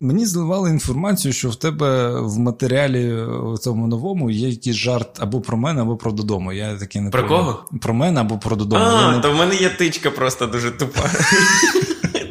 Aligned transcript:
Мені 0.00 0.26
зливали 0.26 0.70
інформацію, 0.70 1.32
що 1.32 1.48
в 1.48 1.56
тебе 1.56 2.20
в 2.20 2.38
матеріалі 2.38 3.14
в 3.28 3.58
цьому 3.58 3.86
новому 3.86 4.30
є 4.30 4.48
якийсь 4.48 4.76
жарт 4.76 5.08
або 5.20 5.40
про 5.40 5.56
мене, 5.56 5.82
або 5.82 5.96
про 5.96 6.12
додому. 6.12 6.52
Я 6.52 6.76
таки 6.76 7.00
не 7.00 7.10
Про 7.10 7.22
поняв. 7.26 7.44
кого? 7.44 7.64
Про 7.82 7.94
мене 7.94 8.20
або 8.20 8.38
про 8.38 8.56
додому. 8.56 8.84
А, 8.84 9.12
не- 9.16 9.20
то 9.22 9.32
в 9.32 9.36
мене 9.36 9.54
є 9.56 9.68
тичка 9.70 10.10
просто 10.10 10.46
дуже 10.46 10.70
тупа. 10.70 11.10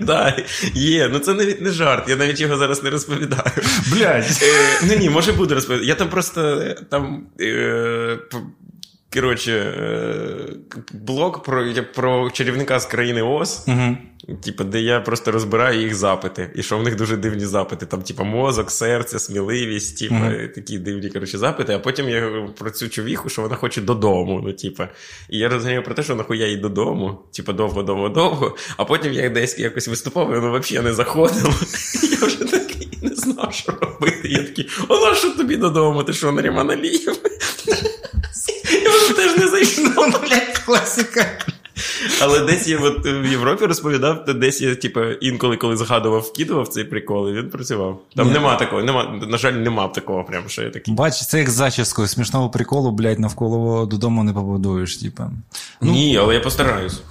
Так, 0.07 0.43
є. 0.73 1.09
Ну 1.13 1.19
це 1.19 1.33
навіть 1.33 1.61
не 1.61 1.69
жарт, 1.69 2.09
я 2.09 2.15
навіть 2.15 2.39
його 2.39 2.57
зараз 2.57 2.83
не 2.83 2.89
розповідаю. 2.89 3.51
Блядь. 3.93 4.23
Е, 4.43 4.81
Ну 4.87 4.95
ні, 4.99 5.09
може 5.09 5.33
буду 5.33 5.55
розповідати. 5.55 5.87
Я 5.87 5.95
там 5.95 6.09
просто 6.09 6.41
е, 6.41 6.77
там. 6.89 7.23
е, 7.41 8.19
Коротше, 9.13 9.51
е, 9.53 10.53
блог 10.93 11.43
про, 11.43 11.65
про 11.95 12.31
чарівника 12.31 12.79
з 12.79 12.85
країни 12.85 13.21
Оз, 13.21 13.65
Угу. 13.67 13.97
типу, 14.43 14.63
де 14.63 14.81
я 14.81 14.99
просто 14.99 15.31
розбираю 15.31 15.81
їх 15.81 15.95
запити. 15.95 16.51
І 16.55 16.63
що 16.63 16.77
в 16.77 16.83
них 16.83 16.95
дуже 16.95 17.17
дивні 17.17 17.45
запити. 17.45 17.85
Там, 17.85 18.01
типу, 18.01 18.23
мозок, 18.23 18.71
серце, 18.71 19.19
сміливість, 19.19 19.99
типу, 19.99 20.13
Мгм. 20.15 20.49
такі 20.55 20.79
дивні 20.79 21.09
коротше, 21.09 21.37
запити. 21.37 21.73
А 21.73 21.79
потім 21.79 22.09
я 22.09 22.23
говорю 22.25 22.53
про 22.57 22.69
цю 22.71 22.89
човіху, 22.89 23.29
що 23.29 23.41
вона 23.41 23.55
хоче 23.55 23.81
додому. 23.81 24.41
Ну, 24.45 24.53
типу. 24.53 24.83
І 25.29 25.37
я 25.37 25.49
розумію 25.49 25.83
про 25.83 25.93
те, 25.93 26.03
що 26.03 26.15
нахуя 26.15 26.47
їй 26.47 26.57
додому, 26.57 27.19
типу, 27.35 27.53
довго, 27.53 27.83
довго, 27.83 28.09
довго. 28.09 28.55
А 28.77 28.85
потім 28.85 29.13
я 29.13 29.29
десь 29.29 29.59
якось 29.59 29.87
виступав, 29.87 30.33
і 30.35 30.39
воно 30.39 30.59
взагалі 30.59 30.85
не 30.85 30.93
заходило. 30.93 31.53
Я 32.21 32.27
вже 32.27 32.37
такий 32.37 32.89
не 33.01 33.15
знав, 33.15 33.53
що 33.53 33.71
робити. 33.71 34.27
Я 34.29 34.43
такий, 34.43 34.69
на 34.89 35.15
що 35.15 35.29
тобі 35.29 35.55
додому? 35.57 36.03
Ти 36.03 36.13
що, 36.13 36.31
Наріман 36.31 36.71
Алієв? 36.71 37.17
Воно 39.07 39.15
теж 39.15 39.37
не 39.37 39.47
зайшло. 39.47 40.05
Блядь, 40.21 40.57
класика. 40.65 41.25
Але 42.21 42.39
десь 42.39 42.67
я 42.67 42.79
от 42.79 43.05
в 43.05 43.25
Європі 43.31 43.65
розповідав, 43.65 44.25
то 44.25 44.33
десь 44.33 44.61
я, 44.61 44.75
типу, 44.75 45.01
інколи, 45.01 45.57
коли 45.57 45.77
згадував, 45.77 46.21
вкидував 46.21 46.67
цей 46.67 46.83
прикол, 46.83 47.29
і 47.29 47.33
він 47.33 47.49
працював. 47.49 48.01
Там 48.15 48.27
Ні. 48.27 48.33
нема 48.33 48.55
такого, 48.55 48.83
нема, 48.83 49.19
на 49.27 49.37
жаль, 49.37 49.53
нема 49.53 49.87
такого, 49.87 50.23
прям, 50.23 50.43
що 50.47 50.61
я 50.61 50.69
такий. 50.69 50.93
Бач, 50.93 51.25
це 51.27 51.39
як 51.39 51.49
з 51.49 51.53
зачіскою. 51.53 52.07
Смішного 52.07 52.49
приколу, 52.49 52.91
блядь, 52.91 53.19
навколо 53.19 53.85
додому 53.85 54.23
не 54.23 54.33
побудуєш, 54.33 54.97
типа. 54.97 55.31
Ні, 55.81 56.17
але 56.17 56.33
я 56.33 56.39
постараюсь. 56.39 57.01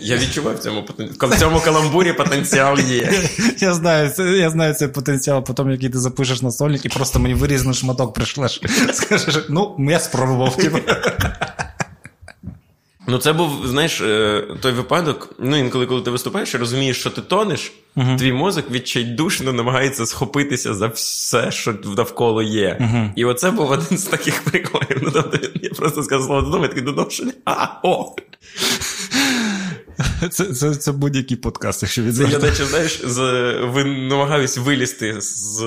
Я 0.00 0.16
відчуваю 0.16 0.56
в 0.56 0.60
цьому 0.60 0.80
потен- 0.82 1.28
в 1.28 1.38
цьому 1.38 1.60
каламбурі 1.60 2.12
потенціал 2.12 2.78
є. 2.78 3.12
Я 3.58 3.74
знаю, 3.74 4.10
це, 4.10 4.22
я 4.22 4.50
знаю 4.50 4.74
цей 4.74 4.88
потенціал, 4.88 5.44
потім, 5.44 5.70
який 5.70 5.88
ти 5.88 5.98
запишеш 5.98 6.42
на 6.42 6.50
стольник, 6.50 6.84
і 6.84 6.88
просто 6.88 7.18
мені 7.18 7.34
вирізаний 7.34 7.74
шматок 7.74 8.14
пришлеш. 8.14 8.60
Скажеш, 8.92 9.38
ну, 9.48 9.76
я 9.78 10.00
спробував, 10.00 10.56
типу. 10.56 10.78
Ну, 13.06 13.18
це 13.18 13.32
був, 13.32 13.66
знаєш, 13.66 14.00
е, 14.00 14.44
той 14.60 14.72
випадок. 14.72 15.34
Ну, 15.38 15.56
інколи, 15.56 15.86
коли 15.86 16.02
ти 16.02 16.10
виступаєш 16.10 16.54
розумієш, 16.54 17.00
що 17.00 17.10
ти 17.10 17.20
тонеш, 17.20 17.72
твій 18.18 18.32
мозок 18.32 18.70
відчайдушно 18.70 19.52
намагається 19.52 20.06
схопитися 20.06 20.74
за 20.74 20.86
все, 20.86 21.50
що 21.50 21.74
навколо 21.96 22.42
є. 22.42 22.88
І 23.16 23.24
оце 23.24 23.50
був 23.50 23.70
один 23.70 23.98
з 23.98 24.02
таких 24.04 24.44
приколів. 24.44 24.98
Ну, 25.02 25.10
тобто, 25.12 25.38
я 25.62 25.70
просто 25.70 26.02
сказав 26.02 26.26
слово 26.26 26.42
додому, 26.42 26.62
я 26.62 26.68
такий 26.68 26.84
додому, 26.84 27.10
що 27.10 27.24
а, 27.44 27.66
о! 27.82 28.14
Це, 30.30 30.44
це, 30.44 30.74
це 30.74 30.92
будь-який 30.92 31.36
подкаст, 31.36 31.82
якщо 31.82 32.02
Це 32.02 32.06
я, 32.06 32.12
відверто. 32.12 32.46
наче, 32.46 32.64
знаєш, 32.64 33.00
з, 33.04 33.18
ви, 33.64 33.84
намагаюсь 33.84 34.58
вилізти 34.58 35.20
з, 35.20 35.62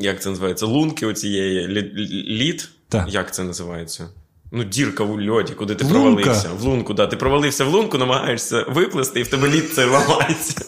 як 0.00 0.22
це 0.22 0.28
називається, 0.30 0.66
лунки 0.66 1.06
оцієї 1.06 1.68
лі- 1.68 1.94
лі- 1.94 2.24
лід. 2.38 2.68
Так. 2.88 3.06
Як 3.08 3.34
це 3.34 3.44
називається? 3.44 4.08
Ну, 4.52 4.64
дірка 4.64 5.04
в 5.04 5.20
льоді, 5.28 5.52
куди 5.52 5.74
ти 5.74 5.84
Лунка. 5.84 5.98
провалився. 6.00 6.48
В 6.58 6.62
лунку, 6.62 6.94
да. 6.94 7.06
Ти 7.06 7.16
провалився 7.16 7.64
в 7.64 7.68
лунку, 7.68 7.98
намагаєшся 7.98 8.64
виплисти, 8.68 9.20
і 9.20 9.22
в 9.22 9.28
тебе 9.28 9.48
лід 9.48 9.72
цей 9.74 9.84
ламається. 9.86 10.64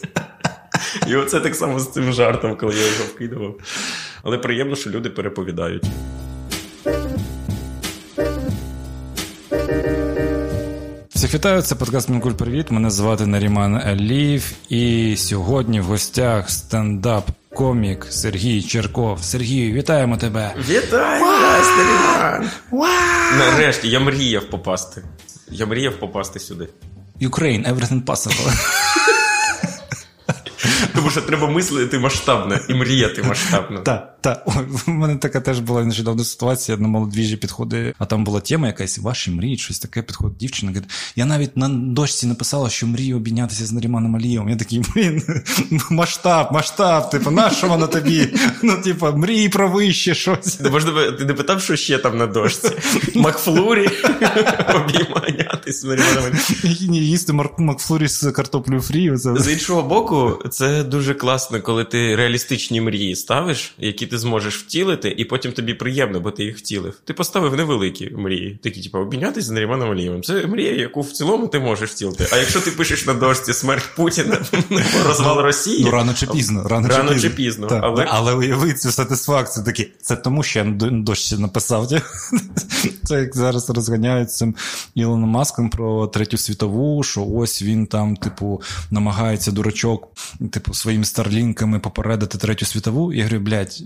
І 1.07 1.15
оце 1.15 1.39
так 1.39 1.55
само 1.55 1.79
з 1.79 1.91
цим 1.91 2.13
жартом, 2.13 2.57
коли 2.57 2.73
я 2.75 2.81
його 2.85 3.03
вкидував. 3.15 3.55
Але 4.23 4.37
приємно, 4.37 4.75
що 4.75 4.89
люди 4.89 5.09
переповідають. 5.09 5.83
Всіх 11.19 11.33
вітаю, 11.33 11.61
це 11.61 11.75
подкаст 11.75 12.09
Мінкуль 12.09 12.31
Привіт. 12.31 12.71
Мене 12.71 12.89
звати 12.89 13.25
Наріман 13.25 13.75
Аліїв. 13.75 14.51
І 14.69 15.15
сьогодні 15.17 15.81
в 15.81 15.83
гостях 15.83 16.49
стендап-комік 16.49 18.05
Сергій 18.09 18.61
Черков. 18.61 19.23
Сергію, 19.23 19.73
вітаємо 19.73 20.17
тебе. 20.17 20.53
Вітаю 20.69 21.23
вас, 21.23 21.67
Наріман! 21.77 22.49
Нарешті, 23.37 23.89
я 23.89 23.99
мріяв 23.99 24.43
попасти. 24.43 25.03
Я 25.51 25.65
мріяв 25.65 25.99
попасти 25.99 26.39
сюди. 26.39 26.67
Ukraine, 27.21 27.73
everything 27.73 28.03
possible. 28.03 28.53
Тому 30.95 31.09
що 31.09 31.21
треба 31.21 31.47
мислити 31.47 31.99
масштабно 31.99 32.59
і 32.69 32.73
мріяти 32.73 33.23
масштабно. 33.23 33.79
Так, 33.79 34.18
так. 34.21 34.43
Ой, 34.45 34.65
в 34.69 34.89
мене 34.89 35.15
така 35.15 35.41
теж 35.41 35.59
була 35.59 35.85
нещодавно 35.85 36.23
ситуація 36.23 36.77
на 36.77 36.87
молодвіжі 36.87 37.37
підходи, 37.37 37.93
а 37.97 38.05
там 38.05 38.23
була 38.23 38.39
тема 38.39 38.67
якась 38.67 38.97
ваші 38.97 39.31
мрії, 39.31 39.57
щось 39.57 39.79
таке 39.79 40.01
підходить 40.01 40.37
дівчина. 40.37 40.73
Каже, 40.73 40.85
я 41.15 41.25
навіть 41.25 41.57
на 41.57 41.69
дошці 41.69 42.27
написала, 42.27 42.69
що 42.69 42.87
мрію 42.87 43.17
обійнятися 43.17 43.65
з 43.65 43.71
Наріманом 43.71 44.15
Алієвим. 44.15 44.49
Я 44.49 44.55
такий, 44.55 44.81
блін, 44.95 45.23
масштаб, 45.89 46.51
масштаб, 46.51 47.09
типу, 47.09 47.31
на 47.31 47.49
що 47.49 47.67
воно 47.67 47.87
тобі? 47.87 48.27
Ну, 48.63 48.81
типу, 48.83 49.07
мрії 49.15 49.49
про 49.49 49.69
вище 49.69 50.15
щось. 50.15 50.59
Можливо, 50.71 51.11
ти 51.11 51.25
не 51.25 51.33
питав, 51.33 51.61
що 51.61 51.75
ще 51.75 51.97
там 51.97 52.17
на 52.17 52.27
дошці? 52.27 52.69
Макфлурі 53.15 53.89
обійманятись 54.75 55.81
з 55.81 55.83
Наріманом. 55.83 56.39
Ні, 56.89 56.99
їсти 56.99 57.33
Макфлурі 57.57 58.07
з 58.07 58.31
картоплею 58.31 58.81
фрі. 58.81 59.11
З 59.15 59.51
іншого 59.51 59.83
боку, 59.83 60.43
це 60.49 60.83
дуже 60.83 61.13
класно, 61.13 61.61
коли 61.61 61.83
ти 61.83 62.15
реалістичні 62.15 62.81
мрії 62.81 63.15
ставиш, 63.15 63.73
які 63.77 64.05
ти 64.09 64.17
зможеш 64.17 64.57
втілити, 64.57 65.15
і 65.17 65.25
потім 65.25 65.51
тобі 65.51 65.73
приємно, 65.73 66.19
бо 66.19 66.31
ти 66.31 66.43
їх 66.43 66.57
втілив. 66.57 66.93
Ти 67.05 67.13
поставив 67.13 67.55
невеликі 67.55 68.09
мрії, 68.17 68.59
такі, 68.63 68.81
типу, 68.81 68.97
обмінятися 68.97 69.47
з 69.47 69.51
Наріманом 69.51 69.91
Алієвим. 69.91 70.23
Це 70.23 70.47
мрія, 70.47 70.75
яку 70.75 71.01
в 71.01 71.11
цілому 71.11 71.47
ти 71.47 71.59
можеш 71.59 71.89
втілити. 71.89 72.27
А 72.33 72.37
якщо 72.37 72.61
ти 72.61 72.71
пишеш 72.71 73.05
на 73.05 73.13
дошці 73.13 73.53
смерть 73.53 73.89
Путіна, 73.95 74.37
розвал 75.07 75.41
Росії. 75.41 75.83
Ну, 75.85 75.91
рано 75.91 76.13
чи 76.13 76.27
пізно. 76.27 76.63
Рано, 76.67 76.87
Рано 76.87 77.19
чи 77.19 77.29
пізно. 77.29 77.67
пізно, 77.67 77.79
але- 77.83 78.05
але 78.09 78.33
уяви 78.33 78.73
цю 78.73 78.91
сатисфакцію. 78.91 79.65
Такі, 79.65 79.87
це 80.01 80.15
тому, 80.15 80.43
що 80.43 80.59
я 80.59 80.65
на 80.65 80.71
до- 80.71 80.89
дощі 80.89 81.37
написав. 81.37 81.87
Це 83.03 83.19
як 83.19 83.35
зараз 83.35 83.69
розганяють 83.69 84.31
цим 84.31 84.55
Ілоном 84.95 85.29
Маском 85.29 85.69
про 85.69 86.07
третю 86.07 86.37
світову, 86.37 87.03
що 87.03 87.25
ось 87.25 87.61
він 87.63 87.85
там, 87.87 88.15
типу, 88.15 88.61
намагається 88.91 89.51
дурачок, 89.51 90.07
типу, 90.51 90.73
своїми 90.73 91.05
старлінками 91.05 91.79
попередити 91.79 92.37
третю 92.37 92.65
світову. 92.65 93.13
Я 93.13 93.23
говорю, 93.23 93.39
блядь, 93.39 93.81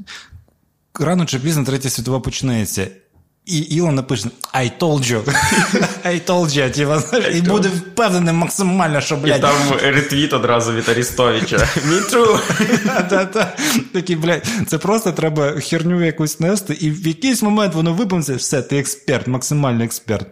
рано 0.99 1.25
чи 1.25 1.39
пізно 1.39 1.63
третя 1.63 1.89
світова 1.89 2.19
почнеться. 2.19 2.87
І 3.45 3.57
Ілон 3.57 3.95
напише 3.95 4.29
I 4.53 4.71
told 4.79 4.99
you. 4.99 5.23
I 6.05 6.25
told 6.29 6.57
you, 6.57 6.71
типу, 6.71 6.99
знаєш, 6.99 7.35
і 7.35 7.41
буде 7.41 7.67
впевнений 7.67 8.33
максимально, 8.33 9.01
що, 9.01 9.15
І 9.15 9.17
блядь, 9.17 9.41
там 9.41 9.55
ретвіт 9.81 10.33
одразу 10.33 10.73
від 10.73 10.89
Арістовича. 10.89 11.57
Me. 11.87 12.39
Та-та. 13.09 13.55
Такі, 13.93 14.15
блядь, 14.15 14.47
це 14.67 14.77
просто 14.77 15.11
треба 15.11 15.51
херню 15.51 16.05
якусь 16.05 16.39
нести, 16.39 16.73
і 16.73 16.91
в 16.91 17.07
якийсь 17.07 17.41
момент 17.41 17.73
воно 17.73 17.93
випнеться, 17.93 18.35
все, 18.35 18.61
ти 18.61 18.77
експерт, 18.77 19.27
максимальний 19.27 19.85
експерт. 19.85 20.27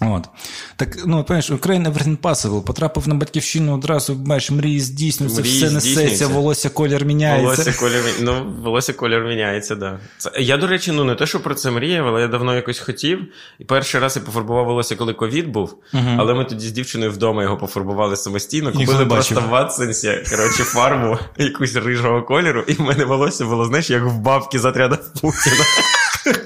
От. 0.00 0.28
Так, 0.76 0.96
ну, 1.06 1.24
понимаєш, 1.24 1.50
Україна 1.50 1.90
Everything 1.90 2.18
Possible, 2.18 2.62
потрапив 2.62 3.08
на 3.08 3.14
батьківщину 3.14 3.74
одразу, 3.74 4.14
бачиш, 4.14 4.50
мрії 4.50 4.80
здійснюються, 4.80 5.40
Мрії 5.40 5.56
все 5.56 5.70
несеться, 5.70 5.90
здійснюються. 5.90 6.26
волосся 6.26 6.68
колір 6.70 7.04
міняється. 7.04 7.62
Волосся 7.62 7.80
колір, 7.80 8.02
ну, 8.20 8.52
волосся 8.62 8.92
колір 8.92 9.24
міняється, 9.24 9.74
да. 9.74 9.98
Це, 10.18 10.30
я, 10.38 10.56
до 10.56 10.66
речі, 10.66 10.92
ну 10.92 11.04
не 11.04 11.14
те, 11.14 11.26
що 11.26 11.40
про 11.40 11.54
це 11.54 11.70
мріяв, 11.70 12.08
але 12.08 12.20
я 12.20 12.28
давно 12.28 12.54
якось 12.54 12.78
хотів. 12.78 13.20
І 13.58 13.64
перший 13.64 14.00
раз 14.00 14.16
я 14.16 14.22
пофарбував 14.22 14.66
волосся, 14.66 14.96
коли 14.96 15.14
ковід 15.14 15.48
був. 15.48 15.74
Але 16.18 16.34
ми 16.34 16.44
тоді 16.44 16.66
з 16.68 16.72
дівчиною 16.72 17.10
вдома 17.12 17.42
його 17.42 17.56
пофарбували 17.56 18.16
самостійно. 18.16 18.72
Купили 18.72 19.06
просто 19.06 19.40
в 19.40 19.48
Watsons'і, 19.48 20.24
коротше, 20.30 20.64
фарбу 20.64 21.18
якусь 21.38 21.74
рижого 21.74 22.22
кольору, 22.22 22.64
і 22.66 22.72
в 22.72 22.80
мене 22.80 23.04
волосся 23.04 23.44
було, 23.44 23.64
знаєш, 23.64 23.90
як 23.90 24.02
в 24.04 24.18
бабки 24.18 24.58
з 24.58 24.64
отряда 24.64 24.98
Путіна. 25.20 25.64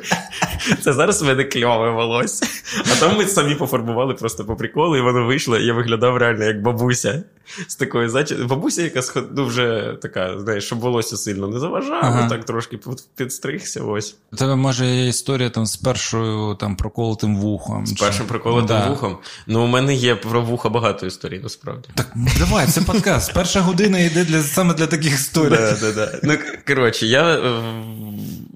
Це 0.85 0.93
зараз 0.93 1.23
в 1.23 1.27
мене 1.27 1.45
кльове 1.45 1.91
волосся. 1.91 2.47
А 2.93 3.01
там 3.01 3.17
ми 3.17 3.27
самі 3.27 3.55
пофарбували 3.55 4.15
просто 4.15 4.45
по 4.45 4.57
приколу, 4.57 4.97
і 4.97 5.01
воно 5.01 5.27
вийшло, 5.27 5.59
і 5.59 5.67
я 5.67 5.75
виглядав 5.75 6.17
реально 6.17 6.45
як 6.45 6.63
бабуся 6.63 7.23
з 7.69 7.75
такою 7.77 8.09
зачі... 8.09 8.35
Бабуся, 8.35 8.83
яка 8.83 9.01
ну, 9.37 9.47
вже 9.47 9.97
така, 10.03 10.41
знаєш, 10.41 10.65
щоб 10.65 10.81
волосся 10.81 11.17
сильно 11.17 11.49
не 11.49 11.59
заважало, 11.59 12.01
Ага. 12.03 12.29
так 12.29 12.45
трошки 12.45 12.79
підстригся. 13.17 13.83
Ось. 13.83 14.17
У 14.33 14.37
тебе, 14.37 14.57
може, 14.57 14.87
є 14.87 15.09
історія 15.09 15.51
там 15.51 15.67
з 15.67 15.77
першою 15.77 16.55
там, 16.55 16.77
проколотим 16.77 17.37
вухом. 17.37 17.87
З 17.87 17.93
першим 17.93 18.27
приколотим 18.27 18.67
Да. 18.67 18.89
вухом. 18.89 19.19
Ну, 19.47 19.65
у 19.65 19.67
мене 19.67 19.95
є 19.95 20.15
про 20.15 20.43
вуха 20.43 20.69
багато 20.69 21.07
історій, 21.07 21.41
насправді. 21.43 21.89
Так, 21.95 22.13
давай, 22.39 22.67
це 22.67 22.81
подкаст. 22.81 23.35
Перша 23.35 23.61
година 23.61 23.99
йде 23.99 24.25
для, 24.25 24.43
саме 24.43 24.75
для 24.75 24.87
таких 24.87 25.15
історій. 25.15 25.51
Да, 25.51 25.77
да, 25.81 25.93
да. 25.93 26.19
Ну, 26.23 26.35
коротше, 26.67 27.07
я, 27.07 27.35
е, 27.35 27.63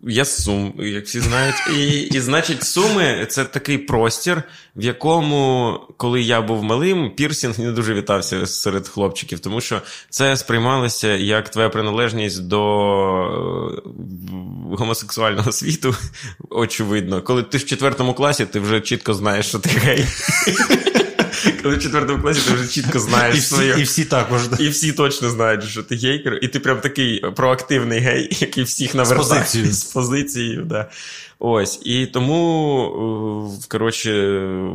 я 0.03 0.25
з 0.25 0.43
Сум, 0.45 0.73
як 0.79 1.05
всі 1.05 1.21
знають. 1.21 1.57
І, 1.79 1.96
і 2.01 2.21
значить, 2.21 2.65
Суми 2.65 3.27
це 3.31 3.45
такий 3.45 3.79
простір, 3.79 4.43
в 4.77 4.85
якому, 4.85 5.81
коли 5.97 6.23
я 6.23 6.41
був 6.41 6.63
малим, 6.63 7.11
пірсінг 7.11 7.59
не 7.59 7.73
дуже 7.73 7.95
вітався 7.95 8.47
серед 8.47 8.89
хлопчиків, 8.89 9.39
тому 9.39 9.61
що 9.61 9.83
це 10.11 10.37
сприймалося 10.37 11.09
як 11.09 11.49
твоя 11.49 11.69
приналежність 11.69 12.47
до 12.47 12.63
е, 13.77 13.83
гомосексуального 14.77 15.53
світу, 15.53 15.95
очевидно. 16.51 17.23
Коли 17.23 17.43
ти 17.43 17.59
в 17.59 17.65
четвертому 17.65 18.15
класі, 18.15 18.47
ти 18.47 18.61
вже 18.61 18.81
чітко 18.81 19.15
знаєш, 19.15 19.47
що 19.47 19.59
ти 19.59 19.69
гей. 19.69 20.07
Коли 21.63 21.77
в 21.77 21.83
четвертому 21.83 22.23
класі 22.23 22.41
ти 22.49 22.55
вже 22.55 22.69
чітко 22.69 22.99
знаєш 22.99 23.37
І 23.37 23.39
всі, 23.39 23.55
своє. 23.55 23.75
і 23.79 23.83
всі 23.83 24.05
також. 24.05 24.41
І 24.59 24.69
всі 24.69 24.93
точно 24.93 25.31
знають, 25.31 25.65
що 25.65 25.83
ти 25.83 25.97
гейкер, 25.97 26.39
і 26.43 26.49
ти 26.49 26.61
прям 26.61 26.81
такий 26.81 27.21
проактивний 27.21 27.99
гей, 28.01 28.37
який 28.41 28.65
всіх 28.65 28.95
навертає. 28.95 29.41
позицією. 29.41 29.73
З 29.73 29.85
позицією, 29.85 30.65
да. 30.65 30.91
Ось. 31.39 31.81
І 31.85 32.07
тому, 32.07 33.51
е, 33.61 33.67
коротше, 33.69 34.13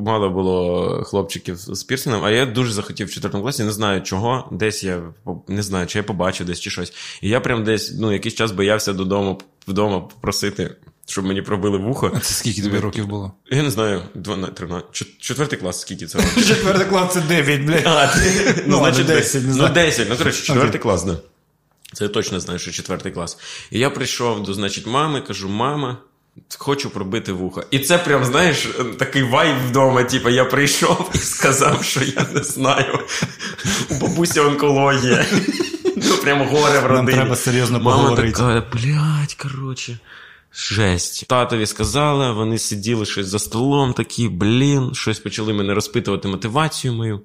мало 0.01 0.29
було 0.29 1.03
хлопчиків 1.03 1.56
з 1.57 1.83
пірсингом, 1.83 2.23
а 2.23 2.31
я 2.31 2.45
дуже 2.45 2.71
захотів 2.71 3.07
в 3.07 3.12
четвертому 3.12 3.44
класі, 3.44 3.63
не 3.63 3.71
знаю 3.71 4.01
чого. 4.01 4.50
Десь 4.51 4.83
я 4.83 5.01
не 5.47 5.63
знаю, 5.63 5.88
чи 5.88 6.00
я 6.00 6.03
побачив 6.03 6.47
десь 6.47 6.59
чи 6.59 6.69
щось. 6.69 6.94
І 7.21 7.29
я 7.29 7.39
прям 7.39 7.63
десь 7.63 7.94
ну, 8.00 8.13
якийсь 8.13 8.35
час 8.35 8.51
боявся 8.51 8.94
додому 8.94 9.41
вдома 9.68 10.00
попросити, 10.00 10.75
щоб 11.07 11.25
мені 11.25 11.42
пробили 11.42 11.77
вухо. 11.77 12.12
А 12.15 12.19
це 12.19 12.33
скільки 12.33 12.62
тобі 12.62 12.77
років 12.80 13.07
було? 13.07 13.31
Я 13.51 13.63
не 13.63 13.69
знаю, 13.71 14.01
12, 14.15 14.56
13, 14.56 15.19
четвертий 15.19 15.59
клас, 15.59 15.81
скільки 15.81 16.06
це 16.06 16.18
років? 16.18 16.48
Четвертий 16.48 16.86
клас 16.86 17.13
це 17.13 17.21
9, 17.21 17.62
блядь. 17.62 17.81
А, 17.86 18.07
ти, 18.07 18.53
ну, 18.57 18.63
Ну, 18.68 18.77
значить, 18.77 19.06
10, 19.06 19.24
10, 19.24 19.42
не 19.42 19.48
ну, 19.48 19.53
знаю. 19.53 19.74
10, 19.74 20.09
ну, 20.09 20.18
коротше, 20.18 20.44
четвертий 20.44 20.81
клас, 20.81 21.03
да. 21.03 21.18
Це 21.94 22.03
я 22.03 22.09
точно 22.09 22.39
знаю, 22.39 22.59
що 22.59 22.71
четвертий 22.71 23.12
клас. 23.12 23.38
І 23.71 23.80
я 23.80 23.89
прийшов 23.89 24.44
до, 24.44 24.53
значить, 24.53 24.88
мами, 24.88 25.21
кажу, 25.21 25.50
мама, 25.50 25.98
хочу 26.57 26.89
пробити 26.89 27.31
вуха. 27.33 27.63
І 27.71 27.80
це 27.80 27.97
прям, 27.97 28.25
знаєш, 28.25 28.68
такий 29.00 29.24
вайб 29.24 29.56
вдома, 29.69 30.04
типу, 30.04 30.30
я 30.30 30.45
прийшов 30.45 31.12
і 31.13 31.18
сказав, 31.18 31.83
що 31.83 32.00
я 32.04 32.27
не 32.33 32.44
знаю. 32.44 33.00
У 33.89 33.94
бабусі 33.95 34.39
онкологія. 34.39 35.25
Ну, 35.95 36.18
прям 36.24 36.47
горе 36.47 36.80
в 36.80 36.86
родині. 36.86 37.18
треба 37.18 37.36
серйозно 37.36 37.80
Мама 37.80 37.97
поговорити. 37.97 38.31
така, 38.31 38.65
блядь, 38.74 39.33
коротше. 39.33 39.97
Жесть. 40.53 41.27
Татові 41.27 41.65
сказали, 41.65 42.31
вони 42.31 42.57
сиділи 42.57 43.06
щось 43.06 43.27
за 43.27 43.39
столом, 43.39 43.94
такі, 43.94 44.27
блін, 44.27 44.94
щось 44.94 45.19
почали 45.19 45.53
мене 45.53 45.74
розпитувати 45.74 46.27
мотивацію 46.27 46.94
мою. 46.94 47.21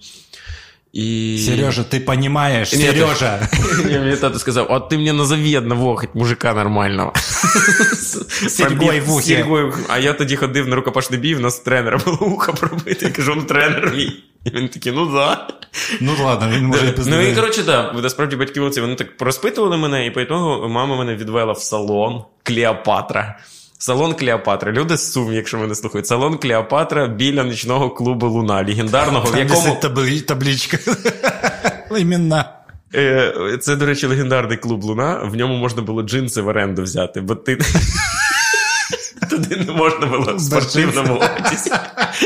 І... 0.97 1.39
Сережа, 1.39 1.83
ти 1.83 2.01
понімаєш? 2.01 2.73
Ні, 2.73 2.79
Сережа. 2.79 3.49
Ні, 3.87 3.99
мені 3.99 4.17
тато 4.17 4.39
сказав, 4.39 4.67
а 4.71 4.81
ти 4.81 4.97
мені 4.97 5.13
назови 5.13 5.59
одного 5.59 5.97
хоть 5.97 6.15
мужика 6.15 6.55
нормального. 6.55 7.13
Серьгой 8.49 9.01
в 9.01 9.13
ухі. 9.13 9.45
А 9.89 9.99
я 9.99 10.13
тоді 10.13 10.37
ходив 10.37 10.69
на 10.69 10.77
рукопашний 10.77 11.21
бій, 11.21 11.35
в 11.35 11.41
нас 11.41 11.61
тренера 11.61 11.99
було 12.05 12.19
ухо 12.19 12.53
пробити. 12.55 13.07
Я 13.07 13.11
кажу, 13.11 13.33
он 13.33 13.43
тренер 13.43 13.93
мій. 13.97 14.13
І 14.45 14.51
він 14.51 14.69
такий, 14.69 14.93
ну 14.93 15.07
да. 15.07 15.49
Ну 16.01 16.13
ладно, 16.25 16.49
він 16.57 16.67
може 16.67 16.95
без 16.97 17.07
Ну 17.07 17.21
і 17.21 17.35
коротше, 17.35 17.63
да, 17.63 17.93
насправді 17.93 18.37
батьки 18.37 18.61
вони 18.61 18.95
так 18.95 19.09
розпитували 19.21 19.77
мене, 19.77 20.07
і 20.07 20.11
по 20.11 20.21
ітогу 20.21 20.69
мама 20.69 20.97
мене 20.97 21.15
відвела 21.15 21.53
в 21.53 21.59
салон 21.59 22.25
Клеопатра. 22.43 23.39
Салон 23.79 24.15
Клеопатра. 24.15 24.73
Люди 24.73 24.97
з 24.97 25.13
Сум, 25.13 25.33
якщо 25.33 25.59
мене 25.59 25.75
слухають. 25.75 26.07
Салон 26.07 26.39
Клеопатра 26.39 27.07
біля 27.07 27.45
нічного 27.45 27.91
клубу 27.91 28.27
Луна, 28.27 28.65
легендарного, 28.69 29.31
в 29.31 29.39
якому. 29.39 29.77
таблі- 29.83 30.21
таблічка. 30.23 30.79
Іменно. 31.99 32.45
Е, 32.95 33.33
Це, 33.61 33.77
до 33.77 33.87
речі, 33.87 34.07
легендарний 34.07 34.57
клуб 34.57 34.85
Луна. 34.85 35.21
В 35.25 35.37
ньому 35.37 35.57
можна 35.57 35.83
було 35.83 36.03
джинси 36.03 36.41
в 36.41 36.47
оренду 36.49 36.83
взяти, 36.83 37.21
бо 37.21 37.35
ти. 37.35 37.59
Туди 39.37 39.57
не 39.57 39.73
можна 39.73 40.07
було 40.07 40.35
в 40.37 40.41
спортивному 40.41 41.15
одязі. 41.15 41.71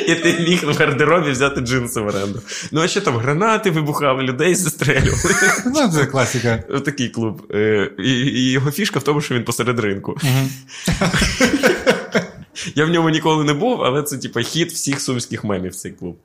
І 0.07 0.15
ти 0.15 0.39
міг 0.49 0.65
в 0.65 0.77
гардеробі 0.79 1.31
взяти 1.31 1.61
джинси 1.61 2.01
в 2.01 2.07
оренду. 2.07 2.43
Ну, 2.73 2.81
а 2.81 2.89
що 2.89 3.01
там 3.01 3.17
гранати 3.17 3.71
вибухали, 3.71 4.23
людей 4.23 4.55
застрелювали. 4.55 5.35
Ну, 5.67 5.89
це 5.89 6.07
класика. 6.07 6.57
Такий 6.85 7.09
клуб. 7.09 7.43
Е, 7.55 7.91
І, 7.99 8.11
і 8.13 8.51
його 8.51 8.71
фішка 8.71 8.99
в 8.99 9.03
тому, 9.03 9.21
що 9.21 9.35
він 9.35 9.45
посеред 9.45 9.79
ринку. 9.81 10.17
Я 12.75 12.85
в 12.85 12.89
ньому 12.89 13.11
ніколи 13.11 13.45
не 13.45 13.55
був, 13.55 13.83
але 13.83 14.03
це 14.03 14.19
типа 14.19 14.43
хід 14.43 14.71
всіх 14.73 15.01
сумських 15.01 15.45
мемів 15.45 15.75
цей 15.75 15.93
клуб. 15.93 16.17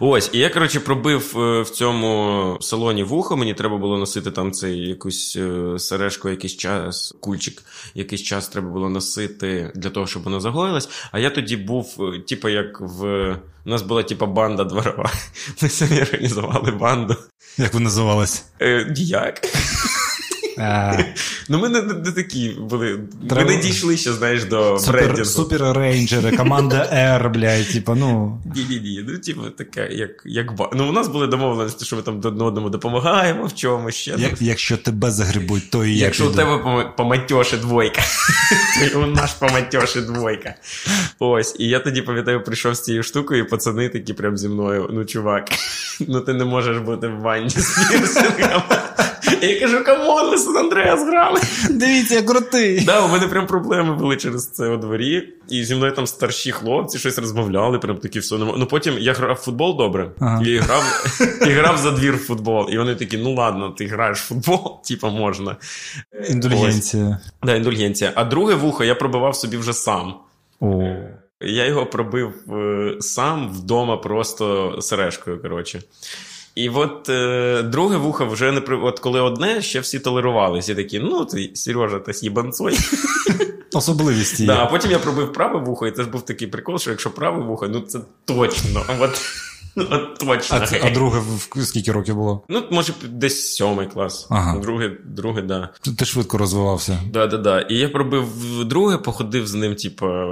Ось, 0.00 0.30
і 0.32 0.38
я, 0.38 0.50
коротше, 0.50 0.80
пробив 0.80 1.38
е, 1.38 1.62
в 1.62 1.70
цьому 1.70 2.58
салоні 2.60 3.02
вухо. 3.02 3.36
Мені 3.36 3.54
треба 3.54 3.76
було 3.76 3.98
носити 3.98 4.30
там 4.30 4.52
цей 4.52 4.78
якусь 4.88 5.36
е, 5.36 5.78
сережку, 5.78 6.28
якийсь 6.28 6.56
час, 6.56 7.14
кульчик, 7.20 7.62
якийсь 7.94 8.22
час 8.22 8.48
треба 8.48 8.68
було 8.68 8.88
носити 8.90 9.72
для 9.74 9.90
того, 9.90 10.06
щоб 10.06 10.22
воно 10.22 10.40
загоїлось. 10.40 10.88
А 11.12 11.18
я 11.18 11.30
тоді 11.30 11.56
був, 11.56 11.96
е, 12.00 12.20
типа, 12.20 12.50
як 12.50 12.80
в. 12.80 13.30
У 13.66 13.70
нас 13.70 13.82
була 13.82 14.02
типа 14.02 14.26
банда 14.26 14.64
дворова. 14.64 15.10
Ми 15.62 15.68
самі 15.68 16.02
організували 16.02 16.70
банду. 16.70 17.16
Як 17.58 17.74
ви 17.74 17.80
називалась? 17.80 18.44
Е, 18.62 18.94
Як? 18.96 19.40
Ну, 21.48 21.58
ми 21.58 21.68
не, 21.68 22.12
такі 22.12 22.56
були. 22.60 23.00
Ми 23.30 23.44
не 23.44 23.56
дійшли 23.56 23.96
ще, 23.96 24.12
знаєш, 24.12 24.44
до 24.44 24.78
Супер, 24.78 25.00
брендінгу. 25.00 25.24
супер 25.24 25.72
рейнджери, 25.72 26.36
команда 26.36 26.90
R, 26.92 27.30
блядь, 27.30 27.68
типа, 27.68 27.94
ну. 27.94 28.42
Ні-ні-ні, 28.56 29.04
ну, 29.08 29.18
типу, 29.18 29.42
таке, 29.42 29.88
як, 29.92 30.22
як 30.24 30.56
ба. 30.56 30.70
Ну, 30.72 30.88
у 30.88 30.92
нас 30.92 31.08
були 31.08 31.26
домовленості, 31.26 31.84
що 31.84 31.96
ми 31.96 32.02
там 32.02 32.20
одному 32.24 32.70
допомагаємо 32.70 33.46
в 33.46 33.54
чомусь 33.54 33.94
ще. 33.94 34.14
Як, 34.18 34.42
якщо 34.42 34.76
тебе 34.76 35.10
загребуть, 35.10 35.70
то 35.70 35.84
і 35.84 35.96
я 35.96 36.04
Якщо 36.04 36.28
у 36.28 36.30
тебе 36.30 36.58
по, 36.96 37.04
по 37.04 37.16
двойка, 37.56 38.02
то 38.78 38.84
і 38.84 39.02
у 39.02 39.06
нас 39.06 39.34
поматьоші 39.34 40.00
двойка. 40.00 40.54
Ось, 41.18 41.56
і 41.58 41.68
я 41.68 41.80
тоді 41.80 42.02
пам'ятаю, 42.02 42.44
прийшов 42.44 42.74
з 42.74 42.80
цією 42.80 43.02
штукою, 43.02 43.44
і 43.44 43.48
пацани 43.48 43.88
такі 43.88 44.12
прям 44.12 44.36
зі 44.36 44.48
мною. 44.48 44.90
Ну, 44.92 45.04
чувак, 45.04 45.48
ну 46.08 46.20
ти 46.20 46.32
не 46.32 46.44
можеш 46.44 46.78
бути 46.78 47.08
в 47.08 47.20
ванні 47.20 47.50
з 47.50 47.88
пірсингом. 47.90 48.62
Я 49.42 49.60
кажу, 49.60 49.84
come 49.84 50.10
on, 50.10 50.30
ми 50.30 50.38
Сан 50.38 50.56
Андреас 50.56 51.04
грали. 51.04 51.40
Дивіться, 51.70 52.14
я 52.14 52.22
крутий. 52.22 52.84
Да, 52.84 53.04
у 53.04 53.08
мене 53.08 53.26
прям 53.26 53.46
проблеми 53.46 53.94
були 53.94 54.16
через 54.16 54.50
це 54.50 54.68
у 54.68 54.76
дворі. 54.76 55.28
І 55.48 55.64
зі 55.64 55.74
мною 55.74 55.92
там 55.92 56.06
старші 56.06 56.52
хлопці 56.52 56.98
щось 56.98 57.18
розмовляли, 57.18 57.78
прям 57.78 57.96
такі 57.96 58.18
все. 58.18 58.36
Ну 58.38 58.66
потім 58.66 58.98
я 58.98 59.12
грав 59.12 59.36
в 59.36 59.44
футбол 59.44 59.76
добре. 59.76 60.10
Ага. 60.20 60.42
І 60.44 60.58
грав, 60.58 60.82
і 61.46 61.50
грав 61.50 61.78
за 61.78 61.90
двір 61.90 62.14
в 62.14 62.18
футбол. 62.18 62.68
І 62.70 62.78
вони 62.78 62.94
такі: 62.94 63.18
ну 63.18 63.34
ладно, 63.34 63.70
ти 63.70 63.86
граєш 63.86 64.18
в 64.18 64.26
футбол, 64.26 64.82
типа 64.84 65.10
можна. 65.10 65.56
Індульгенція. 66.28 67.18
Да, 67.42 67.54
індульгенція. 67.54 68.12
А 68.14 68.24
друге 68.24 68.54
вухо 68.54 68.84
я 68.84 68.94
пробивав 68.94 69.36
собі 69.36 69.56
вже 69.56 69.72
сам. 69.72 70.14
О. 70.60 70.82
Я 71.40 71.66
його 71.66 71.86
пробив 71.86 72.32
е, 72.52 72.96
сам 73.00 73.48
вдома 73.48 73.96
просто 73.96 74.76
сережкою, 74.82 75.42
коротше. 75.42 75.82
І 76.56 76.68
от 76.68 77.08
е, 77.08 77.62
друге 77.62 77.96
вухо 77.96 78.26
вже 78.26 78.52
не 78.52 78.60
при... 78.60 78.76
От 78.76 78.98
коли 78.98 79.20
одне, 79.20 79.62
ще 79.62 79.80
всі 79.80 79.98
толерували. 79.98 80.58
Всі 80.58 80.74
такі, 80.74 80.98
ну 80.98 81.24
ти 81.24 81.50
Сережа, 81.54 81.98
та 81.98 82.12
їбанцой. 82.22 82.78
Особливість 83.74 84.40
є. 84.40 84.46
Да, 84.46 84.62
а 84.62 84.66
потім 84.66 84.90
я 84.90 84.98
пробив 84.98 85.32
праве 85.32 85.60
вухо, 85.60 85.86
і 85.86 85.90
це 85.92 86.02
ж 86.02 86.08
був 86.08 86.24
такий 86.24 86.48
прикол, 86.48 86.78
що 86.78 86.90
якщо 86.90 87.10
праве 87.10 87.42
вухо, 87.42 87.68
ну 87.68 87.80
це 87.80 88.00
точно. 88.24 88.84
От, 88.98 89.20
от 89.90 90.18
точно. 90.18 90.58
А, 90.62 90.66
це, 90.66 90.80
а 90.84 90.90
друге 90.90 91.20
в- 91.56 91.64
скільки 91.64 91.92
років 91.92 92.14
було? 92.14 92.44
Ну, 92.48 92.62
може, 92.70 92.92
десь 93.08 93.54
сьомий 93.56 93.86
клас. 93.86 94.26
Ага. 94.30 94.58
Друге, 94.58 94.90
друге, 95.04 95.42
да. 95.42 95.68
Ти, 95.80 95.92
ти 95.92 96.04
швидко 96.04 96.38
розвивався. 96.38 96.98
Да, 97.12 97.26
да, 97.26 97.36
да. 97.38 97.60
І 97.60 97.74
я 97.74 97.88
пробив 97.88 98.26
друге, 98.64 98.96
походив 98.98 99.46
з 99.46 99.54
ним, 99.54 99.74
типа, 99.74 100.26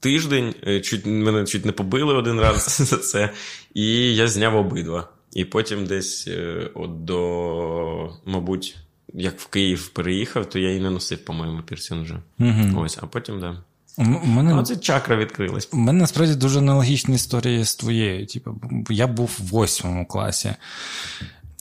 тиждень, 0.00 0.54
е, 0.66 0.80
чуть, 0.80 1.06
мене 1.06 1.44
чуть 1.44 1.64
не 1.64 1.72
побили 1.72 2.14
один 2.14 2.40
раз 2.40 2.76
за 2.90 2.96
це. 2.96 3.30
І 3.74 4.14
я 4.14 4.28
зняв 4.28 4.56
обидва. 4.56 5.08
І 5.32 5.44
потім 5.44 5.86
десь 5.86 6.28
е, 6.28 6.70
от 6.74 7.04
до, 7.04 8.10
мабуть, 8.24 8.76
як 9.14 9.40
в 9.40 9.46
Київ 9.46 9.88
переїхав, 9.88 10.48
то 10.48 10.58
я 10.58 10.74
і 10.74 10.80
не 10.80 10.90
носив, 10.90 11.24
по-моєму, 11.24 11.62
пірсінг 11.62 12.02
вже. 12.02 12.22
Угу. 12.38 12.80
Ось, 12.80 12.98
а 13.02 13.06
потім, 13.06 13.40
да. 13.40 13.62
У 13.98 14.26
мене, 14.26 14.54
А 14.54 14.62
це 14.62 14.76
чакра 14.76 15.16
відкрилась. 15.16 15.68
у 15.72 15.76
мене 15.76 15.98
насправді 16.00 16.34
дуже 16.34 16.58
аналогічна 16.58 17.14
історія 17.14 17.64
з 17.64 17.76
твоєю. 17.76 18.26
Типу, 18.26 18.60
я 18.90 19.06
був 19.06 19.36
в 19.38 19.42
восьмому 19.42 20.06
класі. 20.06 20.54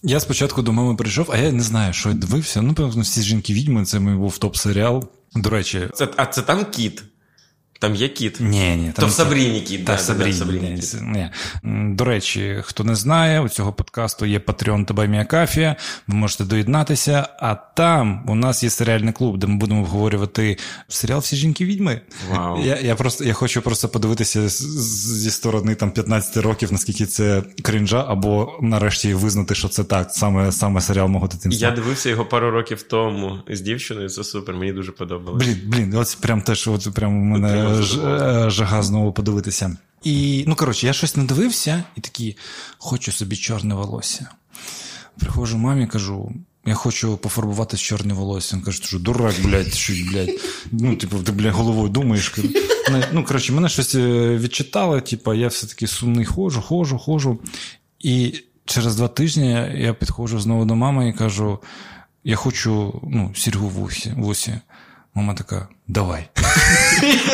Я 0.03 0.19
спочатку 0.19 0.62
до 0.62 0.74
мами 0.74 0.95
прийшов, 0.95 1.29
а 1.33 1.38
я 1.38 1.51
не 1.51 1.63
знаю, 1.63 1.93
що 1.93 2.09
я 2.09 2.15
дивився. 2.15 2.62
Ну, 2.62 2.74
певно, 2.74 3.01
всі 3.01 3.21
жінки 3.21 3.53
відьми, 3.53 3.86
це 3.86 4.00
мій 4.00 4.17
був 4.17 4.38
топ-серіал. 4.38 5.09
До 5.36 5.50
речі, 5.50 5.89
Це, 5.93 6.07
а 6.17 6.25
це 6.25 6.41
там 6.41 6.65
кіт. 6.65 7.03
Там 7.79 7.96
є 7.96 8.07
кіт. 8.07 8.38
Ні, 8.39 8.75
ні. 8.75 8.91
Там 8.96 9.05
То 9.05 9.07
в 9.07 9.12
Сабріні 9.12 9.62
кіт, 9.62 9.86
Та 9.86 9.91
да, 9.91 10.13
в 10.13 10.17
да, 10.17 10.34
Сабріні. 10.34 10.69
ні, 10.69 10.75
кіт. 10.81 10.96
ні. 11.01 11.29
До 11.96 12.03
речі, 12.05 12.57
хто 12.63 12.84
не 12.84 12.96
знає, 12.96 13.41
у 13.41 13.50
цього 13.50 13.74
подкасту 13.74 14.25
є 14.25 14.39
Patreon 14.39 14.86
та 14.86 14.93
Buy 14.94 15.13
Me 15.13 15.25
a 15.25 15.32
Coffee. 15.32 15.75
Ви 16.07 16.15
можете 16.15 16.43
доєднатися. 16.43 17.27
А 17.39 17.55
там 17.55 18.24
у 18.27 18.36
нас 18.36 18.63
є 18.63 18.69
серіальний 18.69 19.13
клуб, 19.13 19.38
де 19.38 19.48
ми 19.48 19.55
будемо 19.57 19.81
обговорювати 19.81 20.57
серіал 20.88 21.19
Всі 21.19 21.36
жінки 21.36 21.65
відьми. 21.65 22.01
Вау. 22.31 22.63
Я, 22.63 22.79
я, 22.79 22.96
просто, 22.96 23.24
я 23.24 23.34
хочу 23.34 23.62
просто 23.62 23.89
подивитися 23.89 24.50
зі 24.50 25.31
сторони 25.31 25.75
там 25.75 25.91
15 25.91 26.38
років, 26.38 26.72
наскільки 26.72 27.05
це 27.05 27.43
крінжа, 27.63 28.05
або 28.07 28.60
нарешті 28.62 29.13
визнати, 29.13 29.55
що 29.55 29.67
це 29.67 29.84
так, 29.84 30.12
саме, 30.12 30.51
саме 30.51 30.81
серіал 30.81 31.07
мого 31.07 31.27
дитинства. 31.27 31.67
Я 31.69 31.75
дивився 31.75 32.10
його 32.10 32.25
пару 32.25 32.51
років 32.51 32.81
тому 32.81 33.39
з 33.50 33.62
дівчиною, 33.62 34.10
це 34.10 34.24
супер, 34.24 34.55
мені 34.55 34.74
дуже 34.74 34.91
подобалось. 34.91 35.46
Блін, 35.46 35.57
блін, 35.65 35.96
от 35.96 36.17
прям 36.22 36.41
теж 36.41 36.67
от 36.67 36.88
прям 36.93 37.17
у 37.22 37.24
мене 37.24 37.66
Прямо 37.67 37.81
ж, 37.81 38.01
е, 38.01 38.50
жага 38.50 38.83
знову 38.83 39.13
подивитися. 39.13 39.77
І, 40.03 40.43
ну, 40.47 40.55
коротше, 40.55 40.88
я 40.88 40.93
щось 40.93 41.15
не 41.15 41.24
дивився 41.24 41.83
і 41.95 42.01
такий, 42.01 42.38
хочу 42.77 43.12
собі 43.12 43.36
чорне 43.36 43.75
волосся. 43.75 44.29
Приходжу 45.19 45.57
мамі, 45.57 45.88
кажу. 45.88 46.31
Я 46.65 46.74
хочу 46.74 47.17
пофарбувати 47.17 47.77
чорне 47.77 48.13
волосся. 48.13 48.55
Він 48.55 48.63
каже, 48.63 48.83
що 48.83 49.00
дурак, 49.00 49.36
блядь, 49.43 49.74
що, 49.74 49.93
блядь. 50.12 50.29
Ну, 50.71 50.95
типу, 50.95 51.17
ти, 51.17 51.31
блядь, 51.31 51.53
головою 51.53 51.89
думаєш. 51.89 52.36
Ну, 53.12 53.24
коротше, 53.24 53.53
мене 53.53 53.69
щось 53.69 53.95
е, 53.95 54.38
відчитали, 54.38 55.01
типу, 55.01 55.33
я 55.33 55.47
все-таки 55.47 55.88
сумний 55.88 56.25
ходжу, 56.25 56.62
ходжу, 56.62 56.97
ходжу. 56.97 57.39
І 58.00 58.43
через 58.65 58.95
два 58.95 59.07
тижні 59.07 59.50
я 59.75 59.93
підходжу 59.93 60.39
знову 60.39 60.65
до 60.65 60.75
мами 60.75 61.09
і 61.09 61.13
кажу: 61.13 61.59
я 62.24 62.36
хочу 62.36 63.01
ну, 63.12 63.31
сіргу 63.36 63.69
в 64.15 64.27
усі. 64.27 64.59
Мама 65.13 65.33
така, 65.33 65.67
давай. 65.88 66.28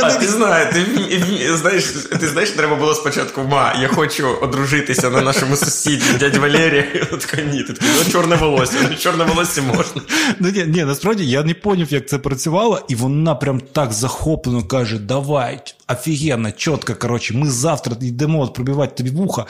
А 0.03 0.11
ти 0.13 0.27
знаєш, 0.27 0.75
ти, 0.75 0.81
вмі- 0.81 1.57
знаєш, 1.57 1.85
ти 2.21 2.29
знаєш, 2.29 2.51
треба 2.51 2.77
було 2.77 2.95
спочатку 2.95 3.43
ма, 3.43 3.75
я 3.83 3.89
хочу 3.89 4.29
одружитися 4.29 5.11
на 5.11 5.21
нашому 5.21 5.57
сусіді, 5.57 6.05
дядь 6.21 6.37
Валерія. 6.37 6.85
І 6.95 7.01
от 7.13 7.21
така, 7.21 7.43
ні, 7.43 7.63
ти 7.63 7.73
такий, 7.73 7.89
ну 8.05 8.13
чорне 8.13 8.37
волосся, 8.37 8.77
ну 8.91 8.97
чорне 8.97 9.25
волосся 9.25 9.63
можна. 9.63 10.03
Ну, 10.39 10.49
ні, 10.51 10.65
ні, 10.67 10.85
насправді 10.85 11.27
я 11.27 11.43
не 11.43 11.55
поняв, 11.55 11.93
як 11.93 12.09
це 12.09 12.19
працювало, 12.19 12.81
і 12.89 12.95
вона 12.95 13.35
прям 13.35 13.61
так 13.61 13.93
захоплено 13.93 14.63
каже: 14.65 14.99
давай, 14.99 15.61
офігенно, 15.89 16.51
чітко, 16.53 16.95
коротше, 16.95 17.35
ми 17.35 17.51
завтра 17.51 17.97
йдемо 18.01 18.41
от 18.41 18.55
пробивати 18.55 18.95
тобі 18.95 19.11
вуха. 19.11 19.47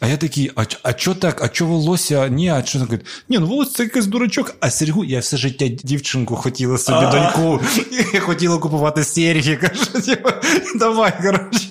А 0.00 0.06
я 0.06 0.16
такий, 0.16 0.50
а, 0.54 0.64
ч- 0.64 0.78
а 0.82 0.92
чо 0.92 1.14
так, 1.14 1.44
а 1.44 1.48
чо 1.48 1.66
волосся? 1.66 2.28
Ні, 2.28 2.48
а 2.50 2.64
що 2.64 2.78
так? 2.80 3.00
Ні, 3.28 3.38
ну 3.38 3.46
волосся 3.46 3.72
це 3.76 3.82
якийсь 3.82 4.06
дурачок, 4.06 4.54
а 4.60 4.70
Сергу, 4.70 5.04
я 5.04 5.20
все 5.20 5.36
життя 5.36 5.68
дівчинку 5.68 6.36
хотіла 6.36 6.78
собі 6.78 7.06
доньку, 7.12 7.60
я 8.12 8.20
хотіла 8.45 8.61
купувати 8.61 9.03
серії, 9.03 9.57
каже, 9.61 10.05
типу, 10.05 10.29
давай, 10.75 11.13
коротше. 11.21 11.67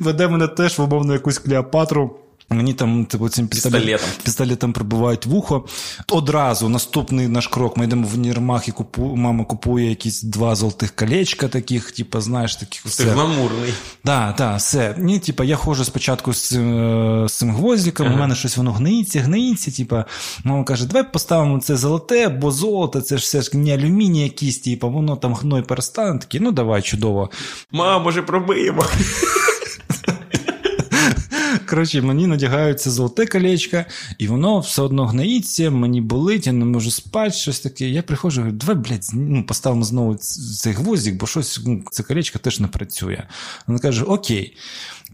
Веде 0.00 0.28
мене 0.28 0.48
теж 0.48 0.78
в 0.78 0.82
умовну 0.82 1.12
якусь 1.12 1.38
Клеопатру. 1.38 2.16
Мені 2.52 2.74
там, 2.74 3.04
типу, 3.04 3.28
цим 3.28 3.48
пістолетом, 3.48 3.80
Пістолетом. 3.82 4.08
пістолетом 4.24 4.72
пробивають 4.72 5.26
вухо. 5.26 5.64
Одразу 6.08 6.68
наступний 6.68 7.28
наш 7.28 7.46
крок. 7.46 7.76
Ми 7.76 7.84
йдемо 7.84 8.06
в 8.12 8.18
Нірмах 8.18 8.68
і 8.68 8.72
купу, 8.72 9.16
мама 9.16 9.44
купує 9.44 9.88
якісь 9.88 10.22
два 10.22 10.54
золотих 10.54 10.90
колечка 10.96 11.48
таких, 11.48 11.92
типу, 11.92 12.20
знаєш, 12.20 12.56
таких 12.56 12.82
Ти 12.82 12.88
все. 12.88 13.04
гламурний. 13.04 13.74
Да, 14.04 14.34
да, 14.38 14.56
все. 14.56 14.94
Ні, 14.98 15.18
типа, 15.18 15.44
я 15.44 15.56
ходжу 15.56 15.84
спочатку 15.84 16.32
з 16.32 16.48
цим, 16.48 16.78
е, 17.24 17.28
з 17.28 17.32
цим 17.38 17.50
гвоздиком, 17.54 18.06
Ага. 18.06 18.16
у 18.16 18.18
мене 18.18 18.34
щось 18.34 18.56
воно 18.56 18.72
гниється, 18.72 19.20
гниється. 19.20 19.70
Типа, 19.70 20.04
мама 20.44 20.64
каже, 20.64 20.86
давай 20.86 21.12
поставимо 21.12 21.60
це 21.60 21.76
золоте, 21.76 22.28
бо 22.28 22.50
золото, 22.50 23.00
це 23.00 23.16
ж 23.18 23.22
все 23.22 23.42
ж 23.42 23.56
не 23.56 23.74
алюміній 23.74 24.22
якийсь, 24.22 24.58
типа, 24.58 24.86
воно 24.86 25.16
там 25.16 25.34
гной 25.34 25.62
перестане. 25.62 26.18
Такі, 26.18 26.40
ну 26.40 26.52
давай, 26.52 26.82
чудово. 26.82 27.30
Ма, 27.72 27.98
може, 27.98 28.22
пробиємо. 28.22 28.84
Коротше, 31.66 32.02
мені 32.02 32.26
надягаються 32.26 32.90
золоте 32.90 33.26
колечко, 33.26 33.84
і 34.18 34.26
воно 34.26 34.58
все 34.60 34.82
одно 34.82 35.06
гноїться, 35.06 35.70
мені 35.70 36.00
болить, 36.00 36.46
я 36.46 36.52
не 36.52 36.64
можу 36.64 36.90
спати, 36.90 37.34
щось 37.34 37.60
таке. 37.60 37.88
Я 37.88 38.02
приходжу, 38.02 38.40
говорю, 38.40 38.56
давай, 38.56 38.76
блядь, 38.76 39.10
ну, 39.12 39.44
поставимо 39.44 39.84
знову 39.84 40.14
цей 40.14 40.72
гвоздик, 40.72 41.14
бо 41.14 41.26
щось 41.26 41.60
ну, 41.66 41.82
це 41.90 42.02
колечко 42.02 42.38
теж 42.38 42.60
не 42.60 42.68
працює. 42.68 43.22
Вона 43.66 43.80
каже: 43.80 44.04
Окей. 44.04 44.56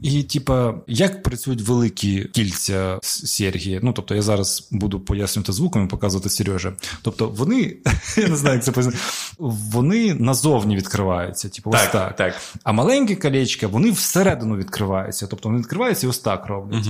І, 0.02 0.22
типа, 0.22 0.74
як 0.86 1.22
працюють 1.22 1.60
великі 1.62 2.24
кільця 2.24 2.98
с- 3.02 3.26
серьги? 3.26 3.80
Ну, 3.82 3.92
тобто, 3.92 4.14
я 4.14 4.22
зараз 4.22 4.68
буду 4.70 5.00
пояснювати 5.00 5.52
звуком 5.52 5.84
і 5.84 5.88
показувати 5.88 6.30
Сережа. 6.30 6.72
Тобто, 7.02 7.28
вони, 7.28 7.76
я 8.16 8.28
не 8.28 8.36
знаю, 8.36 8.54
як 8.56 8.64
це 8.64 8.72
пояснити, 8.72 8.98
вони 9.38 10.14
назовні 10.14 10.76
відкриваються. 10.76 11.48
Типу, 11.48 11.70
ось 11.70 11.80
Так, 11.82 11.92
так. 11.92 12.16
так. 12.16 12.34
А 12.64 12.72
маленькі 12.72 13.16
колечка, 13.16 13.66
вони 13.66 13.90
всередину 13.90 14.56
відкриваються. 14.56 15.26
Тобто 15.26 15.48
вони 15.48 15.60
відкриваються 15.60 16.06
і 16.06 16.10
ось 16.10 16.18
так 16.18 16.46
роблять. 16.46 16.88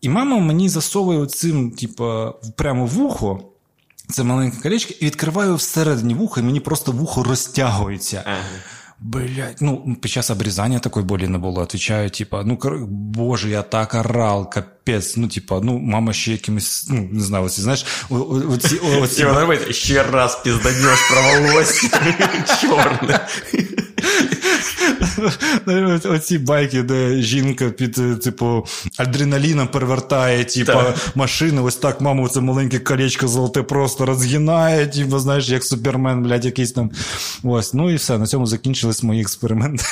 І 0.00 0.08
мама 0.08 0.38
мені 0.38 0.68
засовує 0.68 1.18
оцим, 1.18 1.70
типу, 1.70 2.32
прямо 2.56 2.86
в 2.86 2.88
вухо. 2.88 3.44
Це 4.08 4.22
маленьке 4.22 4.56
колечко, 4.62 4.94
і 5.00 5.04
відкриваю 5.06 5.54
всередині 5.54 6.14
вуха, 6.14 6.40
і 6.40 6.44
мені 6.44 6.60
просто 6.60 6.92
вухо 6.92 7.22
розтягується. 7.22 8.22
Ага. 8.26 8.38
Блять, 9.01 9.57
ну 9.61 9.95
під 10.01 10.11
час 10.11 10.29
обрізання 10.29 10.79
такої 10.79 11.05
болі 11.05 11.27
не 11.27 11.37
було. 11.37 11.61
Отвічаю, 11.61 12.09
типа, 12.09 12.43
ну 12.43 12.55
кор- 12.55 12.85
боже, 12.89 13.49
я 13.49 13.61
так 13.61 13.93
орал, 13.93 14.49
капець. 14.49 15.17
Ну, 15.17 15.27
типа, 15.27 15.59
ну, 15.63 15.77
мама 15.79 16.13
ще 16.13 16.31
якимось, 16.31 16.87
ну 16.89 17.09
не 17.11 17.21
знаю, 17.23 17.43
оці, 17.45 17.61
знаєш, 17.61 17.85
о- 18.09 18.15
о- 18.15 18.51
оці, 18.53 18.75
о- 18.83 19.01
оці, 19.01 19.21
І 19.21 19.25
вона 19.25 19.41
робить, 19.41 19.75
ще 19.75 20.03
раз 20.03 20.41
пізданеш 20.43 20.99
про 21.11 21.41
волосся. 21.51 21.89
Чорне. 22.61 23.19
Ну, 25.66 26.00
Оці 26.04 26.38
байки, 26.38 26.82
де 26.82 27.22
жінка 27.22 27.70
під 27.70 27.98
е, 27.98 28.14
типу 28.14 28.66
адреналіном 28.96 29.68
перевертає, 29.68 30.44
типу, 30.44 30.72
Так. 30.72 30.96
машину, 31.14 31.64
ось 31.64 31.76
так 31.76 32.00
маму 32.00 32.28
це 32.28 32.40
маленьке 32.40 32.78
колечко 32.78 33.28
золоте 33.28 33.62
просто 33.62 34.06
розгинає, 34.06 34.86
типу, 34.86 35.18
знаєш, 35.18 35.48
як 35.48 35.64
супермен, 35.64 36.22
блядь, 36.22 36.44
якийсь 36.44 36.72
там. 36.72 36.90
Ось, 37.42 37.74
ну 37.74 37.90
і 37.90 37.94
все. 37.94 38.18
На 38.18 38.26
цьому 38.26 38.46
закінчились 38.46 39.02
мої 39.02 39.20
експерименти. 39.20 39.84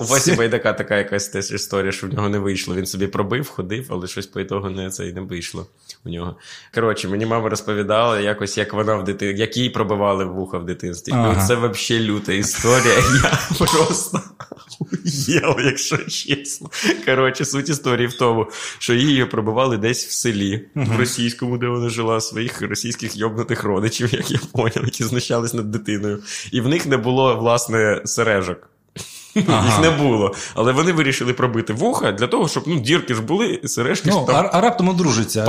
У 0.00 0.04
Васі 0.04 0.32
Байдака 0.32 0.72
така 0.72 0.96
якась 0.96 1.28
теж 1.28 1.50
історія, 1.52 1.92
що 1.92 2.06
в 2.06 2.14
нього 2.14 2.28
не 2.28 2.38
вийшло. 2.38 2.74
Він 2.74 2.86
собі 2.86 3.06
пробив, 3.06 3.48
ходив, 3.48 3.86
але 3.88 4.06
щось 4.06 4.26
по 4.26 4.40
ітогу 4.40 4.70
не 4.70 4.90
це 4.90 5.08
і 5.08 5.12
не 5.12 5.20
вийшло 5.20 5.66
у 6.04 6.08
нього. 6.08 6.36
Коротше, 6.74 7.08
мені 7.08 7.26
мама 7.26 7.48
розповідала 7.48 8.20
якось, 8.20 8.58
як 8.58 8.74
вона 8.74 8.94
в 8.94 9.04
дитинстві, 9.04 9.40
як 9.40 9.56
їй 9.56 9.70
пробивали 9.70 10.24
вуха 10.24 10.58
в 10.58 10.66
дитинстві. 10.66 11.12
Ага. 11.12 11.32
І 11.32 11.46
це 11.46 11.54
взагалі 11.54 12.06
люта 12.06 12.32
історія. 12.32 12.94
Я 13.60 13.66
просто 13.66 14.20
єв, 15.04 15.56
якщо 15.64 15.96
чесно. 15.96 16.70
Коротше, 17.06 17.44
суть 17.44 17.68
історії 17.68 18.06
в 18.06 18.12
тому, 18.12 18.46
що 18.78 18.94
її 18.94 19.24
пробивали 19.24 19.78
десь 19.78 20.06
в 20.06 20.10
селі, 20.10 20.68
в 20.74 20.98
російському, 20.98 21.58
де 21.58 21.68
вона 21.68 21.88
жила, 21.88 22.20
своїх 22.20 22.62
російських 22.62 23.16
йобнутих 23.16 23.64
родичів, 23.64 24.14
як 24.14 24.30
я 24.30 24.38
поняв, 24.52 24.84
які 24.84 25.04
знущались 25.04 25.54
над 25.54 25.70
дитиною. 25.70 26.22
І 26.52 26.60
в 26.60 26.68
них 26.68 26.86
не 26.86 26.96
було, 26.96 27.36
власне, 27.36 28.02
сережок. 28.04 28.69
Ага. 29.48 29.66
Їх 29.66 29.80
не 29.80 29.90
було. 30.04 30.34
Але 30.54 30.72
вони 30.72 30.92
вирішили 30.92 31.32
пробити 31.32 31.72
вуха 31.72 32.12
для 32.12 32.26
того, 32.26 32.48
щоб 32.48 32.62
ну, 32.66 32.80
дірки 32.80 33.14
ж 33.14 33.22
були, 33.22 33.60
сережки 33.64 34.10
Ну, 34.12 34.20
ж 34.20 34.26
там. 34.26 34.48
а, 34.52 34.60
раптом 34.60 34.88
одружиться, 34.88 35.44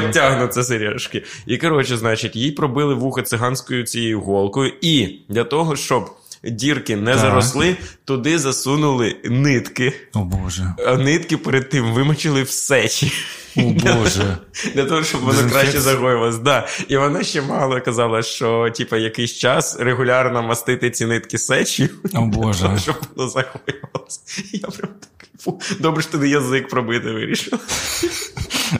підтягнуться 0.00 0.62
сережки. 0.64 1.24
І 1.46 1.56
коротше, 1.58 1.96
значить, 1.96 2.36
їй 2.36 2.52
пробили 2.52 2.94
вуха 2.94 3.22
циганською 3.22 3.84
цією 3.84 4.20
голкою, 4.20 4.72
і 4.80 5.18
для 5.28 5.44
того, 5.44 5.76
щоб 5.76 6.10
дірки 6.44 6.96
не 6.96 7.10
Так. 7.10 7.20
заросли, 7.20 7.76
туди 8.04 8.38
засунули 8.38 9.16
нитки. 9.24 9.92
О 10.14 10.18
Боже. 10.18 10.74
А 10.86 10.96
нитки 10.96 11.36
перед 11.36 11.68
тим 11.70 11.92
вимочили 11.92 12.42
в 12.42 12.50
сечі. 12.50 13.12
О 13.56 13.60
Боже. 13.62 14.38
Для 14.74 14.84
того, 14.84 15.04
щоб 15.04 15.20
воно 15.20 15.50
краще 15.50 15.80
загоювалось. 15.80 16.38
Да. 16.38 16.68
І 16.88 16.96
вона 16.96 17.22
ще 17.22 17.42
мало 17.42 17.80
казала, 17.80 18.22
що 18.22 18.70
типу, 18.76 18.96
якийсь 18.96 19.32
час 19.34 19.76
регулярно 19.80 20.42
мастити 20.42 20.90
ці 20.90 21.06
нитки 21.06 21.38
сечі, 21.38 21.90
О 22.14 22.20
Боже. 22.20 22.78
щоб 22.82 22.96
воно 23.14 23.30
загоювалося. 23.30 24.20
Я 24.52 24.68
прям 24.68 24.90
фу, 25.38 25.60
добре, 25.80 26.02
що 26.02 26.18
ти 26.18 26.28
язик 26.28 26.68
пробити 26.68 27.12
вирішив. 27.12 27.58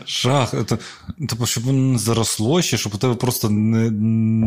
Жах. 0.07 0.51
Це, 0.51 0.79
тобто, 1.29 1.47
щоб 1.47 1.65
воно 1.65 1.93
не 1.93 1.99
заросло 1.99 2.63
ще, 2.63 2.77
щоб 2.79 2.95
у 2.95 2.99
тебе 2.99 3.15
просто 3.15 3.51
не, 3.51 3.91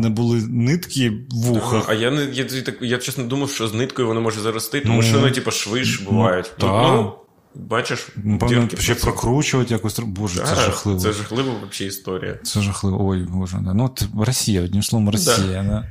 не 0.00 0.08
були 0.08 0.42
нитки 0.48 1.10
в 1.10 1.34
вухах. 1.34 1.84
А 1.88 1.94
я 1.94 2.10
не 2.10 2.24
я, 2.24 2.46
я, 2.50 2.74
я 2.80 2.98
чесно 2.98 3.24
думав, 3.24 3.50
що 3.50 3.68
з 3.68 3.74
ниткою 3.74 4.08
воно 4.08 4.20
може 4.20 4.40
зарости, 4.40 4.80
тому 4.80 4.96
Ну, 4.96 5.02
що 5.02 5.20
ну, 5.20 5.30
типу, 5.30 5.50
шви 5.50 5.84
ж 5.84 6.04
бувають. 6.04 6.52
та. 6.58 6.66
Ну, 6.66 7.12
бачиш, 7.54 8.08
дірки 8.48 8.76
ще 8.76 8.94
прокручувати 8.94 9.74
якось. 9.74 9.98
Боже, 9.98 10.44
це 10.48 10.54
жахливо. 10.54 11.00
Це 11.00 11.12
жахлива 11.12 11.52
взагалі 11.52 11.88
історія. 11.88 12.38
Це 12.42 12.60
жахливо. 12.60 13.08
Ой, 13.08 13.26
боже. 13.30 13.58
Да. 13.64 13.74
Ну, 13.74 13.84
от 13.84 14.26
Росія, 14.26 14.62
одним 14.62 14.82
словом, 14.82 15.10
Росія. 15.10 15.62
Да. 15.68 15.88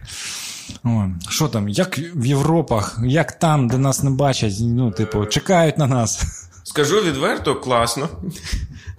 Що 1.29 1.47
там, 1.47 1.69
як 1.69 1.97
в 1.97 2.25
Європах, 2.25 2.99
як 3.05 3.39
там, 3.39 3.67
де 3.67 3.77
нас 3.77 4.03
не 4.03 4.09
бачать, 4.09 4.53
ну, 4.61 4.91
типу, 4.91 5.25
чекають 5.25 5.77
на 5.77 5.87
нас. 5.87 6.21
Скажу 6.63 7.01
відверто, 7.01 7.55
класно. 7.55 8.09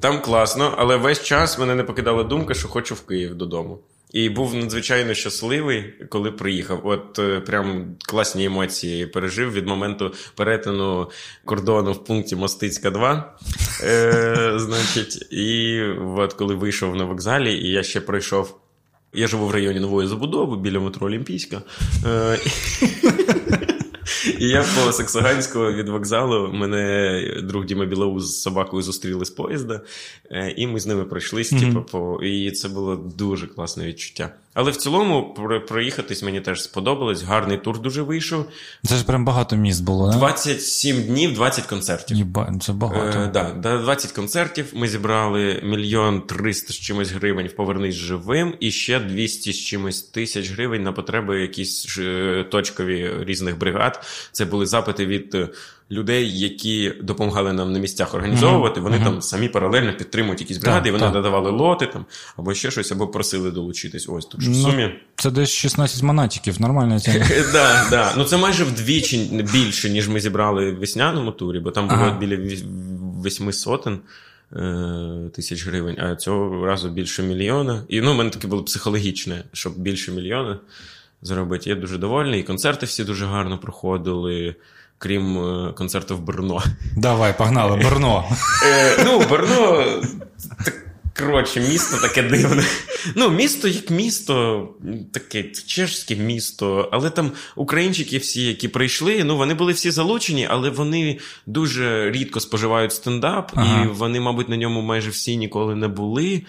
Там 0.01 0.21
класно, 0.21 0.75
але 0.79 0.97
весь 0.97 1.23
час 1.23 1.59
мене 1.59 1.75
не 1.75 1.83
покидала 1.83 2.23
думка, 2.23 2.55
що 2.55 2.69
хочу 2.69 2.95
в 2.95 3.01
Київ 3.01 3.35
додому. 3.35 3.79
І 4.13 4.29
був 4.29 4.55
надзвичайно 4.55 5.15
щасливий, 5.15 5.95
коли 6.09 6.31
приїхав. 6.31 6.81
От 6.85 7.19
е, 7.19 7.41
прям 7.41 7.97
класні 8.07 8.45
емоції 8.45 9.07
пережив 9.07 9.53
від 9.53 9.67
моменту 9.67 10.13
перетину 10.37 11.11
кордону 11.45 11.93
в 11.93 12.05
пункті 12.05 12.37
Мостицька 12.37 12.91
2. 12.91 13.39
Е, 13.83 14.53
Значить, 14.57 15.33
і 15.33 15.81
от 16.17 16.33
коли 16.33 16.55
вийшов 16.55 16.97
на 16.97 17.05
вокзалі, 17.05 17.55
і 17.55 17.69
я 17.69 17.83
ще 17.83 18.01
пройшов. 18.01 18.62
Я 19.15 19.27
живу 19.27 19.47
в 19.47 19.51
районі 19.51 19.81
нової 19.81 20.09
забудови 20.09 20.57
біля 20.57 20.81
метро 20.81 21.07
Олімпійська. 21.07 21.63
Е, 22.07 22.39
і 24.39 24.49
я 24.49 24.63
по 24.63 24.93
Саксаганського 24.93 25.73
від 25.73 25.89
вокзалу 25.89 26.53
мене 26.53 27.23
друг 27.43 27.65
Діма 27.65 27.85
Білоус 27.85 28.25
з 28.25 28.43
собакою 28.43 28.83
зустріли 28.83 29.25
з 29.25 29.31
поїзда, 29.31 29.81
е, 30.31 30.55
і 30.57 30.67
ми 30.67 30.81
з 30.81 30.87
ними 30.87 31.05
пройшлись. 31.05 31.53
Mm-hmm. 31.53 31.69
Типу, 31.69 31.83
по... 31.83 32.25
І 32.25 32.51
це 32.51 32.69
було 32.69 32.97
дуже 32.97 33.47
класне 33.47 33.87
відчуття. 33.87 34.35
Але 34.55 34.71
в 34.71 34.77
цілому 34.77 35.35
проїхатись 35.69 36.23
мені 36.23 36.41
теж 36.41 36.63
сподобалось. 36.63 37.23
Гарний 37.23 37.59
тур 37.59 37.81
дуже 37.81 38.03
вийшов. 38.03 38.47
Це 38.85 38.97
ж 38.97 39.05
прям 39.05 39.25
багато 39.25 39.57
міст 39.57 39.85
було, 39.85 40.11
не? 40.11 40.17
27 40.17 41.03
днів, 41.03 41.35
20 41.35 41.67
концертів. 41.67 42.17
Єба, 42.17 42.55
це 42.61 42.73
багато. 42.73 43.19
Е, 43.19 43.31
да, 43.55 43.79
20 43.79 44.13
концертів. 44.13 44.73
Ми 44.75 44.89
зібрали 44.89 45.61
мільйон 45.65 46.21
триста 46.21 46.73
з 46.73 46.77
чимось 46.77 47.11
гривень 47.11 47.47
в 47.47 47.53
Повернись 47.53 47.95
живим, 47.95 48.55
і 48.61 48.71
ще 48.71 49.01
200 49.01 49.53
з 49.53 49.61
чимось 49.61 50.03
тисяч 50.03 50.51
гривень 50.51 50.83
на 50.83 50.93
потреби 50.93 51.41
якісь 51.41 51.99
е, 51.99 52.45
точкові 52.51 53.11
різних 53.21 53.59
бригад. 53.59 54.07
Це 54.33 54.45
були 54.45 54.67
запити 54.67 55.07
від 55.07 55.35
е, 55.35 55.49
людей, 55.91 56.39
які 56.39 56.93
допомагали 57.03 57.53
нам 57.53 57.73
на 57.73 57.79
місцях 57.79 58.15
організовувати. 58.15 58.81
Вони 58.81 58.99
там 58.99 59.23
самі 59.23 59.49
паралельно 59.49 59.97
підтримують 59.97 60.41
якісь 60.41 60.59
бригади, 60.59 60.89
і 60.89 60.93
вони 60.93 61.05
так. 61.05 61.15
надавали 61.15 61.51
лоти 61.51 61.87
там 61.87 62.07
або 62.37 62.55
ще 62.55 62.71
щось, 62.71 62.93
або 62.93 63.09
просили 63.09 63.51
долучитись. 63.51 64.09
Ось 64.09 64.27
тут 64.27 64.41
ну, 64.45 64.53
в 64.53 64.57
сумі. 64.57 64.95
Це 65.17 65.31
десь 65.31 65.51
16 65.51 66.03
монатиків, 66.03 66.61
нормально 66.61 67.01
це. 67.01 67.27
да, 67.53 67.87
да. 67.91 68.15
Ну 68.17 68.25
це 68.25 68.37
майже 68.37 68.65
вдвічі 68.65 69.45
більше, 69.53 69.91
ніж 69.91 70.09
ми 70.09 70.21
зібрали 70.21 70.73
в 70.73 70.79
весняному 70.79 71.33
турі, 71.33 71.61
бо 71.61 71.71
там 71.71 71.89
було 71.89 72.17
біля 72.21 72.39
восьми 73.23 73.53
сотень. 73.53 73.99
Е, 74.57 75.31
тисяч 75.35 75.67
гривень, 75.67 75.97
а 76.01 76.17
цього 76.17 76.67
разу 76.67 76.91
більше 76.91 77.23
мільйона. 77.23 77.83
І 77.89 78.01
ну, 78.01 78.13
в 78.13 78.17
мене 78.17 78.31
таке 78.31 78.49
було 78.49 78.63
психологічне, 78.63 79.45
щоб 79.53 79.79
більше 79.79 80.13
мільйона 80.13 80.59
зробити. 81.23 81.71
Я 81.71 81.77
дуже 81.77 81.99
довольний. 81.99 82.41
І 82.41 82.43
концерти 82.43 82.87
всі 82.87 83.05
дуже 83.05 83.27
гарно 83.27 83.59
проходили 83.59 84.55
крім 85.03 85.39
е, 85.39 85.73
концерту 85.73 86.17
в 86.17 86.21
Берно. 86.21 86.63
Давай, 86.97 87.39
погнали, 87.39 87.77
Берно. 87.77 88.25
Е, 88.67 89.05
ну, 89.05 89.23
Берно. 89.31 89.85
Коротше, 91.19 91.61
місто 91.61 91.97
таке 92.09 92.23
дивне. 92.23 92.65
Ну, 93.17 93.31
місто 93.31 93.69
як 93.69 93.91
місто, 93.91 94.69
таке 95.13 95.43
чешське 95.67 96.17
місто, 96.17 96.89
але 96.93 97.11
там 97.11 97.33
українчики 97.57 98.19
всі, 98.19 98.47
які 98.47 98.69
прийшли, 98.69 99.25
ну 99.25 99.37
вони 99.37 99.55
були 99.55 99.73
всі 99.73 99.91
залучені, 99.91 100.47
але 100.51 100.71
вони 100.71 101.19
дуже 101.47 102.11
рідко 102.11 102.41
споживають 102.41 102.93
стендап, 102.93 103.53
ага. 103.55 103.85
і 103.85 103.87
вони, 103.87 104.21
мабуть, 104.21 104.49
на 104.49 104.57
ньому 104.57 104.83
майже 104.83 105.11
всі 105.11 105.37
ніколи 105.37 105.75
не 105.75 105.89
були. 105.89 106.43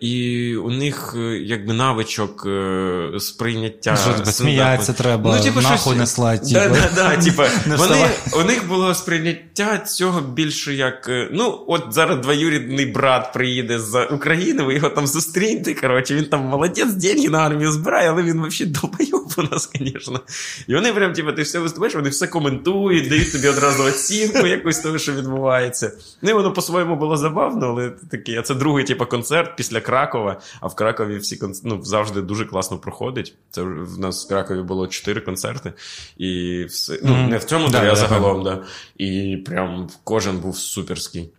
І 0.00 0.56
у 0.56 0.70
них 0.70 1.14
е, 1.16 1.38
якби 1.38 1.72
навичок 1.72 2.46
е, 2.46 3.10
сприйняття. 3.18 3.96
Що, 3.96 4.32
сміятися 4.32 4.92
треба, 4.92 5.36
ну, 5.36 5.44
типу, 5.44 5.60
нахуй 5.60 5.78
щось... 5.78 5.96
не 5.96 6.06
слать. 6.06 6.52
Да, 6.52 6.68
да, 6.68 6.90
да, 6.94 7.16
типу, 7.16 7.42
вони, 7.66 8.06
У 8.32 8.42
них 8.42 8.68
було 8.68 8.94
сприйняття 8.94 9.78
цього 9.78 10.20
більше 10.20 10.74
як. 10.74 11.08
Е, 11.08 11.28
ну, 11.32 11.64
от 11.68 11.84
зараз 11.90 12.18
двоюрідний 12.18 12.86
брат 12.86 13.32
приїде 13.32 13.78
з 13.78 14.04
України, 14.04 14.62
ви 14.62 14.74
його 14.74 14.88
там 14.88 15.06
зустріньте. 15.06 15.74
Коротше, 15.74 16.14
він 16.14 16.24
там 16.24 16.40
молодець, 16.40 16.92
деньги 16.92 17.28
на 17.28 17.38
армію 17.38 17.72
збирає, 17.72 18.10
але 18.10 18.22
він 18.22 18.46
взагалі 18.46 18.74
долбойоб 18.74 19.32
у 19.36 19.42
нас, 19.42 19.70
звісно. 19.74 20.20
І 20.66 20.74
вони 20.74 20.92
прям, 20.92 21.12
типу, 21.12 21.32
ти 21.32 21.42
все 21.42 21.58
виступаєш, 21.58 21.94
вони 21.94 22.08
все 22.08 22.26
коментують, 22.26 23.08
дають 23.08 23.32
тобі 23.32 23.48
одразу 23.48 23.82
оцінку 23.82 24.46
якусь 24.46 24.78
того, 24.78 24.98
що 24.98 25.12
відбувається. 25.12 25.92
Ну, 26.22 26.30
і 26.30 26.32
воно 26.32 26.52
по-своєму 26.52 26.96
було 26.96 27.16
забавно, 27.16 27.66
але 27.66 27.92
таке, 28.10 28.38
а 28.38 28.42
це 28.42 28.54
другий, 28.54 28.84
типу, 28.84 29.06
концерт 29.06 29.56
після. 29.56 29.80
Кракова, 29.86 30.40
а 30.60 30.66
в 30.66 30.74
Кракові 30.74 31.18
всі 31.18 31.40
ну, 31.64 31.82
завжди 31.82 32.22
дуже 32.22 32.44
класно 32.44 32.78
проходить. 32.78 33.34
Це 33.50 33.62
в 33.62 33.98
нас 33.98 34.26
в 34.26 34.28
Кракові 34.28 34.62
було 34.62 34.86
чотири 34.86 35.20
концерти, 35.20 35.72
і 36.16 36.64
все. 36.64 37.00
Ну, 37.02 37.12
mm-hmm. 37.12 37.28
не 37.28 37.38
в 37.38 37.44
цьому 37.44 37.68
да, 37.68 37.92
а 37.92 37.96
загалом, 37.96 38.42
да. 38.42 38.64
І 38.98 39.36
прям 39.46 39.88
кожен 40.04 40.38
був 40.38 40.56
суперський. 40.56 41.30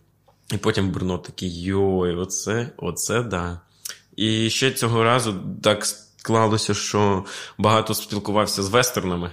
І 0.53 0.57
потім 0.57 0.91
Брно 0.91 1.17
такий: 1.17 1.63
йой, 1.63 2.15
оце, 2.15 2.69
оце 2.77 3.23
да. 3.23 3.59
І 4.15 4.49
ще 4.49 4.71
цього 4.71 5.03
разу 5.03 5.35
так 5.63 5.85
склалося, 5.85 6.73
що 6.73 7.25
багато 7.57 7.93
спілкувався 7.93 8.63
з 8.63 8.69
вестернами. 8.69 9.31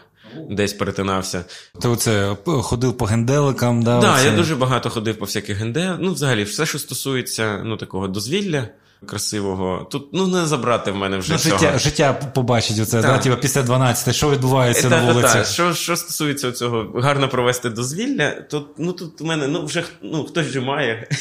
Десь 0.50 0.72
перетинався. 0.72 1.44
Ти 1.80 1.88
оце 1.88 2.36
ходив 2.44 2.96
по 2.96 3.04
генделикам, 3.04 3.82
да? 3.82 4.00
Так, 4.00 4.14
оце... 4.14 4.26
я 4.26 4.36
дуже 4.36 4.56
багато 4.56 4.90
ходив 4.90 5.18
по 5.18 5.24
всяких 5.24 5.56
генделиках. 5.56 5.98
Ну, 6.00 6.12
взагалі, 6.12 6.44
все, 6.44 6.66
що 6.66 6.78
стосується 6.78 7.62
ну, 7.64 7.76
такого 7.76 8.08
дозвілля 8.08 8.68
красивого. 9.04 9.88
Тут 9.90 10.08
ну 10.12 10.26
не 10.26 10.46
забрати 10.46 10.90
в 10.90 10.96
мене 10.96 11.18
вже. 11.18 11.32
Ну, 11.32 11.38
цього. 11.38 11.58
Життя 11.58 11.78
життя 11.78 12.12
побачить 12.12 12.78
оце, 12.80 13.02
да, 13.02 13.18
типу, 13.18 13.36
після 13.36 13.62
12 13.62 14.14
що 14.14 14.30
відбувається 14.30 14.90
та, 14.90 15.02
на 15.02 15.12
вулиці. 15.12 15.28
Та, 15.28 15.34
та. 15.34 15.44
Що 15.44 15.74
що 15.74 15.96
стосується 15.96 16.52
цього 16.52 17.00
гарно 17.00 17.28
провести 17.28 17.70
дозвілля, 17.70 18.30
то 18.30 18.66
ну 18.78 18.92
тут 18.92 19.20
у 19.20 19.24
мене 19.24 19.46
ну 19.46 19.64
вже 19.64 19.84
ну 20.02 20.24
хтось 20.24 20.46
же 20.46 20.60
має. 20.60 21.08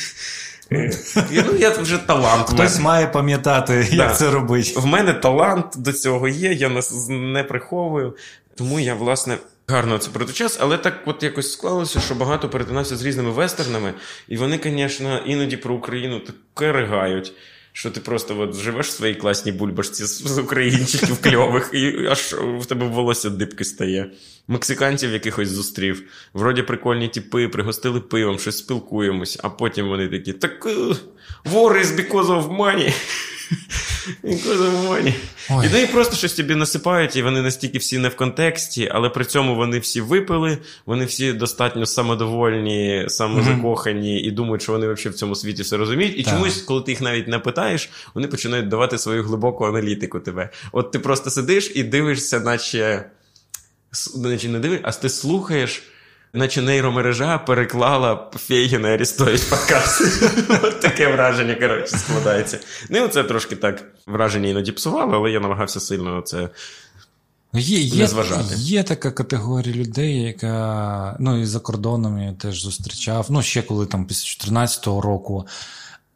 Ну, 1.32 1.56
я 1.60 1.70
вже 1.70 1.98
талант. 1.98 2.50
Хтось 2.50 2.80
має 2.80 3.08
пам'ятати, 3.08 3.88
як 3.92 4.10
да. 4.10 4.14
це 4.14 4.32
робити. 4.32 4.74
В 4.76 4.86
мене 4.86 5.14
талант 5.14 5.66
до 5.78 5.94
цього 5.94 6.28
є, 6.28 6.54
я 6.54 6.72
не 7.10 7.44
приховую. 7.44 8.16
Тому 8.56 8.80
я, 8.80 8.96
власне, 8.96 9.38
гарно 9.68 9.98
це 9.98 10.10
проведу 10.10 10.34
час, 10.34 10.58
але 10.62 10.78
так 10.78 10.94
от 11.06 11.24
якось 11.24 11.52
склалося, 11.52 12.00
що 12.00 12.16
багато 12.16 12.50
перетинався 12.50 12.96
з 12.96 13.06
різними 13.06 13.32
вестернами, 13.32 13.94
і 14.28 14.38
вони, 14.38 14.60
звісно, 14.64 15.18
іноді 15.26 15.58
про 15.58 15.76
Україну 15.76 16.20
таке 16.20 16.72
ригають 16.72 17.34
що 17.74 17.92
ти 17.92 18.00
просто 18.00 18.40
от 18.40 18.56
живеш 18.56 18.88
в 18.88 18.92
своїй 18.92 19.16
класній 19.16 19.52
бульбашці 19.52 20.06
з 20.06 20.38
українчиків 20.38 21.22
кльових, 21.22 21.70
і 21.74 22.08
аж 22.08 22.20
в 22.60 22.66
тебе 22.66 22.88
волосся 22.88 23.30
дибки 23.30 23.64
стає. 23.64 24.12
Мексиканців 24.48 25.12
якихось 25.12 25.50
зустрів. 25.50 26.04
Вроді 26.34 26.62
прикольні 26.62 27.08
тіпи, 27.08 27.48
пригостили 27.48 28.00
пивом, 28.00 28.40
щось 28.40 28.58
спілкуємось, 28.58 29.40
а 29.44 29.50
потім 29.50 29.88
вони 29.88 30.08
такі: 30.08 30.34
так 30.34 30.66
war 31.46 31.82
is 31.82 31.86
because 31.86 32.28
of 32.28 32.58
money. 32.58 32.94
І 35.50 35.70
ну 35.74 35.78
і 35.78 35.88
просто 35.88 36.16
щось 36.16 36.34
тобі 36.34 36.56
насипають, 36.56 37.16
і 37.16 37.22
вони 37.22 37.42
настільки 37.42 37.78
всі 37.78 37.98
не 37.98 38.10
в 38.10 38.16
контексті, 38.16 38.90
але 38.94 39.10
при 39.10 39.26
цьому 39.26 39.56
вони 39.56 39.80
всі 39.80 40.02
випили, 40.02 40.58
вони 40.86 41.06
всі 41.06 41.34
достатньо 41.34 41.86
самодовольні, 41.86 43.06
самозакохані 43.08 44.22
і 44.22 44.32
думають, 44.32 44.62
що 44.62 44.72
вони 44.72 44.88
взагалі 44.88 45.16
в 45.16 45.18
цьому 45.18 45.36
світі 45.36 45.62
все 45.62 45.78
розуміють. 45.78 46.20
І 46.20 46.24
так. 46.24 46.34
чомусь, 46.34 46.62
коли 46.62 46.82
ти 46.82 46.92
їх 46.92 47.02
навіть 47.02 47.28
не 47.28 47.40
питаєш, 47.40 47.90
вони 48.14 48.28
починають 48.28 48.68
давати 48.68 48.98
свою 48.98 49.24
глибоку 49.24 49.66
аналітику 49.66 50.20
тебе. 50.20 50.50
От 50.72 50.92
ти 50.92 51.00
просто 51.00 51.30
сидиш 51.30 51.72
і 51.76 51.84
дивишся, 51.84 52.40
наче, 52.40 53.06
наче 54.16 54.50
не 54.50 54.60
дивишся, 54.60 54.84
а 54.88 54.92
ти 54.92 55.10
слухаєш 55.10 55.84
наче 56.34 56.62
нейромережа 56.62 57.38
переклала 57.38 58.30
Фейгіна 58.36 58.90
Арістович 58.90 59.42
подкаст. 59.42 60.02
Таке 60.82 61.08
враження, 61.08 61.56
коротше, 61.56 61.98
складається. 61.98 62.60
Ну, 62.90 63.08
це 63.08 63.24
трошки 63.24 63.56
так 63.56 63.84
враження 64.08 64.50
іноді 64.50 64.72
псувало, 64.72 65.14
але 65.16 65.32
я 65.32 65.40
намагався 65.40 65.80
сильно 65.80 66.22
це. 66.22 66.50
Є 67.54 67.80
є, 67.80 68.10
є 68.56 68.84
така 68.84 69.12
категорія 69.12 69.76
людей, 69.76 70.22
яка 70.22 71.18
ну 71.20 71.42
і 71.42 71.46
за 71.46 71.60
кордоном 71.60 72.20
я 72.20 72.34
теж 72.34 72.62
зустрічав. 72.62 73.28
Ну, 73.30 73.42
ще 73.42 73.62
коли 73.62 73.86
там 73.86 74.06
після 74.06 74.24
2014 74.24 74.88
року 74.88 75.48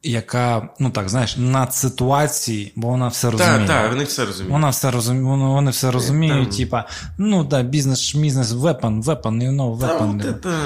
яка, 0.02 0.68
ну 0.78 0.90
так, 0.90 1.08
знаєш, 1.08 1.37
над 1.37 1.74
ситуації, 1.74 2.72
бо 2.76 2.88
вона 2.88 3.08
все 3.08 3.30
розуміє. 3.30 3.58
Так, 3.58 3.66
так, 3.66 3.90
вони 3.90 4.04
все 4.04 4.24
розуміють. 4.24 4.52
Вона 4.52 4.68
все 4.70 4.90
розуміє, 4.90 5.24
вони 5.24 5.70
все 5.70 5.90
розуміють, 5.90 6.48
Там... 6.48 6.58
типа, 6.58 6.88
ну 7.18 7.44
да, 7.44 7.62
бізнес, 7.62 8.14
бізнес, 8.14 8.48
weapon, 8.48 9.02
weapon, 9.02 9.22
you 9.22 9.56
know, 9.56 9.78
weapon. 9.78 10.22
Та, 10.22 10.32
та, 10.32 10.58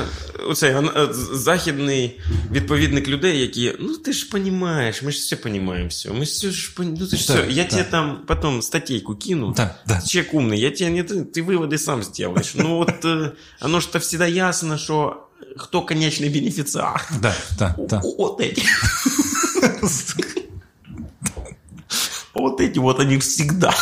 Оцей 0.49 0.71
е, 0.71 1.09
західний 1.33 2.21
відповідник 2.51 3.09
людей, 3.09 3.40
які, 3.40 3.73
ну 3.81 3.97
ти 3.97 4.12
ж 4.12 4.29
розумієш, 4.33 5.03
ми 5.03 5.12
ж 5.12 5.19
все 5.19 5.37
розуміємо, 5.45 5.88
все. 5.88 6.11
Ми 6.11 6.25
все 6.25 6.51
ж, 6.51 6.73
ну 6.79 7.07
ти 7.07 7.16
ж 7.16 7.23
все. 7.23 7.47
Я 7.51 7.64
тебе 7.64 7.85
там 7.85 8.19
потом 8.27 8.62
статейку 8.62 9.14
кину. 9.14 9.55
Да, 9.57 9.75
да. 9.87 10.01
Человек 10.01 10.35
умный, 10.35 10.57
я 10.57 10.71
тебе 10.71 10.90
не, 10.90 11.03
ты, 11.03 11.25
ты 11.25 11.42
выводы 11.42 11.79
сам 11.79 12.03
сделаешь. 12.03 12.55
Ну 12.55 12.77
вот, 12.77 13.05
э, 13.05 13.33
оно 13.61 13.81
что 13.81 13.99
всегда 13.99 14.27
ясно, 14.27 14.79
что 14.79 15.27
кто 15.57 15.83
конечный 15.83 16.29
бенефициар. 16.29 17.03
Да, 17.21 17.35
да, 17.59 17.75
да. 17.79 18.01
Вот 18.19 18.40
эти. 18.40 18.62
Вот 22.34 22.62
эти 22.62 22.80
вот 22.80 23.00
они 23.00 23.17
всегда. 23.17 23.74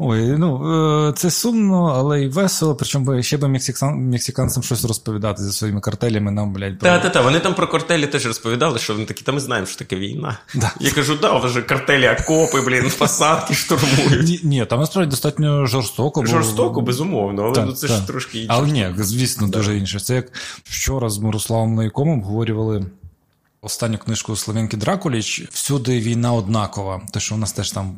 Ой, 0.00 0.26
ну 0.38 1.08
е, 1.08 1.12
це 1.12 1.30
сумно, 1.30 1.94
але 1.96 2.22
й 2.22 2.28
весело. 2.28 2.74
Причому 2.74 3.22
ще 3.22 3.36
би 3.36 3.48
мексикан, 3.48 4.10
мексиканцям 4.10 4.62
щось 4.62 4.84
розповідати 4.84 5.42
зі 5.42 5.52
своїми 5.52 5.80
картелями. 5.80 6.30
Нам, 6.30 6.52
блядь, 6.52 6.78
Та, 6.78 6.98
та, 6.98 7.08
та. 7.10 7.20
Вони 7.20 7.40
там 7.40 7.54
про 7.54 7.68
картелі 7.68 8.06
теж 8.06 8.26
розповідали, 8.26 8.78
що 8.78 8.92
вони 8.92 9.04
такі, 9.04 9.24
та 9.24 9.32
ми 9.32 9.40
знаємо, 9.40 9.66
що 9.66 9.78
таке 9.78 9.96
війна. 9.96 10.38
Да. 10.54 10.72
Я 10.80 10.90
кажу, 10.90 11.18
да, 11.22 11.38
вже 11.38 11.62
картелі, 11.62 12.08
окопи, 12.08 12.60
блін, 12.60 12.92
посадки 12.98 13.54
штурмують. 13.54 14.28
Ні, 14.28 14.40
ні, 14.42 14.66
там 14.66 14.80
насправді 14.80 15.10
достатньо 15.10 15.66
жорстоко. 15.66 16.20
Бо... 16.20 16.26
Жорстоко, 16.26 16.80
безумовно, 16.80 17.42
але 17.42 17.54
Так, 17.54 17.66
ну, 17.66 17.72
це 17.72 17.88
так. 17.88 17.96
ж 17.96 18.06
трошки 18.06 18.38
інше. 18.38 18.52
Але 18.52 18.70
ні, 18.70 18.94
звісно, 18.96 19.48
дуже 19.48 19.78
інше. 19.78 20.00
Це 20.00 20.14
як 20.14 20.32
вчора 20.64 21.08
з 21.10 21.18
Мирославом 21.18 21.74
Найком 21.74 22.08
обговорювали. 22.08 22.86
Останню 23.60 23.98
книжку 23.98 24.36
Слов'янки 24.36 24.76
Дракуліч 24.76 25.42
всюди 25.50 26.00
війна 26.00 26.32
однакова. 26.32 27.02
Те, 27.12 27.20
що 27.20 27.34
у 27.34 27.38
нас 27.38 27.52
теж 27.52 27.70
там 27.70 27.96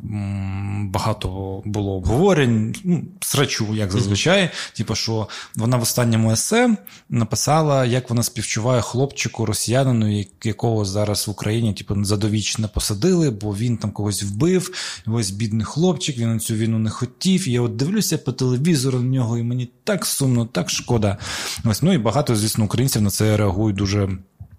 багато 0.93 1.61
було 1.65 1.91
обговорень, 1.91 2.75
ну, 2.83 3.03
срачу, 3.19 3.75
як 3.75 3.91
зазвичай. 3.91 4.49
Типу, 4.77 4.95
що 4.95 5.27
вона 5.55 5.77
в 5.77 5.81
останньому 5.81 6.31
есе 6.31 6.77
написала, 7.09 7.85
як 7.85 8.09
вона 8.09 8.23
співчуває 8.23 8.81
хлопчику 8.81 9.45
росіянину, 9.45 10.25
якого 10.43 10.85
зараз 10.85 11.27
в 11.27 11.31
Україні 11.31 11.73
типу, 11.73 12.03
задовічно 12.03 12.69
посадили, 12.69 13.29
бо 13.29 13.55
він 13.55 13.77
там 13.77 13.91
когось 13.91 14.23
вбив. 14.23 14.71
Ось 15.07 15.31
бідний 15.31 15.65
хлопчик, 15.65 16.17
він 16.17 16.33
на 16.33 16.39
цю 16.39 16.53
війну 16.53 16.79
не 16.79 16.89
хотів. 16.89 17.47
І 17.47 17.51
я 17.51 17.61
от 17.61 17.75
дивлюся 17.75 18.17
по 18.17 18.31
телевізору 18.31 18.99
на 18.99 19.09
нього, 19.09 19.37
і 19.37 19.43
мені 19.43 19.69
так 19.83 20.05
сумно, 20.05 20.45
так 20.45 20.69
шкода. 20.69 21.17
Ось, 21.65 21.81
ну 21.81 21.93
і 21.93 21.97
багато, 21.97 22.35
звісно, 22.35 22.65
українців 22.65 23.01
на 23.01 23.09
це 23.09 23.37
реагують 23.37 23.77
дуже 23.77 24.09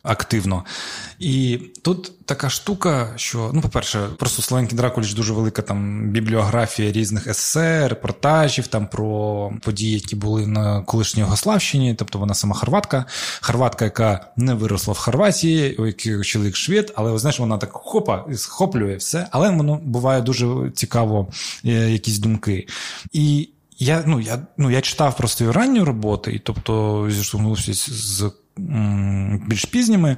активно. 0.03 0.65
І 1.19 1.61
тут 1.83 2.27
така 2.27 2.51
штука, 2.51 3.13
що, 3.17 3.51
ну, 3.55 3.61
по-перше, 3.61 4.09
просто 4.19 4.43
Славенький 4.43 4.77
Дракуліч 4.77 5.13
дуже 5.15 5.33
велика 5.33 5.63
там 5.63 6.09
бібліографія 6.11 6.93
різних 6.93 7.27
есе, 7.27 7.89
репортажів 7.89 8.67
там 8.67 8.87
про 8.87 9.53
події, 9.63 9.93
які 9.95 10.17
були 10.17 10.47
на 10.47 10.83
колишній 10.83 11.21
Югославщині, 11.21 11.95
тобто 11.95 12.19
вона 12.19 12.35
сама 12.35 12.55
хорватка, 12.55 13.05
хорватка, 13.41 13.85
яка 13.85 14.27
не 14.37 14.55
виросла 14.55 14.95
в 14.95 14.99
Хорватії, 14.99 15.77
у 15.77 15.87
який 15.87 16.23
чоловік 16.23 16.57
швед, 16.57 16.93
але 16.97 17.19
знаєш, 17.19 17.39
вона 17.39 17.59
так 17.59 17.73
хопа, 17.73 18.25
схоплює 18.37 18.97
все, 18.97 19.29
але 19.31 19.51
воно 19.51 19.81
буває 19.85 20.21
дуже 20.21 20.71
цікаво, 20.75 21.29
е, 21.65 21.69
якісь 21.71 22.19
думки. 22.19 22.67
І 23.13 23.49
я, 23.79 24.05
ну, 24.07 24.21
я, 24.21 24.47
ну, 24.57 24.71
я 24.71 24.81
читав 24.81 25.17
просто 25.17 25.45
її 25.45 25.57
ранні 25.57 25.81
роботи, 25.81 26.33
і 26.33 26.39
тобто 26.39 27.07
зіштовхнувся 27.11 27.73
з 27.75 28.33
більш 29.47 29.65
пізніми. 29.65 30.17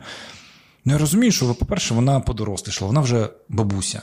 Ну, 0.84 0.92
я 0.92 0.98
розумію, 0.98 1.32
що, 1.32 1.54
по-перше, 1.54 1.94
вона 1.94 2.20
подорослішла, 2.20 2.86
вона 2.86 3.00
вже 3.00 3.28
бабуся. 3.48 4.02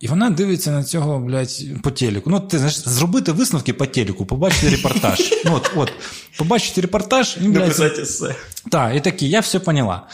І 0.00 0.08
вона 0.08 0.30
дивиться 0.30 0.70
на 0.70 0.84
цього, 0.84 1.18
блядь, 1.18 1.82
по 1.82 1.90
телеку. 1.90 2.30
Ну, 2.30 2.40
ти 2.40 2.58
знаєш, 2.58 2.78
зробити 2.88 3.32
висновки 3.32 3.72
по 3.72 3.86
телеку, 3.86 4.26
побачити 4.26 4.68
репортаж. 4.68 5.20
Ну, 5.44 5.54
от, 5.54 5.70
от, 5.76 5.92
побачити 6.38 6.80
репортаж, 6.80 7.36
і, 7.40 7.48
блядь, 7.48 7.62
Написати 7.62 8.02
все. 8.02 8.34
так, 8.70 8.96
і 8.96 9.00
такі, 9.00 9.28
я 9.28 9.40
все 9.40 9.60
поняла. 9.60 10.06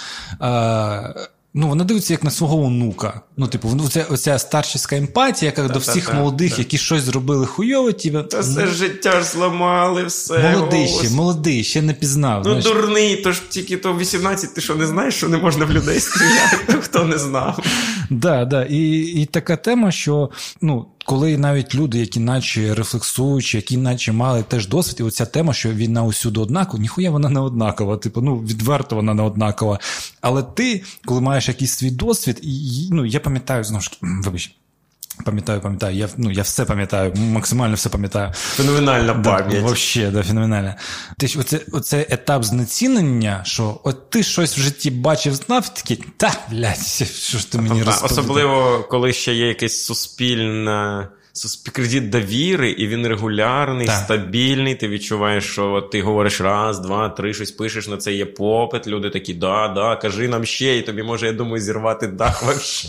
Ну, 1.54 1.68
вона 1.68 1.84
дивиться 1.84 2.12
як 2.12 2.24
на 2.24 2.30
свого 2.30 2.64
онука. 2.64 3.20
Ну, 3.36 3.46
типу, 3.46 3.72
ну, 3.74 3.84
оця, 3.84 4.06
оця 4.10 4.38
старчиська 4.38 4.96
емпатія, 4.96 5.52
яка 5.56 5.72
до 5.72 5.78
всіх 5.78 6.06
та, 6.06 6.14
молодих, 6.14 6.54
та. 6.54 6.58
які 6.58 6.78
щось 6.78 7.02
зробили 7.02 7.46
хуйово, 7.46 7.92
ті... 7.92 8.10
Та 8.10 8.40
все 8.40 8.66
життя 8.66 9.20
ж 9.20 9.24
зламали, 9.26 10.04
все. 10.04 10.54
молодий 10.54 10.88
ще, 10.88 11.10
молодий, 11.10 11.64
ще 11.64 11.82
не 11.82 11.94
пізнав. 11.94 12.42
Ну, 12.44 12.44
знаєш. 12.44 12.64
дурний, 12.64 13.16
то 13.16 13.32
ж 13.32 13.42
тільки 13.48 13.76
то 13.76 13.96
18, 13.96 14.54
ти 14.54 14.60
що 14.60 14.74
не 14.74 14.86
знаєш, 14.86 15.14
що 15.14 15.28
не 15.28 15.36
можна 15.36 15.64
в 15.64 15.70
людей 15.70 16.00
стріляти, 16.00 16.72
хто 16.82 17.04
не 17.04 17.18
знав. 17.18 17.58
Да, 18.12 18.44
да. 18.44 18.64
І, 18.64 19.00
і 19.00 19.26
така 19.26 19.56
тема, 19.56 19.90
що 19.90 20.30
ну, 20.60 20.86
коли 21.04 21.38
навіть 21.38 21.74
люди, 21.74 21.98
які 21.98 22.20
наче 22.20 22.74
рефлексуючі, 22.74 23.56
які 23.56 23.76
наче 23.76 24.12
мали 24.12 24.42
теж 24.42 24.68
досвід, 24.68 24.96
і 25.00 25.02
оця 25.02 25.26
тема, 25.26 25.54
що 25.54 25.72
війна 25.72 26.04
усюди 26.04 26.40
однакова, 26.40 26.82
ніхуя 26.82 27.10
вона 27.10 27.28
не 27.28 27.40
однакова. 27.40 27.96
Типу, 27.96 28.20
ну 28.20 28.36
відверто 28.36 28.96
вона 28.96 29.14
не 29.14 29.22
однакова. 29.22 29.78
Але 30.20 30.42
ти, 30.42 30.82
коли 31.04 31.20
маєш 31.20 31.48
якийсь 31.48 31.72
свій 31.72 31.90
досвід, 31.90 32.40
і 32.42 32.88
ну 32.90 33.04
я 33.04 33.20
пам'ятаю 33.20 33.64
знову 33.64 33.82
ж 33.82 33.90
вибач. 34.00 34.56
Пам'ятаю, 35.24 35.60
пам'ятаю, 35.60 35.96
я, 35.96 36.08
ну, 36.16 36.30
я 36.30 36.42
все 36.42 36.64
пам'ятаю, 36.64 37.12
максимально 37.16 37.76
все 37.76 37.88
пам'ятаю. 37.88 38.32
Феноменальна 38.32 39.14
Да, 39.14 39.38
пам'ять. 39.38 39.62
Вообще, 39.62 40.10
да, 40.10 40.22
феноменальна. 40.22 40.76
Ти 41.18 41.28
ж 41.28 41.38
оце, 41.38 41.60
оце 41.72 42.06
етап 42.10 42.44
знецінення, 42.44 43.40
що 43.44 43.80
от 43.84 44.10
ти 44.10 44.22
щось 44.22 44.58
в 44.58 44.60
житті 44.60 44.90
бачив, 44.90 45.34
знав, 45.34 45.70
і 45.72 45.76
такий, 45.76 46.04
та, 46.16 46.32
блядь, 46.50 46.86
що 47.12 47.38
ж 47.38 47.52
ти 47.52 47.58
мені 47.58 47.80
Та, 47.80 47.86
розповідав? 47.86 48.18
Особливо, 48.18 48.86
коли 48.90 49.12
ще 49.12 49.34
є 49.34 49.48
якесь 49.48 49.84
суспільне. 49.84 51.08
Кредит 51.72 52.10
довіри, 52.10 52.70
і 52.70 52.88
він 52.88 53.06
регулярний, 53.06 53.86
Так. 53.86 54.04
стабільний. 54.04 54.74
Ти 54.74 54.88
відчуваєш, 54.88 55.44
що 55.44 55.88
ти 55.92 56.02
говориш 56.02 56.40
раз, 56.40 56.78
два, 56.80 57.08
три, 57.08 57.34
щось 57.34 57.50
пишеш, 57.50 57.88
на 57.88 57.96
це 57.96 58.12
є 58.12 58.26
попит. 58.26 58.86
Люди 58.86 59.10
такі, 59.10 59.34
да, 59.34 59.68
да, 59.68 59.96
кажи 59.96 60.28
нам 60.28 60.44
ще, 60.44 60.78
і 60.78 60.82
тобі 60.82 61.02
може, 61.02 61.26
я 61.26 61.32
думаю, 61.32 61.62
зірвати 61.62 62.06
дах 62.06 62.42
вообще. 62.42 62.88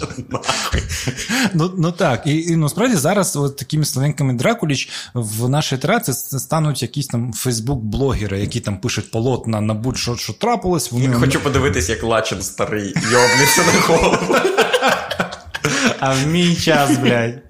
Ну, 1.54 1.74
ну 1.78 1.92
так, 1.92 2.22
і, 2.26 2.42
і 2.42 2.56
насправді 2.56 2.96
зараз 2.96 3.36
от 3.36 3.58
такими 3.58 3.86
словеньками 3.86 4.34
Дракуліч 4.34 4.90
в 5.14 5.50
нашій 5.50 5.76
ітерації 5.76 6.16
стануть 6.16 6.82
якісь 6.82 7.08
там 7.08 7.34
Фейсбук-блогери, 7.34 8.40
які 8.40 8.60
там 8.60 8.78
пишуть 8.78 9.12
полотна 9.12 9.62
на 9.62 9.74
будь-що 9.74 10.16
що 10.16 10.34
трапилось. 10.34 10.92
Вони 10.92 11.14
Хочу 11.14 11.40
подивитись, 11.40 11.90
як 11.90 12.04
Лачин 12.04 12.42
старий 12.42 12.94
йоблється 13.12 13.62
на 13.74 13.82
голову. 13.82 14.36
А 16.00 16.14
в 16.14 16.28
мій 16.28 16.56
час, 16.56 16.98
блядь, 16.98 17.42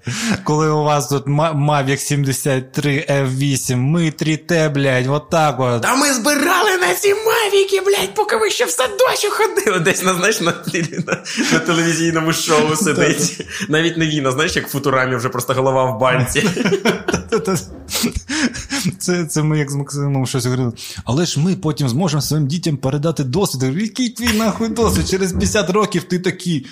коли 0.44 0.70
у 0.70 0.84
вас 0.84 1.08
тут 1.08 1.26
Mavic 1.26 1.96
73 1.98 3.06
F8, 3.10 3.76
ми 3.76 4.00
3T, 4.00 4.70
блядь, 4.72 5.06
вот 5.06 5.30
так 5.30 5.60
от. 5.60 5.82
Та 5.82 5.96
ми 5.96 6.12
збирали 6.12 6.78
на 6.78 6.94
ці 6.94 7.14
мавіки, 7.14 7.80
блядь, 7.80 8.14
поки 8.14 8.36
ви 8.36 8.50
ще 8.50 8.64
в 8.64 8.70
садочок 8.70 9.32
ходили. 9.32 9.80
Десь 9.80 10.02
на, 10.02 10.14
знаєш, 10.14 10.40
на, 10.40 10.52
на, 11.06 11.22
на 11.52 11.58
телевізійному 11.58 12.32
шоу 12.32 12.76
сидить. 12.76 13.46
Навіть 13.68 13.96
не 13.96 14.06
він, 14.06 14.26
а 14.26 14.30
знаєш, 14.30 14.56
як 14.56 14.66
в 14.66 14.70
футурамі 14.70 15.16
вже 15.16 15.28
просто 15.28 15.54
голова 15.54 15.84
в 15.84 16.00
банці. 16.00 16.48
Це, 18.98 19.24
це 19.24 19.42
ми 19.42 19.58
як 19.58 19.70
з 19.70 19.74
Максимом 19.74 20.26
щось 20.26 20.44
говорили. 20.44 20.72
Але 21.04 21.26
ж 21.26 21.40
ми 21.40 21.56
потім 21.56 21.88
зможемо 21.88 22.22
своїм 22.22 22.46
дітям 22.46 22.76
передати 22.76 23.24
досвід. 23.24 23.62
Який 23.82 24.08
твій 24.08 24.38
нахуй 24.38 24.68
досвід? 24.68 25.08
Через 25.08 25.32
50 25.32 25.70
років 25.70 26.02
ти 26.02 26.18
такий. 26.18 26.66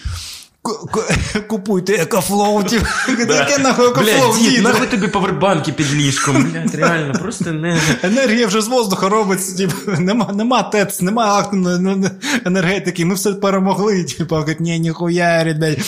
«Ку- 0.62 0.88
ку- 0.92 1.02
Купуйте 1.48 1.92
EcoFlow. 1.92 2.62
типу. 2.68 2.86
Яке 3.18 3.58
нахуй 3.58 3.86
EcoFlow? 3.86 4.38
Дід, 4.38 4.62
нахуй 4.62 4.86
тобі 4.86 5.08
повербанки 5.08 5.72
під 5.72 5.94
ліжком. 5.94 6.44
Блядь, 6.52 6.74
реально, 6.74 7.12
просто 7.12 7.52
не... 7.52 7.80
Енергія 8.02 8.46
вже 8.46 8.60
з 8.60 8.68
воздуха 8.68 9.08
робиться, 9.08 9.56
типу, 9.56 9.74
нема, 9.98 10.32
нема 10.32 10.62
ТЕЦ, 10.62 11.00
нема 11.00 11.48
ну, 11.52 12.04
енергетики, 12.44 13.04
ми 13.04 13.14
все 13.14 13.32
перемогли. 13.32 14.04
Типу, 14.04 14.34
говорять, 14.34 14.60
ні, 14.60 14.78
ніхуя, 14.78 15.44
ребят, 15.44 15.78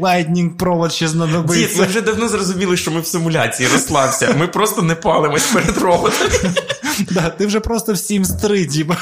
лайтнінг 0.00 0.56
провод 0.56 0.92
ще 0.92 1.08
Дід, 1.08 1.78
ми 1.78 1.86
вже 1.86 2.00
давно 2.00 2.28
зрозуміли, 2.28 2.76
що 2.76 2.90
ми 2.90 3.00
в 3.00 3.06
симуляції, 3.06 3.68
розслабся. 3.72 4.34
Ми 4.38 4.46
просто 4.46 4.82
не 4.82 4.94
палимось 4.94 5.46
перед 5.46 5.78
роботом. 5.78 6.28
Да, 7.10 7.28
ти 7.30 7.46
вже 7.46 7.60
просто 7.60 7.92
всім 7.92 8.24
стрий, 8.24 8.66
типу. 8.66 8.94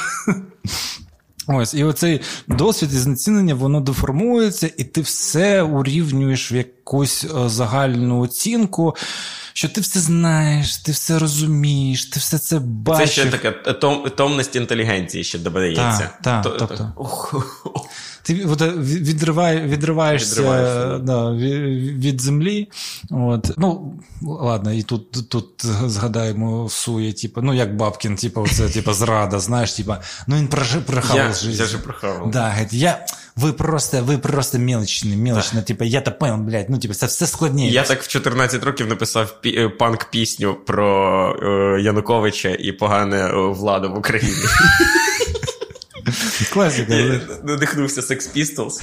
Ось, 1.47 1.75
і 1.75 1.85
оцей 1.85 2.21
досвід 2.49 2.91
і 2.93 2.97
знецінення, 2.97 3.55
воно 3.55 3.81
деформується, 3.81 4.71
і 4.77 4.85
ти 4.85 5.01
все 5.01 5.63
урівнюєш 5.63 6.53
в 6.53 6.55
якусь 6.55 7.25
е, 7.25 7.49
загальну 7.49 8.21
оцінку, 8.21 8.95
що 9.53 9.69
ти 9.69 9.81
все 9.81 10.01
знаєш, 10.01 10.77
ти 10.77 10.93
все 10.93 11.19
розумієш, 11.19 12.05
ти 12.05 12.21
все 12.21 12.39
це 12.39 12.61
Це 12.99 13.07
ще 13.07 13.27
така 13.27 13.73
том, 13.73 14.11
томність 14.17 14.57
інтелігенції 14.57 15.25
ще 15.25 15.39
додається. 15.39 16.11
Так, 16.23 16.23
так, 16.23 16.43
То- 16.43 16.51
тобто. 16.51 16.93
то- 16.97 17.45
Ти 18.23 18.35
е, 18.35 18.71
відриває, 18.77 19.61
відриваєшся 19.67 20.99
да, 20.99 21.31
від, 21.33 22.21
землі. 22.21 22.69
От. 23.11 23.51
Ну, 23.57 23.95
ладно, 24.23 24.73
і 24.73 24.83
тут, 24.83 25.29
тут 25.29 25.47
згадаємо 25.87 26.69
сує, 26.69 27.13
типу, 27.13 27.43
ну 27.43 27.55
як 27.55 27.77
Бабкін, 27.77 28.17
типу, 28.17 28.49
це 28.49 28.69
типу, 28.69 28.93
зрада, 28.93 29.41
знаєш, 29.41 29.73
типу, 29.73 29.95
ну 30.27 30.37
він 30.37 30.49
Я, 30.77 30.81
прохавав 30.81 31.35
життя. 31.35 31.63
я 31.63 31.69
же 31.69 31.79
прохавав. 31.79 32.31
Да, 32.31 32.67
я, 32.73 33.07
ви 33.37 33.53
просто, 33.53 34.03
ви 34.05 34.19
просто 34.19 34.59
мелочні, 34.59 35.17
мелочні, 35.17 35.63
типу, 35.63 35.85
я-то 35.85 36.13
понял, 36.13 36.37
блядь, 36.37 36.71
ну, 36.71 36.79
типу, 36.79 36.95
це 36.95 37.07
все 37.07 37.27
складніше. 37.27 37.75
Я 37.75 37.83
так 37.83 38.03
в 38.03 38.09
14 38.09 38.65
років 38.65 38.87
написав 38.87 39.39
пі- 39.45 39.59
е, 39.61 39.69
панк-пісню 39.69 40.55
про 40.67 41.37
е, 41.79 41.83
Януковича 41.83 42.49
і 42.49 42.73
погане 42.73 43.17
е, 43.17 43.33
владу 43.33 43.93
в 43.93 43.99
Україні. 43.99 44.35
Класика. 46.53 46.95
Я 46.95 47.21
надихнувся 47.45 48.01
Sex 48.01 48.37
Pistols. 48.37 48.81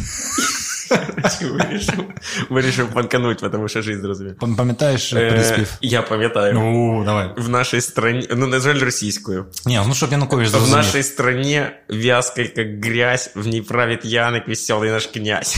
Вирішив, 1.42 2.04
вирішив 2.50 2.88
панкануть, 2.94 3.38
тому 3.52 3.68
що 3.68 3.82
жизнь 3.82 4.02
зрозумів. 4.02 4.34
Пам- 4.40 4.56
Пам'ятаєш 4.56 5.14
Е, 5.14 5.32
приспів? 5.32 5.74
Я 5.82 6.02
пам'ятаю. 6.02 6.54
Ну, 6.54 7.04
давай. 7.06 7.30
В 7.38 7.50
нашій 7.50 7.82
страні, 7.82 8.28
ну, 8.36 8.48
на 8.48 8.60
жаль, 8.60 8.80
російською. 8.80 9.46
Ні, 9.66 9.80
ну, 9.88 9.94
щоб 9.96 10.12
Янукович 10.12 10.48
В 10.48 10.52
зрозумів. 10.52 10.76
нашей 10.76 11.04
стране 11.04 11.80
вязкой, 11.90 12.48
как 12.48 12.86
грязь, 12.86 13.32
в 13.36 13.48
ней 13.48 13.62
правит 13.62 14.06
Янок, 14.06 14.48
веселый 14.48 14.92
наш 14.92 15.06
князь. 15.08 15.58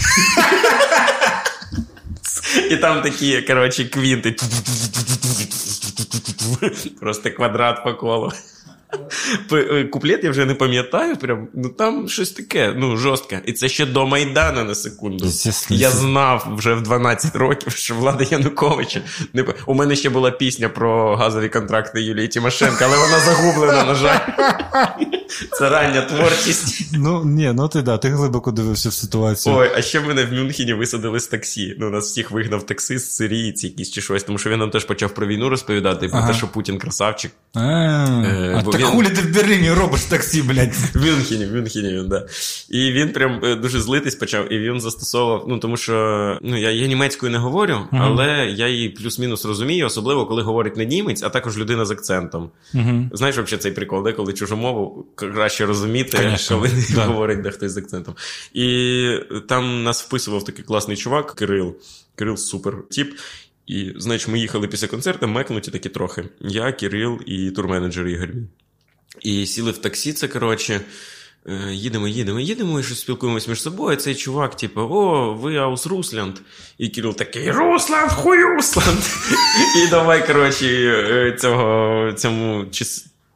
І 2.69 2.77
там 2.77 3.01
такі, 3.01 3.41
коротше, 3.41 3.85
квінти. 3.85 4.35
Просто 6.99 7.31
квадрат 7.31 7.83
по 7.83 7.93
колу. 7.93 8.31
Е, 9.51 9.83
куплет 9.83 10.23
я 10.23 10.31
вже 10.31 10.45
не 10.45 10.53
пам'ятаю, 10.53 11.17
прям, 11.17 11.47
ну 11.53 11.69
там 11.69 12.09
щось 12.09 12.31
таке, 12.31 12.73
ну, 12.77 12.97
жорстке. 12.97 13.41
І 13.45 13.53
це 13.53 13.69
ще 13.69 13.85
до 13.85 14.07
Майдана 14.07 14.63
на 14.63 14.75
секунду. 14.75 15.25
Я 15.69 15.89
знав 15.89 16.47
вже 16.57 16.73
в 16.73 16.81
12 16.81 17.35
років, 17.35 17.73
що 17.73 17.95
влада 17.95 18.25
Януковича. 18.31 19.01
Не... 19.33 19.45
У 19.65 19.73
мене 19.73 19.95
ще 19.95 20.09
була 20.09 20.31
пісня 20.31 20.69
про 20.69 21.15
газові 21.15 21.49
контракти 21.49 22.01
Юлії 22.01 22.27
Тимошенко, 22.27 22.77
але 22.81 22.97
вона 22.97 23.19
загублена, 23.19 23.83
на 23.83 23.95
жаль. 23.95 24.19
Це 25.51 25.69
рання 25.69 26.01
творчість. 26.01 26.85
Ну, 26.93 27.25
ні, 27.25 27.53
ну 27.55 27.67
ти 27.67 27.81
да, 27.81 27.97
ти 27.97 28.09
глибоко 28.09 28.51
дивився 28.51 28.89
в 28.89 28.93
ситуацію. 28.93 29.55
Ой, 29.55 29.71
а 29.75 29.81
ще 29.81 29.99
мене 29.99 30.25
в 30.25 30.33
Мюнхені 30.33 30.73
висадили 30.73 31.19
з 31.19 31.27
таксі. 31.27 31.75
Ну, 31.79 31.89
нас 31.89 32.05
всіх 32.05 32.31
вигнав 32.31 32.65
таксист, 32.65 33.11
сирійці 33.11 33.67
якісь 33.67 33.91
чи 33.91 34.01
щось, 34.01 34.23
тому 34.23 34.37
що 34.37 34.49
він 34.49 34.59
нам 34.59 34.69
теж 34.69 34.85
почав 34.85 35.13
про 35.13 35.27
війну 35.27 35.49
розповідати, 35.49 36.07
про 36.07 36.27
те, 36.27 36.33
що 36.33 36.47
Путін 36.47 36.77
красавчик. 36.77 37.31
Е, 37.55 37.59
а 37.59 38.63
так 38.71 38.81
хулі 38.81 39.09
ти 39.09 39.21
в 39.21 39.35
Берліні 39.35 39.71
робиш 39.71 40.01
таксі, 40.01 40.41
блядь? 40.41 40.73
В 40.93 41.05
Мюнхені, 41.05 41.45
в 41.45 41.55
Мюнхені 41.55 41.93
він, 41.93 42.07
да. 42.09 42.27
І 42.69 42.91
він 42.91 43.09
прям 43.09 43.39
е, 43.43 43.55
дуже 43.55 43.81
злитись 43.81 44.15
почав, 44.15 44.53
і 44.53 44.59
він 44.59 44.81
застосовував, 44.81 45.45
ну 45.47 45.57
тому 45.57 45.77
що 45.77 46.37
ну, 46.41 46.57
я 46.57 46.71
я 46.71 46.87
німецькою 46.87 47.31
не 47.31 47.37
говорю, 47.37 47.79
але 47.91 48.53
я 48.57 48.67
її 48.67 48.89
плюс-мінус 48.89 49.45
розумію, 49.45 49.85
особливо 49.85 50.25
коли 50.25 50.41
говорить 50.41 50.77
не 50.77 50.85
німець, 50.85 51.23
а 51.23 51.29
також 51.29 51.57
людина 51.57 51.85
з 51.85 51.91
акцентом. 51.91 52.49
Знаєш, 53.11 53.37
взагалі 53.37 53.61
цей 53.61 53.71
прикол, 53.71 54.03
де 54.03 54.11
коли 54.11 54.33
чужу 54.33 54.57
мову 54.57 55.05
краще 55.29 55.65
розуміти, 55.65 56.17
Конечно. 56.17 56.57
коли 56.57 56.69
да. 56.95 57.05
говорить 57.05 57.41
де 57.41 57.51
хтось 57.51 57.71
з 57.71 57.77
акцентом. 57.77 58.15
І 58.53 59.17
там 59.49 59.83
нас 59.83 60.03
вписував 60.03 60.43
такий 60.43 60.65
класний 60.65 60.97
чувак, 60.97 61.35
Кирил. 61.35 61.75
Кирил 62.15 62.37
супер 62.37 62.77
тіп. 62.89 63.13
І, 63.67 63.93
значить, 63.97 64.27
ми 64.27 64.39
їхали 64.39 64.67
після 64.67 64.87
концерту, 64.87 65.27
мекнуті 65.27 65.71
такі 65.71 65.89
трохи. 65.89 66.23
Я, 66.39 66.71
Кирил 66.71 67.19
і 67.25 67.51
турменеджер 67.51 68.07
Ігор. 68.07 68.29
І 69.21 69.45
сіли 69.45 69.71
в 69.71 69.77
таксі, 69.77 70.13
це 70.13 70.27
коротше. 70.27 70.81
Е, 71.45 71.73
їдемо, 71.73 72.07
їдемо, 72.07 72.39
їдемо, 72.39 72.79
і 72.79 72.83
щось 72.83 72.99
спілкуємось 72.99 73.47
між 73.47 73.61
собою. 73.61 73.97
Цей 73.97 74.15
чувак, 74.15 74.57
типу, 74.57 74.81
о, 74.81 75.33
ви 75.33 75.57
аус 75.57 75.87
Руслянд. 75.87 76.35
І 76.77 76.89
Кирил 76.89 77.15
такий 77.15 77.51
Русланд, 77.51 78.11
хуй 78.11 78.43
Русланд. 78.43 78.99
І 79.83 79.87
давай, 79.89 80.27
коротше, 80.27 80.65
е, 80.65 81.37
цього, 81.39 82.13
цьому 82.13 82.65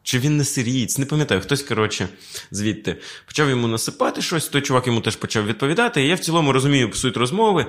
чи 0.05 0.19
він 0.19 0.37
не 0.37 0.43
сирієць, 0.43 0.97
не 0.97 1.05
пам'ятаю, 1.05 1.41
хтось, 1.41 1.61
коротше, 1.61 2.07
звідти 2.51 2.97
почав 3.27 3.49
йому 3.49 3.67
насипати 3.67 4.21
щось, 4.21 4.47
той 4.47 4.61
чувак 4.61 4.87
йому 4.87 5.01
теж 5.01 5.15
почав 5.15 5.47
відповідати. 5.47 6.03
І 6.03 6.07
я 6.07 6.15
в 6.15 6.19
цілому 6.19 6.51
розумію 6.51 6.93
суть 6.93 7.17
розмови 7.17 7.65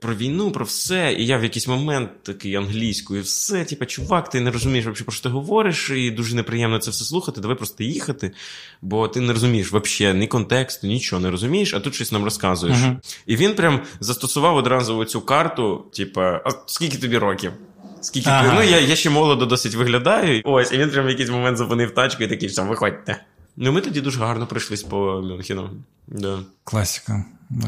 про 0.00 0.14
війну, 0.14 0.50
про 0.50 0.64
все. 0.64 1.12
І 1.18 1.26
я 1.26 1.38
в 1.38 1.42
якийсь 1.42 1.68
момент 1.68 2.22
такий 2.22 2.54
англійською, 2.54 3.22
все, 3.22 3.64
типу, 3.64 3.86
чувак, 3.86 4.30
ти 4.30 4.40
не 4.40 4.50
розумієш, 4.50 4.86
про 5.04 5.12
що 5.12 5.22
ти 5.22 5.28
говориш, 5.28 5.90
і 5.90 6.10
дуже 6.10 6.36
неприємно 6.36 6.78
це 6.78 6.90
все 6.90 7.04
слухати. 7.04 7.40
Давай 7.40 7.56
просто 7.56 7.84
їхати, 7.84 8.32
бо 8.82 9.08
ти 9.08 9.20
не 9.20 9.32
розумієш 9.32 9.72
взагалі 9.72 10.18
ні 10.18 10.26
контексту, 10.26 10.86
нічого 10.86 11.22
не 11.22 11.30
розумієш, 11.30 11.74
а 11.74 11.80
тут 11.80 11.94
щось 11.94 12.12
нам 12.12 12.24
розказуєш. 12.24 12.76
Uh-huh. 12.76 12.96
І 13.26 13.36
він 13.36 13.54
прям 13.54 13.80
застосував 14.00 14.56
одразу 14.56 15.04
цю 15.04 15.20
карту, 15.20 15.86
типу, 15.94 16.20
а 16.20 16.50
скільки 16.66 16.98
тобі 16.98 17.18
років? 17.18 17.52
Скільки 18.00 18.30
ага. 18.30 18.54
Ну, 18.54 18.62
я 18.62 18.80
я 18.80 18.96
ще 18.96 19.10
молодо 19.10 19.46
досить 19.46 19.74
виглядаю. 19.74 20.42
Ось, 20.44 20.72
і 20.72 20.78
він 20.78 20.90
прям 20.90 21.06
в 21.06 21.08
якийсь 21.08 21.30
момент 21.30 21.56
зупинив 21.56 21.90
тачку 21.90 22.22
і 22.22 22.26
такий, 22.26 22.48
що 22.48 22.62
виходьте. 22.62 23.24
Ну, 23.56 23.72
ми 23.72 23.80
тоді 23.80 24.00
дуже 24.00 24.20
гарно 24.20 24.46
пройшлись 24.46 24.82
по 24.82 24.96
Мюнхену. 24.96 25.70
Да. 26.08 26.38
Класика. 26.64 27.24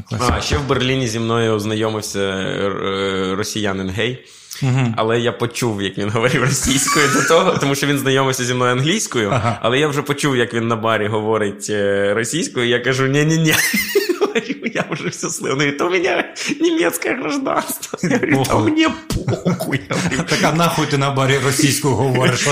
Класика. 0.08 0.34
А 0.38 0.40
ще 0.40 0.56
в 0.56 0.66
Берліні 0.68 1.08
зі 1.08 1.18
мною 1.18 1.52
ознайомився 1.52 2.20
е, 2.20 3.34
росіянин 3.36 3.90
гей. 3.90 4.26
Угу. 4.62 4.94
Але 4.96 5.20
я 5.20 5.32
почув, 5.32 5.82
як 5.82 5.98
він 5.98 6.10
говорив 6.10 6.42
російською 6.42 7.08
до 7.12 7.28
того, 7.28 7.58
тому 7.58 7.74
що 7.74 7.86
він 7.86 7.98
знайомився 7.98 8.44
зі 8.44 8.54
мною 8.54 8.72
англійською, 8.72 9.30
ага. 9.30 9.58
але 9.62 9.78
я 9.78 9.88
вже 9.88 10.02
почув, 10.02 10.36
як 10.36 10.54
він 10.54 10.68
на 10.68 10.76
барі 10.76 11.06
говорить 11.06 11.66
е, 11.70 12.14
російською. 12.14 12.68
Я 12.68 12.80
кажу: 12.80 13.06
ні-ні-ні 13.06 13.54
говорю, 14.20 14.71
я 14.71 14.71
уже 14.92 15.08
все 15.10 15.28
слыл. 15.28 15.52
Он 15.52 15.58
говорит, 15.58 15.80
у 15.80 15.90
меня 15.90 16.34
немецкое 16.60 17.16
гражданство. 17.16 17.98
Я 18.02 18.08
говорю, 18.08 18.44
та 18.44 18.58
мені 18.58 18.86
похуй. 19.44 19.80
Так 20.28 20.38
а 20.42 20.52
нахуй 20.52 20.86
ти 20.86 20.98
на 20.98 21.10
барі 21.10 21.38
російську 21.38 21.88
говориш? 21.88 22.48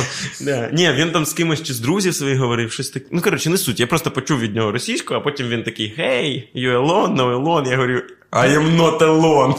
Ні, 0.72 0.92
він 0.92 1.10
там 1.10 1.26
з 1.26 1.32
кимось 1.32 1.62
чи 1.62 1.74
з 1.74 1.80
друзів 1.80 2.14
своїх 2.14 2.38
говорив, 2.38 2.72
щось 2.72 2.90
таке. 2.90 3.06
Ну, 3.10 3.20
коротше, 3.20 3.50
не 3.50 3.58
суть. 3.58 3.80
Я 3.80 3.86
просто 3.86 4.10
почув 4.10 4.40
від 4.40 4.54
нього 4.54 4.72
російську, 4.72 5.14
а 5.14 5.20
потім 5.20 5.48
він 5.48 5.62
такий, 5.62 5.94
hey, 5.98 6.42
you 6.56 6.86
alone, 6.86 7.16
no 7.16 7.42
alone. 7.42 7.70
Я 7.70 7.76
говорю, 7.76 8.02
I 8.32 8.58
am 8.58 8.76
not 8.76 8.98
alone. 8.98 9.54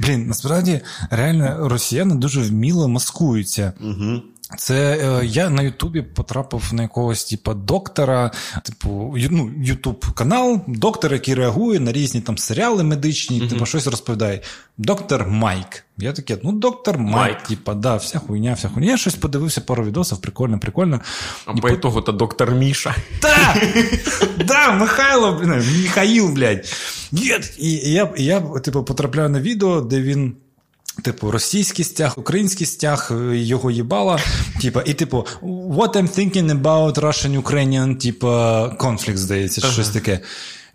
Блін, 0.00 0.26
насправді 0.26 0.80
реально 1.10 1.68
росіяни 1.68 2.14
дуже 2.14 2.40
вміло 2.40 2.88
маскуються. 2.88 3.72
Угу. 3.80 4.22
Це 4.58 4.98
е, 5.22 5.26
я 5.26 5.50
на 5.50 5.62
Ютубі 5.62 6.02
потрапив 6.02 6.70
на 6.72 6.82
якогось 6.82 7.24
типу, 7.24 7.54
доктора, 7.54 8.30
типу, 8.62 9.16
ну, 9.30 9.50
Ютуб 9.58 10.12
канал, 10.14 10.60
доктор, 10.66 11.12
який 11.12 11.34
реагує 11.34 11.80
на 11.80 11.92
різні 11.92 12.20
там 12.20 12.38
серіали 12.38 12.82
медичні, 12.82 13.42
uh 13.42 13.48
типу, 13.48 13.66
щось 13.66 13.86
розповідає. 13.86 14.40
Доктор 14.78 15.26
Майк. 15.28 15.84
Я 15.98 16.12
такий, 16.12 16.36
ну, 16.42 16.52
доктор 16.52 16.98
Майк, 16.98 17.14
Майк. 17.14 17.42
типа, 17.42 17.74
да, 17.74 17.96
вся 17.96 18.18
хуйня, 18.18 18.52
вся 18.52 18.68
хуйня. 18.68 18.90
Я 18.90 18.96
щось 18.96 19.14
подивився, 19.14 19.60
пару 19.60 19.84
відосів, 19.84 20.18
прикольно, 20.18 20.58
прикольно. 20.58 21.00
А 21.44 21.52
по 21.52 21.68
ітогу 21.68 22.02
то 22.02 22.12
доктор 22.12 22.50
Міша. 22.54 22.94
Так! 23.20 23.56
Да, 24.46 24.72
Михайло, 24.72 25.42
Михаїл, 25.82 26.28
блядь. 26.28 26.74
І 27.58 27.68
я, 27.92 28.12
я, 28.16 28.40
типу, 28.40 28.84
потрапляю 28.84 29.28
на 29.28 29.40
відео, 29.40 29.80
де 29.80 30.00
він. 30.00 30.36
Типу, 31.02 31.30
російський 31.30 31.84
стяг, 31.84 32.14
український 32.16 32.66
стяг, 32.66 33.12
е, 33.12 33.36
його 33.36 33.70
їбала. 33.70 34.18
Типа, 34.60 34.82
і 34.86 34.94
типу, 34.94 35.26
what 35.42 35.92
I'm 35.92 36.18
thinking 36.18 36.62
about 36.62 37.00
Russian-Ukrainian, 37.00 37.96
типа, 37.96 38.66
conflict, 38.68 39.16
здається, 39.16 39.60
ага. 39.64 39.72
щось 39.72 39.88
таке. 39.88 40.20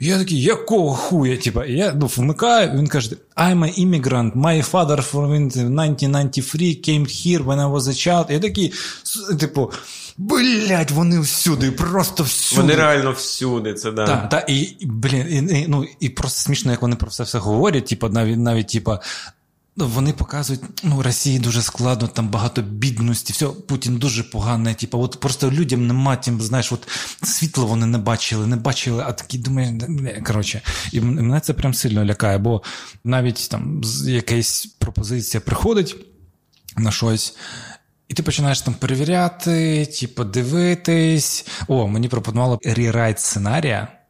Я 0.03 0.17
такий, 0.17 0.41
якого 0.41 0.93
хуя? 0.93 1.37
Типа, 1.37 1.65
я 1.65 1.93
ну, 1.93 2.05
вмикаю, 2.05 2.77
він 2.77 2.87
каже: 2.87 3.09
I'm 3.37 3.59
an 3.59 3.79
immigrant, 3.79 4.35
my 4.35 4.71
father 4.71 5.11
from 5.11 5.23
1993 5.23 6.67
came 6.67 7.05
here 7.05 7.45
when 7.45 7.59
I 7.59 7.71
was 7.71 7.81
a 7.81 7.93
child. 7.93 8.31
Я 8.31 8.39
такий, 8.39 8.73
типу, 9.39 9.71
блять, 10.17 10.91
вони 10.91 11.19
всюди, 11.19 11.71
просто 11.71 12.23
всюди. 12.23 12.61
Вони 12.61 12.75
реально 12.75 13.11
всюди, 13.11 13.73
це 13.73 13.91
да. 13.91 14.05
Так, 14.05 14.29
та, 14.29 14.45
і, 14.47 14.77
блін, 14.81 15.49
і, 15.51 15.59
і, 15.59 15.65
ну, 15.67 15.85
і 15.99 16.09
просто 16.09 16.41
смішно, 16.41 16.71
як 16.71 16.81
вони 16.81 16.95
про 16.95 17.09
це 17.09 17.23
все 17.23 17.37
говорять, 17.37 17.85
типа, 17.85 18.09
навіть, 18.09 18.37
навіть, 18.37 18.67
типа, 18.67 18.99
вони 19.75 20.13
показують, 20.13 20.61
ну, 20.83 21.01
Росії 21.01 21.39
дуже 21.39 21.61
складно, 21.61 22.07
там 22.07 22.29
багато 22.29 22.61
бідності, 22.61 23.33
все, 23.33 23.45
Путін 23.47 23.97
дуже 23.97 24.23
поганий. 24.23 24.73
Типу, 24.73 24.99
от 24.99 25.19
просто 25.19 25.51
людям 25.51 25.87
нема 25.87 26.15
тим, 26.15 26.41
знаєш, 26.41 26.71
от 26.71 26.87
світло 27.23 27.65
вони 27.65 27.85
не 27.85 27.97
бачили, 27.97 28.47
не 28.47 28.55
бачили, 28.55 29.03
а 29.07 29.11
такі 29.11 29.37
думаєш, 29.37 29.83
коротше, 30.23 30.61
і 30.91 31.01
мене 31.01 31.39
це 31.39 31.53
прям 31.53 31.73
сильно 31.73 32.05
лякає, 32.05 32.37
бо 32.37 32.61
навіть 33.03 33.49
там 33.49 33.81
якась 34.05 34.65
пропозиція 34.65 35.41
приходить 35.41 35.95
на 36.77 36.91
щось. 36.91 37.35
І 38.07 38.13
ти 38.13 38.23
починаєш 38.23 38.61
там 38.61 38.73
перевіряти, 38.73 39.85
типу, 39.85 40.23
дивитись. 40.23 41.47
О, 41.67 41.87
мені 41.87 42.07
пропонували 42.07 42.57
рерайт 42.63 43.19
сценарія. 43.19 44.00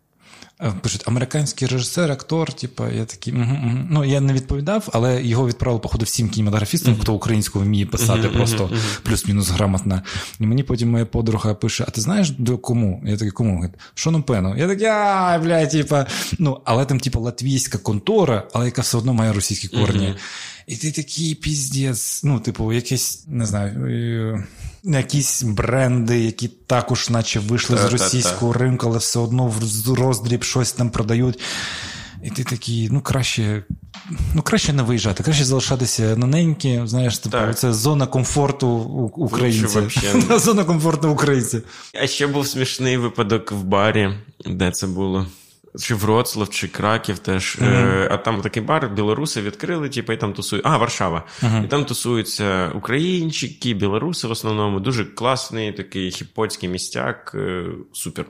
Е, 0.63 0.73
пишуть 0.81 1.03
американський 1.05 1.67
режисер, 1.67 2.11
актор, 2.11 2.53
типу, 2.53 2.83
я 2.87 3.05
такий, 3.05 3.33
угу, 3.33 3.59
угу. 3.63 3.77
ну 3.89 4.05
я 4.05 4.21
не 4.21 4.33
відповідав, 4.33 4.89
але 4.93 5.23
його 5.23 5.47
відправили, 5.47 5.81
походу, 5.81 6.05
всім 6.05 6.29
кінематографістам, 6.29 6.97
хто 6.99 7.13
українську 7.13 7.59
вміє 7.59 7.85
писати, 7.85 8.27
просто 8.27 8.71
плюс-мінус 9.03 9.49
грамотно. 9.49 10.01
І 10.39 10.45
мені 10.45 10.63
потім 10.63 10.91
моя 10.91 11.05
подруга 11.05 11.53
пише: 11.53 11.85
А 11.87 11.91
ти 11.91 12.01
знаєш 12.01 12.29
до 12.29 12.57
кому? 12.57 13.03
Я 13.05 13.13
такий, 13.13 13.31
кому? 13.31 13.69
Шону 13.95 14.23
Пену. 14.23 14.57
Я 14.57 14.67
такий, 14.67 14.87
а, 14.87 15.39
бля, 15.43 15.65
типа, 15.65 16.07
ну, 16.39 16.61
але 16.65 16.85
там, 16.85 16.99
типу, 16.99 17.19
латвійська 17.19 17.77
контора, 17.77 18.47
але 18.53 18.65
яка 18.65 18.81
все 18.81 18.97
одно 18.97 19.13
має 19.13 19.33
російські 19.33 19.67
корні. 19.67 20.15
І 20.67 20.75
ти 20.75 20.91
такий 20.91 21.35
піздець, 21.35 22.23
ну, 22.23 22.39
типу, 22.39 22.73
якийсь, 22.73 23.23
не 23.27 23.45
знаю, 23.45 24.43
якісь 24.83 25.43
бренди, 25.43 26.19
які 26.19 26.47
також, 26.47 27.09
наче 27.09 27.39
вийшли 27.39 27.77
з 27.77 27.85
російського 27.85 28.53
ринку, 28.53 28.87
але 28.87 28.97
все 28.97 29.19
одно 29.19 29.47
в 29.47 29.93
роздріб 29.95 30.43
щось 30.43 30.71
там 30.71 30.89
продають. 30.89 31.39
І 32.23 32.29
ти 32.29 32.43
такий, 32.43 32.89
ну 32.91 33.01
краще 33.01 33.63
ну 34.35 34.41
краще 34.41 34.73
не 34.73 34.83
виїжджати, 34.83 35.23
краще 35.23 35.45
залишатися 35.45 36.15
на 36.15 36.27
Знаєш, 36.87 37.17
типу, 37.17 37.37
це 37.55 37.73
зона 37.73 38.07
комфорту 38.07 38.67
українців. 39.15 40.01
Зона 40.39 40.63
комфорту 40.63 41.09
українців. 41.09 41.63
А 42.03 42.07
ще 42.07 42.27
був 42.27 42.47
смішний 42.47 42.97
випадок 42.97 43.51
в 43.51 43.63
барі, 43.63 44.09
де 44.45 44.71
це 44.71 44.87
було. 44.87 45.27
Чи 45.79 45.95
Вроцлав, 45.95 46.49
чи 46.49 46.67
Краків 46.67 47.19
теж. 47.19 47.57
Uh-huh. 47.61 48.07
А 48.11 48.17
там 48.17 48.41
такий 48.41 48.63
бар, 48.63 48.89
білоруси 48.89 49.41
відкрили, 49.41 49.89
типу, 49.89 50.13
і 50.13 50.17
там 50.17 50.33
тусують. 50.33 50.65
А, 50.65 50.77
Варшава. 50.77 51.23
Uh-huh. 51.41 51.65
І 51.65 51.67
там 51.67 51.85
тусуються 51.85 52.71
українчики, 52.75 53.73
білоруси 53.73 54.27
в 54.27 54.31
основному. 54.31 54.79
Дуже 54.79 55.05
класний 55.05 55.71
такий 55.71 56.11
хіпотський 56.11 56.69
містяк. 56.69 57.31
Е, 57.35 57.65
супер. 57.93 58.25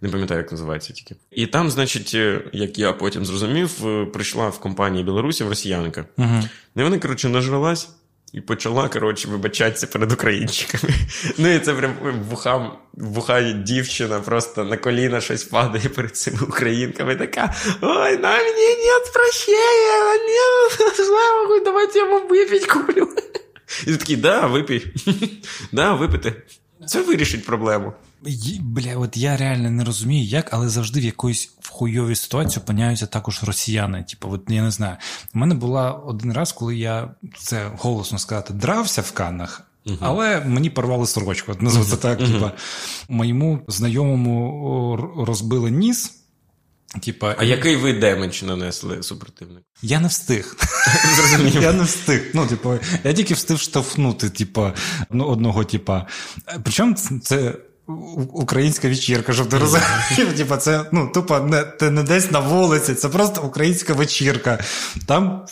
Не 0.00 0.08
пам'ятаю, 0.08 0.40
як 0.40 0.52
називається 0.52 0.92
тільки. 0.92 1.16
І 1.30 1.46
там, 1.46 1.70
значить, 1.70 2.12
е, 2.14 2.40
як 2.52 2.78
я 2.78 2.92
потім 2.92 3.24
зрозумів, 3.24 3.70
прийшла 4.12 4.48
в 4.48 4.60
компанії 4.60 5.04
Білорусів 5.04 5.48
росіянка. 5.48 6.04
Угу. 6.16 6.42
І 6.76 6.82
вона, 6.82 6.98
коротше, 6.98 7.28
нажралась. 7.28 7.88
І 8.32 8.40
почала, 8.40 8.88
коротше, 8.88 9.28
вибачатися 9.28 9.86
перед 9.86 10.12
українчиками. 10.12 10.94
Ну 11.38 11.54
і 11.54 11.58
це 11.58 11.74
прям 11.74 11.94
вухам, 12.30 12.78
вухає 12.94 13.52
дівчина, 13.52 14.20
просто 14.20 14.64
на 14.64 14.76
коліна 14.76 15.20
щось 15.20 15.44
падає 15.44 15.88
перед 15.88 16.16
цими 16.16 16.38
українками. 16.42 17.16
Така: 17.16 17.54
Ой, 17.80 18.16
на 18.18 18.36
мені 18.36 18.68
нет 18.68 19.12
прощення, 19.14 20.14
нет, 20.14 20.96
слава 20.96 21.60
давайте 21.64 21.98
я 21.98 22.04
вам 22.04 22.28
випіть 22.28 22.66
куплю. 22.66 23.08
І 23.86 23.96
такий, 23.96 24.16
да, 24.16 24.46
випій. 24.46 24.86
Да, 25.72 25.92
випити. 25.92 26.42
Це 26.86 27.02
вирішить 27.02 27.46
проблему. 27.46 27.92
Бля, 28.60 28.96
от 28.96 29.16
я 29.16 29.36
реально 29.36 29.70
не 29.70 29.84
розумію, 29.84 30.24
як, 30.24 30.48
але 30.52 30.68
завжди 30.68 31.00
в 31.00 31.04
якоїсь 31.04 31.50
в 31.60 31.68
хуйовій 31.70 32.14
ситуації 32.14 32.62
опиняються 32.62 33.06
також 33.06 33.44
росіяни. 33.44 34.02
Типу, 34.02 34.30
от 34.30 34.42
я 34.48 34.62
не 34.62 34.70
знаю. 34.70 34.96
У 35.34 35.38
мене 35.38 35.54
була 35.54 35.92
один 35.92 36.32
раз, 36.32 36.52
коли 36.52 36.76
я 36.76 37.10
це 37.38 37.70
голосно 37.78 38.18
сказати, 38.18 38.54
дрався 38.54 39.02
в 39.02 39.12
Каннах. 39.12 39.64
Але 40.00 40.40
мені 40.40 40.70
порвали 40.70 41.06
сорочку. 41.06 41.52
От 41.52 41.62
називається 41.62 41.96
так. 41.96 42.18
Типа, 42.18 42.52
моєму 43.08 43.60
знайомому 43.68 44.96
розбили 45.26 45.70
ніс. 45.70 46.14
Типа, 47.02 47.34
А 47.38 47.44
який 47.44 47.76
ви 47.76 47.92
damage 47.92 48.42
нанесли 48.42 49.02
супротивнику? 49.02 49.64
я 49.82 50.00
не 50.00 50.08
встиг. 50.08 50.56
Зрозумів. 51.16 51.62
Я 51.62 51.72
не 51.72 51.82
встиг. 51.82 52.30
Ну, 52.34 52.46
типу, 52.46 52.74
я 53.04 53.12
тільки 53.12 53.34
встиг 53.34 53.58
штовхнути, 53.58 54.30
типу, 54.30 54.70
ну, 55.10 55.24
одного, 55.24 55.64
типа. 55.64 56.06
Причому 56.62 56.94
це 57.22 57.54
українська 58.32 58.88
вечірка, 58.88 59.32
щоб 59.32 59.48
ти 59.48 59.58
розумів. 59.58 60.36
Типа, 60.36 60.56
це 60.56 60.84
ну, 60.92 61.10
тупо 61.14 61.40
не, 61.40 61.62
ти 61.62 61.90
не 61.90 62.02
десь 62.02 62.30
на 62.30 62.40
вулиці, 62.40 62.94
це 62.94 63.08
просто 63.08 63.42
українська 63.42 63.94
вечірка. 63.94 64.58
Там 65.06 65.46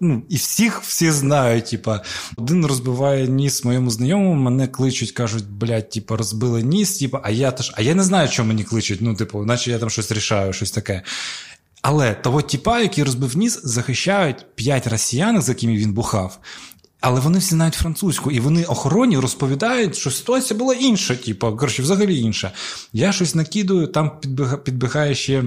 ну, 0.00 0.22
і 0.28 0.36
всіх 0.36 0.82
всі 0.82 1.10
знають. 1.10 1.70
Типа, 1.70 2.02
один 2.36 2.66
розбиває 2.66 3.28
ніс 3.28 3.64
моєму 3.64 3.90
знайомому, 3.90 4.34
мене 4.34 4.68
кличуть, 4.68 5.12
кажуть, 5.12 5.48
блядь, 5.50 5.90
типа, 5.90 6.16
розбили 6.16 6.62
ніс, 6.62 6.98
типа, 6.98 7.20
а 7.24 7.30
я 7.30 7.50
теж, 7.50 7.72
а 7.76 7.82
я 7.82 7.94
не 7.94 8.02
знаю, 8.02 8.28
що 8.28 8.44
мені 8.44 8.64
кличуть. 8.64 9.00
Ну, 9.00 9.14
типу, 9.14 9.44
наче 9.44 9.70
я 9.70 9.78
там 9.78 9.90
щось 9.90 10.12
рішаю, 10.12 10.52
щось 10.52 10.70
таке. 10.70 11.02
Але 11.82 12.14
того 12.14 12.42
тіпа, 12.42 12.80
який 12.80 13.04
розбив 13.04 13.36
ніс, 13.36 13.60
захищають 13.64 14.46
п'ять 14.54 14.86
росіян, 14.86 15.42
з 15.42 15.48
якими 15.48 15.76
він 15.76 15.92
бухав. 15.92 16.38
Але 17.02 17.20
вони 17.20 17.38
всі 17.38 17.50
знають 17.50 17.74
французьку, 17.74 18.30
і 18.30 18.40
вони 18.40 18.64
охороні 18.64 19.18
розповідають, 19.18 19.96
що 19.96 20.10
ситуація 20.10 20.58
була 20.58 20.74
інша, 20.74 21.14
типу, 21.16 21.56
коротше, 21.56 21.82
взагалі 21.82 22.18
інша. 22.20 22.50
Я 22.92 23.12
щось 23.12 23.34
накидую, 23.34 23.86
там 23.86 24.10
підбіга- 24.22 24.56
підбігає 24.58 25.14
ще. 25.14 25.44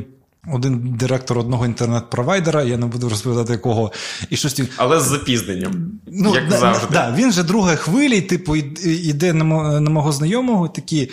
Один 0.54 0.96
директор 1.00 1.40
одного 1.40 1.66
інтернет-провайдера, 1.66 2.64
я 2.64 2.78
не 2.78 2.86
буду 2.86 3.10
розповідати 3.10 3.52
якого, 3.54 3.92
і 4.30 4.38
щось 4.38 4.62
Але 4.78 5.00
з 5.00 5.04
запізненням. 5.04 5.92
Ну, 6.08 6.36
як 6.36 6.50
да, 6.50 6.58
завжди. 6.58 6.88
Да, 6.92 7.16
він 7.18 7.32
же 7.32 7.44
друга 7.44 7.76
хвилі, 7.76 8.22
типу, 8.22 8.56
іде 8.56 9.34
на 9.34 9.90
мого 9.90 10.12
знайомого, 10.12 10.68
такі. 10.68 11.12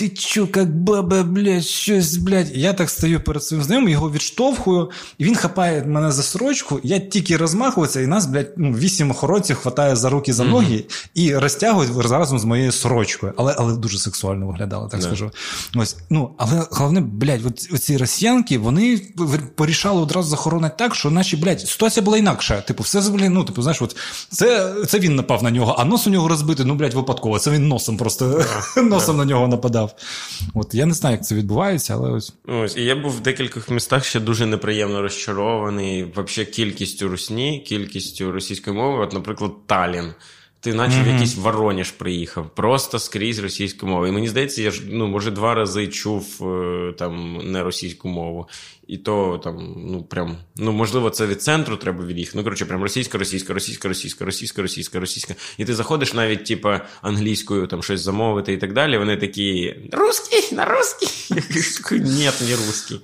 Ти 0.00 0.08
чо, 0.08 0.48
як 0.56 0.76
баба, 0.76 1.22
блядь, 1.22 1.64
щось, 1.64 2.16
блядь. 2.16 2.56
Я 2.56 2.72
так 2.72 2.90
стою 2.90 3.20
перед 3.20 3.44
своїм 3.44 3.64
знайомим, 3.64 3.90
його 3.90 4.10
відштовхую, 4.10 4.90
і 5.18 5.24
він 5.24 5.36
хапає 5.36 5.84
мене 5.84 6.12
за 6.12 6.22
сорочку, 6.22 6.80
я 6.82 6.98
тільки 6.98 7.36
розмахуюся, 7.36 8.00
і 8.00 8.06
нас, 8.06 8.26
блядь, 8.26 8.52
ну, 8.56 8.72
вісім 8.72 9.10
охоронців 9.10 9.56
хватає 9.56 9.96
за 9.96 10.10
руки, 10.10 10.32
за 10.32 10.44
ноги 10.44 10.84
і 11.14 11.36
розтягують 11.36 12.10
разом 12.10 12.38
з 12.38 12.44
моєю 12.44 12.72
сорочкою. 12.72 13.32
Але, 13.36 13.54
але 13.58 13.76
дуже 13.76 13.98
сексуально 13.98 14.46
виглядало, 14.46 14.88
так 14.88 15.00
Да. 15.00 15.06
скажу. 15.06 15.30
Ось, 15.76 15.96
ну, 16.10 16.30
але 16.38 16.66
головне, 16.70 17.00
блядь, 17.00 17.40
оці 17.74 17.96
росіянки, 17.96 18.58
вони 18.58 19.00
порішали 19.54 20.00
одразу 20.00 20.30
захоронити 20.30 20.74
так, 20.78 20.94
що 20.94 21.10
наче, 21.10 21.36
блядь, 21.36 21.60
ситуація 21.60 22.04
була 22.04 22.18
інакша. 22.18 22.60
Типу, 22.60 22.82
все 22.82 23.00
блядь, 23.00 23.30
ну, 23.30 23.44
типу, 23.44 23.62
знаєш, 23.62 23.82
от 23.82 23.96
це, 24.30 24.74
це 24.88 24.98
він 24.98 25.14
напав 25.14 25.42
на 25.42 25.50
нього, 25.50 25.76
а 25.78 25.84
нос 25.84 26.06
у 26.06 26.10
нього 26.10 26.28
розбитий, 26.28 26.66
ну, 26.66 26.74
блядь, 26.74 26.94
випадково. 26.94 27.38
Це 27.38 27.50
він 27.50 27.68
носом 27.68 27.96
просто 27.96 28.44
носом 28.76 29.16
на 29.16 29.24
нього 29.24 29.48
нападав. 29.48 29.89
От 30.54 30.74
я 30.74 30.86
не 30.86 30.94
знаю, 30.94 31.16
як 31.16 31.26
це 31.26 31.34
відбувається, 31.34 31.94
але 31.94 32.10
ось. 32.10 32.32
Ось, 32.46 32.76
і 32.76 32.84
я 32.84 32.96
був 32.96 33.12
в 33.12 33.20
декількох 33.20 33.70
містах 33.70 34.04
ще 34.04 34.20
дуже 34.20 34.46
неприємно 34.46 35.02
розчарований. 35.02 36.04
Взагалі 36.04 36.50
кількістю 36.50 37.08
русні, 37.08 37.60
кількістю 37.60 38.32
російської 38.32 38.76
мови. 38.76 39.04
От, 39.04 39.12
наприклад, 39.12 39.52
Талін. 39.66 40.12
Ти 40.60 40.74
наче 40.74 41.02
в 41.02 41.06
якийсь 41.06 41.36
Вороніж 41.36 41.90
приїхав, 41.90 42.50
просто 42.54 42.98
скрізь 42.98 43.38
російську 43.38 43.86
мову. 43.86 44.06
І 44.06 44.10
мені 44.10 44.28
здається, 44.28 44.62
я 44.62 44.70
ж 44.70 44.82
ну, 44.90 45.06
може, 45.06 45.30
два 45.30 45.54
рази 45.54 45.86
чув 45.88 46.38
е, 46.42 46.92
там 46.98 47.40
не 47.44 47.62
російську 47.62 48.08
мову. 48.08 48.48
І 48.90 48.98
то 48.98 49.40
там, 49.44 49.74
ну 49.76 50.02
прям, 50.02 50.36
ну 50.56 50.72
можливо, 50.72 51.10
це 51.10 51.26
від 51.26 51.42
центру 51.42 51.76
треба 51.76 52.04
від'їхати. 52.04 52.38
Ну, 52.38 52.44
коротше, 52.44 52.64
прям 52.64 52.82
російська, 52.82 53.18
російська, 53.18 53.54
російська, 53.54 53.88
російська, 53.88 54.24
російська, 54.24 54.62
російська, 54.62 55.00
російська. 55.00 55.34
І 55.58 55.64
ти 55.64 55.74
заходиш 55.74 56.14
навіть, 56.14 56.44
типа, 56.44 56.80
англійською 57.02 57.66
там 57.66 57.82
щось 57.82 58.00
замовити 58.00 58.52
і 58.52 58.56
так 58.56 58.72
далі. 58.72 58.98
Вони 58.98 59.16
такі 59.16 59.76
русський, 59.92 60.56
на 60.56 60.64
русський. 60.64 61.08
Ні, 62.00 62.30
не 62.40 62.56
русський. 62.66 63.00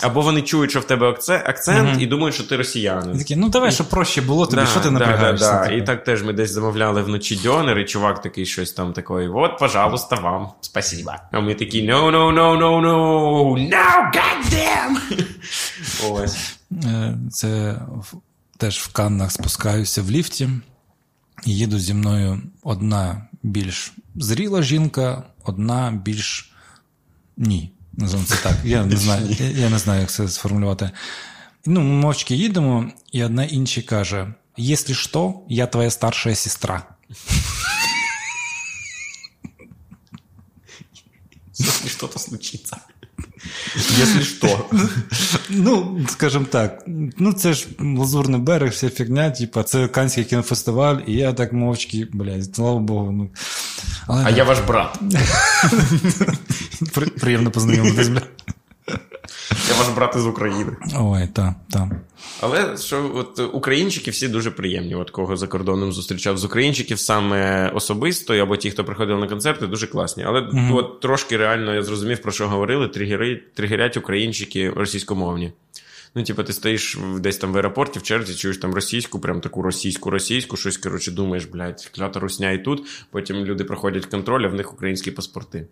Або 0.00 0.20
вони 0.20 0.42
чують, 0.42 0.70
що 0.70 0.80
в 0.80 0.84
тебе 0.84 1.08
акцент, 1.46 2.02
і 2.02 2.06
думають, 2.06 2.34
що 2.34 2.44
ти 2.44 2.56
росіянин. 2.56 3.18
такі, 3.18 3.36
ну 3.36 3.48
давай, 3.48 3.72
щоб 3.72 3.88
проще 3.88 4.22
було 4.22 4.46
тобі, 4.46 4.62
що 4.70 4.80
ти 4.80 4.90
напрягаєшся? 4.90 5.58
Типу? 5.58 5.76
І 5.76 5.82
так 5.82 6.04
теж 6.04 6.22
ми 6.22 6.32
десь 6.32 6.50
замовляли 6.50 6.79
вночі 6.88 7.36
дьонер, 7.36 7.78
і 7.78 7.84
чувак 7.84 8.22
такий 8.22 8.46
щось 8.46 8.72
там 8.72 8.92
такий, 8.92 9.28
от, 9.28 9.58
пожалуйста, 9.58 10.16
вам, 10.16 10.48
спасибо. 10.60 11.12
А 11.32 11.40
ми 11.40 11.54
такі, 11.54 11.82
no, 11.82 12.10
no, 12.10 12.34
no, 12.34 12.58
no, 12.58 12.80
no, 12.80 13.70
no, 13.70 14.12
goddamn! 14.14 15.22
Ось. 16.10 16.58
Е, 16.84 17.18
Це 17.30 17.80
теж 18.56 18.78
в 18.78 18.92
Каннах 18.92 19.32
спускаюся 19.32 20.02
в 20.02 20.10
ліфті. 20.10 20.48
І 21.46 21.56
їду 21.56 21.78
зі 21.78 21.94
мною 21.94 22.42
одна 22.62 23.26
більш 23.42 23.92
зріла 24.14 24.62
жінка, 24.62 25.22
одна 25.44 25.90
більш 26.04 26.52
ні. 27.36 27.72
Називаємо 27.92 28.28
це 28.28 28.36
так. 28.42 28.56
Я 28.64 28.84
не 28.84 28.96
знаю, 28.96 29.36
я, 29.54 29.70
не 29.70 29.78
знаю, 29.78 30.00
як 30.00 30.10
це 30.10 30.28
сформулювати. 30.28 30.90
Ну, 31.66 31.80
ми 31.80 31.86
мовчки 32.00 32.34
їдемо, 32.34 32.90
і 33.12 33.24
одна 33.24 33.44
іншій 33.44 33.82
каже: 33.82 34.34
Якщо 34.59 34.93
що, 34.93 35.33
я 35.49 35.67
твоя 35.67 35.91
старша 35.91 36.35
сестра. 36.35 36.83
Если 41.59 41.89
что-то 41.89 42.19
случится. 42.19 42.77
Если 44.01 44.23
что. 44.23 44.69
Ну, 45.49 46.01
скажімо 46.09 46.45
так, 46.49 46.83
ну 47.17 47.33
це 47.33 47.53
ж 47.53 47.67
лазурний 47.79 48.41
берег, 48.41 48.71
вся 48.71 48.89
фігня, 48.89 49.31
типа, 49.31 49.63
це 49.63 49.87
Канський 49.87 50.23
кінофестиваль, 50.23 50.97
і 51.07 51.13
я 51.13 51.33
так 51.33 51.53
мовчки, 51.53 52.07
блядь, 52.13 52.55
слава 52.55 52.79
Богу. 52.79 53.11
Ну. 53.11 53.29
Але, 54.07 54.23
А 54.25 54.29
я 54.29 54.43
ваш 54.43 54.59
брат. 54.59 54.99
При- 56.93 57.07
приємно 57.09 57.51
познайомитись, 57.51 58.07
блядь. 58.07 58.29
Я 59.68 59.74
ваш 59.78 59.88
брат 59.88 60.16
із 60.16 60.26
України. 60.26 60.76
Ой, 60.98 61.28
так, 61.32 61.54
так. 61.70 61.88
Але 62.40 62.76
що 62.76 63.10
от 63.14 63.54
українчики 63.54 64.10
всі 64.10 64.28
дуже 64.28 64.50
приємні. 64.50 64.94
От 64.94 65.10
кого 65.10 65.36
за 65.36 65.46
кордоном 65.46 65.92
зустрічав 65.92 66.38
з 66.38 66.44
українчиків 66.44 66.98
саме 66.98 67.70
особисто, 67.74 68.34
або 68.34 68.56
ті, 68.56 68.70
хто 68.70 68.84
приходив 68.84 69.18
на 69.18 69.28
концерти, 69.28 69.66
дуже 69.66 69.86
класні. 69.86 70.24
Але 70.26 70.48
от 70.72 71.00
трошки 71.00 71.36
реально 71.36 71.74
я 71.74 71.82
зрозумів, 71.82 72.22
про 72.22 72.32
що 72.32 72.48
говорили. 72.48 72.88
Тригери, 72.88 73.42
тригерять 73.54 73.96
українчики 73.96 74.70
російськомовні. 74.70 75.52
Ну, 76.14 76.22
типу, 76.22 76.42
ти 76.42 76.52
стоїш 76.52 76.98
десь 77.18 77.36
там 77.36 77.52
в 77.52 77.56
аеропорті, 77.56 77.98
в 77.98 78.02
черзі, 78.02 78.34
чуєш 78.34 78.58
там 78.58 78.74
російську, 78.74 79.20
прям 79.20 79.40
таку 79.40 79.62
російську, 79.62 80.10
російську, 80.10 80.56
щось, 80.56 80.76
коротше, 80.76 81.10
думаєш, 81.10 81.44
блядь, 81.44 81.90
клята 81.94 82.20
русня 82.20 82.50
і 82.50 82.64
тут. 82.64 82.86
Потім 83.10 83.36
люди 83.36 83.64
проходять 83.64 84.06
контроль, 84.06 84.44
а 84.44 84.48
в 84.48 84.54
них 84.54 84.72
українські 84.72 85.10
паспорти. 85.10 85.66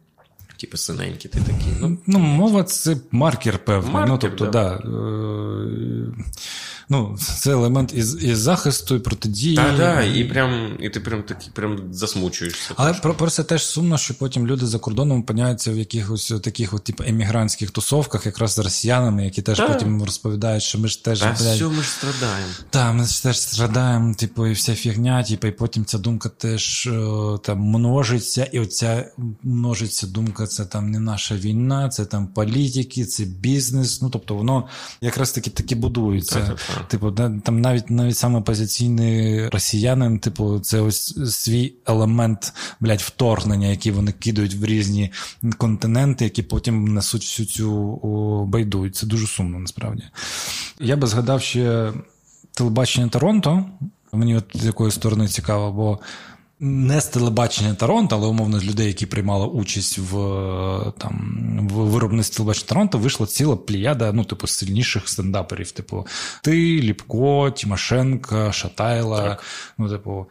Типу, 0.60 0.76
синенькі, 0.76 1.28
ти 1.28 1.40
такий. 1.40 1.72
Ну, 1.80 1.98
Ну, 2.06 2.18
мова 2.18 2.64
це 2.64 2.96
маркер 3.10 3.58
певний. 3.58 3.92
Маркер, 3.92 4.10
ну, 4.10 4.18
тобто, 4.18 4.46
да. 4.46 4.50
да. 4.50 4.82
Ну, 6.88 7.18
це 7.38 7.52
елемент 7.52 7.92
із, 7.94 8.24
із 8.24 8.38
захисту, 8.38 8.94
і 8.94 8.98
протидії. 8.98 9.56
та, 9.56 9.76
да, 9.76 10.02
і 10.02 10.24
прям, 10.24 10.76
і 10.80 10.88
ти 10.88 11.00
прям 11.00 11.22
такий 11.22 11.50
прям 11.54 11.78
засмучуєшся. 11.90 12.74
Але 12.76 12.94
про, 12.94 13.14
просто 13.14 13.42
теж 13.42 13.64
сумно, 13.64 13.98
що 13.98 14.14
потім 14.14 14.46
люди 14.46 14.66
за 14.66 14.78
кордоном 14.78 15.20
опиняються 15.20 15.72
в 15.72 15.76
якихось 15.78 16.32
таких 16.44 16.74
от, 16.74 16.84
типу, 16.84 17.04
емігрантських 17.06 17.70
тусовках, 17.70 18.26
якраз 18.26 18.52
з 18.52 18.58
росіянами, 18.58 19.24
які 19.24 19.42
теж 19.42 19.56
Так. 19.56 19.72
потім 19.72 20.02
розповідають, 20.02 20.62
що 20.62 20.78
ми 20.78 20.88
ж 20.88 21.04
теж, 21.04 21.20
Та 21.20 21.26
блядь, 21.26 21.56
все, 21.56 21.64
ми 21.64 21.82
ж 21.82 21.88
страдаємо. 21.88 22.52
Так, 22.70 22.94
ми 22.94 23.04
ж 23.04 23.22
теж 23.22 23.40
страдаємо, 23.40 24.14
типу, 24.14 24.46
і 24.46 24.52
вся 24.52 24.74
фігня, 24.74 25.24
типу, 25.24 25.46
і 25.46 25.50
потім 25.50 25.84
ця 25.84 25.98
думка 25.98 26.28
теж 26.28 26.86
е, 26.86 27.38
там 27.42 27.58
множиться, 27.60 28.44
і 28.44 28.60
оця 28.60 29.04
множиться 29.42 30.06
думка, 30.06 30.46
це 30.46 30.64
там 30.64 30.90
не 30.90 31.00
наша 31.00 31.34
війна, 31.34 31.88
це 31.88 32.04
там 32.04 32.26
політики, 32.26 33.04
це 33.04 33.24
бізнес. 33.24 34.02
Ну, 34.02 34.10
тобто, 34.10 34.34
воно 34.34 34.68
якраз 35.00 35.32
таки 35.32 35.50
таки 35.50 35.74
будується. 35.74 36.34
Так, 36.34 36.46
так, 36.48 36.58
так. 36.74 36.77
Типу, 36.88 37.12
там 37.12 37.60
навіть 37.60 37.90
навіть 37.90 38.16
саме 38.16 38.40
позиційний 38.40 39.48
росіянин, 39.48 40.18
типу, 40.18 40.60
це 40.60 40.80
ось 40.80 41.32
свій 41.34 41.74
елемент 41.86 42.52
блядь, 42.80 43.00
вторгнення, 43.00 43.66
який 43.66 43.92
вони 43.92 44.12
кидають 44.12 44.54
в 44.54 44.64
різні 44.64 45.12
континенти, 45.58 46.24
які 46.24 46.42
потім 46.42 46.94
несуть 46.94 47.22
всю 47.22 47.46
цю 47.46 47.98
байду. 48.44 48.86
І 48.86 48.90
це 48.90 49.06
дуже 49.06 49.26
сумно 49.26 49.58
насправді. 49.58 50.02
Я 50.80 50.96
би 50.96 51.06
згадав 51.06 51.42
ще 51.42 51.92
телебачення 52.52 53.08
Торонто. 53.08 53.64
Мені 54.12 54.36
от 54.36 54.44
з 54.54 54.66
якої 54.66 54.92
сторони 54.92 55.28
цікаво, 55.28 55.72
бо 55.72 55.98
не 56.60 57.00
з 57.00 57.06
телебачення 57.06 57.74
Торонто, 57.74 58.16
але 58.16 58.26
умовно 58.26 58.60
з 58.60 58.64
людей, 58.64 58.86
які 58.86 59.06
приймали 59.06 59.46
участь 59.46 59.98
в 59.98 60.12
там 60.98 61.68
в 61.70 61.72
виробництві 61.72 62.36
телебачення 62.36 62.68
Торонто, 62.68 62.98
вийшла 62.98 63.26
ціла 63.26 63.56
пліяда, 63.56 64.12
ну, 64.12 64.24
типу, 64.24 64.46
сильніших 64.46 65.08
стендаперів. 65.08 65.70
Типу, 65.70 66.06
ти, 66.42 66.80
Ліпко, 66.82 67.50
Тимошенко, 67.50 68.52
Шатайла. 68.52 69.22
Так. 69.22 69.44
Ну, 69.78 69.90
типу, 69.90 70.26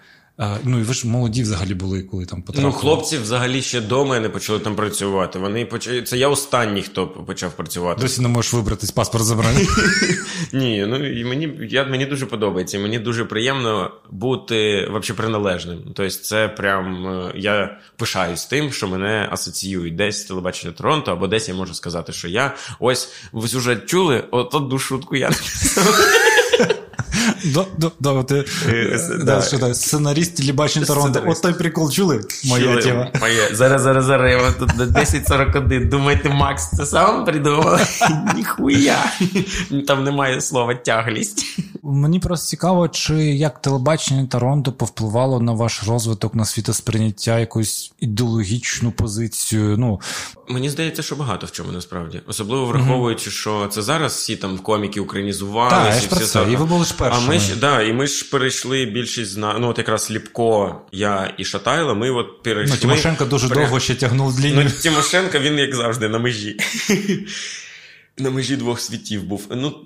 Ну 0.63 0.79
і 0.79 0.81
ви 0.81 0.93
ж 0.93 1.07
молоді 1.07 1.41
взагалі 1.43 1.73
були, 1.73 2.03
коли 2.03 2.25
там 2.25 2.41
потрапили. 2.41 2.73
Ну, 2.73 2.79
хлопці 2.79 3.17
взагалі 3.17 3.61
ще 3.61 3.81
до 3.81 4.05
мене 4.05 4.29
почали 4.29 4.59
там 4.59 4.75
працювати. 4.75 5.39
Вони 5.39 5.65
почали. 5.65 6.01
Це 6.01 6.17
я 6.17 6.27
останній, 6.27 6.81
хто 6.81 7.07
почав 7.07 7.51
працювати. 7.51 8.01
Досі 8.01 8.21
не 8.21 8.27
можеш 8.27 8.53
вибратись, 8.53 8.91
паспорт 8.91 9.23
забрати. 9.23 9.67
Ні, 10.53 10.85
ну 10.87 11.19
і 11.19 11.25
мені 11.25 11.59
я, 11.69 11.85
мені 11.85 12.05
дуже 12.05 12.25
подобається. 12.25 12.79
Мені 12.79 12.99
дуже 12.99 13.25
приємно 13.25 13.91
бути 14.11 14.87
взагалі 14.91 15.17
приналежним. 15.17 15.79
Тобто, 15.85 16.09
це 16.09 16.47
прям 16.47 17.07
е, 17.07 17.31
я 17.35 17.79
пишаюсь 17.95 18.45
тим, 18.45 18.71
що 18.71 18.87
мене 18.87 19.27
асоціюють 19.31 19.95
десь 19.95 20.25
телебачення 20.25 20.73
Торонто, 20.73 21.11
або 21.11 21.27
десь 21.27 21.49
я 21.49 21.55
можу 21.55 21.73
сказати, 21.73 22.13
що 22.13 22.27
я 22.27 22.55
ось 22.79 23.09
ви 23.31 23.59
вже 23.59 23.75
чули, 23.75 24.23
от 24.31 24.55
одну 24.55 24.79
шутку 24.79 25.15
я 25.15 25.29
написав. 25.29 26.26
Да, 27.99 28.23
ти 28.23 28.45
е, 28.69 29.73
сценаріст 29.73 30.37
телебачення 30.37 30.85
Торонто. 30.85 31.23
От 31.27 31.41
той 31.41 31.53
прикол 31.53 31.91
чули? 31.91 32.21
Моя 32.45 32.81
тема. 32.81 33.11
Зараз, 33.53 33.81
зараз, 33.81 34.05
зараз. 34.05 34.31
Я 34.31 34.51
тут 34.51 34.69
10.41. 34.69 35.89
Думаєте, 35.89 36.29
Макс, 36.29 36.69
це 36.69 36.85
сам 36.85 37.25
придумав? 37.25 37.99
Ніхуя. 38.35 39.11
Там 39.87 40.03
немає 40.03 40.41
слова 40.41 40.75
тяглість. 40.75 41.45
Мені 41.89 42.19
просто 42.19 42.47
цікаво, 42.47 42.87
чи 42.87 43.13
як 43.15 43.61
телебачення 43.61 44.25
Торонто 44.25 44.71
повпливало 44.71 45.39
на 45.39 45.51
ваш 45.51 45.83
розвиток 45.87 46.35
на 46.35 46.45
світосприйняття, 46.45 47.39
якусь 47.39 47.91
ідеологічну 47.99 48.91
позицію. 48.91 49.75
Ну 49.77 50.01
Мені 50.49 50.69
здається, 50.69 51.03
що 51.03 51.15
багато 51.15 51.47
в 51.47 51.51
чому 51.51 51.71
насправді. 51.71 52.21
Особливо 52.27 52.65
враховуючи, 52.65 53.29
mm-hmm. 53.29 53.33
що 53.33 53.67
це 53.67 53.81
зараз 53.81 54.13
всі 54.13 54.35
там 54.35 54.57
коміки 54.57 54.99
українізували. 54.99 55.69
Так, 55.69 55.93
всі 55.93 56.07
про 56.07 56.19
це. 56.19 56.45
І 56.51 56.55
ви 56.55 56.65
були 56.65 56.85
ж 56.85 56.93
першими. 56.93 57.25
А 57.25 57.29
ми 57.29 57.39
ж 57.39 57.55
да, 57.55 57.81
і 57.81 57.93
ми 57.93 58.07
ж 58.07 58.29
перейшли 58.29 58.85
більшість 58.85 59.37
на 59.37 59.59
ну 59.59 59.67
от 59.69 59.77
якраз 59.77 60.11
Ліпко, 60.11 60.81
я 60.91 61.33
і 61.37 61.45
Шатайло. 61.45 61.95
Ми 61.95 62.11
от 62.11 62.43
перейшли. 62.43 62.75
Ну, 62.75 62.81
Тимошенко 62.81 63.25
дуже 63.25 63.47
При... 63.47 63.61
довго 63.61 63.79
ще 63.79 63.95
тягнув 63.95 64.39
лінію. 64.39 64.63
Ну, 64.63 64.81
Тимошенко, 64.83 65.39
він 65.39 65.59
як 65.59 65.75
завжди 65.75 66.09
на 66.09 66.19
межі. 66.19 66.57
На 68.19 68.29
межі 68.29 68.55
двох 68.55 68.79
світів 68.79 69.23
був. 69.23 69.47
Ну 69.51 69.83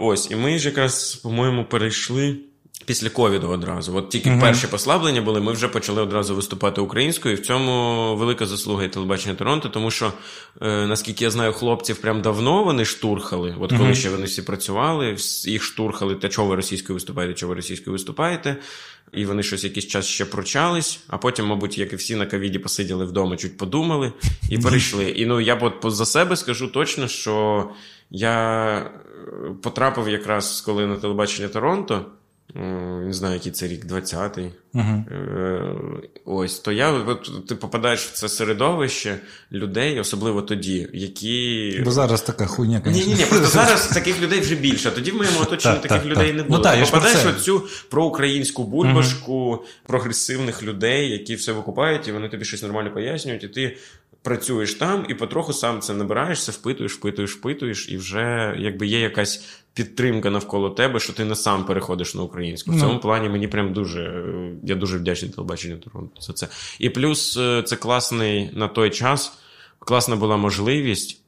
ось, 0.00 0.30
і 0.30 0.36
ми 0.36 0.58
ж 0.58 0.68
якраз, 0.68 1.14
по-моєму, 1.14 1.64
перейшли. 1.64 2.36
Після 2.84 3.08
ковіду 3.08 3.48
одразу. 3.48 3.96
От 3.96 4.08
тільки 4.08 4.30
mm-hmm. 4.30 4.40
перші 4.40 4.66
послаблення 4.66 5.20
були, 5.22 5.40
ми 5.40 5.52
вже 5.52 5.68
почали 5.68 6.02
одразу 6.02 6.34
виступати 6.36 6.80
українською. 6.80 7.34
І 7.34 7.40
в 7.40 7.46
цьому 7.46 8.16
велика 8.16 8.46
заслуга 8.46 8.84
і 8.84 8.88
телебачення 8.88 9.34
Торонто, 9.34 9.68
тому 9.68 9.90
що, 9.90 10.12
е, 10.60 10.86
наскільки 10.86 11.24
я 11.24 11.30
знаю, 11.30 11.52
хлопців 11.52 11.96
прям 11.96 12.22
давно 12.22 12.64
вони 12.64 12.84
штурхали. 12.84 13.54
От 13.60 13.72
коли 13.72 13.90
mm-hmm. 13.90 13.94
ще 13.94 14.10
вони 14.10 14.24
всі 14.24 14.42
працювали, 14.42 15.16
їх 15.44 15.62
штурхали, 15.62 16.14
та 16.14 16.28
чого 16.28 16.48
ви 16.48 16.56
російською 16.56 16.94
виступаєте, 16.94 17.34
чого 17.34 17.50
ви 17.50 17.56
російською 17.56 17.92
виступаєте. 17.92 18.56
І 19.12 19.24
вони 19.24 19.42
щось 19.42 19.64
якийсь 19.64 19.86
час 19.86 20.06
ще 20.06 20.24
прочались, 20.24 21.00
а 21.08 21.18
потім, 21.18 21.46
мабуть, 21.46 21.78
як 21.78 21.92
і 21.92 21.96
всі 21.96 22.16
на 22.16 22.26
ковіді 22.26 22.58
посиділи 22.58 23.04
вдома, 23.04 23.36
чуть 23.36 23.56
подумали 23.56 24.12
і 24.50 24.58
перейшли. 24.58 25.04
І 25.04 25.26
ну 25.26 25.40
я 25.40 25.54
от 25.54 25.74
за 25.84 26.06
себе 26.06 26.36
скажу 26.36 26.68
точно, 26.68 27.08
що 27.08 27.64
я 28.10 28.76
е, 28.78 28.90
потрапив 29.62 30.08
якраз 30.08 30.60
коли 30.60 30.86
на 30.86 30.96
телебачення 30.96 31.48
Торонто. 31.48 32.04
Не 32.54 33.12
знаю, 33.12 33.34
який 33.34 33.52
це 33.52 33.68
рік, 33.68 33.86
20-й. 33.86 34.50
Uh-huh. 34.74 35.02
Ось, 36.24 36.58
то 36.58 36.72
я 36.72 36.92
от, 36.92 37.46
ти 37.46 37.54
попадаєш 37.54 38.06
в 38.06 38.12
це 38.12 38.28
середовище 38.28 39.18
людей, 39.52 40.00
особливо 40.00 40.42
тоді, 40.42 40.88
які. 40.92 41.80
Бо 41.84 41.90
зараз 41.90 42.22
така 42.22 42.46
хуйня, 42.46 42.82
Ні, 42.86 43.06
ні, 43.06 43.14
ні, 43.14 43.24
просто 43.24 43.46
зараз 43.58 43.86
таких 43.86 44.20
людей 44.20 44.40
вже 44.40 44.54
більше. 44.54 44.90
Тоді 44.90 45.10
в 45.10 45.16
моєму 45.16 45.40
оточенні 45.40 45.78
таких 45.78 46.04
людей 46.04 46.32
не 46.32 46.42
було. 46.42 46.58
Ну, 46.58 46.70
ти 46.70 46.84
попадаєш 46.84 47.18
в 47.18 47.40
цю 47.40 47.68
проукраїнську 47.90 48.64
бульбашку 48.64 49.64
прогресивних 49.86 50.62
людей, 50.62 51.10
які 51.10 51.34
все 51.34 51.52
викупають, 51.52 52.08
і 52.08 52.12
вони 52.12 52.28
тобі 52.28 52.44
щось 52.44 52.62
нормально 52.62 52.92
пояснюють, 52.94 53.44
і 53.44 53.48
ти. 53.48 53.76
Працюєш 54.26 54.74
там 54.74 55.06
і 55.08 55.14
потроху 55.14 55.52
сам 55.52 55.80
це 55.80 55.94
набираєшся, 55.94 56.52
впитуєш, 56.52 56.94
впитуєш, 56.94 57.36
впитуєш, 57.36 57.88
і 57.88 57.96
вже 57.96 58.54
якби 58.58 58.86
є 58.86 59.00
якась 59.00 59.44
підтримка 59.74 60.30
навколо 60.30 60.70
тебе, 60.70 61.00
що 61.00 61.12
ти 61.12 61.24
не 61.24 61.36
сам 61.36 61.66
переходиш 61.66 62.14
на 62.14 62.22
українську. 62.22 62.70
В 62.70 62.74
ну. 62.74 62.80
цьому 62.80 62.98
плані 62.98 63.28
мені 63.28 63.48
прям 63.48 63.72
дуже. 63.72 64.24
Я 64.62 64.74
дуже 64.74 64.98
вдячний 64.98 65.30
телебаченню 65.30 65.76
Торонто 65.76 66.20
за 66.20 66.32
це. 66.32 66.48
І 66.78 66.90
плюс 66.90 67.36
е, 67.36 67.62
це 67.62 67.76
класний 67.76 68.50
на 68.52 68.68
той 68.68 68.90
час, 68.90 69.38
класна 69.78 70.16
була 70.16 70.36
можливість 70.36 71.22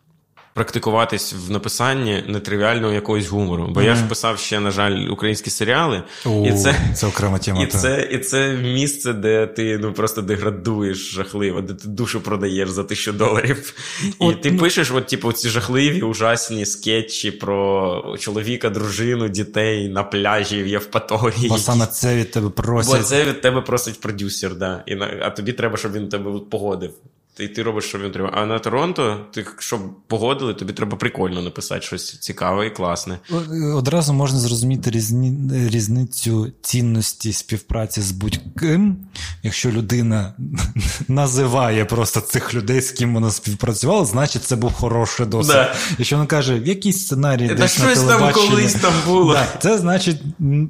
практикуватись 0.59 1.35
в 1.47 1.51
написанні 1.51 2.25
нетривіального 2.27 2.93
якогось 2.93 3.29
гумору. 3.29 3.69
Бо 3.71 3.81
mm-hmm. 3.81 3.85
я 3.85 3.95
ж 3.95 4.05
писав 4.09 4.39
ще, 4.39 4.61
на 4.61 4.71
жаль, 4.71 5.09
українські 5.09 5.51
серіали, 5.51 6.03
О, 6.27 6.47
і 6.47 6.53
це 6.53 6.75
це 6.95 7.07
окрема 7.07 7.39
тема. 7.39 7.63
І 7.63 7.67
це 7.67 8.09
і 8.13 8.19
це 8.19 8.57
місце, 8.57 9.13
де 9.13 9.47
ти 9.47 9.79
ну 9.79 9.93
просто 9.93 10.23
деградуєш 10.23 11.15
жахливо, 11.15 11.61
де 11.61 11.75
ти 11.75 11.89
душу 11.89 12.21
продаєш 12.21 12.69
за 12.69 12.85
тисячу 12.85 13.13
доларів. 13.13 13.75
От, 14.19 14.37
і 14.37 14.43
ти 14.43 14.51
ну... 14.51 14.59
пишеш, 14.59 14.91
от, 14.91 15.07
типу, 15.07 15.33
ці 15.33 15.49
жахливі, 15.49 16.03
ужасні 16.03 16.67
скетчі 16.67 17.31
про 17.31 18.17
чоловіка, 18.19 18.71
дружину, 18.71 19.29
дітей 19.29 19.89
на 19.89 20.03
пляжі 20.03 20.63
в 20.63 20.67
Євпаторії. 20.67 21.49
Бо 21.49 21.59
саме 21.59 21.87
це 21.87 22.17
від 22.17 22.31
тебе 22.31 22.51
просять. 22.51 22.97
Бо 22.97 23.03
це 23.03 23.25
від 23.25 23.41
тебе 23.41 23.61
просить 23.61 24.01
продюсер, 24.01 24.55
да. 24.55 24.83
І, 24.87 24.97
а 25.23 25.31
тобі 25.31 25.53
треба, 25.53 25.77
щоб 25.77 25.93
він 25.93 26.09
тебе 26.09 26.41
погодив. 26.51 26.91
І 27.41 27.49
ти 27.49 27.63
робиш, 27.63 27.85
що 27.85 27.99
він 27.99 28.11
треба. 28.11 28.31
А 28.35 28.47
на 28.47 28.59
Торонто, 28.59 29.27
ти 29.33 29.47
щоб 29.59 29.81
погодили, 30.07 30.55
тобі 30.55 30.73
треба 30.73 30.97
прикольно 30.97 31.43
написати 31.43 31.81
щось 31.81 32.19
цікаве 32.19 32.67
і 32.67 32.71
класне. 32.71 33.19
Одразу 33.75 34.13
можна 34.13 34.39
зрозуміти 34.39 34.91
різні, 34.91 35.33
різницю 35.69 36.53
цінності 36.63 37.33
співпраці 37.33 38.01
з 38.01 38.13
будь-ким, 38.13 38.97
якщо 39.43 39.71
людина 39.71 40.35
називає 41.09 41.85
просто 41.85 42.21
цих 42.21 42.55
людей, 42.55 42.81
з 42.81 42.91
ким 42.91 43.15
вона 43.15 43.31
співпрацювала, 43.31 44.05
значить 44.05 44.43
це 44.43 44.57
був 44.57 44.73
хороший 44.73 45.27
досвід. 45.27 45.55
Да. 45.55 45.75
Якщо 45.99 46.17
вона 46.17 46.27
каже, 46.27 46.59
якийсь 46.65 47.01
сценарій, 47.05 47.49
десь 47.49 47.73
щось 47.73 47.85
на 47.85 47.95
телебаченні, 47.95 48.47
там 48.47 48.51
колись 48.51 48.75
там 48.75 48.93
було. 49.07 49.33
Да, 49.33 49.47
це 49.59 49.79
значить 49.79 50.23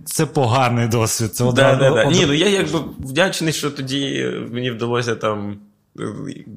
це 0.05 0.27
поганий 0.27 0.89
досвід. 0.89 1.35
Це 1.35 1.45
одразу, 1.45 1.81
да, 1.81 1.91
да, 1.91 2.05
Ні, 2.05 2.25
ну 2.27 2.33
я 2.33 2.49
якби 2.49 2.81
вдячний, 2.99 3.53
що 3.53 3.71
тоді 3.71 4.31
мені 4.53 4.71
вдалося 4.71 5.15
там 5.15 5.57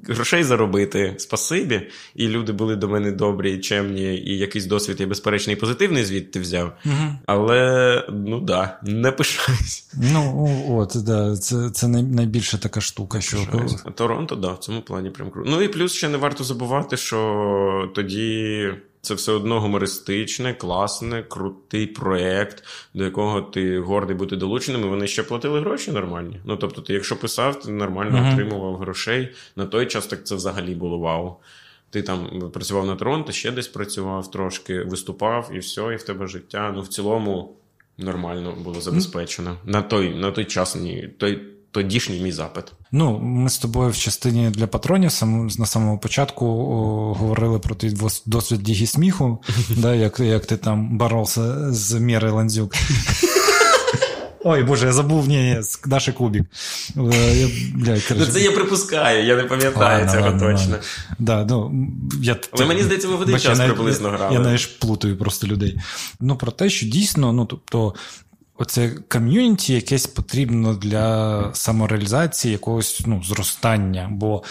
грошей 0.08 0.44
заробити, 0.44 1.16
спасибі, 1.18 1.82
і 2.16 2.28
люди 2.28 2.52
були 2.52 2.76
до 2.76 2.90
мене 2.90 3.12
добрі, 3.12 3.60
чемні, 3.60 4.16
і 4.16 4.38
якийсь 4.38 4.66
досвід 4.66 5.00
я 5.00 5.08
безперечний 5.08 5.56
позитивний 5.56 6.06
звідти 6.06 6.40
взяв. 6.40 6.78
Угу. 6.86 7.16
Але 7.26 8.06
ну 8.10 8.40
да, 8.40 8.80
не 8.84 9.12
пишаюсь. 9.12 9.90
Ну 10.14 10.48
от, 10.70 11.04
да, 11.06 11.38
це 11.38 11.70
це 11.70 11.88
найбільша 11.88 12.58
така 12.58 12.82
штука, 12.82 13.22
що 13.22 13.38
Торонто, 13.96 14.36
да, 14.36 14.52
в 14.52 14.58
цьому 14.58 14.82
плані 14.82 15.10
прям 15.10 15.32
круто. 15.32 15.50
Ну 15.50 15.62
і 15.62 15.68
плюс 15.68 15.94
ще 15.94 16.10
не 16.10 16.18
варто 16.18 16.44
забувати, 16.44 16.98
що 16.98 17.92
тоді. 17.96 18.70
Це 19.02 19.14
все 19.14 19.32
одно 19.32 19.60
гумористичне, 19.60 20.54
класне, 20.54 21.24
крутий 21.24 21.88
проєкт, 21.88 22.64
до 22.94 23.04
якого 23.04 23.42
ти 23.42 23.80
гордий 23.80 24.16
бути 24.16 24.36
долученим, 24.36 24.82
і 24.82 24.88
вони 24.88 25.08
ще 25.08 25.24
платили 25.24 25.60
гроші 25.60 25.92
нормальні. 25.92 26.40
Ну 26.46 26.58
тобто, 26.58 26.82
ти, 26.82 26.94
якщо 26.94 27.20
писав, 27.20 27.60
ти 27.60 27.72
нормально 27.72 28.18
uh-huh. 28.18 28.34
отримував 28.34 28.76
грошей. 28.76 29.30
На 29.56 29.66
той 29.66 29.86
час 29.86 30.08
так 30.08 30.26
це 30.26 30.36
взагалі 30.36 30.76
було 30.76 30.98
вау. 30.98 31.36
Ти 31.90 32.02
там 32.02 32.52
працював 32.54 32.86
на 32.86 32.96
Торонто, 32.96 33.32
ще 33.32 33.52
десь 33.52 33.68
працював 33.68 34.32
трошки, 34.32 34.82
виступав, 34.82 35.52
і 35.54 35.60
все, 35.60 35.94
і 35.94 35.96
в 35.96 36.04
тебе 36.04 36.28
життя. 36.28 36.72
Ну 36.76 36.82
в 36.82 36.88
цілому 36.88 37.56
нормально 37.98 38.58
було 38.64 38.82
забезпечено. 38.82 39.50
Mm-hmm. 39.50 39.72
На 39.72 39.82
той 39.82 40.16
на 40.16 40.32
той 40.32 40.46
час 40.46 40.76
ні. 40.76 41.10
Той 41.18 41.51
тодішній 41.72 42.20
мій 42.20 42.32
запит. 42.32 42.64
Ну, 42.92 43.20
ми 43.20 43.50
з 43.50 43.58
тобою 43.58 43.90
в 43.90 43.98
частині 43.98 44.50
для 44.50 44.68
патронів 44.68 45.12
сам, 45.12 45.48
на 45.48 45.66
самому 45.66 46.00
початку 46.00 46.46
о, 46.46 47.14
говорили 47.14 47.60
про 47.60 47.76
твій 47.76 47.94
досвід 48.26 48.62
дігі 48.62 48.88
сміху, 48.88 49.44
да, 49.70 49.96
як 49.96 50.20
як 50.20 50.46
ти 50.46 50.58
там 50.58 50.98
боровся 50.98 51.72
з 51.74 51.94
Мірою 51.94 52.36
Ландзюк. 52.36 52.74
Ой, 54.44 54.64
Боже, 54.64 54.86
я 54.86 54.94
забув 54.94 55.28
ні, 55.28 55.38
ні, 55.38 55.62
наш 55.86 56.10
кубік. 56.10 56.44
Е, 56.98 57.36
я, 57.36 57.48
бля, 57.76 57.98
ну, 58.16 58.26
Це 58.26 58.42
я 58.42 58.52
припускаю, 58.52 59.26
я 59.26 59.36
не 59.36 59.44
пам'ятаю 59.44 60.00
ладно, 60.00 60.12
цього 60.12 60.26
ладно, 60.26 60.40
точно. 60.40 60.72
Ладно. 60.72 60.86
Да, 61.20 61.46
ну, 61.50 61.88
я, 62.22 62.38
Але 62.52 62.66
мені 62.66 62.84
здається, 62.84 63.08
ви 63.08 63.16
в 63.16 63.22
один 63.22 63.40
час 63.40 63.60
приблизно 63.60 64.10
грали. 64.10 64.34
Я 64.34 64.40
навіть 64.40 64.80
плутаю 64.80 65.18
просто 65.18 65.48
людей. 65.48 65.80
Ну, 66.20 66.36
про 66.36 66.52
те, 66.52 66.70
що 66.70 66.86
дійсно, 66.86 67.34
ну, 67.34 67.46
тобто. 67.46 67.94
Оце 68.58 68.90
ком'юніті 68.90 69.74
якесь 69.74 70.08
потрібно 70.08 70.74
для 70.74 71.50
самореалізації 71.54 72.52
якогось 72.52 73.02
ну, 73.06 73.24
зростання. 73.24 74.10
Бо 74.12 74.44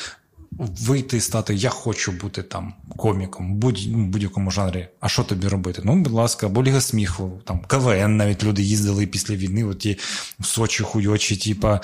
вийти 0.59 1.17
і 1.17 1.21
стати, 1.21 1.55
я 1.55 1.71
хочу 1.71 2.13
бути 2.13 2.43
там 2.43 2.75
коміком, 2.97 3.55
будь, 3.55 3.81
ну, 3.89 4.07
будь-якому 4.07 4.51
жанрі. 4.51 4.89
А 5.01 5.09
що 5.09 5.25
тобі 5.25 5.49
робити? 5.49 5.83
Ну, 5.85 5.97
будь 5.97 6.13
ласка, 6.13 6.47
або 6.47 6.63
Ліга 6.63 6.81
сміху, 6.81 7.41
там 7.45 7.61
КВН 7.67 8.17
навіть 8.17 8.45
люди 8.45 8.63
їздили 8.63 9.07
після 9.07 9.35
війни, 9.35 9.65
оті 9.65 9.99
в 10.41 10.47
Сочі 10.47 10.83
хуйочі, 10.83 11.37
типа, 11.37 11.81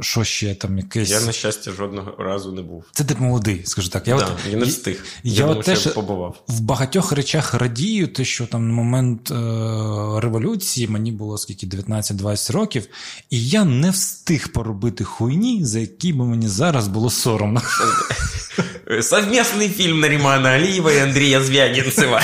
що 0.00 0.24
ще 0.24 0.54
там 0.54 0.78
якесь. 0.78 1.10
Я, 1.10 1.20
на 1.20 1.32
щастя, 1.32 1.70
жодного 1.70 2.14
разу 2.18 2.52
не 2.52 2.62
був. 2.62 2.84
Це 2.92 3.04
ти 3.04 3.14
молодий, 3.18 3.62
скажу 3.64 3.88
так. 3.88 4.08
Я 4.08 4.16
да, 4.16 4.24
от, 4.24 4.52
я 4.52 4.58
не 4.58 4.64
встиг. 4.64 5.04
Я, 5.22 5.32
я 5.32 5.40
думаю, 5.40 5.62
теж 5.62 5.86
побував. 5.86 6.42
В 6.48 6.60
багатьох 6.60 7.12
речах 7.12 7.54
радію, 7.54 8.08
те, 8.08 8.24
що 8.24 8.46
там 8.46 8.68
на 8.68 8.74
момент 8.74 9.30
е- 9.30 9.34
революції 10.20 10.88
мені 10.88 11.12
було 11.12 11.38
скільки 11.38 11.66
19-20 11.66 12.52
років, 12.52 12.86
і 13.30 13.48
я 13.48 13.64
не 13.64 13.90
встиг 13.90 14.52
поробити 14.52 15.04
хуйні, 15.04 15.64
за 15.64 15.78
які 15.78 16.12
би 16.12 16.24
мені 16.24 16.48
зараз 16.48 16.88
було 16.88 17.10
соромно. 17.10 17.62
Совместный 19.02 19.68
фильм 19.68 20.00
Наримана 20.00 20.54
Алиева 20.54 20.92
и 20.92 20.98
Андрея 20.98 21.40
Звягинцева. 21.42 22.22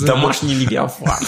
Домашній 0.06 0.56
Левіафан. 0.56 1.26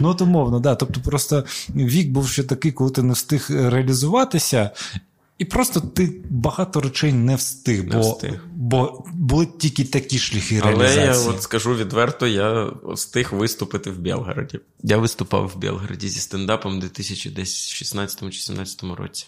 Ну, 0.00 0.08
от 0.08 0.20
умовно, 0.20 0.60
да. 0.60 0.74
Тобто, 0.74 1.00
просто 1.00 1.44
вік 1.68 2.08
був 2.08 2.28
ще 2.28 2.42
такий, 2.42 2.72
коли 2.72 2.90
ти 2.90 3.02
не 3.02 3.12
встиг 3.12 3.46
реалізуватися. 3.50 4.70
І 5.38 5.44
просто 5.44 5.80
ти 5.80 6.12
багато 6.30 6.80
речей 6.80 7.12
не 7.12 7.36
встиг, 7.36 7.84
не 7.84 7.96
бо 7.96 8.00
встиг. 8.00 8.44
бо 8.54 9.04
були 9.12 9.46
тільки 9.58 9.84
такі 9.84 10.18
шляхи 10.18 10.60
реалізації. 10.60 11.06
Але 11.08 11.16
я 11.16 11.30
от 11.30 11.42
скажу 11.42 11.74
відверто, 11.74 12.26
я 12.26 12.72
встиг 12.84 13.28
виступити 13.32 13.90
в 13.90 13.98
Білгороді. 13.98 14.60
Я 14.82 14.96
виступав 14.96 15.52
в 15.54 15.58
Білгороді 15.58 16.08
зі 16.08 16.20
стендапом 16.20 16.76
у 16.76 16.80
2016 16.80 18.18
чи 18.18 18.24
2017 18.24 18.82
році. 18.98 19.26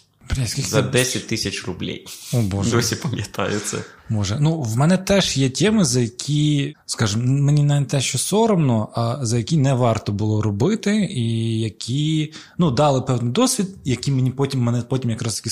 За 0.69 0.81
10 0.81 1.27
тисяч 1.27 1.63
рублей. 1.65 2.07
О, 2.33 2.41
Боже. 2.41 2.71
Досі 2.71 2.95
пам'ятаю 2.95 3.59
це. 3.59 3.77
Може. 4.09 4.37
Ну, 4.39 4.61
в 4.61 4.77
мене 4.77 4.97
теж 4.97 5.37
є 5.37 5.49
теми, 5.49 5.85
за 5.85 5.99
які, 6.01 6.75
скажімо, 6.85 7.23
мені 7.23 7.63
не 7.63 7.85
те, 7.85 8.01
що 8.01 8.17
соромно, 8.17 8.89
а 8.95 9.25
за 9.25 9.37
які 9.37 9.57
не 9.57 9.73
варто 9.73 10.11
було 10.11 10.41
робити, 10.41 10.95
і 10.95 11.59
які 11.59 12.33
ну, 12.57 12.71
дали 12.71 13.01
певний 13.01 13.31
досвід, 13.31 13.67
які 13.85 14.11
мені 14.11 14.31
потім 14.31 14.61
мене 14.61 14.81
потім 14.81 15.09
якраз 15.09 15.35
таки 15.35 15.49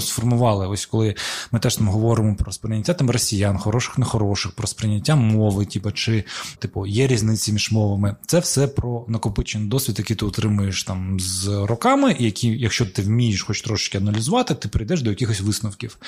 сформували. 0.00 0.66
Ось 0.66 0.86
коли 0.86 1.14
ми 1.52 1.58
теж 1.58 1.76
там 1.76 1.88
говоримо 1.88 2.36
про 2.36 2.52
сприйняття 2.52 2.94
там 2.94 3.10
росіян, 3.10 3.58
хороших, 3.58 3.98
нехороших, 3.98 4.52
про 4.52 4.66
сприйняття 4.66 5.16
мови, 5.16 5.64
типу, 5.64 5.90
чи 5.90 6.24
типу, 6.58 6.86
є 6.86 7.06
різниці 7.06 7.52
між 7.52 7.72
мовами. 7.72 8.16
Це 8.26 8.38
все 8.38 8.66
про 8.66 9.04
накопичений 9.08 9.68
досвід, 9.68 9.98
який 9.98 10.16
ти 10.16 10.24
отримуєш 10.24 10.84
там 10.84 11.20
з 11.20 11.48
роками, 11.48 12.16
і 12.18 12.24
які, 12.24 12.48
якщо 12.48 12.86
ти 12.86 13.02
вмієш 13.02 13.42
хоч 13.42 13.62
трошки 13.62 13.98
аналізувати, 13.98 14.54
ти 14.54 14.68
прийдеш 14.68 15.02
до 15.02 15.10
якихось 15.10 15.40
висновків. 15.40 15.98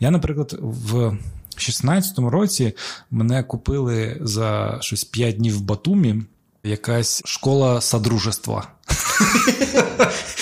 Я, 0.00 0.10
наприклад, 0.10 0.58
в. 0.60 1.16
В 1.58 1.60
16-му 1.60 2.30
році 2.30 2.72
мене 3.10 3.42
купили 3.42 4.18
за 4.20 4.78
щось 4.80 5.04
5 5.04 5.36
днів 5.36 5.58
в 5.58 5.60
Батумі 5.60 6.22
якась 6.64 7.22
школа 7.24 7.80
содружества. 7.80 8.68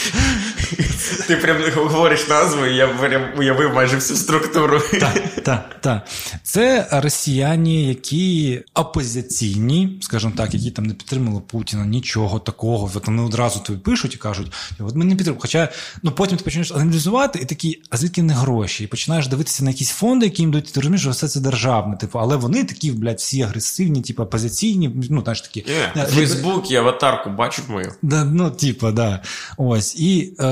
Ти 1.27 1.37
прям 1.37 1.57
говориш 1.77 2.29
назву, 2.29 2.67
і 2.67 2.77
я 2.77 2.89
прям 2.89 3.23
уявив 3.39 3.75
майже 3.75 3.97
всю 3.97 4.17
структуру. 4.17 4.81
Так, 5.01 5.23
так, 5.45 5.81
так. 5.81 6.07
Це 6.43 6.89
росіяни, 6.91 7.83
які 7.83 8.61
опозиційні, 8.75 9.99
скажімо 10.03 10.33
так, 10.37 10.55
які 10.55 10.71
там 10.71 10.85
не 10.85 10.95
підтримали 10.95 11.41
Путіна, 11.41 11.87
нічого 11.87 12.39
такого. 12.39 12.91
От 12.95 13.07
вони 13.07 13.23
одразу 13.23 13.61
тобі 13.61 13.79
пишуть 13.79 14.15
і 14.15 14.19
кажуть, 14.19 14.53
от 14.79 14.95
ми 14.95 15.05
не 15.05 15.17
підтримуємо. 15.17 15.41
Хоча 15.41 15.69
ну, 16.03 16.11
потім 16.11 16.39
ти 16.39 16.45
починаєш 16.45 16.73
аналізувати 16.73 17.39
і 17.39 17.45
такі, 17.45 17.83
а 17.91 17.97
звідки 17.97 18.23
не 18.23 18.33
гроші? 18.33 18.85
І 18.85 18.87
починаєш 18.87 19.29
дивитися 19.29 19.65
на 19.65 19.71
якісь 19.71 19.91
фонди, 19.91 20.27
які 20.27 20.43
їм 20.43 20.51
дають, 20.51 20.73
ти 20.73 20.81
розумієш, 20.81 21.01
що 21.01 21.11
все 21.11 21.29
це 21.29 21.41
державне. 21.41 21.97
Типу, 21.97 22.19
але 22.19 22.37
вони 22.37 22.65
такі, 22.65 22.93
блядь, 22.93 23.19
всі 23.19 23.43
агресивні, 23.43 24.03
типу, 24.03 24.23
опозиційні, 24.23 24.91
ну, 25.11 25.23
знаєш, 25.23 25.41
такі. 25.41 25.65
Yeah, 25.97 26.07
Фейсбук 26.07 26.71
і 26.71 26.77
аватарку 26.77 27.31
бачать 27.31 27.69
мою. 27.69 27.93
Да, 28.03 28.25
Ну, 28.25 28.51
типу, 28.51 28.91
да. 28.91 29.23
Ось. 29.57 29.97
І 29.97 30.35
е, 30.41 30.45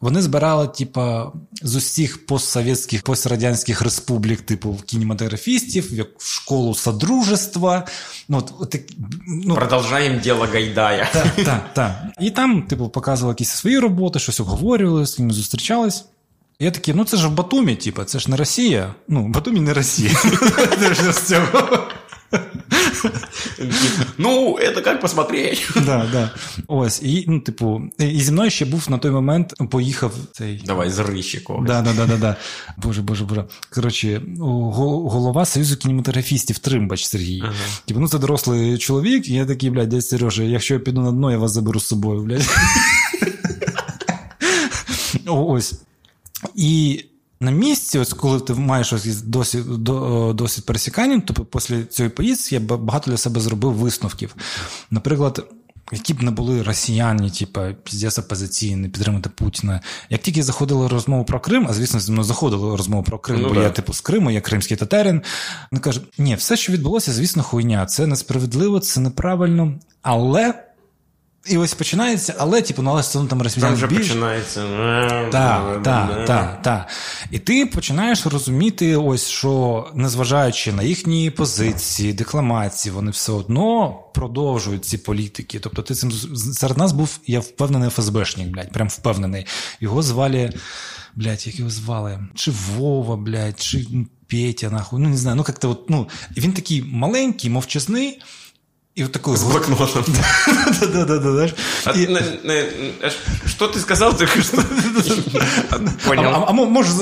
вони 0.00 0.22
збирали, 0.22 0.68
типа, 0.68 1.32
з 1.62 1.76
усіх 1.76 2.26
постсовєтських, 2.26 3.02
пострадянських 3.02 3.82
республік, 3.82 4.40
типу 4.40 4.76
кінематографістів, 4.86 5.94
як 5.94 6.08
в 6.18 6.34
школу 6.34 6.74
содружества. 6.74 7.86
Ну, 8.28 8.42
от, 8.58 8.76
ну, 9.26 9.54
Продовжаємо 9.54 10.20
діло 10.20 10.48
Гайдая. 10.52 11.08
Так, 11.12 11.26
так, 11.44 11.74
так. 11.74 11.92
І 12.20 12.30
там, 12.30 12.62
типу, 12.62 12.88
показували 12.88 13.32
якісь 13.32 13.50
свої 13.50 13.78
роботи, 13.78 14.18
щось 14.18 14.40
обговорювали, 14.40 15.06
з 15.06 15.18
ними 15.18 15.32
зустрічались. 15.32 16.04
Я 16.60 16.70
такий, 16.70 16.94
ну 16.94 17.04
це 17.04 17.16
ж 17.16 17.28
в 17.28 17.32
Батумі, 17.32 17.76
типу, 17.76 18.04
це 18.04 18.18
ж 18.18 18.30
не 18.30 18.36
Росія. 18.36 18.94
Ну, 19.08 19.28
Батумі 19.28 19.60
не 19.60 19.74
Росія. 19.74 20.10
Ну, 24.18 24.58
це 24.60 24.82
як 24.86 25.00
посмотреть. 25.00 25.70
Да, 25.86 26.06
да. 26.12 26.30
Ось, 26.66 27.02
і, 27.02 27.24
ну, 27.28 27.40
типу, 27.40 27.82
і 27.98 28.20
зі 28.20 28.32
мною 28.32 28.50
ще 28.50 28.64
був 28.64 28.90
на 28.90 28.98
той 28.98 29.10
момент, 29.10 29.54
поїхав 29.70 30.12
цей. 30.32 30.62
Давай, 30.66 30.90
зри 30.90 31.22
ще 31.22 31.40
когось. 31.40 31.66
Да, 31.66 31.82
да, 31.82 31.92
да, 31.92 32.06
да, 32.06 32.16
да. 32.16 32.36
Боже, 32.76 33.02
боже, 33.02 33.24
боже. 33.24 33.44
Коротше, 33.70 34.22
голова 34.38 35.44
Союзу 35.44 35.76
кінематографістів 35.76 36.58
Тримбач 36.58 37.04
Сергій. 37.04 37.40
Ага. 37.44 37.54
Типу, 37.84 38.00
ну 38.00 38.08
це 38.08 38.18
дорослий 38.18 38.78
чоловік, 38.78 39.28
і 39.28 39.34
я 39.34 39.46
такий, 39.46 39.70
блядь, 39.70 39.88
дядь 39.88 40.06
Сережа, 40.06 40.42
якщо 40.42 40.74
я 40.74 40.80
піду 40.80 41.00
на 41.00 41.12
дно, 41.12 41.30
я 41.30 41.38
вас 41.38 41.52
заберу 41.52 41.80
з 41.80 41.86
собою, 41.86 42.22
блядь. 42.22 42.48
Ось. 45.26 45.74
І 46.54 47.04
на 47.40 47.50
місці, 47.50 47.98
ось 47.98 48.12
коли 48.12 48.40
ти 48.40 48.54
маєш 48.54 48.92
ось 48.92 49.22
досвід 49.22 49.64
досвід 50.34 50.66
пересікання, 50.66 51.20
то 51.20 51.44
після 51.44 51.84
цієї 51.84 52.10
поїздки 52.10 52.54
я 52.54 52.60
багато 52.60 53.10
для 53.10 53.16
себе 53.16 53.40
зробив 53.40 53.72
висновків. 53.72 54.34
Наприклад, 54.90 55.46
які 55.92 56.14
б 56.14 56.22
не 56.22 56.30
були 56.30 56.62
росіяни, 56.62 57.30
типу, 57.30 57.60
піздець 57.84 58.18
опозиційні, 58.18 58.88
підтримати 58.88 59.30
Путіна. 59.30 59.80
Як 60.10 60.22
тільки 60.22 60.42
заходили 60.42 60.88
розмову 60.88 61.24
про 61.24 61.40
Крим, 61.40 61.66
а 61.70 61.72
звісно, 61.72 62.00
зі 62.00 62.12
мною 62.12 62.24
заходили 62.24 62.76
розмову 62.76 63.02
про 63.02 63.18
Крим, 63.18 63.40
ну, 63.40 63.48
бо 63.48 63.54
да. 63.54 63.62
я 63.62 63.70
типу 63.70 63.92
з 63.92 64.00
Криму, 64.00 64.30
я 64.30 64.40
кримський 64.40 64.76
татарин. 64.76 65.22
Вони 65.72 65.80
кажуть, 65.80 66.04
ні, 66.18 66.34
все, 66.34 66.56
що 66.56 66.72
відбулося, 66.72 67.12
звісно, 67.12 67.42
хуйня. 67.42 67.86
Це 67.86 68.06
несправедливо, 68.06 68.80
це 68.80 69.00
неправильно, 69.00 69.74
але. 70.02 70.64
І 71.46 71.58
ось 71.58 71.74
починається, 71.74 72.34
але 72.38 72.62
типу, 72.62 72.82
ну, 72.82 72.90
але 72.90 73.00
все 73.00 73.12
там 73.12 73.28
Там 73.28 73.74
вже 73.74 73.86
більш. 73.86 73.98
починається. 74.08 74.60
Так, 75.32 75.82
так, 75.82 76.26
так, 76.26 76.62
так. 76.62 76.88
І 77.30 77.38
ти 77.38 77.66
починаєш 77.66 78.26
розуміти, 78.26 78.96
ось 78.96 79.28
що, 79.28 79.86
незважаючи 79.94 80.72
на 80.72 80.82
їхні 80.82 81.30
позиції, 81.30 82.12
декламації, 82.12 82.94
вони 82.94 83.10
все 83.10 83.32
одно 83.32 83.98
продовжують 84.14 84.84
ці 84.84 84.98
політики. 84.98 85.58
Тобто, 85.60 85.82
ти 85.82 85.94
цим 85.94 86.12
серед 86.52 86.78
нас 86.78 86.92
був, 86.92 87.18
я 87.26 87.40
впевнений, 87.40 87.90
ФСБшник, 87.90 88.48
блядь, 88.48 88.72
прям 88.72 88.88
впевнений. 88.88 89.46
Його 89.80 90.02
звали, 90.02 90.52
блядь, 91.14 91.46
як 91.46 91.58
його 91.58 91.70
звали? 91.70 92.18
Чи 92.34 92.50
Вова, 92.50 93.16
блядь, 93.16 93.60
чи 93.60 93.86
Петя, 94.30 94.70
нахуй. 94.70 95.00
Ну, 95.00 95.08
не 95.08 95.16
знаю. 95.16 95.36
Ну, 95.36 95.44
як-то 95.48 95.70
от, 95.70 95.90
ну, 95.90 96.08
він 96.36 96.52
такий 96.52 96.82
маленький, 96.82 97.50
мовчазний. 97.50 98.20
И 98.98 99.02
вот 99.04 99.12
такой... 99.12 99.36
С 99.36 99.44
блокнотом. 99.44 100.04
Да-да-да. 100.92 101.48
Что 103.46 103.68
ты 103.68 103.78
сказал 103.78 104.12
только 104.12 104.42
что? 104.42 104.56
Понял. 106.04 106.44
А 106.44 106.52
может... 106.52 106.96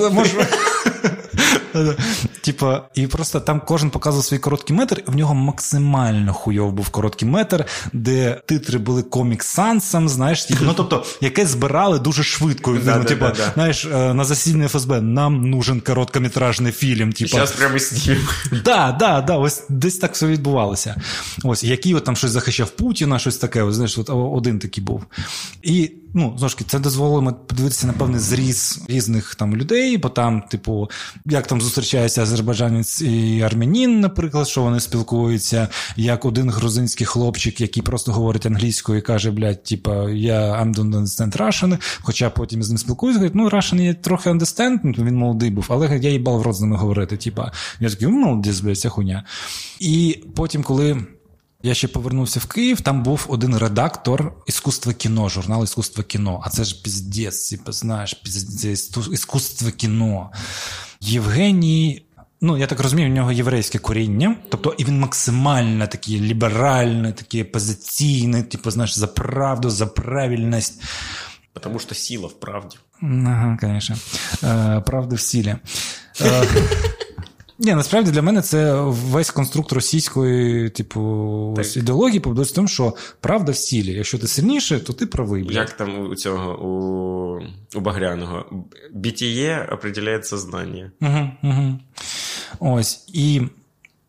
Типа, 2.41 2.89
і 2.95 3.07
просто 3.07 3.41
там 3.41 3.63
кожен 3.67 3.91
показував 3.91 4.25
свій 4.25 4.39
короткий 4.39 4.77
метр, 4.77 5.03
і 5.09 5.11
в 5.11 5.17
нього 5.17 5.35
максимально 5.35 6.35
хуйов 6.35 6.73
був 6.73 6.89
короткий 6.89 7.29
метр, 7.29 7.65
де 7.93 8.41
титри 8.47 8.79
були 8.79 9.03
комік 9.03 9.43
сансом, 9.43 10.09
знаєш, 10.09 10.45
типу, 10.45 10.65
ну 10.65 10.75
тобто, 10.77 11.05
яке 11.21 11.47
збирали 11.47 11.99
дуже 11.99 12.23
швидко. 12.23 12.71
Ну, 12.85 13.05
типу, 13.05 13.27
знаєш, 13.55 13.85
е, 13.85 14.15
на 14.15 14.25
засідання 14.25 14.69
ФСБ 14.69 15.01
нам 15.01 15.51
нужен 15.51 15.81
короткометражний 15.81 16.73
фільм. 16.73 17.13
Зараз 17.17 17.53
прямо. 17.53 17.77
Да, 18.65 18.97
да, 18.99 19.21
да, 19.21 19.37
ось 19.37 19.63
десь 19.69 19.99
так 19.99 20.15
все 20.15 20.27
відбувалося. 20.27 20.97
Ось, 21.45 21.65
який 21.65 21.95
от 21.95 22.05
там 22.05 22.17
щось 22.17 22.31
захищав 22.31 22.71
Путіна, 22.71 23.19
щось 23.19 23.37
таке, 23.37 23.63
ось, 23.63 23.75
знаєш, 23.75 23.99
от 23.99 24.11
один 24.11 24.59
такий 24.59 24.85
був. 24.85 25.05
І 25.63 25.93
ну, 26.17 26.35
знову 26.37 26.49
ж 26.49 26.57
це 26.67 26.79
дозволило 26.79 27.33
подивитися 27.33 27.87
на 27.87 27.93
певний 27.93 28.21
зріз 28.21 28.83
різних 28.89 29.35
там 29.35 29.57
людей, 29.57 29.97
бо 29.99 30.09
там, 30.09 30.43
типу, 30.43 30.91
як 31.27 31.47
там 31.47 31.61
зустрічається 31.61 32.23
азербайджанець 32.23 33.03
і 33.03 33.41
армянін, 33.41 34.01
наприклад, 34.01 34.49
що 34.49 34.63
вони 34.63 34.81
спілкуються, 34.81 35.69
як 35.97 36.25
один 36.25 36.51
грузинський 36.51 37.07
хлопчик, 37.07 37.61
який 37.61 37.83
просто 37.83 38.13
говорить 38.13 38.47
англійською 38.47 38.99
і 38.99 39.03
каже, 39.03 39.31
блядь, 39.31 39.65
типа, 39.65 40.11
я 40.11 40.41
I'm 40.41 40.75
don't 40.75 40.95
understand 40.95 41.37
Russian, 41.37 41.79
хоча 42.01 42.31
потім 42.31 42.63
з 42.63 42.69
ним 42.69 42.79
спілкуюся, 42.79 43.19
говорить, 43.19 43.35
ну, 43.35 43.49
Russian 43.49 43.83
я 43.83 43.95
трохи 43.95 44.31
understand, 44.31 44.79
ну, 44.83 45.05
він 45.05 45.17
молодий 45.17 45.51
був, 45.51 45.67
але 45.69 45.99
я 45.99 46.11
їбав 46.11 46.39
в 46.39 46.43
рот 46.43 46.55
з 46.55 46.61
ними 46.61 46.77
говорити. 46.77 47.17
Типа, 47.17 47.53
я 47.81 47.91
такий, 47.91 48.09
ну, 48.09 48.17
молодець, 48.17 48.61
блядь, 48.61 48.79
ця 48.79 48.89
хуйня. 48.89 49.25
І 49.81 50.25
потім, 50.35 50.63
коли. 50.63 51.07
Я 51.63 51.75
ще 51.75 51.89
повернувся 51.89 52.41
в 52.41 52.47
Київ, 52.47 52.81
там 52.81 53.03
був 53.03 53.27
один 53.29 53.59
редактор 53.59 54.33
іскусства 54.47 54.93
кіно, 54.93 55.29
журнал 55.29 55.65
іскусства 55.65 56.05
кіно. 56.05 56.43
А 56.45 56.51
це 56.51 56.65
ж 56.65 56.83
піздець, 56.83 57.51
типу, 57.51 57.73
знаєш, 57.73 58.15
піздець, 58.15 58.97
іскусство 59.13 59.71
кіно. 59.71 60.31
Євгеній. 61.01 62.03
Ну, 62.41 62.59
я 62.59 62.67
так 62.67 62.81
розумію, 62.81 63.09
в 63.09 63.13
нього 63.13 63.33
єврейське 63.33 63.79
коріння, 63.79 64.37
тобто 64.49 64.75
і 64.79 64.85
він 64.85 65.01
максимально 65.01 65.87
такий 65.87 66.21
ліберальний, 66.21 67.13
такий 67.13 67.43
опозиційний, 67.43 68.43
типу, 68.43 68.71
знаєш, 68.71 68.99
за 68.99 69.07
правду, 69.07 69.71
за 69.71 69.87
правильність. 69.87 70.83
Тому 71.61 71.79
що 71.79 71.95
сила 71.95 72.29
в 72.29 72.33
правді. 72.33 72.77
Ага, 73.03 73.59
звісно. 73.63 73.97
Е, 74.45 74.83
правда 74.87 75.17
в 75.17 75.21
силі. 75.21 75.57
Ні, 77.59 77.75
насправді 77.75 78.11
для 78.11 78.23
мене 78.23 78.43
це 78.43 78.75
весь 78.83 79.31
конструкт 79.31 79.73
російської, 79.73 80.71
типу, 80.71 81.01
ось 81.59 81.77
ідеології 81.77 82.21
побудується 82.21 82.53
в 82.53 82.55
тому, 82.55 82.69
що 82.69 82.95
правда 83.21 83.53
в 83.53 83.57
сілі. 83.57 83.93
Якщо 83.93 84.19
ти 84.19 84.27
сильніше, 84.27 84.81
то 84.81 84.93
ти 84.93 85.07
правий. 85.07 85.43
Блядь. 85.43 85.55
Як 85.57 85.73
там 85.73 86.09
у 86.11 86.15
цього 86.15 86.59
у 86.63 87.79
у 87.79 87.81
Багряного? 87.81 88.45
Бітіє 88.93 89.69
определяє 89.73 90.23
сознання. 90.23 90.93
Угу, 91.01 91.31
угу. 91.43 91.79
Ось. 92.61 93.05
І 93.09 93.43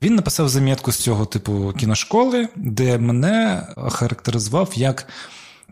він 0.02 0.16
написав 0.16 0.50
замітку 0.50 0.92
з 0.92 0.98
цього 0.98 1.26
типу 1.26 1.74
кіношколи, 1.80 2.48
де 2.56 2.98
мене 2.98 3.68
охарактеризував 3.76 4.72
як 4.76 5.08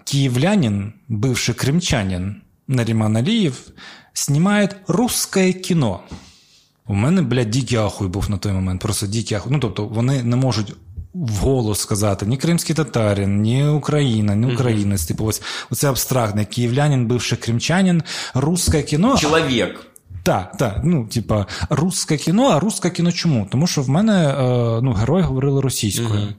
київлянин, 0.03 0.93
бивший 1.07 1.55
кримчанин 1.55 2.41
Наріман 2.67 3.17
Алієв, 3.17 3.61
знімає 4.13 4.69
русське 4.87 5.53
кіно. 5.53 5.99
У 6.87 6.93
мене, 6.93 7.21
блядь, 7.21 7.49
дикий 7.49 7.77
ахуй 7.77 8.07
був 8.07 8.29
на 8.29 8.37
той 8.37 8.51
момент. 8.51 8.81
Просто 8.81 9.07
дикий 9.07 9.37
ахуй. 9.37 9.51
Ну, 9.51 9.59
тобто, 9.59 9.85
вони 9.85 10.23
не 10.23 10.35
можуть 10.35 10.73
вголос 11.13 11.79
сказати 11.79 12.25
ні 12.25 12.37
кримський 12.37 12.75
татарин, 12.75 13.41
ні 13.41 13.67
Україна, 13.67 14.35
ні 14.35 14.53
українець. 14.53 15.01
Mm-hmm. 15.01 15.07
Типу, 15.07 15.25
ось 15.25 15.41
оце 15.69 15.89
абстрактне. 15.89 16.45
Київлянин, 16.45 17.07
бивший 17.07 17.37
кримчанин, 17.37 18.03
русське 18.33 18.83
кіно. 18.83 19.17
Чоловік. 19.17 19.87
Так, 20.23 20.57
так, 20.57 20.81
ну, 20.83 21.07
типа, 21.07 21.45
русське 21.69 22.17
кіно, 22.17 22.47
а 22.47 22.59
русське 22.59 22.89
кіно 22.89 23.11
чому? 23.11 23.47
Тому 23.51 23.67
що 23.67 23.81
в 23.81 23.89
мене 23.89 24.27
е, 24.29 24.81
ну, 24.81 24.93
герої 24.93 25.23
говорили 25.23 25.61
російською. 25.61 26.19
Mm-hmm. 26.19 26.33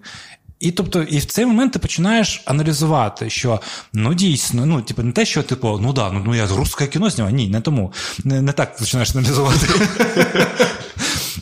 І 0.61 0.71
тобто, 0.71 1.03
і 1.03 1.19
в 1.19 1.25
цей 1.25 1.47
момент 1.47 1.73
ти 1.73 1.79
починаєш 1.79 2.43
аналізувати, 2.45 3.31
що 3.31 3.61
ну 3.93 4.15
дійсно, 4.15 4.67
ну 4.67 4.83
типу, 4.83 5.03
не 5.03 5.13
те, 5.13 5.25
що 5.25 5.43
типу, 5.43 5.79
ну 5.83 5.93
да, 5.93 6.13
ну, 6.13 6.23
ну 6.27 6.35
я 6.35 6.47
русське 6.47 6.87
кіно 6.87 7.11
знімаю. 7.11 7.35
Ні, 7.35 7.49
не 7.49 7.61
тому. 7.61 7.93
Не, 8.25 8.43
не 8.43 8.53
так 8.53 8.77
починаєш 8.77 9.17
аналізувати. 9.17 9.67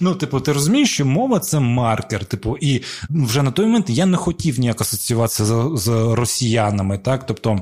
Ну, 0.01 0.15
типу, 0.15 0.41
ти 0.41 0.53
розумієш, 0.53 0.95
що 0.95 1.07
мова 1.07 1.41
це 1.41 1.61
маркер. 1.61 2.25
Типу, 2.25 2.57
і 2.61 2.83
вже 3.11 3.43
на 3.43 3.51
той 3.51 3.67
момент 3.67 3.91
я 3.91 4.07
не 4.07 4.17
хотів 4.17 4.61
ніяк 4.61 4.81
асоціюватися 4.81 5.45
з, 5.45 5.71
з 5.75 5.89
росіянами, 6.15 6.99
так? 6.99 7.27
Тобто. 7.27 7.61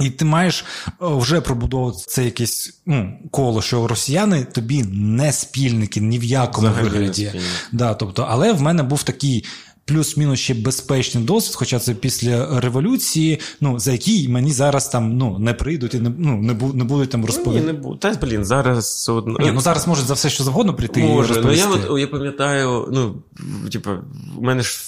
І 0.00 0.10
ти 0.10 0.24
маєш 0.24 0.64
е, 0.88 0.92
вже 1.00 1.40
пробудовувати 1.40 1.98
це 2.06 2.24
якесь 2.24 2.80
ну, 2.86 3.18
коло, 3.30 3.62
що 3.62 3.86
росіяни 3.86 4.44
тобі 4.44 4.84
не 4.92 5.32
спільники 5.32 6.00
ні 6.00 6.18
в 6.18 6.24
якому 6.24 6.68
Взагалі 6.68 6.88
вигляді. 6.88 7.32
Да, 7.72 7.94
тобто, 7.94 8.26
Але 8.30 8.52
в 8.52 8.62
мене 8.62 8.82
був 8.82 9.02
такий 9.02 9.44
плюс-мінус 9.90 10.40
ще 10.40 10.54
безпечний 10.54 11.24
досвід, 11.24 11.54
хоча 11.54 11.78
це 11.78 11.94
після 11.94 12.60
революції, 12.60 13.40
ну 13.60 13.78
за 13.78 13.92
який 13.92 14.28
мені 14.28 14.52
зараз 14.52 14.88
там 14.88 15.16
ну 15.16 15.38
не 15.38 15.54
прийдуть 15.54 15.94
і 15.94 16.00
не 16.00 16.12
ну 16.18 16.36
не 16.36 16.54
бу, 16.54 16.72
не 16.72 16.84
будуть 16.84 17.10
там 17.10 17.24
розповідати. 17.24 17.66
Ні, 17.66 17.72
не 17.72 17.78
бу... 17.78 17.96
Та 17.96 18.14
блін, 18.22 18.44
зараз 18.44 19.08
одно... 19.08 19.38
Ні, 19.40 19.52
ну 19.52 19.60
зараз 19.60 19.88
можуть 19.88 20.06
за 20.06 20.14
все, 20.14 20.30
що 20.30 20.44
завгодно 20.44 20.74
прийти. 20.74 21.00
Може, 21.00 21.32
і 21.32 21.36
розповісти. 21.36 21.68
ну 21.68 21.76
я 21.76 21.88
от 21.88 22.00
я 22.00 22.06
пам'ятаю, 22.06 22.88
ну 22.92 23.22
типу, 23.70 23.90
у 24.38 24.42
мене 24.42 24.62
ж 24.62 24.80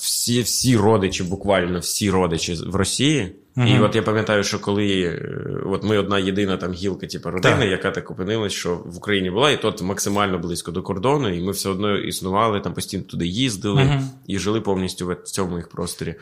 всі 0.00 0.42
всі 0.42 0.76
родичі, 0.76 1.22
буквально 1.22 1.78
всі 1.78 2.10
родичі 2.10 2.54
в 2.66 2.74
Росії. 2.74 3.36
Uh-huh. 3.56 3.76
І 3.76 3.80
от 3.80 3.96
я 3.96 4.02
пам'ятаю, 4.02 4.44
що 4.44 4.58
коли 4.58 5.02
е, 5.02 5.36
от 5.66 5.84
ми 5.84 5.98
одна 5.98 6.18
єдина 6.18 6.56
там 6.56 6.72
гілка, 6.72 7.06
типу, 7.06 7.30
родини, 7.30 7.60
так. 7.60 7.70
яка 7.70 7.90
так 7.90 8.10
опинилась, 8.10 8.52
що 8.52 8.80
в 8.86 8.96
Україні 8.96 9.30
була, 9.30 9.50
і 9.50 9.62
тут 9.62 9.82
максимально 9.82 10.38
близько 10.38 10.72
до 10.72 10.82
кордону, 10.82 11.28
і 11.28 11.42
ми 11.42 11.52
все 11.52 11.68
одно 11.68 11.98
існували, 11.98 12.60
там 12.60 12.74
постійно 12.74 13.04
туди 13.04 13.26
їздили 13.26 13.82
uh-huh. 13.82 14.02
і 14.26 14.38
жили 14.38 14.60
повністю 14.60 15.06
в 15.06 15.16
цьому 15.24 15.56
їх 15.56 15.68
просторі. 15.68 16.14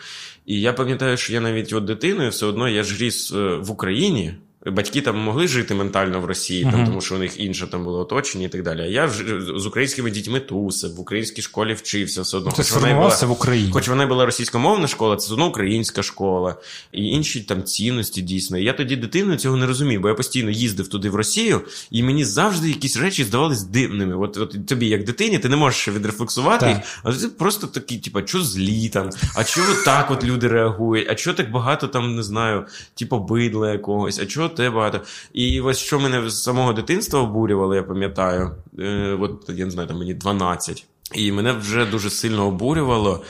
І 0.47 0.61
я 0.61 0.73
пам'ятаю, 0.73 1.17
що 1.17 1.33
я 1.33 1.41
навіть 1.41 1.73
от 1.73 1.85
дитиною 1.85 2.31
все 2.31 2.47
одно 2.47 2.69
я 2.69 2.83
ж 2.83 3.05
ріс 3.05 3.33
е, 3.33 3.57
в 3.57 3.71
Україні. 3.71 4.35
Батьки 4.67 5.01
там 5.01 5.19
могли 5.19 5.49
жити 5.49 5.75
ментально 5.75 6.21
в 6.21 6.25
Росії, 6.25 6.65
uh-huh. 6.65 6.71
там, 6.71 6.87
тому 6.87 7.01
що 7.01 7.15
у 7.15 7.19
них 7.19 7.41
інше 7.41 7.67
там 7.67 7.85
було 7.85 7.99
оточення 7.99 8.47
і 8.47 8.49
так 8.49 8.63
далі. 8.63 8.81
А 8.81 8.85
я 8.85 9.09
з 9.57 9.67
українськими 9.67 10.11
дітьми 10.11 10.41
тусив, 10.41 10.95
в 10.95 11.01
українській 11.01 11.43
школі 11.43 11.75
вчився 11.75 12.23
все 12.23 12.37
одно. 12.37 12.51
Ти 12.51 12.57
хоч 12.57 12.73
вона 12.73 12.95
була, 12.95 13.09
в 13.09 13.31
Україні. 13.31 13.73
Хоч 13.73 13.89
вона 13.89 14.07
була 14.07 14.27
російськомовна 14.27 14.89
школа, 14.89 15.17
це 15.17 15.25
все 15.25 15.33
одно 15.33 15.49
українська 15.49 16.03
школа 16.03 16.57
і 16.93 17.05
інші 17.05 17.41
там 17.41 17.63
цінності 17.63 18.23
дійсно. 18.23 18.59
І 18.59 18.65
я 18.65 18.73
тоді 18.73 18.97
дитиною 18.97 19.39
цього 19.39 19.57
не 19.57 19.67
розумів, 19.67 20.01
бо 20.01 20.09
я 20.09 20.15
постійно 20.15 20.51
їздив 20.51 20.89
туди 20.89 21.11
в 21.11 21.15
Росію, 21.15 21.61
і 21.91 22.03
мені 22.03 22.25
завжди 22.25 22.69
якісь 22.69 22.97
речі 22.97 23.25
здавались 23.25 23.63
дивними. 23.63 24.17
От 24.17 24.37
от 24.37 24.67
тобі, 24.67 24.89
як 24.89 25.05
дитині, 25.05 25.39
ти 25.39 25.49
не 25.49 25.57
можеш 25.57 25.89
відрефлексувати 25.89 26.69
їх, 26.69 26.77
а 27.03 27.13
ти 27.13 27.29
просто 27.29 27.67
такий, 27.67 27.99
типу, 27.99 28.21
що 28.27 28.43
злі 28.43 28.89
там, 28.89 29.11
а 29.37 29.45
чого 29.45 29.75
так 29.85 30.11
от 30.11 30.25
люди 30.25 30.49
реагують, 30.49 31.07
а 31.11 31.15
чого 31.15 31.37
так 31.37 31.51
багато 31.51 31.89
там 31.89 32.17
не 32.17 32.23
знаю, 32.23 32.67
типу, 32.95 33.19
бидла 33.19 33.73
якогось, 33.73 34.19
а 34.19 34.27
чого 34.27 34.52
те 34.55 34.71
багато. 34.71 35.01
І 35.33 35.61
ось 35.61 35.79
що 35.79 36.01
мене 36.01 36.31
з 36.31 36.43
самого 36.43 36.73
дитинства 36.73 37.21
обурювало, 37.21 37.75
я 37.75 37.83
пам'ятаю, 37.83 38.51
е, 38.79 39.17
от 39.21 39.45
я 39.49 39.65
не 39.65 39.71
знаю, 39.71 39.89
там 39.89 39.99
мені 39.99 40.15
12. 40.15 40.87
І 41.15 41.33
мене 41.33 41.53
вже 41.53 41.87
дуже 41.87 42.11
сильно 42.11 42.47
обурювало 42.47 43.23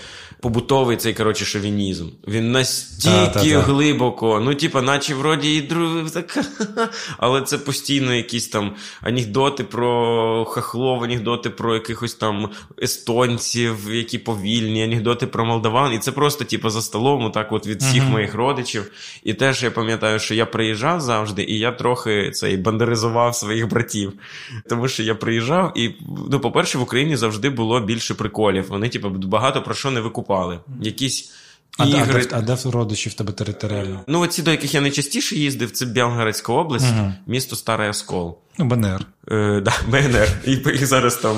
побутовий 0.42 0.96
цей 0.96 1.14
коротше 1.14 1.44
шовінізм. 1.44 2.08
Він 2.28 2.52
настільки 2.52 3.58
глибоко, 3.58 4.40
ну, 4.44 4.54
типа, 4.54 4.82
наче 4.82 5.14
вроді 5.14 5.56
і 5.56 5.60
друг, 5.60 6.10
так, 6.10 6.38
але 7.18 7.42
це 7.42 7.58
постійно 7.58 8.14
якісь 8.14 8.48
там 8.48 8.74
анекдоти 9.00 9.64
про 9.64 10.44
хахлов, 10.44 11.04
анекдоти 11.04 11.50
про 11.50 11.74
якихось 11.74 12.14
там 12.14 12.50
естонців, 12.82 13.76
які 13.90 14.18
повільні, 14.18 14.84
анекдоти 14.84 15.26
про 15.26 15.44
молдаван. 15.44 15.92
І 15.92 15.98
це 15.98 16.12
просто, 16.12 16.44
типу, 16.44 16.70
за 16.70 16.82
столом, 16.82 17.30
так 17.30 17.52
от 17.52 17.66
від 17.66 17.82
всіх 17.82 18.02
uh-huh. 18.02 18.10
моїх 18.10 18.34
родичів. 18.34 18.90
І 19.24 19.34
теж 19.34 19.62
я 19.62 19.70
пам'ятаю, 19.70 20.18
що 20.18 20.34
я 20.34 20.46
приїжджав 20.46 21.00
завжди, 21.00 21.44
і 21.44 21.58
я 21.58 21.72
трохи 21.72 22.30
цей 22.30 22.56
бандеризував 22.56 23.36
своїх 23.36 23.68
братів. 23.68 24.12
Тому 24.68 24.88
що 24.88 25.02
я 25.02 25.14
приїжджав, 25.14 25.72
і, 25.76 25.90
ну, 26.30 26.40
по-перше, 26.40 26.78
в 26.78 26.82
Україні 26.82 27.16
завжди 27.16 27.50
було 27.50 27.80
більше 27.80 28.14
приколів. 28.14 28.68
Вони, 28.68 28.88
типу, 28.88 29.08
багато 29.08 29.62
про 29.62 29.74
що 29.74 29.90
не 29.90 30.00
викупали 30.00 30.31
покупали. 30.32 30.60
Якісь 30.80 31.30
а, 31.78 31.86
ігри... 31.86 32.26
а, 32.32 32.40
де, 32.40 32.52
а 32.52 32.56
де 32.56 32.70
родичі 32.70 33.10
в 33.10 33.14
тебе 33.14 33.32
територіально? 33.32 34.00
Ну, 34.06 34.20
оці, 34.20 34.42
до 34.42 34.50
яких 34.50 34.74
я 34.74 34.80
найчастіше 34.80 35.36
їздив, 35.36 35.70
це 35.70 35.86
Білгородська 35.86 36.52
область, 36.52 36.86
угу. 36.98 37.12
місто 37.26 37.56
Старий 37.56 37.88
Оскол. 37.88 38.38
Ну, 38.58 38.64
БНР. 38.64 39.06
Е, 39.30 39.60
да, 39.60 39.72
БНР. 39.88 40.28
І, 40.46 40.52
і 40.52 40.84
зараз 40.84 41.16
там 41.16 41.36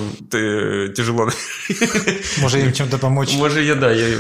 тяжело. 0.96 1.28
Може 2.42 2.60
їм 2.60 2.72
чим 2.72 2.88
допомогти? 2.88 3.36
Може, 3.36 3.64
я 3.64 3.74
да. 3.74 3.92
Я, 3.92 4.18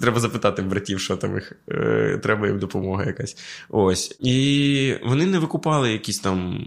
Треба 0.00 0.20
запитати 0.20 0.62
братів, 0.62 1.00
що 1.00 1.16
там 1.16 1.34
їх. 1.34 1.52
Е, 1.70 2.20
треба 2.22 2.46
їм 2.46 2.58
допомога 2.58 3.04
якась. 3.04 3.36
Ось. 3.68 4.16
І 4.20 4.94
вони 5.04 5.26
не 5.26 5.38
викупали 5.38 5.92
якісь 5.92 6.18
там. 6.18 6.64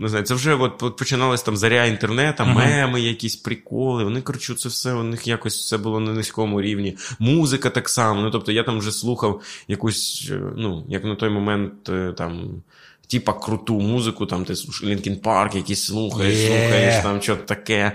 Не 0.00 0.08
знаю, 0.08 0.24
це 0.24 0.34
вже 0.34 0.54
от 0.54 0.96
починалась 0.96 1.42
там 1.42 1.56
заря 1.56 1.84
інтернету, 1.84 2.42
uh-huh. 2.42 2.54
меми, 2.54 3.00
якісь 3.00 3.36
приколи. 3.36 4.04
Вони 4.04 4.20
коротше, 4.20 4.54
це 4.54 4.68
все 4.68 4.92
у 4.92 5.02
них 5.02 5.26
якось 5.26 5.58
все 5.58 5.78
було 5.78 6.00
на 6.00 6.12
низькому 6.12 6.62
рівні. 6.62 6.96
Музика 7.18 7.70
так 7.70 7.88
само. 7.88 8.22
Ну, 8.22 8.30
тобто 8.30 8.52
я 8.52 8.62
там 8.62 8.78
вже 8.78 8.92
слухав 8.92 9.42
якусь, 9.68 10.28
е, 10.32 10.40
ну, 10.56 10.84
як 10.88 11.04
на 11.04 11.14
той 11.14 11.30
момент 11.30 11.88
е, 11.88 12.12
там 12.16 12.62
типа 13.08 13.32
круту 13.32 13.80
музику, 13.80 14.26
там 14.26 14.44
ти 14.44 14.54
Лінкін 14.84 15.16
Парк, 15.16 15.54
якийсь 15.54 15.84
слухаєш, 15.84 16.36
yeah. 16.36 16.46
слухаєш 16.46 17.02
там 17.02 17.22
щось 17.22 17.38
таке. 17.46 17.92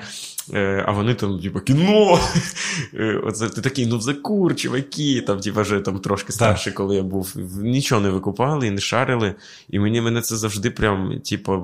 Е, 0.54 0.84
а 0.88 0.92
вони 0.92 1.14
там, 1.14 1.40
типа, 1.40 1.60
кіно. 1.60 2.20
Е, 2.94 3.22
оце 3.24 3.50
Ти 3.50 3.62
такий, 3.62 3.86
ну 3.86 4.02
закур, 4.02 4.56
чуваки. 4.56 5.22
Там, 5.28 5.40
типа, 5.40 5.62
вже 5.62 5.80
там 5.80 6.00
трошки 6.00 6.32
старший, 6.32 6.74
коли 6.74 6.96
я 6.96 7.04
був. 7.04 7.34
Нічого 7.62 8.02
не 8.02 8.10
викупали 8.10 8.68
і 8.68 8.72
не 8.72 8.82
шарили. 8.82 9.36
І 9.70 9.80
мені 9.80 10.02
мене 10.02 10.22
це 10.22 10.36
завжди 10.36 10.72
прям, 10.72 11.20
типа, 11.30 11.62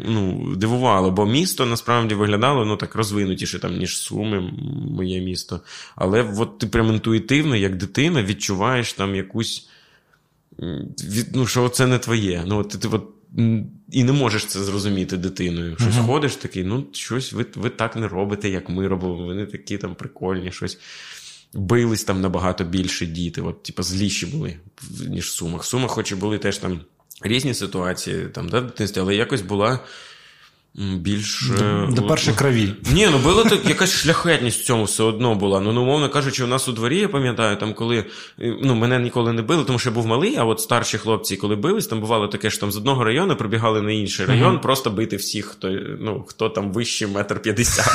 ну, 0.00 0.52
дивувало. 0.56 1.10
Бо 1.10 1.26
місто 1.26 1.66
насправді 1.66 2.14
виглядало 2.14 2.64
ну, 2.64 2.76
так 2.76 2.94
розвинутіше, 2.94 3.58
там, 3.58 3.76
ніж 3.76 3.98
Суми, 3.98 4.52
моє 4.90 5.20
місто. 5.20 5.60
Але 5.96 6.34
от 6.38 6.58
ти 6.58 6.66
прям 6.66 6.88
інтуїтивно, 6.88 7.56
як 7.56 7.76
дитина, 7.76 8.22
відчуваєш 8.22 8.92
там 8.92 9.14
якусь 9.14 9.68
від, 11.04 11.36
ну, 11.36 11.46
що 11.46 11.68
це 11.68 11.86
не 11.86 11.98
твоє. 11.98 12.44
Ну, 12.46 12.64
ти, 12.64 12.78
ти 12.78 12.88
от, 12.88 13.08
і 13.90 14.04
не 14.04 14.12
можеш 14.12 14.46
це 14.46 14.64
зрозуміти 14.64 15.16
дитиною. 15.16 15.76
Щось 15.76 15.94
uh-huh. 15.94 16.06
ходиш 16.06 16.36
такий, 16.36 16.64
ну, 16.64 16.86
щось 16.92 17.32
ви 17.32 17.46
ви 17.54 17.70
так 17.70 17.96
не 17.96 18.08
робите, 18.08 18.48
як 18.48 18.68
ми 18.68 18.88
робимо. 18.88 19.26
Вони 19.26 19.46
такі 19.46 19.78
там 19.78 19.94
прикольні, 19.94 20.52
щось. 20.52 20.78
Бились 21.54 22.04
там 22.04 22.20
набагато 22.20 22.64
більше 22.64 23.06
діти, 23.06 23.40
от, 23.40 23.62
типу, 23.62 23.82
зліші 23.82 24.26
були, 24.26 24.56
ніж 25.08 25.26
в 25.26 25.30
Сумах. 25.30 25.62
В 25.62 25.64
Сумах, 25.64 25.90
хоч 25.90 26.12
і 26.12 26.14
були 26.14 26.38
теж 26.38 26.58
там 26.58 26.80
різні 27.22 27.54
ситуації, 27.54 28.26
там, 28.32 28.48
да, 28.48 28.60
дитинстві, 28.60 29.00
але 29.00 29.14
якось 29.14 29.42
була 29.42 29.80
більш. 30.74 31.50
До, 31.58 31.86
до 31.86 32.02
першої 32.02 32.36
крові. 32.36 32.74
Ні, 32.92 33.08
ну 33.12 33.18
була 33.18 33.44
так 33.44 33.68
якась 33.68 33.92
шляхетність 33.92 34.60
в 34.60 34.64
цьому 34.64 34.84
все 34.84 35.02
одно 35.02 35.34
була. 35.34 35.60
Ну, 35.60 35.72
ну, 35.72 35.82
умовно 35.82 36.08
кажучи, 36.08 36.44
у 36.44 36.46
нас 36.46 36.68
у 36.68 36.72
дворі, 36.72 36.98
я 36.98 37.08
пам'ятаю, 37.08 37.56
там, 37.56 37.74
коли 37.74 38.04
ну, 38.38 38.74
мене 38.74 38.98
ніколи 38.98 39.32
не 39.32 39.42
били, 39.42 39.64
тому 39.64 39.78
що 39.78 39.88
я 39.88 39.94
був 39.94 40.06
малий, 40.06 40.36
а 40.36 40.44
от 40.44 40.60
старші 40.60 40.98
хлопці, 40.98 41.36
коли 41.36 41.56
бились, 41.56 41.86
там 41.86 42.00
бувало 42.00 42.28
таке, 42.28 42.50
що 42.50 42.60
там 42.60 42.72
з 42.72 42.76
одного 42.76 43.04
району 43.04 43.36
прибігали 43.36 43.82
на 43.82 43.92
інший 43.92 44.26
район, 44.26 44.56
uh-huh. 44.56 44.60
просто 44.60 44.90
бити 44.90 45.16
всіх, 45.16 45.46
хто 45.46 45.70
ну, 46.00 46.24
хто 46.28 46.48
там 46.48 46.72
вище 46.72 47.06
метр 47.06 47.42
п'ятдесят. 47.42 47.92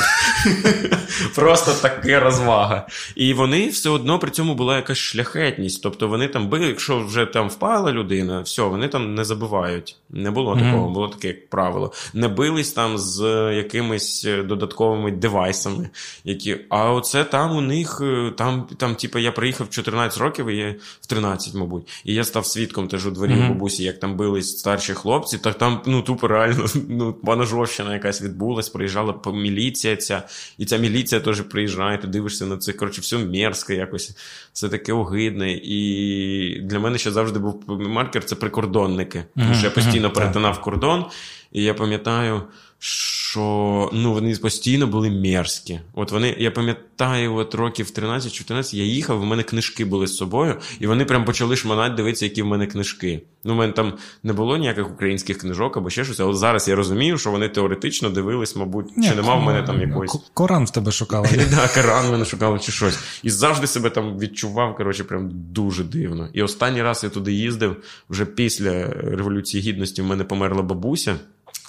Просто 1.34 1.72
така 1.82 2.20
розвага. 2.20 2.86
І 3.16 3.34
вони 3.34 3.68
все 3.68 3.90
одно 3.90 4.18
при 4.18 4.30
цьому 4.30 4.54
була 4.54 4.76
якась 4.76 4.98
шляхетність. 4.98 5.82
Тобто 5.82 6.08
вони 6.08 6.28
там 6.28 6.48
били, 6.48 6.66
якщо 6.66 6.98
вже 6.98 7.26
там 7.26 7.48
впала 7.48 7.92
людина, 7.92 8.40
все, 8.40 8.62
вони 8.62 8.88
там 8.88 9.14
не 9.14 9.24
забивають. 9.24 9.96
Не 10.10 10.30
було 10.30 10.56
такого, 10.56 10.90
було 10.90 11.08
таке 11.08 11.28
як 11.28 11.48
правило. 11.48 11.92
Не 12.14 12.28
бились 12.28 12.67
якимись 12.68 12.72
там 12.72 12.98
з 12.98 13.22
якимись 13.56 14.24
е, 14.24 14.42
додатковими 14.42 15.10
девайсами. 15.10 15.90
які... 16.24 16.56
А 16.68 16.92
оце 16.92 17.24
там 17.24 17.56
у 17.56 17.60
них, 17.60 18.00
е, 18.02 18.32
там, 18.36 18.66
там, 18.76 18.94
типу, 18.94 19.18
я 19.18 19.32
приїхав 19.32 19.66
в 19.66 19.70
14 19.70 20.18
років, 20.18 20.46
і 20.46 20.56
я 20.56 20.74
в 21.00 21.06
13, 21.06 21.54
мабуть. 21.54 21.88
І 22.04 22.14
я 22.14 22.24
став 22.24 22.46
свідком 22.46 22.88
теж 22.88 23.06
у 23.06 23.10
дворі 23.10 23.32
mm-hmm. 23.32 23.48
бабусі, 23.48 23.84
як 23.84 24.00
там 24.00 24.16
бились 24.16 24.58
старші 24.58 24.94
хлопці, 24.94 25.38
так 25.38 25.58
там 25.58 25.82
ну, 25.86 26.02
тупо 26.02 26.28
реально 26.28 26.66
ну, 26.88 27.12
паножовщина 27.12 27.94
якась 27.94 28.22
відбулась, 28.22 28.68
приїжджала 28.68 29.14
міліція 29.26 29.96
ця, 29.96 30.22
і 30.58 30.64
ця 30.64 30.76
міліція 30.76 31.20
теж 31.20 31.40
приїжджає, 31.40 31.98
ти 31.98 32.06
дивишся 32.06 32.46
на 32.46 32.56
це. 32.56 32.72
Коротше, 32.72 33.00
все 33.00 33.18
мерзко 33.18 33.72
якось. 33.72 34.16
Це 34.52 34.68
таке 34.68 34.92
огидне. 34.92 35.52
І 35.52 36.60
для 36.62 36.78
мене 36.78 36.98
ще 36.98 37.10
завжди 37.10 37.38
був 37.38 37.64
маркер 37.68 38.24
це 38.24 38.34
прикордонники. 38.34 39.24
Тому 39.36 39.54
що 39.54 39.64
я 39.64 39.70
постійно 39.70 40.10
перетинав 40.10 40.60
кордон. 40.60 41.04
І 41.52 41.62
я 41.62 41.74
пам'ятаю, 41.74 42.42
що 42.78 43.90
ну, 43.92 44.12
вони 44.12 44.36
постійно 44.36 44.86
були 44.86 45.10
мерзкі. 45.10 45.80
От 45.94 46.12
вони, 46.12 46.36
я 46.38 46.50
пам'ятаю, 46.50 47.34
от 47.34 47.54
років 47.54 47.86
13-14 47.86 48.76
я 48.76 48.84
їхав, 48.84 49.22
у 49.22 49.24
мене 49.24 49.42
книжки 49.42 49.84
були 49.84 50.06
з 50.06 50.16
собою, 50.16 50.56
і 50.80 50.86
вони 50.86 51.04
прям 51.04 51.24
почали 51.24 51.56
шманати, 51.56 51.94
дивитися, 51.94 52.24
які 52.24 52.42
в 52.42 52.46
мене 52.46 52.66
книжки. 52.66 53.22
Ну, 53.44 53.54
в 53.54 53.56
мене 53.56 53.72
там 53.72 53.92
не 54.22 54.32
було 54.32 54.56
ніяких 54.56 54.90
українських 54.90 55.38
книжок 55.38 55.76
або 55.76 55.90
ще 55.90 56.04
щось, 56.04 56.20
але 56.20 56.34
зараз 56.34 56.68
я 56.68 56.74
розумію, 56.74 57.18
що 57.18 57.30
вони 57.30 57.48
теоретично 57.48 58.10
дивились, 58.10 58.56
мабуть, 58.56 58.96
Ні, 58.96 59.08
чи 59.08 59.14
нема 59.14 59.34
в 59.34 59.42
мене 59.42 59.62
там 59.62 59.80
якоїсь. 59.80 60.16
Коран 60.34 60.64
в 60.64 60.70
тебе 60.70 60.92
шукали. 60.92 61.28
Так, 61.50 61.72
Коран 61.72 62.10
мене 62.10 62.24
шукали 62.24 62.58
чи 62.58 62.72
щось. 62.72 62.98
І 63.22 63.30
завжди 63.30 63.66
себе 63.66 63.90
там 63.90 64.18
відчував, 64.18 64.76
коротше, 64.76 65.04
прям 65.04 65.30
дуже 65.32 65.84
дивно. 65.84 66.28
І 66.32 66.42
останній 66.42 66.82
раз 66.82 67.04
я 67.04 67.10
туди 67.10 67.32
їздив 67.32 67.76
вже 68.10 68.26
після 68.26 68.86
Революції 68.86 69.62
Гідності 69.62 70.02
в 70.02 70.04
мене 70.04 70.24
померла 70.24 70.62
бабуся. 70.62 71.16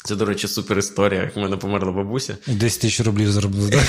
Це, 0.03 0.15
до 0.15 0.25
речі, 0.25 0.47
супер 0.47 0.79
історія, 0.79 1.21
як 1.21 1.35
в 1.35 1.39
мене 1.39 1.57
померла 1.57 1.91
бабуся. 1.91 2.37
10 2.47 2.81
тисяч 2.81 3.05
рублів 3.05 3.31
заробив, 3.31 3.71
так? 3.71 3.83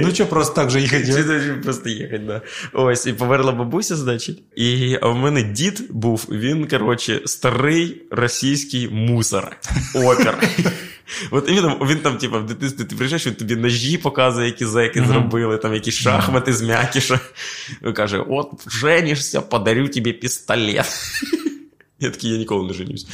ну 0.00 0.14
що, 0.14 0.26
просто 0.26 0.54
так 0.54 0.70
же 0.70 0.80
їхати? 0.80 1.58
Просто 1.64 1.88
їхати, 1.88 2.18
да. 2.18 2.42
Ось, 2.72 3.06
і 3.06 3.12
померла 3.12 3.52
бабуся, 3.52 3.96
значить. 3.96 4.42
І 4.56 4.98
а 5.02 5.08
в 5.08 5.16
мене 5.16 5.42
дід 5.42 5.82
був, 5.90 6.26
він, 6.30 6.68
коротше, 6.68 7.20
старий 7.26 8.02
російський 8.10 8.88
мусор. 8.88 9.56
Опер. 9.94 10.38
От 11.30 11.48
і 11.48 11.52
він, 11.52 11.66
він 11.66 11.98
там, 11.98 12.18
типу, 12.18 12.38
в 12.38 12.46
дитинстві 12.46 12.84
ти 12.84 12.96
приїжджаєш, 12.96 13.26
він 13.26 13.34
тобі 13.34 13.56
ножі 13.56 13.98
показує, 13.98 14.46
які 14.46 14.64
зеки 14.64 15.04
зробили, 15.04 15.58
там 15.58 15.74
якісь 15.74 15.94
шахмати 15.94 16.52
з 16.52 16.62
м'якіша. 16.62 17.20
Він 17.82 17.92
каже: 17.92 18.24
от, 18.28 18.50
женишся, 18.80 19.40
подарю 19.40 19.88
тобі 19.88 20.12
пістолет. 20.12 20.86
Я 22.00 22.10
такий, 22.10 22.30
я 22.30 22.38
ніколи 22.38 22.68
не 22.68 22.74
женюсь. 22.74 23.06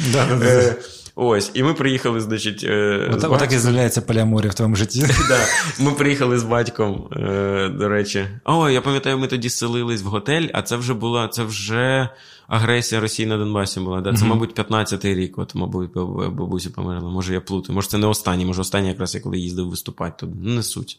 Е, 0.42 0.74
ось, 1.16 1.50
і 1.54 1.62
ми 1.62 1.74
приїхали, 1.74 2.20
значить. 2.20 2.64
Е, 2.64 3.10
От, 3.12 3.24
Отак 3.24 3.52
і 3.52 3.58
з'являється 3.58 4.02
поліаморія 4.02 4.50
в 4.50 4.54
твоєму 4.54 4.76
житті. 4.76 5.00
Да. 5.28 5.38
Ми 5.78 5.92
приїхали 5.92 6.38
з 6.38 6.42
батьком, 6.42 7.08
е, 7.12 7.68
до 7.68 7.88
речі. 7.88 8.26
О, 8.44 8.70
я 8.70 8.80
пам'ятаю, 8.80 9.18
ми 9.18 9.26
тоді 9.26 9.50
селились 9.50 10.02
в 10.02 10.06
готель, 10.06 10.48
а 10.52 10.62
це 10.62 10.76
вже 10.76 10.94
була, 10.94 11.28
це 11.28 11.44
вже 11.44 12.08
агресія 12.48 13.00
Росії 13.00 13.26
на 13.26 13.38
Донбасі 13.38 13.80
була. 13.80 14.00
Да? 14.00 14.12
Це, 14.12 14.24
mm-hmm. 14.24 14.28
мабуть, 14.28 14.58
15-й 14.58 15.14
рік. 15.14 15.38
От, 15.38 15.54
мабуть, 15.54 15.90
бабуся 16.32 16.70
померла. 16.70 17.10
Може, 17.10 17.34
я 17.34 17.40
плутаю. 17.40 17.74
Може, 17.74 17.88
це 17.88 17.98
не 17.98 18.06
останній, 18.06 18.44
може, 18.44 18.60
останній 18.60 18.88
якраз 18.88 19.14
я 19.14 19.20
коли 19.20 19.38
їздив 19.38 19.68
виступати, 19.68 20.14
то 20.20 20.32
ну, 20.42 20.54
не 20.54 20.62
суть. 20.62 20.98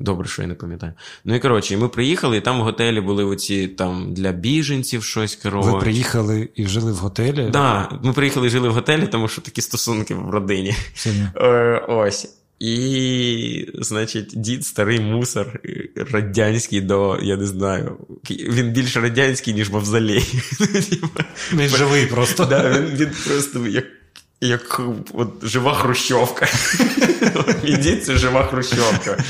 Добре, 0.00 0.28
що 0.28 0.42
я 0.42 0.48
не 0.48 0.54
пам'ятаю. 0.54 0.92
Ну 1.24 1.34
і 1.34 1.40
коротше, 1.40 1.76
ми 1.76 1.88
приїхали, 1.88 2.36
і 2.36 2.40
там 2.40 2.60
в 2.60 2.62
готелі 2.62 3.00
були 3.00 3.24
оці 3.24 3.68
там 3.68 4.14
для 4.14 4.32
біженців 4.32 5.04
щось 5.04 5.36
коротше. 5.36 5.70
Ви 5.70 5.78
приїхали 5.78 6.48
і 6.54 6.66
жили 6.66 6.92
в 6.92 6.96
готелі? 6.96 7.36
Так, 7.36 7.52
да, 7.52 7.98
ми 8.02 8.12
приїхали 8.12 8.46
і 8.46 8.50
жили 8.50 8.68
в 8.68 8.72
готелі, 8.72 9.06
тому 9.06 9.28
що 9.28 9.42
такі 9.42 9.60
стосунки 9.60 10.14
в 10.14 10.30
родині. 10.30 10.74
Е, 11.36 11.84
ось. 11.88 12.34
І, 12.60 13.66
значить, 13.74 14.32
дід 14.34 14.64
старий 14.64 15.00
мусор 15.00 15.60
радянський 16.12 16.80
до, 16.80 17.18
я 17.22 17.36
не 17.36 17.46
знаю, 17.46 17.96
він 18.30 18.70
більш 18.70 18.96
радянський, 18.96 19.54
ніж 19.54 19.70
мавзолей. 19.70 20.42
Він 21.52 21.68
живий 21.68 22.06
просто. 22.06 22.44
Да, 22.44 22.70
Він 22.70 22.96
він 22.96 23.10
просто 23.26 23.66
як 23.66 23.84
як 24.40 24.80
от, 25.14 25.28
жива 25.42 25.74
хрущовка. 25.74 26.46
Мій 27.64 28.00
жива 28.08 28.44
хрущовка. 28.44 29.24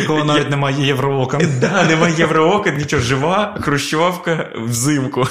Якого 0.00 0.24
навіть 0.24 0.50
немає 0.50 0.86
євроокон. 0.86 1.42
Да, 1.60 1.84
немає 1.84 2.14
євроокон, 2.18 2.76
нічого, 2.76 3.02
жива 3.02 3.58
хрущовка 3.60 4.52
взимку. 4.56 5.24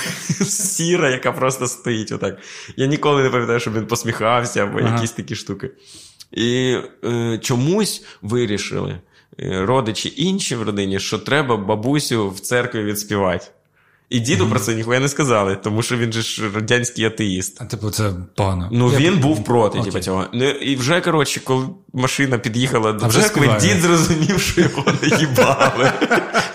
Сіра, 0.46 1.10
яка 1.10 1.32
просто 1.32 1.68
стоїть 1.68 2.12
отак. 2.12 2.38
Я 2.76 2.86
ніколи 2.86 3.24
не 3.24 3.30
пам'ятаю, 3.30 3.60
щоб 3.60 3.74
він 3.74 3.86
посміхався 3.86 4.64
або 4.64 4.80
ага. 4.80 4.96
якісь 4.96 5.12
такі 5.12 5.36
штуки. 5.36 5.72
І 6.32 6.78
е, 7.04 7.40
чомусь 7.42 8.04
вирішили 8.22 9.00
е, 9.40 9.66
родичі 9.66 10.14
інші 10.18 10.56
в 10.56 10.64
родині, 10.64 11.00
що 11.00 11.20
треба 11.20 11.58
бабусю 11.58 12.30
в 12.30 12.40
церкві 12.40 12.84
відспівати. 12.84 13.46
І 14.10 14.20
діду 14.20 14.46
mm-hmm. 14.46 14.50
про 14.50 14.60
це 14.60 14.76
ніхуя 14.76 15.00
не 15.00 15.10
сказали, 15.10 15.56
тому 15.56 15.82
що 15.82 15.98
він 15.98 16.14
же 16.14 16.22
ж 16.22 16.50
радянський 16.56 17.06
атеїст. 17.06 17.62
А 17.62 17.66
типу, 17.66 17.90
це 17.90 18.12
погано. 18.36 18.70
Ну 18.72 18.92
Я... 18.92 18.98
він 18.98 19.20
був 19.20 19.44
проти 19.44 19.82
типу, 19.82 20.00
цього. 20.00 20.26
Ну, 20.34 20.50
І 20.50 20.76
вже, 20.76 21.02
коротше, 21.02 21.42
коли 21.44 21.68
машина 21.94 22.38
під'їхала 22.38 22.94
до 22.94 23.08
церкви, 23.08 23.58
дід 23.62 23.82
зрозумів, 23.82 24.40
що 24.40 24.62
його 24.62 24.84
не 25.02 25.18
їбали. 25.18 25.92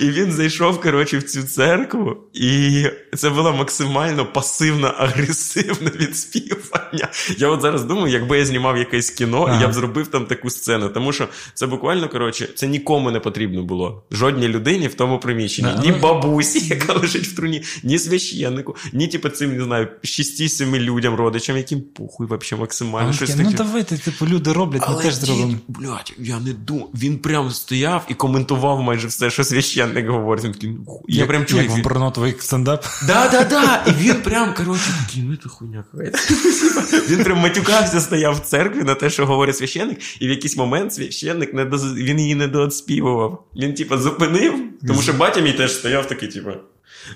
І 0.00 0.10
він 0.10 0.32
зайшов, 0.32 0.80
коротше, 0.80 1.18
в 1.18 1.22
цю 1.22 1.42
церкву, 1.42 2.16
і 2.34 2.84
це 3.16 3.30
було 3.30 3.52
максимально 3.52 4.26
пасивно-агресивне 4.34 5.96
відспівання. 5.96 7.08
Я 7.38 7.48
от 7.48 7.60
зараз 7.60 7.84
думаю, 7.84 8.12
якби 8.12 8.38
я 8.38 8.44
знімав 8.44 8.78
якесь 8.78 9.10
кіно, 9.10 9.42
ага. 9.42 9.60
я 9.60 9.68
б 9.68 9.72
зробив 9.72 10.06
там 10.06 10.26
таку 10.26 10.50
сцену. 10.50 10.88
Тому 10.88 11.12
що 11.12 11.28
це 11.54 11.66
буквально, 11.66 12.08
коротше, 12.08 12.48
це 12.54 12.66
нікому 12.66 13.10
не 13.10 13.20
потрібно 13.20 13.62
було. 13.62 14.02
Жодній 14.10 14.48
людині 14.48 14.88
в 14.88 14.94
тому 14.94 15.18
приміщенні. 15.18 15.68
Ага. 15.68 15.82
Ні 15.82 15.92
бабусі, 15.92 16.66
яка 16.66 16.92
лежить 16.92 17.26
в 17.26 17.36
труні, 17.36 17.62
ні 17.82 17.98
священнику, 17.98 18.76
ні, 18.92 19.08
типу, 19.08 19.28
цим, 19.28 19.56
не 19.56 19.64
знаю, 19.64 19.88
6-7 20.04 20.78
людям, 20.78 21.14
родичам, 21.14 21.56
яким 21.56 21.80
похуй 21.80 22.26
взагалі 22.26 22.60
максимально. 22.60 23.12
щось 23.12 23.30
таке. 23.30 23.42
Ну 23.42 23.52
давайте, 23.56 23.98
типу, 23.98 24.26
люди 24.26 24.52
роблять, 24.52 24.82
ми 24.88 25.02
теж 25.02 25.14
зробимо. 25.14 25.54
Блядь, 25.68 26.12
я 26.18 26.40
не 26.40 26.52
думаю. 26.52 26.88
Він 26.94 27.18
прям 27.18 27.50
стояв 27.50 28.04
і 28.08 28.14
коментував 28.14 28.82
майже 28.82 29.08
все, 29.08 29.30
що 29.30 29.44
священник 29.44 29.57
священник 29.62 30.08
говорить, 30.08 30.44
він 30.44 30.52
такий, 30.52 30.70
«Ну, 30.70 31.02
я 31.08 31.26
прям 31.26 31.46
чую. 31.46 31.62
Як 31.62 31.72
в 31.72 31.82
Бронотовий 31.82 32.34
стендап. 32.38 32.84
Да, 33.06 33.28
да, 33.28 33.44
да. 33.44 33.84
І 33.86 33.90
він 34.02 34.14
прям, 34.14 34.54
коротше, 34.54 34.90
такий, 35.06 35.22
ну 35.22 35.36
це 35.36 35.48
хуйня 35.48 35.84
Він 37.08 37.24
прям 37.24 37.38
матюкався, 37.38 38.00
стояв 38.00 38.34
в 38.34 38.40
церкві 38.40 38.82
на 38.82 38.94
те, 38.94 39.10
що 39.10 39.26
говорить 39.26 39.56
священник, 39.56 39.98
і 40.20 40.26
в 40.26 40.30
якийсь 40.30 40.56
момент 40.56 40.94
священник 40.94 41.54
не 41.54 41.64
доз... 41.64 41.94
він 41.94 42.20
її 42.20 42.34
не 42.34 42.48
дооспівував. 42.48 43.44
Він, 43.56 43.74
типа, 43.74 43.98
зупинив, 43.98 44.54
тому 44.86 45.02
що 45.02 45.12
батя 45.12 45.40
мій 45.40 45.52
теж 45.52 45.72
стояв 45.72 46.06
такий, 46.06 46.28
типа. 46.28 46.54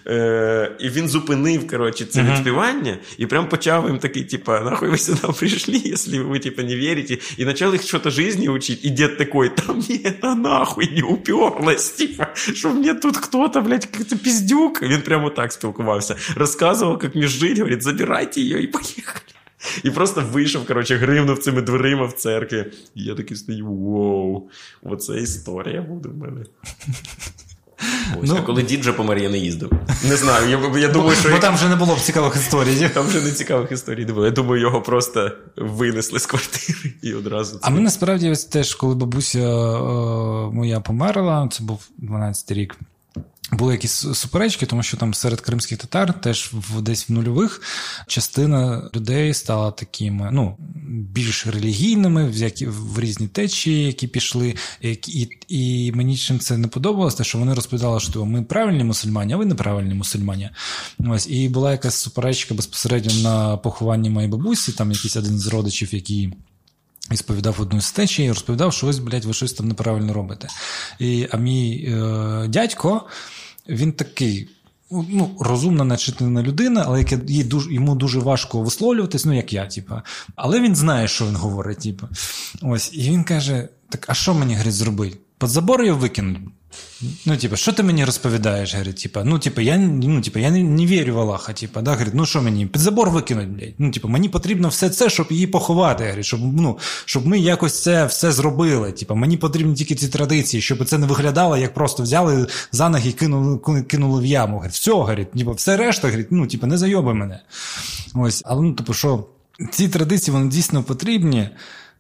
Е, 0.07 0.73
І 0.81 0.89
він 0.89 1.09
зупинив 1.09 1.67
коротше, 1.67 2.05
це 2.05 2.21
uh-huh. 2.21 2.33
відспівання 2.33 2.99
і 3.19 3.27
прям 3.27 3.49
почав 3.49 3.89
їм 3.89 3.99
такий, 3.99 4.25
типа, 4.25 4.61
нахуй 4.61 4.89
ви 4.89 4.99
сюди 4.99 5.21
прийшли, 5.39 5.81
якщо 5.85 6.25
ви 6.25 6.39
типа, 6.39 6.63
не 6.63 6.77
вірите. 6.77 7.19
І 7.37 7.45
почав 7.45 7.73
їх 7.73 7.83
щось 7.83 8.13
житті 8.15 8.49
учити. 8.49 8.89
І 8.89 8.91
дід 8.91 9.19
такой, 9.19 9.49
там 9.49 9.79
ні, 9.89 10.13
на 10.23 10.35
нахуй 10.35 10.91
не 10.97 11.03
уперлась, 11.03 11.91
типа, 11.91 12.27
що 12.35 12.71
мені 12.71 12.95
тут 12.95 13.17
хто-то, 13.17 13.61
блядь, 13.61 13.89
як-то 13.99 14.17
піздюк. 14.17 14.83
Він 14.83 15.01
прямо 15.01 15.31
так 15.31 15.53
спілкувався. 15.53 16.17
Розказував, 16.37 17.01
як 17.03 17.15
мені 17.15 17.27
жити, 17.27 17.55
говорить, 17.55 17.83
забирайте 17.83 18.41
її 18.41 18.65
і 18.65 18.67
поїхали. 18.67 19.21
І 19.85 19.91
просто 19.91 20.25
вийшов, 20.33 20.67
коротше, 20.67 20.97
гримнув 20.97 21.39
цими 21.39 21.63
дверима 21.63 22.07
в 22.07 22.13
церкві. 22.13 22.65
І 22.95 23.05
я 23.05 23.15
такий 23.15 23.37
стою: 23.37 23.67
воу, 23.67 24.51
оце 24.83 25.19
історія 25.19 25.83
буде 25.83 26.09
в 26.09 26.17
мене. 26.17 26.45
Ось, 28.23 28.29
Ну, 28.29 28.37
а 28.39 28.43
коли 28.43 28.63
дід 28.63 28.81
вже 28.81 28.93
помер, 28.93 29.19
я 29.19 29.29
не 29.29 29.39
їздив. 29.39 29.73
Не 30.09 30.17
знаю. 30.17 30.49
Я, 30.51 30.81
я 30.81 30.89
думаю, 30.89 31.17
що 31.17 31.29
Бо 31.29 31.35
як- 31.35 31.41
там 31.41 31.55
вже 31.55 31.69
не 31.69 31.77
було 31.77 31.95
б 31.95 32.01
цікавих 32.01 32.37
історій. 32.37 32.89
там 32.95 33.07
вже 33.07 33.21
не 33.21 33.31
цікавих 33.33 33.73
історій 33.73 34.05
не 34.07 34.13
було. 34.13 34.27
Я 34.27 34.33
думаю, 34.33 34.61
його 34.63 34.83
просто 34.83 35.31
винесли 35.57 36.21
з 36.21 36.27
квартири 36.27 36.93
і 37.03 37.15
одразу. 37.15 37.59
А 37.63 37.71
ми 37.71 37.81
насправді 37.81 38.31
ось 38.31 38.45
теж, 38.45 38.75
коли 38.75 38.95
бабуся 38.95 39.39
е, 39.39 40.51
моя 40.53 40.81
померла, 40.81 41.49
це 41.53 41.65
був 41.65 41.89
12 41.99 42.53
рік. 42.53 42.77
Були 43.53 43.73
якісь 43.73 43.93
суперечки, 43.93 44.67
тому 44.67 44.83
що 44.83 44.97
там 44.97 45.15
серед 45.15 45.41
кримських 45.41 45.79
татар, 45.79 46.21
теж 46.21 46.51
в 46.53 46.81
десь 46.81 47.09
в 47.09 47.13
нульових, 47.13 47.63
частина 48.07 48.91
людей 48.97 49.35
стала 49.35 49.71
такими, 49.71 50.29
ну, 50.33 50.57
більш 50.89 51.47
релігійними, 51.47 52.29
в, 52.29 52.37
які, 52.37 52.67
в 52.67 53.01
різні 53.01 53.29
течії, 53.29 53.87
які 53.87 54.07
пішли. 54.07 54.55
І, 54.81 55.29
і 55.49 55.93
мені 55.93 56.17
чим 56.17 56.39
це 56.39 56.59
не 56.59 56.69
подобалося, 56.69 57.17
те, 57.17 57.25
що 57.25 57.39
вони 57.39 57.55
розповідали, 57.55 58.01
що 58.01 58.25
ми 58.25 58.43
правильні 58.43 58.85
мусульмані, 58.85 59.33
а 59.33 59.37
ви 59.37 59.47
неправильні 59.47 59.95
мусульмані. 59.95 60.51
Ось, 60.99 61.27
і 61.31 61.49
була 61.49 61.71
якась 61.71 61.95
суперечка 61.95 62.55
безпосередньо 62.55 63.15
на 63.15 63.57
похованні 63.57 64.11
моєї 64.11 64.33
бабусі, 64.33 64.73
там 64.73 64.93
якийсь 64.93 65.17
один 65.17 65.39
з 65.39 65.47
родичів, 65.47 65.95
який. 65.95 66.33
І 67.11 67.17
сповідав 67.17 67.57
одну 67.61 67.81
з 67.81 67.93
течій, 67.93 68.25
і 68.25 68.29
розповідав, 68.29 68.73
що 68.73 68.87
ось, 68.87 68.99
блядь, 68.99 69.25
ви 69.25 69.35
щось 69.35 69.53
там 69.53 69.69
неправильно 69.69 70.13
робите. 70.13 70.49
І, 70.99 71.29
а 71.31 71.37
мій 71.37 71.89
е, 71.89 72.47
дядько, 72.49 73.07
він 73.69 73.93
такий. 73.93 74.49
Ну, 74.91 75.37
розумна, 75.41 75.85
начитана 75.85 76.43
людина, 76.43 76.85
але 76.87 76.99
яке 76.99 77.21
їй 77.27 77.45
дуже, 77.45 77.75
йому 77.75 77.95
дуже 77.95 78.19
важко 78.19 78.61
висловлюватись, 78.63 79.25
ну 79.25 79.37
як 79.37 79.53
я, 79.53 79.67
типа. 79.67 80.03
Але 80.37 80.61
він 80.61 80.77
знає, 80.77 81.09
що 81.09 81.27
він 81.27 81.37
говорить. 81.37 81.79
Типа. 81.79 82.09
Ось, 82.63 82.91
і 82.93 83.11
він 83.11 83.25
каже: 83.25 83.69
так, 83.89 84.05
а 84.09 84.15
що 84.15 84.35
мені 84.35 84.53
говорить, 84.53 84.75
зробити? 84.75 85.19
Під 85.39 85.49
забор 85.49 85.85
його 85.85 85.99
викинуть? 85.99 86.39
Ну, 87.27 87.37
типа, 87.37 87.57
що 87.57 87.73
ти 87.73 87.83
мені 87.83 88.05
розповідаєш? 88.05 88.75
Говорить, 88.75 89.03
типа, 89.03 89.25
ну, 89.25 89.39
типа, 89.39 89.63
я, 89.63 89.79
ну, 89.79 90.21
типа, 90.21 90.39
я 90.39 90.51
не, 90.51 90.63
не 90.63 90.87
вірю 90.87 91.15
в 91.15 91.19
Аллаха, 91.19 91.53
типа, 91.53 91.83
да, 91.83 91.91
говорить, 91.91 92.15
ну 92.15 92.27
що 92.27 92.43
мені, 92.43 92.67
під 92.67 92.83
забор 92.83 93.11
викинуть, 93.11 93.49
блядь. 93.49 93.75
Ну, 93.79 93.91
типа, 93.91 94.09
мені 94.09 94.29
потрібно 94.29 94.69
все 94.69 94.91
це, 94.91 95.11
щоб 95.11 95.27
її 95.31 95.47
поховати, 95.47 96.05
говорить, 96.05 96.27
щоб, 96.27 96.41
ну, 96.43 96.79
щоб 97.05 97.27
ми 97.27 97.39
якось 97.39 97.83
це 97.83 98.07
все 98.07 98.33
зробили. 98.33 98.93
Типа, 98.93 99.15
мені 99.15 99.37
потрібні 99.37 99.75
тільки 99.75 99.95
ці 99.95 100.09
традиції, 100.09 100.63
щоб 100.63 100.85
це 100.85 100.99
не 100.99 101.07
виглядало, 101.07 101.57
як 101.57 101.75
просто 101.75 102.03
взяли 102.03 102.47
за 102.73 102.89
ноги 102.89 103.09
і 103.09 103.13
кинули, 103.13 103.83
кинули 103.83 104.23
в 104.23 104.27
яму. 104.27 104.53
Говорить, 104.53 104.75
все, 104.75 104.93
говорить, 104.93 105.33
типа, 105.33 105.53
все 105.53 105.77
решта, 105.77 106.09
говорить, 106.09 106.29
ну, 106.31 106.47
типа, 106.47 106.67
не 106.67 106.79
зайоби 106.79 107.15
мене. 107.15 107.41
Ось, 108.15 108.43
але 108.47 108.63
ну, 108.63 108.73
типу, 108.73 108.95
що 108.95 109.25
ці 109.71 109.89
традиції 109.89 110.33
вони 110.33 110.51
дійсно 110.51 110.83
потрібні. 110.83 111.49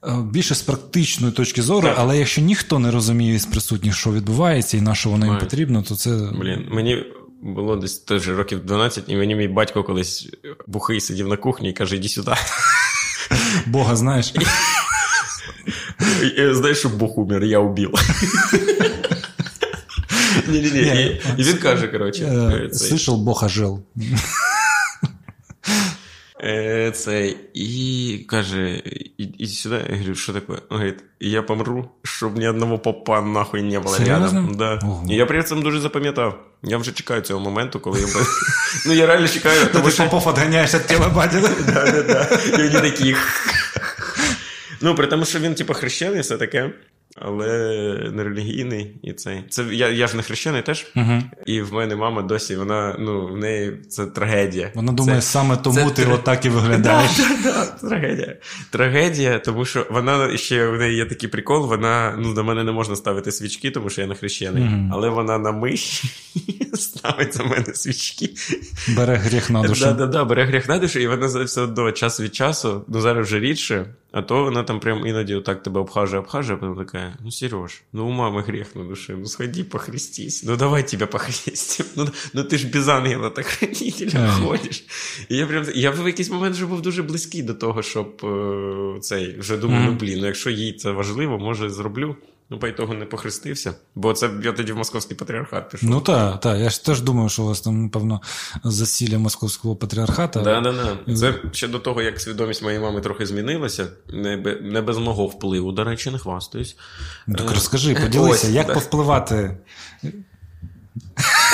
Е, 0.06 0.12
Більше 0.32 0.54
з 0.54 0.62
практичної 0.62 1.32
точки 1.32 1.62
зору, 1.62 1.88
Так. 1.88 1.96
але 1.98 2.18
якщо 2.18 2.40
ніхто 2.40 2.78
не 2.78 2.90
розуміє 2.90 3.38
з 3.38 3.46
присутніх, 3.46 3.96
що 3.96 4.12
відбувається, 4.12 4.76
і 4.76 4.80
на 4.80 4.94
що 4.94 5.10
воно 5.10 5.26
їм 5.26 5.38
потрібно, 5.38 5.82
то 5.82 5.96
це 5.96 6.10
Блін, 6.40 6.66
мені 6.70 7.04
було 7.42 7.76
десь 7.76 7.98
теж 7.98 8.28
років 8.28 8.64
12, 8.66 9.04
і 9.06 9.16
мені 9.16 9.34
мій 9.34 9.48
батько 9.48 9.84
колись 9.84 10.28
бухий 10.66 11.00
сидів 11.00 11.28
на 11.28 11.36
кухні 11.36 11.70
і 11.70 11.72
каже: 11.72 11.96
іди 11.96 12.08
сюди. 12.08 12.32
Бога 13.66 13.96
знаєш. 13.96 14.34
Знаєш, 16.50 16.78
що 16.78 16.88
Бог 16.88 17.18
умер, 17.18 17.44
я 17.44 17.58
убив. 17.58 17.90
Ні-ні-ні. 20.48 21.20
І, 21.38 21.42
він 21.42 21.56
каже, 21.58 21.88
коротше, 21.88 22.24
Е, 22.24 22.68
Слышал, 22.72 23.16
Бог 23.16 23.44
ожил. 23.44 23.80
Е, 26.44 26.90
це, 26.94 27.34
і 27.54 28.24
каже: 28.28 28.70
«І- 29.18 29.24
іди 29.38 29.46
сюди. 29.46 29.84
Я 29.90 29.96
говорю, 29.96 30.14
що 30.14 30.32
таке? 30.32 30.46
Він 30.48 30.58
говорить, 30.70 30.98
я 31.20 31.42
помру, 31.42 31.88
щоб 32.02 32.38
ні 32.38 32.48
одного 32.48 32.78
попа 32.78 33.20
нахуй 33.22 33.62
не 33.62 33.80
було 33.80 33.94
Серйозно? 33.96 34.26
рядом. 34.26 34.54
Да. 34.54 34.80
Ого. 34.82 35.06
І 35.10 35.14
я 35.14 35.26
при 35.26 35.42
цьому 35.42 35.62
дуже 35.62 35.80
запам'ятав. 35.80 36.38
Я 36.62 36.78
вже 36.78 36.92
чекаю 36.92 37.20
цього 37.20 37.40
моменту, 37.40 37.80
коли 37.80 38.00
я 38.00 38.06
Ну, 38.86 38.92
я 38.92 39.06
реально 39.06 39.28
чекаю, 39.28 39.66
тому 39.72 39.90
що 39.90 40.08
попов 40.08 40.32
відганяєш 40.32 40.74
від 40.74 40.86
тіла 40.86 41.08
баті. 41.08 41.36
Да-да-да. 41.66 42.28
І 42.46 42.68
вони 42.68 42.70
такі. 42.90 43.16
Ну, 44.80 44.94
при 44.94 45.06
тому, 45.06 45.24
що 45.24 45.38
він, 45.38 45.54
типу, 45.54 45.74
хрещений, 45.74 46.20
все 46.20 46.36
таке, 46.36 46.70
але 47.16 47.48
не 48.12 48.24
релігійний. 48.24 48.96
І 49.02 49.12
цей. 49.12 49.44
Це 49.48 49.64
я, 49.72 49.88
я 49.88 50.06
ж 50.06 50.16
не 50.16 50.22
хрещений 50.22 50.62
теж. 50.62 50.86
Угу. 50.96 51.22
І 51.46 51.60
в 51.60 51.72
мене 51.72 51.96
мама 51.96 52.22
досі, 52.22 52.56
вона, 52.56 52.96
ну, 52.98 53.26
в 53.26 53.36
неї 53.36 53.78
це 53.88 54.06
трагедія. 54.06 54.70
Вона 54.74 54.92
думає, 54.92 55.20
Це- 55.20 55.26
саме 55.26 55.56
тому 55.56 55.76
це 55.76 55.90
ти 55.90 56.02
тр- 56.02 56.14
отак 56.14 56.44
і 56.44 56.48
виглядаєш. 56.48 57.10
Да, 57.42 57.66
да, 57.80 57.88
трагедія. 57.88 58.36
Трагедія, 58.70 59.38
тому 59.38 59.64
що 59.64 59.86
вона 59.90 60.36
ще 60.36 60.66
в 60.66 60.78
неї 60.78 60.96
є 60.96 61.06
такий 61.06 61.28
прикол, 61.28 61.66
вона 61.66 62.16
ну, 62.18 62.34
до 62.34 62.44
мене 62.44 62.64
не 62.64 62.72
можна 62.72 62.96
ставити 62.96 63.32
свічки, 63.32 63.70
тому 63.70 63.90
що 63.90 64.00
я 64.00 64.06
не 64.06 64.14
хрещений. 64.14 64.62
Мгм. 64.62 64.90
Але 64.92 65.08
вона 65.08 65.38
на 65.38 65.52
миші 65.52 66.08
ставить 66.74 67.34
за 67.36 67.44
мене 67.44 67.74
свічки. 67.74 68.30
Бере 68.96 69.14
гріх 69.14 69.50
на 69.50 69.62
душу. 69.62 69.84
Да, 69.84 69.92
да, 69.92 70.06
да, 70.06 70.24
бере 70.24 70.44
гріх 70.44 70.68
на 70.68 70.78
душу, 70.78 70.98
і 70.98 71.06
вона 71.06 71.26
все 71.26 71.60
одно 71.60 71.92
час 71.92 72.20
від 72.20 72.34
часу, 72.34 72.84
ну 72.88 73.00
зараз 73.00 73.26
вже 73.26 73.40
рідше, 73.40 73.86
а 74.11 74.21
то 74.21 74.43
вона 74.43 74.63
там 74.63 74.79
прям 74.79 75.07
іноді 75.07 75.35
отак 75.35 75.63
тебе 75.63 75.79
обхажує, 75.81 76.19
обхажує, 76.19 76.57
а 76.57 76.59
потім 76.59 76.85
така: 76.85 77.17
ну 77.23 77.31
Сереж, 77.31 77.83
ну 77.93 78.07
у 78.07 78.11
мами 78.11 78.41
гріх 78.41 78.75
на 78.75 78.83
душі, 78.83 79.15
ну 79.19 79.25
сходи 79.25 79.63
похрестись, 79.63 80.43
ну 80.43 80.57
давай 80.57 80.87
тебе 80.87 81.05
похрестим. 81.05 81.85
Ну, 81.95 82.07
ну 82.33 82.43
ти 82.43 82.57
ж 82.57 82.67
без 82.67 82.87
ангела 82.87 83.29
так 83.29 83.45
хранителя 83.45 84.19
Ай. 84.19 84.29
ходиш. 84.41 84.85
І 85.29 85.35
я 85.37 85.47
прям 85.47 85.65
я 85.75 85.91
в 85.91 86.07
якийсь 86.07 86.29
момент 86.29 86.55
вже 86.55 86.65
був 86.65 86.81
дуже 86.81 87.03
близький 87.03 87.43
до 87.43 87.53
того, 87.53 87.83
щоб 87.83 88.21
е, 88.23 88.99
цей 89.01 89.39
вже 89.39 89.57
думаю, 89.57 89.81
ну 89.81 89.87
Мгм. 89.89 89.97
блін, 89.97 90.19
ну 90.19 90.25
якщо 90.25 90.49
їй 90.49 90.73
це 90.73 90.91
важливо, 90.91 91.39
може 91.39 91.69
зроблю. 91.69 92.15
Ну, 92.52 92.58
по 92.58 92.68
ітогу 92.68 92.94
не 92.94 93.04
похрестився, 93.04 93.74
бо 93.94 94.12
це 94.12 94.30
я 94.44 94.52
тоді 94.52 94.72
в 94.72 94.76
московський 94.76 95.16
патріархат 95.16 95.70
пішов. 95.70 95.90
Ну 95.90 96.00
так, 96.00 96.40
так. 96.40 96.58
Я 96.58 96.70
ж 96.70 96.84
теж 96.84 97.00
думаю, 97.00 97.28
що 97.28 97.42
у 97.42 97.46
вас 97.46 97.60
там, 97.60 97.82
напевно, 97.82 98.20
засілля 98.64 99.18
московського 99.18 99.76
патріархата. 99.76 100.40
Да, 100.40 100.60
да, 100.60 100.72
да. 101.06 101.14
Це 101.14 101.34
ще 101.52 101.68
до 101.68 101.78
того, 101.78 102.02
як 102.02 102.20
свідомість 102.20 102.62
моєї 102.62 102.82
мами 102.82 103.00
трохи 103.00 103.26
змінилася. 103.26 103.88
Не, 104.08 104.36
не 104.62 104.82
без 104.82 104.98
мого 104.98 105.26
впливу, 105.26 105.72
до 105.72 105.84
речі, 105.84 106.10
не 106.10 106.18
хвастаюсь. 106.18 106.76
Так 107.26 107.50
Е, 107.50 107.54
розкажи, 107.54 107.94
поділися, 107.94 108.46
ось, 108.48 108.54
як 108.54 108.66
да. 108.66 108.74
повпливати. 108.74 109.56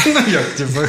Ну, 0.07 0.21
як, 0.33 0.45
типу, 0.45 0.81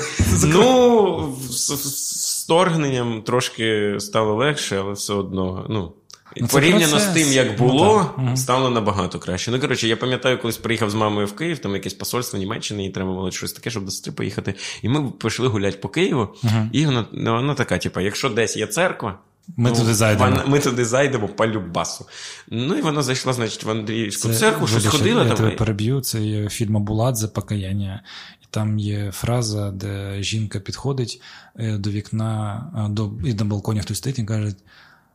Ну, 0.45 1.37
з, 1.49 2.43
вторгненням 2.43 3.21
трошки 3.21 3.95
стало 3.99 4.35
легше, 4.35 4.77
але 4.79 4.93
все 4.93 5.13
одно. 5.13 5.65
Ну, 5.69 5.93
це 6.35 6.45
Порівняно 6.47 6.91
процес. 6.91 7.09
з 7.09 7.13
тим, 7.13 7.31
як 7.31 7.47
Ну, 7.59 7.67
було. 7.67 8.13
Мгм. 8.17 8.37
стало 8.37 8.69
набагато 8.69 9.19
краще. 9.19 9.51
Ну, 9.51 9.59
коротше, 9.59 9.87
я 9.87 9.97
пам'ятаю, 9.97 10.41
колись 10.41 10.57
приїхав 10.57 10.89
з 10.89 10.93
мамою 10.93 11.27
в 11.27 11.35
Київ, 11.35 11.59
там 11.59 11.73
якесь 11.73 11.93
посольство 11.93 12.39
Німеччини, 12.39 12.85
і 12.85 12.89
треба 12.89 13.13
було 13.13 13.31
щось 13.31 13.53
таке, 13.53 13.69
щоб 13.69 13.85
до 13.85 13.91
сестри 13.91 14.11
поїхати. 14.13 14.53
І 14.81 14.89
ми 14.89 15.11
пішли 15.11 15.47
гуляти 15.47 15.77
по 15.77 15.89
Києву, 15.89 16.27
Мгм. 16.43 16.69
і 16.73 16.85
вона, 16.85 17.05
ну, 17.13 17.33
вона 17.35 17.53
така, 17.53 17.77
типу, 17.77 17.99
якщо 17.99 18.29
десь 18.29 18.57
є 18.57 18.67
церква, 18.67 19.19
Ми 19.57 19.69
Ну, 19.69 19.75
туди 19.75 19.93
зайдемо. 19.93 20.29
Вона, 20.29 20.43
ми 20.45 20.59
туди 20.59 20.85
зайдемо 20.85 21.27
по 21.27 21.47
любасу. 21.47 22.05
Ну 22.47 22.75
і 22.75 22.81
вона 22.81 23.01
зайшла, 23.01 23.33
значить, 23.33 23.63
в 23.63 23.69
Андріївську 23.71 24.27
Це, 24.27 24.33
церкву, 24.33 24.67
щось 24.67 24.85
ходила 24.85 25.21
Я 25.23 25.27
там. 25.27 25.37
тебе 25.37 25.49
переб'ю. 25.51 26.01
Це 26.01 26.21
є 26.21 26.49
фільм 26.49 26.77
Абуладзе 26.77 27.27
Покаяння. 27.27 28.03
І 28.43 28.45
там 28.49 28.79
є 28.79 29.11
фраза, 29.11 29.71
де 29.71 30.17
жінка 30.23 30.59
підходить 30.59 31.21
е, 31.59 31.77
до 31.77 31.89
вікна, 31.89 32.63
е, 32.85 32.89
до, 32.89 33.09
і 33.25 33.33
на 33.33 33.45
балконі 33.45 33.79
хтось 33.81 33.97
стоїть 33.97 34.19
і 34.19 34.23
каже: 34.23 34.53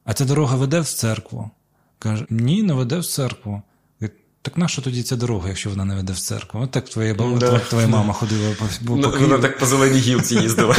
А 0.05 0.14
ця 0.14 0.24
дорога 0.24 0.57
веде 0.57 0.80
в 0.80 0.86
церкву? 0.88 1.50
Каже, 1.98 2.26
ні, 2.30 2.62
не 2.62 2.72
веде 2.74 2.98
в 2.98 3.07
церкву. 3.07 3.62
Так 4.42 4.59
нащо 4.59 4.82
тоді 4.82 5.02
ця 5.02 5.16
дорога, 5.16 5.48
якщо 5.48 5.70
вона 5.70 5.84
не 5.84 5.94
веде 5.94 6.12
в 6.12 6.18
церкву? 6.18 6.61
От 6.61 6.70
так 6.70 6.88
твоя, 6.88 7.14
баба- 7.14 7.38
да. 7.38 7.59
твоя 7.59 7.88
мама 7.88 8.12
ходила 8.12 8.55
по, 8.59 8.64
по, 8.86 8.96
Ну, 8.96 9.12
вона 9.20 9.38
так 9.38 9.59
по 9.59 9.66
зеленій 9.66 9.98
гілці 9.98 10.34
їздила. 10.34 10.76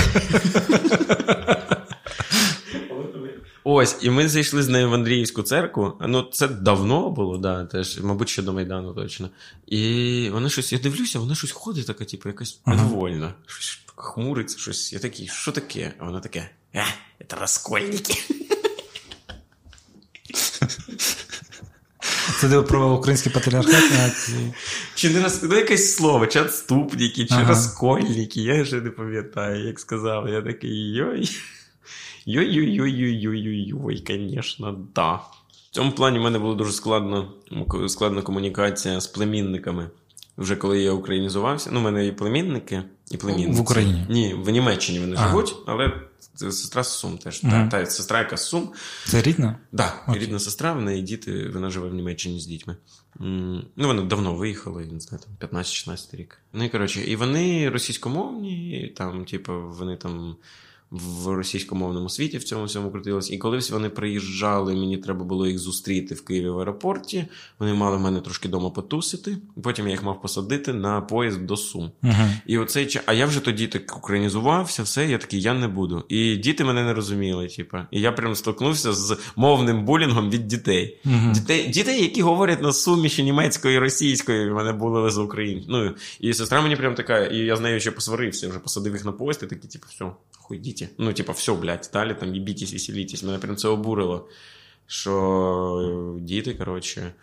Ось, 3.64 3.98
і 4.02 4.10
ми 4.10 4.28
зайшли 4.30 4.64
з 4.64 4.68
нею 4.70 4.90
в 4.90 4.94
Андріївську 4.94 5.42
церкву. 5.44 5.94
Ну, 6.08 6.22
це 6.32 6.48
давно 6.48 7.10
було, 7.10 7.38
да, 7.38 7.66
теж, 7.66 8.00
мабуть, 8.02 8.30
ще 8.30 8.42
до 8.42 8.54
Майдану 8.54 8.94
точно. 8.94 9.30
І 9.68 10.30
вона 10.34 10.50
щось, 10.50 10.74
я 10.74 10.80
дивлюся, 10.80 11.20
вона 11.20 11.36
щось 11.36 11.52
ходить, 11.52 11.88
така, 11.88 12.06
типу, 12.06 12.30
якась 12.30 12.60
Ага. 12.66 12.84
недовольна. 12.84 13.34
Щось 13.46 13.80
хмуриться, 13.96 14.58
щось. 14.60 14.94
Я 14.94 15.00
такий, 15.00 15.28
що 15.28 15.52
таке? 15.52 15.94
А 16.00 16.06
вона 16.06 16.20
таке, 16.20 16.50
а, 16.74 16.80
це 17.28 17.36
розкольники. 17.42 18.14
Це 22.42 22.50
ти 22.50 22.62
про 22.62 22.94
український 22.96 23.32
патріархат. 23.32 24.30
Чи 24.96 25.10
не 25.10 25.24
роз... 25.24 25.44
ну, 25.44 25.56
якесь 25.56 25.96
слово, 25.96 26.28
чи 26.28 26.42
отступники, 26.42 27.26
чи 27.26 27.34
Ага. 27.34 27.50
розкольники, 27.50 28.42
я 28.42 28.62
вже 28.64 28.82
не 28.82 28.90
пам'ятаю, 28.90 29.68
як 29.68 29.80
сказав. 29.80 30.30
Я 30.30 30.42
такий 30.42 30.94
йой. 30.94 31.30
Йой-йой-йой-йой-йой-йой, 32.26 34.04
звісно, 34.08 34.80
да. 34.96 35.14
В 35.14 35.22
цьому 35.72 35.92
плані 35.92 36.20
в 36.20 36.22
мене 36.22 36.40
була 36.40 36.56
дуже 36.56 36.72
складно, 36.72 37.32
складна 37.88 38.22
комунікація 38.22 39.00
з 39.02 39.08
племінниками. 39.08 39.90
Вже 40.38 40.56
коли 40.56 40.82
я 40.82 40.92
українізувався, 40.92 41.70
ну, 41.74 41.80
в 41.80 41.84
мене 41.84 42.08
і 42.08 42.12
племінники, 42.12 42.84
і 43.12 43.18
племінниці. 43.18 43.60
В 43.60 43.62
Україні? 43.62 44.06
Ні, 44.10 44.34
в 44.34 44.50
Німеччині 44.50 45.00
вони 45.00 45.16
Ага. 45.16 45.30
живуть, 45.30 45.56
але 45.66 45.92
Це 46.36 46.52
сестра 46.52 46.84
з 46.84 47.00
Сум 47.00 47.18
теж. 47.18 47.44
Мгм. 47.44 47.70
Та, 47.70 47.80
та 47.80 47.86
сестра, 47.86 48.20
яка 48.20 48.38
з 48.38 48.48
Сум. 48.48 48.74
Це 49.06 49.22
рідна? 49.22 49.58
Да, 49.72 49.94
Окей. 50.08 50.22
рідна 50.22 50.40
сестра, 50.40 50.74
в 50.74 50.82
неї 50.82 51.02
діти, 51.02 51.50
вона 51.50 51.70
живе 51.70 51.90
в 51.90 51.94
Німеччині 51.94 52.40
з 52.40 52.46
дітьми. 52.46 52.76
Ну, 53.20 53.64
вони 53.76 54.02
давно 54.02 54.34
виїхали, 54.34 54.86
не 54.86 55.00
знаю, 55.00 55.24
там 55.40 55.50
15-16 55.50 56.16
рік. 56.16 56.38
Ну 56.54 56.64
і 56.64 56.70
коротше, 56.70 57.02
і 57.02 57.16
вони 57.16 57.70
російськомовні, 57.70 58.94
там, 58.98 59.26
типу, 59.26 59.54
вони 59.54 59.96
там 59.98 60.36
в 60.96 61.28
російськомовному 61.28 62.10
світі 62.10 62.38
в 62.38 62.44
цьому 62.44 62.66
всьому 62.66 62.92
крутились. 62.92 63.32
І 63.32 63.38
колись 63.38 63.72
вони 63.72 63.90
приїжджали, 63.90 64.76
мені 64.76 64.98
треба 64.98 65.26
було 65.26 65.48
їх 65.48 65.60
зустріти 65.60 66.16
в 66.16 66.26
Києві 66.26 66.50
в 66.50 66.60
аеропорті. 66.60 67.26
Вони 67.60 67.74
мали 67.74 67.98
мене 68.00 68.22
трошки 68.22 68.48
вдома 68.48 68.70
потусити. 68.70 69.38
Потім 69.64 69.86
я 69.86 69.92
їх 69.92 70.04
мав 70.04 70.22
посадити 70.22 70.74
на 70.74 71.02
поїзд 71.02 71.46
до 71.46 71.58
Сум. 71.58 71.92
Угу. 72.04 72.14
І 72.46 72.58
оцей 72.58 73.02
а 73.06 73.14
я 73.14 73.26
вже 73.26 73.40
тоді 73.40 73.68
так 73.68 73.98
українізувався, 73.98 74.84
все, 74.84 75.08
я 75.08 75.18
такий, 75.18 75.42
я 75.42 75.54
не 75.54 75.68
буду. 75.68 76.04
І 76.10 76.36
діти 76.36 76.64
мене 76.64 76.84
не 76.84 76.94
розуміли, 76.94 77.48
типа. 77.48 77.88
І 77.92 78.02
я 78.02 78.12
прям 78.12 78.36
столкнувся 78.36 78.94
з 78.94 79.18
мовним 79.36 79.86
булінгом 79.86 80.30
від 80.30 80.48
дітей. 80.48 80.98
Мгм. 81.04 81.34
Дітей, 81.34 81.68
дітей, 81.68 82.02
які 82.02 82.22
говорять 82.22 82.62
на 82.62 82.74
суміші 82.74 83.24
німецької 83.24 83.76
і 83.76 83.80
російської, 83.80 84.52
в 84.52 84.54
мене 84.54 84.74
були 84.74 85.10
з 85.10 85.18
України. 85.18 85.64
Ну, 85.70 85.94
і 86.20 86.34
сестра 86.34 86.62
мені 86.62 86.76
прям 86.76 86.96
така, 86.96 87.20
і 87.26 87.38
я 87.38 87.56
з 87.56 87.62
нею 87.62 87.80
ще 87.80 87.92
посварився, 87.92 88.50
вже 88.50 88.60
посадив 88.60 88.94
їх 88.94 89.06
на 89.06 89.12
поїзд, 89.12 89.44
і 89.44 89.46
такі, 89.46 89.68
типу, 89.68 89.86
все, 89.90 90.06
хуй 90.32 90.58
діти. 90.86 90.96
Ну, 90.98 91.14
типа, 91.14 91.34
все, 91.34 91.54
блядь, 91.54 91.90
далі 91.94 92.16
там 92.20 92.36
їбітесь, 92.36 92.74
веселітесь. 92.74 93.24
Мене 93.24 93.38
прям 93.38 93.56
це 93.56 93.68
обурило. 93.68 94.28
Що 94.88 96.18
діти, 96.20 96.54
коротше. 96.54 97.14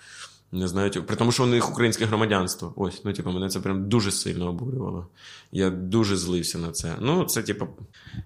Не 0.54 0.68
знають, 0.68 1.06
при 1.06 1.16
тому, 1.16 1.32
що 1.32 1.42
у 1.42 1.46
них 1.46 1.70
українське 1.70 2.04
громадянство. 2.04 2.72
Ось, 2.76 3.04
ну, 3.04 3.12
типу, 3.12 3.30
мене 3.30 3.48
це 3.48 3.60
прям 3.60 3.88
дуже 3.88 4.10
сильно 4.10 4.48
обурювало. 4.48 5.06
Я 5.52 5.70
дуже 5.70 6.16
злився 6.16 6.58
на 6.58 6.72
це. 6.72 6.96
Ну, 7.00 7.24
це, 7.24 7.42
типу, 7.42 7.68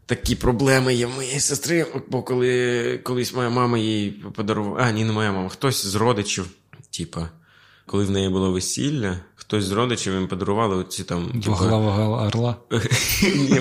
такі 0.06 0.36
проблеми 0.36 0.94
є 0.94 1.06
в 1.06 1.10
моєї 1.10 1.40
сестри. 1.40 1.86
Бо 2.08 2.22
коли 2.22 2.98
колись 2.98 3.34
моя 3.34 3.50
мама 3.50 3.78
їй 3.78 4.10
подарувала. 4.10 4.82
А, 4.82 4.90
ні, 4.90 5.04
не 5.04 5.12
моя 5.12 5.32
мама, 5.32 5.48
хтось 5.48 5.86
з 5.86 5.94
родичів, 5.94 6.50
типа, 6.90 7.30
коли 7.86 8.04
в 8.04 8.10
неї 8.10 8.28
було 8.28 8.52
весілля, 8.52 9.20
хтось 9.34 9.64
з 9.64 9.72
родичів 9.72 10.14
їм 10.14 10.28
подарували 10.28 10.76
оці 10.76 11.04
там. 11.04 11.40
типу, 11.40 11.56
орла. 12.26 12.56
ні, 13.34 13.60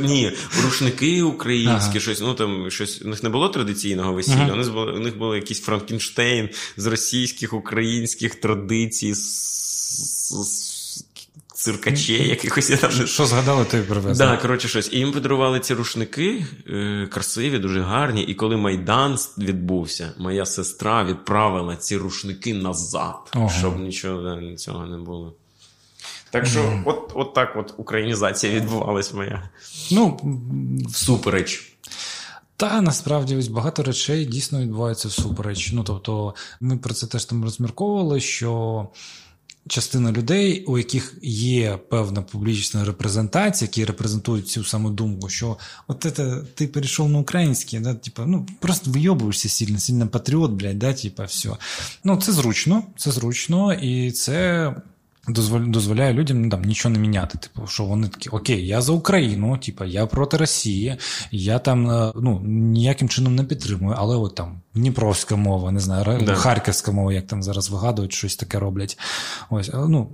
ні, 0.00 0.32
рушники 0.64 1.22
українські, 1.22 2.00
щось, 2.00 2.20
ну 2.20 2.34
там 2.34 2.70
щось. 2.70 3.02
У 3.02 3.08
них 3.08 3.22
не 3.22 3.28
було 3.28 3.48
традиційного 3.48 4.12
весілля, 4.12 4.52
у, 4.52 4.56
них 4.56 4.72
було, 4.72 4.92
у 4.96 4.98
них 4.98 5.18
було 5.18 5.36
якийсь 5.36 5.60
Франкенштейн 5.60 6.48
з 6.76 6.86
російських, 6.86 7.52
українських 7.52 8.34
традицій, 8.34 9.14
з 9.14 10.77
циркачей, 11.58 12.28
якихось 12.28 12.70
я 12.70 12.76
там 12.76 12.90
Що 12.90 13.26
згадали, 13.26 13.64
ти 13.64 13.78
привезли? 13.78 14.26
Да, 14.26 14.36
коротше, 14.36 14.68
щось. 14.68 14.92
І 14.92 14.98
їм 14.98 15.12
подарували 15.12 15.60
ці 15.60 15.74
рушники 15.74 16.44
е, 16.68 17.08
красиві, 17.12 17.58
дуже 17.58 17.80
гарні. 17.80 18.22
І 18.22 18.34
коли 18.34 18.56
Майдан 18.56 19.18
відбувся, 19.38 20.12
моя 20.18 20.46
сестра 20.46 21.04
відправила 21.04 21.76
ці 21.76 21.96
рушники 21.96 22.54
назад, 22.54 23.32
Ого. 23.34 23.50
щоб 23.58 23.78
нічого 23.78 24.22
да, 24.22 24.56
цього 24.56 24.86
не 24.86 24.98
було. 24.98 25.34
Так 26.30 26.46
що, 26.46 26.82
от, 26.84 27.12
от 27.14 27.34
так 27.34 27.56
от 27.56 27.74
українізація 27.76 28.52
відбувалась 28.52 29.14
моя. 29.14 29.50
Ну, 29.90 30.20
Всупереч. 30.88 31.72
Та 32.56 32.80
насправді 32.80 33.36
ось 33.36 33.48
багато 33.48 33.82
речей 33.82 34.26
дійсно 34.26 34.60
відбуваються 34.60 35.08
всупереч. 35.08 35.72
Ну 35.72 35.84
тобто, 35.84 36.34
ми 36.60 36.76
про 36.76 36.94
це 36.94 37.06
теж 37.06 37.24
там 37.24 37.44
розмірковували, 37.44 38.20
що 38.20 38.88
частина 39.68 40.12
людей, 40.12 40.64
у 40.64 40.78
яких 40.78 41.14
є 41.22 41.78
певна 41.90 42.22
публічна 42.22 42.84
репрезентація, 42.84 43.66
які 43.66 43.84
репрезентують 43.84 44.48
цю 44.48 44.64
саму 44.64 44.90
думку, 44.90 45.28
що 45.28 45.56
от 45.86 46.06
це 46.16 46.42
ти 46.54 46.66
перейшов 46.66 47.08
на 47.08 47.18
українське, 47.18 47.80
да, 47.80 47.94
типа, 47.94 48.26
ну 48.26 48.46
просто 48.60 48.90
вийобуєшся 48.90 49.48
сильно, 49.48 49.78
сильно 49.78 50.08
патріот, 50.08 50.50
блядь, 50.50 50.78
да, 50.78 50.92
типа, 50.92 51.24
все. 51.24 51.50
Ну, 52.04 52.16
це 52.16 52.32
зручно, 52.32 52.82
це 52.96 53.10
зручно, 53.10 53.72
і 53.72 54.12
це. 54.12 54.74
Дозволя- 55.28 55.70
Дозволяє 55.70 56.12
людям 56.12 56.42
ну, 56.42 56.50
там, 56.50 56.62
нічого 56.62 56.92
не 56.92 56.98
міняти. 56.98 57.38
Типу, 57.38 57.66
що 57.66 57.84
вони 57.84 58.08
такі, 58.08 58.28
окей, 58.28 58.66
я 58.66 58.80
за 58.80 58.92
Україну, 58.92 59.58
типу, 59.58 59.84
я 59.84 60.06
проти 60.06 60.36
Росії, 60.36 60.96
я 61.30 61.58
там 61.58 61.90
е, 61.90 62.12
ну, 62.16 62.40
ніяким 62.44 63.08
чином 63.08 63.34
не 63.34 63.44
підтримую, 63.44 63.94
але 63.98 64.16
от 64.16 64.34
там 64.34 64.60
Дніпровська 64.74 65.36
мова, 65.36 65.70
не 65.72 65.80
знаю, 65.80 66.22
Да. 66.26 66.34
харківська 66.34 66.92
мова, 66.92 67.12
як 67.12 67.26
там 67.26 67.42
зараз 67.42 67.70
вигадують, 67.70 68.12
щось 68.12 68.36
таке 68.36 68.58
роблять. 68.58 68.98
Ось, 69.50 69.70
ну, 69.74 70.08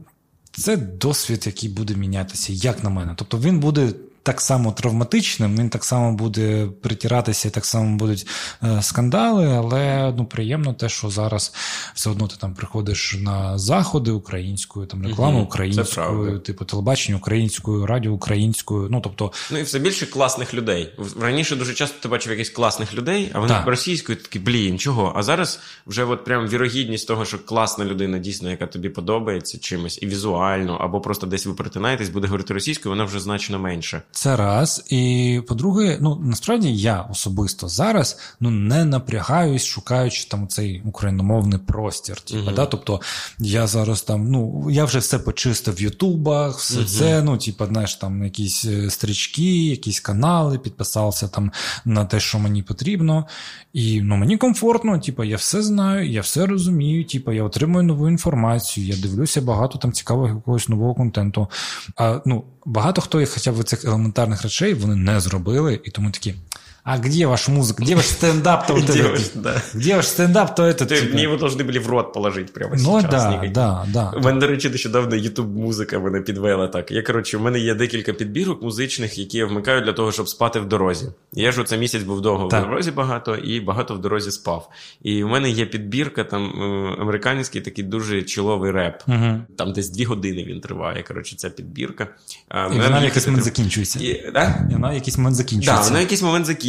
це 0.52 0.76
досвід, 0.76 1.42
який 1.46 1.68
буде 1.68 1.94
мінятися, 1.94 2.52
як 2.52 2.84
на 2.84 2.90
мене. 2.90 3.12
Тобто 3.16 3.38
він 3.38 3.60
буде 3.60 3.92
так 4.24 4.40
само 4.40 4.72
травматичним, 4.72 5.56
він 5.56 5.70
так 5.70 5.84
само 5.84 6.12
буде 6.12 6.68
притиратися, 6.82 7.50
так 7.50 7.64
само 7.64 7.96
будуть 7.96 8.26
е, 8.62 8.82
скандали, 8.82 9.46
але 9.46 10.14
ну, 10.16 10.24
приємно 10.24 10.72
те, 10.72 10.88
що 10.88 11.10
зараз 11.10 11.54
все 11.94 12.10
одно 12.10 12.28
ти 12.28 12.36
там 12.36 12.54
приходиш 12.54 13.16
на 13.20 13.58
заходи 13.58 14.10
українською, 14.10 14.86
там 14.86 15.06
реклама 15.06 15.40
українською, 15.40 16.38
типу 16.38 16.64
телебачення 16.64 17.18
українською, 17.18 17.86
радіо 17.86 18.12
українською. 18.12 18.88
Ну 18.90 19.00
тобто, 19.00 19.32
Ну 19.50 19.58
і 19.58 19.62
все 19.62 19.78
більше 19.78 20.06
класних 20.06 20.54
людей. 20.54 20.94
Раніше 21.20 21.56
дуже 21.56 21.74
часто 21.74 21.96
ти 22.00 22.08
бачив 22.08 22.32
якихось 22.32 22.54
класних 22.54 22.94
людей, 22.94 23.30
а 23.34 23.38
вони 23.38 23.52
Так. 23.52 23.66
російською 23.66 24.18
такі, 24.18 24.38
блін, 24.38 24.78
чого? 24.78 25.12
А 25.16 25.22
зараз 25.22 25.60
вже 25.86 26.04
от 26.04 26.24
прям 26.24 26.48
вірогідність 26.48 27.08
того, 27.08 27.24
що 27.24 27.38
класна 27.38 27.84
людина 27.84 28.18
дійсно, 28.18 28.50
яка 28.50 28.66
тобі 28.66 28.88
подобається 28.88 29.58
чимось, 29.58 29.98
і 30.02 30.06
візуально, 30.06 30.76
або 30.76 31.00
просто 31.00 31.26
десь 31.26 31.46
ви 31.46 31.54
перетинаєтесь, 31.54 32.08
буде 32.08 32.26
говорити 32.26 32.54
російською, 32.54 32.92
вона 32.92 33.04
вже 33.04 33.20
значно 33.20 33.58
менше. 33.58 34.02
Це 34.14 34.36
раз. 34.36 34.84
І 34.90 35.40
по-друге, 35.48 35.98
ну 36.00 36.18
насправді 36.22 36.76
я 36.76 37.00
особисто 37.00 37.68
зараз 37.68 38.18
ну 38.40 38.50
не 38.50 38.84
напрягаюсь, 38.84 39.64
шукаючи 39.64 40.28
там 40.28 40.48
цей 40.48 40.82
україномовний 40.84 41.58
простір. 41.58 42.20
Типу, 42.20 42.42
Мгм. 42.42 42.54
да? 42.54 42.66
Тобто 42.66 43.00
я 43.38 43.66
зараз 43.66 44.02
там, 44.02 44.30
ну 44.30 44.66
я 44.70 44.84
вже 44.84 44.98
все 44.98 45.18
почистив 45.18 45.74
в 45.74 45.80
Ютубах, 45.80 46.58
все 46.58 46.76
Мгм. 46.78 46.86
це, 46.86 47.22
ну, 47.22 47.38
типу, 47.38 47.66
знаєш, 47.66 47.94
там 47.94 48.24
якісь 48.24 48.64
е, 48.64 48.90
стрічки, 48.90 49.66
якісь 49.66 50.00
канали, 50.00 50.58
підписався 50.58 51.28
там 51.28 51.52
на 51.84 52.04
те, 52.04 52.20
що 52.20 52.38
мені 52.38 52.62
потрібно. 52.62 53.26
І 53.72 54.00
ну, 54.00 54.16
мені 54.16 54.36
комфортно, 54.36 54.98
типу, 54.98 55.24
я 55.24 55.36
все 55.36 55.62
знаю, 55.62 56.10
я 56.10 56.20
все 56.20 56.46
розумію, 56.46 57.04
типу, 57.04 57.32
я 57.32 57.42
отримую 57.44 57.84
нову 57.84 58.08
інформацію, 58.08 58.86
я 58.86 58.96
дивлюся 58.96 59.40
багато 59.40 59.78
там 59.78 59.92
цікавого 59.92 60.28
якогось 60.28 60.68
нового 60.68 60.94
контенту. 60.94 61.48
А 61.96 62.20
ну, 62.26 62.44
багато 62.64 63.00
хто 63.00 63.20
їх 63.20 63.30
хоча 63.30 63.52
б 63.52 63.64
цих 63.64 63.84
елементарних 63.84 64.42
речей 64.42 64.74
вони 64.74 64.96
не 64.96 65.20
зробили, 65.20 65.80
і 65.84 65.90
тому 65.90 66.10
такі 66.10 66.34
А 66.83 66.97
где 66.97 67.27
ваш 67.27 67.47
музыка? 67.49 67.83
Где 67.83 67.95
ваш 67.95 68.05
стендап? 68.05 68.67
То 68.67 68.73
вот 68.73 68.83
Где 68.83 68.99
этот? 68.99 69.11
ваш- 69.11 69.29
да. 69.35 69.61
Где 69.75 69.95
ваш 69.95 70.07
стендап? 70.07 70.55
То 70.55 70.63
этот? 70.63 70.87
Ти, 70.87 70.95
типа? 71.01 71.13
Мне 71.13 71.23
его 71.23 71.35
должны 71.35 71.63
были 71.63 71.79
в 71.79 71.87
рот 71.89 72.13
положить 72.13 72.53
прямо 72.53 72.75
Ну 72.77 73.01
сейчас. 73.01 73.11
да, 73.23 73.29
Никаких. 73.31 73.51
да, 73.51 73.85
да. 73.93 74.13
У 74.17 74.19
мене, 74.21 74.39
до 74.39 74.47
речі, 74.47 74.69
нещодавно 74.69 75.15
youtube 75.15 75.47
музика 75.47 75.99
мене 75.99 76.21
підвела 76.21 76.67
так. 76.67 76.91
Я, 76.91 77.01
коротше, 77.03 77.37
у 77.37 77.39
мене 77.39 77.59
є 77.59 77.75
декілька 77.75 78.13
підбірок 78.13 78.61
музичних, 78.63 79.17
які 79.17 79.37
я 79.37 79.45
вмикаю 79.45 79.81
для 79.81 79.93
того, 79.93 80.11
щоб 80.11 80.29
спати 80.29 80.59
в 80.59 80.65
дорозі. 80.67 81.05
Я 81.33 81.51
ж 81.51 81.61
оце 81.61 81.77
місяць 81.77 82.03
був 82.03 82.21
довго 82.21 82.47
Так. 82.47 82.65
в 82.65 82.69
дорозі 82.69 82.91
багато 82.91 83.35
і 83.35 83.59
багато 83.61 83.93
в 83.95 83.99
дорозі 84.01 84.31
спав. 84.31 84.69
І 85.03 85.23
в 85.23 85.27
мене 85.27 85.49
є 85.49 85.65
підбірка, 85.65 86.23
там 86.23 86.43
е, 86.45 86.95
американський 87.01 87.61
такий 87.61 87.83
дуже 87.83 88.21
чоловий 88.21 88.71
реп. 88.71 88.95
Угу. 89.07 89.37
Там 89.57 89.73
десь 89.73 89.89
дві 89.89 90.03
години 90.03 90.43
він 90.43 90.61
триває. 90.61 91.03
Коротше, 91.07 91.35
ця 91.35 91.49
підбірка. 91.49 92.07
А, 92.49 92.57
І 92.59 92.69
мене 92.69 92.75
вона 92.83 92.87
в 92.87 92.91
дуже 92.93 93.05
якийсь 93.05 93.27
момент 93.27 93.43
підтримує. 93.43 93.43
закінчується. 93.43 93.99
І, 93.99 94.31
да? 94.33 94.67
І 94.71 94.73
вона 94.73 94.89
в 94.89 94.93
якийсь 94.93 95.17
момент 95.17 95.35
Да, 95.35 95.37
закінчується. 95.37 95.93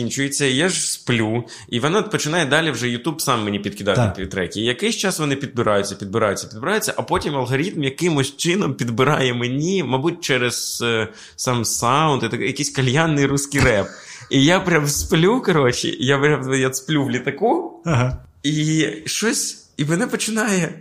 закінчується, 0.05 0.45
я 0.45 0.69
ж 0.69 0.91
сплю, 0.91 1.43
і 1.69 1.79
вона 1.79 2.01
починає 2.01 2.45
далі 2.45 2.71
вже 2.71 2.87
YouTube 2.87 3.19
сам 3.19 3.43
мені 3.43 3.59
підкидати 3.59 4.01
Так. 4.01 4.15
ті 4.15 4.25
треки. 4.25 4.59
І 4.59 4.63
якийсь 4.63 4.95
час 4.95 5.19
вони 5.19 5.35
підбираються, 5.35 5.95
підбираються, 5.95 6.47
підбираються, 6.47 6.93
а 6.97 7.01
потім 7.01 7.35
алгоритм 7.35 7.83
якимось 7.83 8.37
чином 8.37 8.73
підбирає 8.73 9.33
мені, 9.33 9.83
мабуть, 9.83 10.21
через 10.21 10.81
е, 10.85 11.07
сам 11.35 11.65
саунд, 11.65 12.23
і 12.23 12.29
так, 12.29 12.41
якийсь 12.41 12.69
кальянний 12.69 13.25
русський 13.25 13.61
реп. 13.61 13.87
І 14.31 14.45
я 14.45 14.59
прям 14.59 14.87
сплю, 14.87 15.41
коротше, 15.41 15.87
я 15.99 16.17
прям 16.17 16.53
я 16.53 16.73
сплю 16.73 17.03
в 17.03 17.11
літаку, 17.11 17.81
Ага. 17.85 18.17
і 18.43 18.85
щось, 19.05 19.65
і 19.77 19.85
мене 19.85 20.07
починає. 20.07 20.73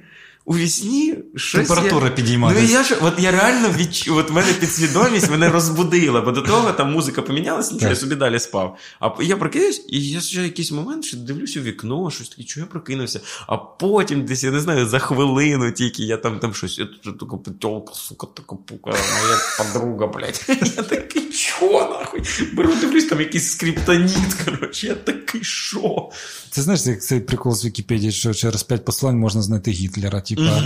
У 0.46 0.56
вісні 0.56 1.18
щось 1.36 1.68
Температура 1.68 2.06
я... 2.06 2.12
підійматись. 2.12 2.62
Ну, 2.62 2.68
я 2.68 2.82
ж, 2.82 2.96
от 3.00 3.14
я 3.18 3.30
реально 3.30 3.68
відчув, 3.78 4.16
от 4.16 4.30
мене 4.30 4.52
підсвідомість 4.52 5.30
мене 5.30 5.48
розбудила, 5.48 6.20
бо 6.20 6.30
до 6.30 6.42
того 6.42 6.72
там 6.72 6.92
музика 6.92 7.22
помінялася, 7.22 7.74
нічого, 7.74 7.90
я 7.90 7.96
собі 7.96 8.14
далі 8.14 8.38
спав. 8.38 8.78
А 9.00 9.10
я 9.22 9.36
прокинусь, 9.36 9.84
і 9.88 10.08
я 10.08 10.20
ще 10.20 10.42
якийсь 10.42 10.72
момент 10.72 11.04
що 11.04 11.16
дивлюсь 11.16 11.56
у 11.56 11.60
вікно, 11.60 12.10
щось 12.10 12.28
таке, 12.28 12.44
чого 12.44 12.66
я 12.66 12.70
прокинувся. 12.70 13.20
А 13.46 13.56
потім 13.56 14.24
десь, 14.24 14.44
я 14.44 14.50
не 14.50 14.60
знаю, 14.60 14.86
за 14.86 14.98
хвилину 14.98 15.72
тільки 15.72 16.04
я 16.04 16.16
там, 16.16 16.38
там 16.38 16.54
щось, 16.54 16.78
я 16.78 16.84
тут 16.84 17.18
така 17.18 17.36
петелка, 17.36 17.94
сука, 17.94 18.26
така 18.34 18.56
пука, 18.56 18.90
моя 18.90 19.38
подруга, 19.58 20.06
блядь. 20.06 20.44
Я 20.76 20.82
такий, 20.82 21.32
чого 21.60 21.80
нахуй? 21.80 22.22
Беру, 22.52 22.74
дивлюсь, 22.80 23.04
там 23.06 23.20
якийсь 23.20 23.50
скриптоніт, 23.50 24.34
коротше, 24.44 24.86
я 24.86 24.94
такий, 24.94 25.44
що? 25.44 26.10
Це 26.50 26.62
знаєш, 26.62 26.86
як 26.86 27.02
цей 27.02 27.20
прикол 27.20 27.54
з 27.54 27.64
Вікіпедії, 27.64 28.12
що 28.12 28.34
через 28.34 28.62
п'ять 28.62 28.84
послань 28.84 29.16
можна 29.16 29.42
знайти 29.42 29.70
Гітлера. 29.70 30.20
типа, 30.20 30.62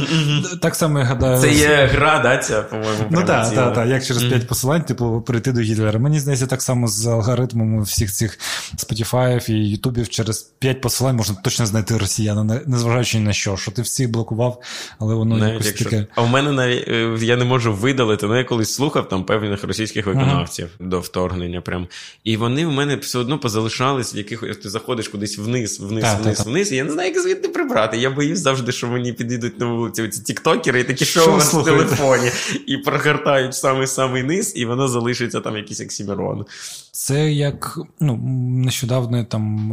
так 0.62 0.74
само 0.74 0.98
я 0.98 1.04
гадаю. 1.04 1.40
Це 1.40 1.52
є 1.52 1.90
гра, 1.92 2.18
да, 2.18 2.38
ця, 2.38 2.62
по-моєму. 2.62 3.04
Ну 3.10 3.24
так, 3.24 3.54
так, 3.54 3.74
так, 3.74 3.88
як 3.88 4.04
через 4.04 4.24
п'ять 4.24 4.48
посилань, 4.48 4.82
типу, 4.82 5.20
прийти 5.26 5.52
до 5.52 5.60
Гітлера. 5.60 5.98
Мені 5.98 6.20
здається, 6.20 6.46
так 6.46 6.62
само 6.62 6.88
з 6.88 7.06
алгоритмами 7.06 7.82
всіх 7.82 8.12
цих 8.12 8.38
Spotify 8.76 9.50
і 9.50 9.70
Ютубів 9.70 10.08
через 10.08 10.42
п'ять 10.42 10.80
посилань 10.80 11.16
можна 11.16 11.36
точно 11.44 11.66
знайти 11.66 11.98
росіяна, 11.98 12.44
не- 12.44 12.60
незважаючи 12.66 13.18
ні 13.18 13.24
на 13.24 13.32
що, 13.32 13.56
що 13.56 13.70
ти 13.70 13.82
всіх 13.82 14.10
блокував, 14.10 14.62
але 14.98 15.14
воно 15.14 15.36
Навіть 15.36 15.52
якось 15.52 15.66
якщо... 15.66 15.84
таке. 15.84 16.06
А 16.14 16.22
в 16.22 16.28
мене 16.28 16.52
навіть 16.52 16.88
е, 16.88 17.18
я 17.20 17.36
не 17.36 17.44
можу 17.44 17.74
видалити, 17.74 18.26
ну 18.26 18.36
я 18.38 18.44
колись 18.44 18.74
слухав 18.74 19.08
там 19.08 19.24
певних 19.24 19.64
російських 19.64 20.06
виконавців 20.06 20.68
до 20.80 21.00
вторгнення. 21.00 21.60
Прям. 21.60 21.86
І 22.24 22.36
вони 22.36 22.66
в 22.66 22.72
мене 22.72 22.96
все 22.96 23.18
одно 23.18 23.38
позалишались, 23.38 24.14
в 24.14 24.16
якихось 24.16 24.56
ти 24.56 24.70
заходиш 24.70 25.08
кудись 25.08 25.38
вниз, 25.38 25.80
вниз, 25.80 26.04
Та, 26.04 26.14
вниз, 26.16 26.36
та, 26.36 26.44
та. 26.44 26.50
вниз. 26.50 26.72
І 26.72 26.76
я 26.76 26.84
не 26.84 26.90
знаю, 26.90 27.12
як 27.14 27.22
звідти 27.22 27.48
прибрати. 27.48 27.96
Я 27.96 28.10
боюсь 28.10 28.38
завжди, 28.38 28.72
що 28.72 28.86
мені 28.86 29.12
підійдуть 29.12 29.60
на 29.60 29.66
вулиці 29.66 30.08
ці 30.08 30.22
тіктокери 30.22 30.80
і 30.80 30.84
такі, 30.84 31.04
що, 31.04 31.20
Що 31.20 31.30
у 31.30 31.34
вас 31.34 31.54
в 31.54 31.64
телефоні, 31.64 32.30
і 32.66 32.76
прогортають 32.76 33.54
самий-самий 33.54 34.22
низ, 34.22 34.52
і 34.56 34.64
воно 34.64 34.88
залишиться 34.88 35.40
там 35.40 35.56
якийсь 35.56 35.80
оксімірон. 35.80 36.46
Це 36.92 37.32
як 37.32 37.78
ну, 38.00 38.16
нещодавно 38.64 39.24
там 39.24 39.72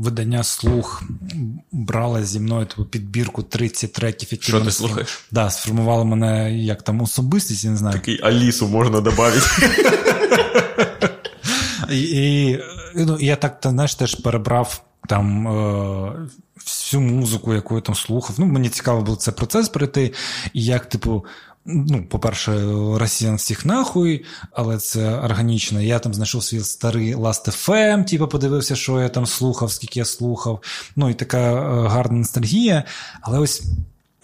видання 0.00 0.44
слух 0.44 1.02
брала 1.72 2.24
зі 2.24 2.40
мною 2.40 2.66
типу, 2.66 2.84
підбірку 2.84 3.42
30 3.42 3.92
треків, 3.92 4.28
які 4.32 4.44
Що 4.44 4.60
ти 4.60 4.70
слухаєш? 4.70 5.08
Да, 5.30 5.50
сформували 5.50 6.04
мене 6.04 6.58
як 6.58 6.82
там 6.82 7.00
особистість, 7.00 7.64
я 7.64 7.70
не 7.70 7.76
знаю. 7.76 7.92
Такий 7.94 8.20
Алісу 8.22 8.68
можна 8.68 9.00
додати. 9.00 9.40
І, 11.90 12.58
ну, 12.94 13.18
я 13.20 13.36
так 13.36 13.60
та, 13.60 13.70
знаєш, 13.70 13.94
теж 13.94 14.14
перебрав 14.14 14.82
там 15.08 15.48
е, 15.48 16.12
всю 16.56 17.00
музику, 17.00 17.54
яку 17.54 17.74
я 17.74 17.80
там 17.80 17.94
слухав. 17.94 18.36
Ну, 18.38 18.46
мені 18.46 18.68
цікаво 18.68 19.02
було 19.02 19.16
цей 19.16 19.34
процес 19.34 19.68
пройти, 19.68 20.12
і 20.52 20.64
як, 20.64 20.86
типу. 20.86 21.24
Ну, 21.66 22.06
по-перше, 22.10 22.72
росіян 22.94 23.36
всіх 23.36 23.66
нахуй, 23.66 24.24
але 24.52 24.78
це 24.78 25.14
органічно. 25.14 25.80
Я 25.80 25.98
там 25.98 26.14
знайшов 26.14 26.44
свій 26.44 26.60
старий 26.60 27.14
Last 27.14 27.68
FM, 27.68 28.04
типу, 28.04 28.28
подивився, 28.28 28.76
що 28.76 29.00
я 29.00 29.08
там 29.08 29.26
слухав, 29.26 29.72
скільки 29.72 29.98
я 29.98 30.04
слухав. 30.04 30.62
Ну, 30.96 31.10
і 31.10 31.14
така 31.14 31.38
е, 31.38 31.88
гарна 31.88 32.18
ностальгія. 32.18 32.84
Але 33.22 33.38
ось 33.38 33.62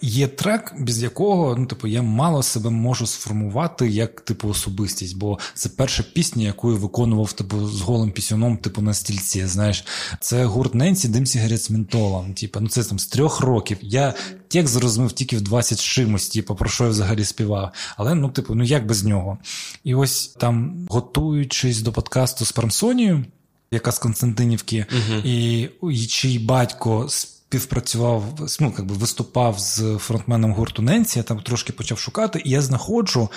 Є 0.01 0.27
трек, 0.27 0.73
без 0.79 1.03
якого 1.03 1.55
ну, 1.55 1.65
типу, 1.65 1.87
я 1.87 2.01
мало 2.01 2.43
себе 2.43 2.69
можу 2.69 3.07
сформувати 3.07 3.89
як 3.89 4.21
типу 4.21 4.49
особистість, 4.49 5.17
бо 5.17 5.39
це 5.53 5.69
перша 5.69 6.03
пісня, 6.03 6.43
яку 6.43 6.71
я 6.71 6.77
виконував 6.77 7.33
типу, 7.33 7.67
з 7.67 7.81
голим 7.81 8.11
пісюном, 8.11 8.57
типу 8.57 8.81
на 8.81 8.93
стільці. 8.93 9.45
Знаєш, 9.45 9.85
це 10.19 10.45
гурт 10.45 10.75
Ненсі 10.75 11.07
Дим 11.07 11.25
сигарет 11.25 11.61
з 11.61 11.69
ментолом. 11.69 12.33
Типу, 12.33 12.59
ну 12.59 12.67
це 12.67 12.83
там 12.83 12.99
з 12.99 13.05
трьох 13.05 13.39
років. 13.41 13.77
Я 13.81 14.13
текст 14.47 14.73
зрозумів 14.73 15.11
тільки 15.11 15.37
в 15.37 15.41
20 15.41 15.81
чимось, 15.81 16.29
типу, 16.29 16.55
про 16.55 16.69
що 16.69 16.83
я 16.83 16.89
взагалі 16.89 17.25
співав. 17.25 17.71
Але 17.97 18.15
ну, 18.15 18.29
типу, 18.29 18.55
ну 18.55 18.63
як 18.63 18.85
без 18.85 19.03
нього? 19.03 19.37
І 19.83 19.95
ось 19.95 20.27
там, 20.27 20.87
готуючись 20.89 21.81
до 21.81 21.91
подкасту 21.91 22.45
з 22.45 22.51
Пармсонією, 22.51 23.25
яка 23.71 23.91
з 23.91 23.99
Константинівки, 23.99 24.85
і, 25.23 25.61
і 25.91 26.05
чий 26.05 26.39
батько 26.39 27.09
співпрацював, 27.51 28.23
ну, 28.59 28.73
якби 28.77 28.95
виступав 28.95 29.59
з 29.59 29.97
фронтменом 29.97 30.53
гурту 30.53 30.81
Ненсі, 30.81 31.19
я 31.19 31.23
там 31.23 31.39
трошки 31.39 31.73
почав 31.73 31.99
шукати, 31.99 32.41
і 32.45 32.49
я 32.49 32.61
знаходжу, 32.61 33.29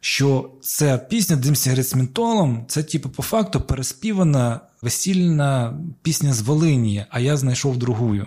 що 0.00 0.50
ця 0.60 0.98
пісня 0.98 1.36
Дим 1.36 1.56
сигарет 1.56 1.88
з 1.88 1.94
це, 2.68 2.82
типу, 2.82 3.08
по 3.08 3.22
факту 3.22 3.60
переспівана 3.60 4.60
весільна 4.82 5.74
пісня 6.02 6.32
з 6.32 6.40
Волині, 6.40 7.04
а 7.10 7.20
я 7.20 7.36
знайшов 7.36 7.76
другую. 7.76 8.26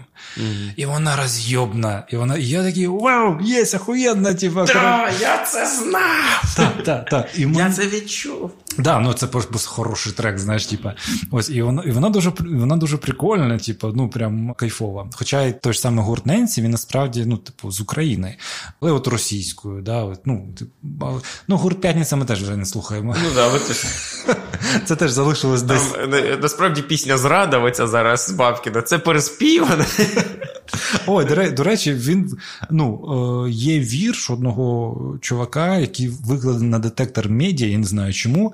І 0.75 0.85
вона 0.85 1.15
розйобна. 1.15 2.03
І 2.11 2.15
вона, 2.17 2.37
і 2.37 2.43
я 2.45 2.63
такий, 2.63 2.87
вау, 2.87 3.37
є, 3.41 3.65
охуєнна, 3.75 4.33
типу, 4.33 4.65
Так, 4.65 5.13
я 5.21 5.45
це 5.45 5.67
знав! 5.79 6.43
так, 6.55 6.83
так, 6.83 7.09
так. 7.09 7.29
І 7.39 7.45
ми- 7.45 7.57
Я 7.57 7.71
це 7.71 7.87
відчув. 7.87 8.51
Да, 8.77 8.99
ну 8.99 9.13
це 9.13 9.27
просто 9.27 9.69
хороший 9.69 10.13
трек, 10.13 10.39
знаєш, 10.39 10.65
типа. 10.65 10.93
Ось, 11.31 11.49
і 11.49 11.61
вона, 11.61 11.83
і 11.83 11.91
вона 11.91 12.09
дуже 12.09 12.31
вона 12.39 12.77
дуже 12.77 12.97
прикольна, 12.97 13.57
типу, 13.59 13.87
ну 13.95 14.09
прям 14.09 14.53
кайфова. 14.53 15.09
Хоча 15.13 15.41
і 15.43 15.59
той 15.61 15.73
ж 15.73 15.79
самий 15.79 16.05
гурт 16.05 16.25
Ненсі, 16.25 16.61
він 16.61 16.71
насправді, 16.71 17.23
ну, 17.25 17.37
типу, 17.37 17.71
з 17.71 17.81
України, 17.81 18.35
але 18.81 18.91
от 18.91 19.07
російською, 19.07 19.81
да, 19.81 20.03
от, 20.03 20.19
ну, 20.25 20.47
типу, 20.59 20.71
але- 21.01 21.21
ну, 21.47 21.57
гурт 21.57 21.81
П'ятниця 21.81 22.15
ми 22.15 22.25
теж 22.25 22.43
вже 22.43 22.57
не 22.57 22.65
слухаємо. 22.65 23.15
Ну 23.23 23.29
да, 23.35 23.47
от 23.47 23.67
ти 23.67 23.73
ж. 23.73 23.85
Це 24.85 24.95
теж 24.95 25.11
залишилось 25.11 25.61
десь. 25.61 25.91
Насправді 26.41 26.81
пісня 26.81 27.17
зрада, 27.17 27.57
оця 27.57 27.87
зараз 27.87 28.25
з 28.25 28.31
Бабкіна, 28.31 28.81
це 28.81 28.99
переспівана. 28.99 29.85
Ой, 31.05 31.25
до, 31.25 31.51
до 31.51 31.63
речі, 31.63 31.93
він 31.93 32.37
ну, 32.69 33.45
е, 33.47 33.49
є 33.49 33.79
вірш 33.79 34.29
одного 34.29 35.17
чувака, 35.21 35.77
який 35.77 36.07
викладений 36.07 36.69
на 36.69 36.79
детектор 36.79 37.29
медіа, 37.29 37.67
я 37.67 37.77
не 37.77 37.85
знаю 37.85 38.13
чому. 38.13 38.53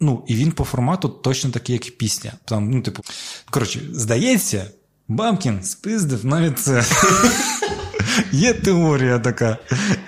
Ну, 0.00 0.24
і 0.26 0.34
він 0.34 0.52
по 0.52 0.64
формату 0.64 1.08
точно 1.08 1.50
такий, 1.50 1.72
як 1.72 1.88
і 1.88 1.90
пісня. 1.90 2.32
Там, 2.44 2.70
ну, 2.70 2.82
типу, 2.82 3.02
коротше, 3.50 3.80
здається, 3.92 4.66
Бамкін 5.08 5.62
спиздив 5.62 6.26
навіть 6.26 6.58
це. 6.58 6.84
Є 8.32 8.52
теорія 8.54 9.18
така. 9.18 9.58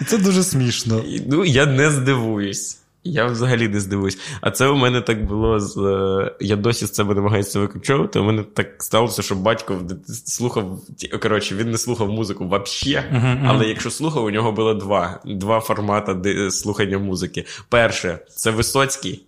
І 0.00 0.04
це 0.04 0.18
дуже 0.18 0.44
смішно. 0.44 1.04
Ну, 1.26 1.44
я 1.44 1.66
не 1.66 1.90
здивуюсь. 1.90 2.78
Я 3.06 3.24
взагалі 3.26 3.68
не 3.68 3.80
здивуюсь. 3.80 4.18
А 4.40 4.50
це 4.50 4.68
у 4.68 4.76
мене 4.76 5.00
так 5.00 5.26
було 5.26 5.60
з. 5.60 5.76
е, 5.78 6.36
Я 6.40 6.56
досі 6.56 6.86
з 6.86 6.94
себе 6.94 7.14
намагаюся 7.14 7.60
викручувати. 7.60 8.18
У 8.18 8.24
мене 8.24 8.42
так 8.54 8.82
сталося, 8.82 9.22
що 9.22 9.34
батько 9.34 9.80
слухав. 10.26 10.80
Коротше, 11.22 11.54
він 11.54 11.70
не 11.70 11.78
слухав 11.78 12.08
музику 12.08 12.46
взагалі. 12.46 13.04
Але 13.46 13.66
якщо 13.68 13.90
слухав, 13.90 14.24
у 14.24 14.30
нього 14.30 14.52
було 14.52 14.74
два 14.74 15.20
два 15.24 15.60
формати 15.60 16.50
слухання 16.50 16.98
музики. 16.98 17.44
Перше, 17.68 18.18
це 18.36 18.50
Висоцький. 18.50 19.22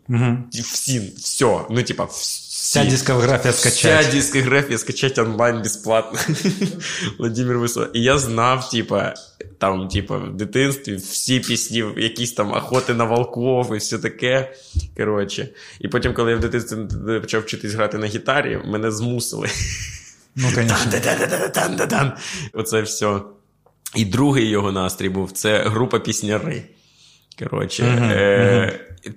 Ті- 0.52 0.60
Всі, 0.62 1.12
все. 1.16 1.60
Ну, 1.70 1.82
типа, 1.82 2.04
всі. 2.04 2.47
Вся 2.61 2.84
дискографія 2.84 3.52
скачать. 3.52 4.00
Вся 4.00 4.12
дискографія 4.12 4.78
скачать 4.78 5.18
онлайн 5.18 5.62
безплатно. 5.62 6.18
Владимир 7.18 7.59
Висоцький. 7.59 8.00
І 8.00 8.04
я 8.04 8.18
знав, 8.18 8.70
типа, 8.70 9.14
там, 9.59 9.88
типа, 9.88 10.18
в 10.18 10.36
дитинстві 10.36 10.96
всі 10.96 11.40
пісні, 11.40 11.84
якісь 11.96 12.32
там 12.32 12.52
охоти 12.52 12.94
на 12.94 13.04
волков 13.04 13.74
і 13.74 13.78
все 13.78 13.98
таке. 13.98 14.52
Коротше. 14.96 15.48
І 15.80 15.88
потім, 15.88 16.14
коли 16.14 16.30
я 16.30 16.36
в 16.36 16.40
дитинстві 16.40 16.76
почав 17.20 17.42
вчитись 17.42 17.74
грати 17.74 17.98
на 17.98 18.06
гітарі, 18.06 18.61
мене 18.64 18.90
змусили. 18.90 19.48
Ну, 20.36 20.48
звісно. 20.54 22.12
Оце 22.52 22.82
все. 22.82 23.20
І 23.94 24.04
другий 24.04 24.48
його 24.48 24.72
настрій 24.72 25.09
був 25.09 25.32
це 25.32 25.59
група 25.59 25.98
пісняри. 25.98 26.62
Коротше. 27.38 28.88
Е- 29.07 29.12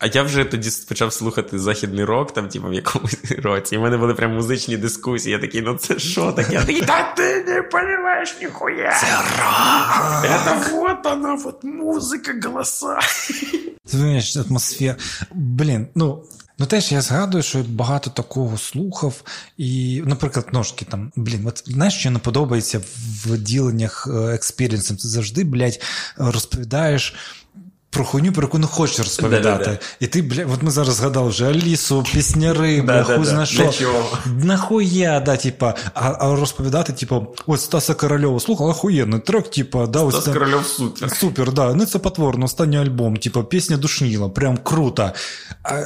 А 0.00 0.06
я 0.06 0.22
вже 0.22 0.44
тоді 0.44 0.70
почав 0.88 1.12
слухати 1.12 1.58
західний 1.58 2.04
рок, 2.04 2.34
там, 2.34 2.48
типу, 2.48 2.68
в 2.68 2.74
якомусь 2.74 3.16
році. 3.38 3.74
І 3.74 3.78
в 3.78 3.80
мене 3.80 3.96
були 3.96 4.14
прям 4.14 4.34
музичні 4.34 4.76
дискусії. 4.76 5.32
Я 5.32 5.38
такий, 5.38 5.62
ну 5.62 5.74
це 5.74 5.98
що 5.98 6.32
таке? 6.32 6.52
Я 6.52 6.60
такий, 6.60 6.80
та 6.82 7.14
ти 7.16 7.44
не 7.46 7.60
розумієш 7.72 8.36
ніхуя. 8.40 8.96
Це 9.00 9.06
рок. 9.42 10.64
Це 10.64 10.72
вот 10.72 11.06
она, 11.06 11.34
вот 11.34 11.64
музика, 11.64 12.34
голоса. 12.44 12.98
Ти 13.86 13.98
розумієш, 13.98 14.36
атмосфера. 14.36 14.96
Блін, 15.32 15.86
ну. 15.94 16.24
Ну, 16.58 16.66
теж 16.66 16.92
я 16.92 17.00
згадую, 17.00 17.42
що 17.42 17.58
я 17.58 17.64
багато 17.68 18.10
такого 18.10 18.58
слухав, 18.58 19.22
і, 19.56 20.02
наприклад, 20.06 20.46
ножки 20.52 20.84
там, 20.84 21.12
блін, 21.16 21.46
от 21.46 21.62
знаєш, 21.66 21.94
що 21.94 22.10
не 22.10 22.18
подобається 22.18 22.80
в 23.24 23.38
діленнях 23.38 24.08
experience 24.32 24.81
ом? 24.81 24.96
Ти 24.96 25.08
завжди, 25.08 25.44
блядь, 25.44 25.80
розповідаєш. 26.16 27.14
Про 27.92 28.04
хуйню, 28.04 28.32
про 28.32 28.42
яку 28.42 28.58
не 28.58 28.66
хочеш 28.66 28.98
розповідати. 28.98 29.78
І 30.00 30.06
ти, 30.06 30.22
бля, 30.22 30.46
от 30.54 30.62
ми 30.62 30.70
зараз 30.70 30.94
згадали 30.94 31.28
вже 31.28 31.46
Алісу, 31.46 32.04
пісняри, 32.12 32.82
бля, 32.82 33.04
хуй 33.04 33.24
зна 33.24 33.46
що. 33.46 33.72
Нахуя, 34.26 35.20
да, 35.20 35.36
типа, 35.36 35.74
а, 35.94 36.16
а 36.20 36.36
розповідати, 36.36 36.92
типу, 36.92 37.26
ось 37.46 37.64
Стаса 37.64 37.94
Корольова 37.94 38.40
слухав, 38.40 38.66
охуєнний 38.66 39.20
трек, 39.20 39.50
типа, 39.50 39.86
да, 39.86 40.00
ось 40.00 40.14
Стас 40.14 40.24
там- 40.24 40.34
Корольов 40.34 40.66
супер. 40.66 41.16
Супер, 41.16 41.52
да. 41.52 41.74
Ну 41.74 41.86
це 41.86 41.98
потворно, 41.98 42.44
останній 42.44 42.78
альбом, 42.78 43.16
типу, 43.16 43.44
пісня 43.44 43.76
душніла, 43.76 44.28
прям 44.28 44.58
круто. 44.62 45.10
А, 45.62 45.82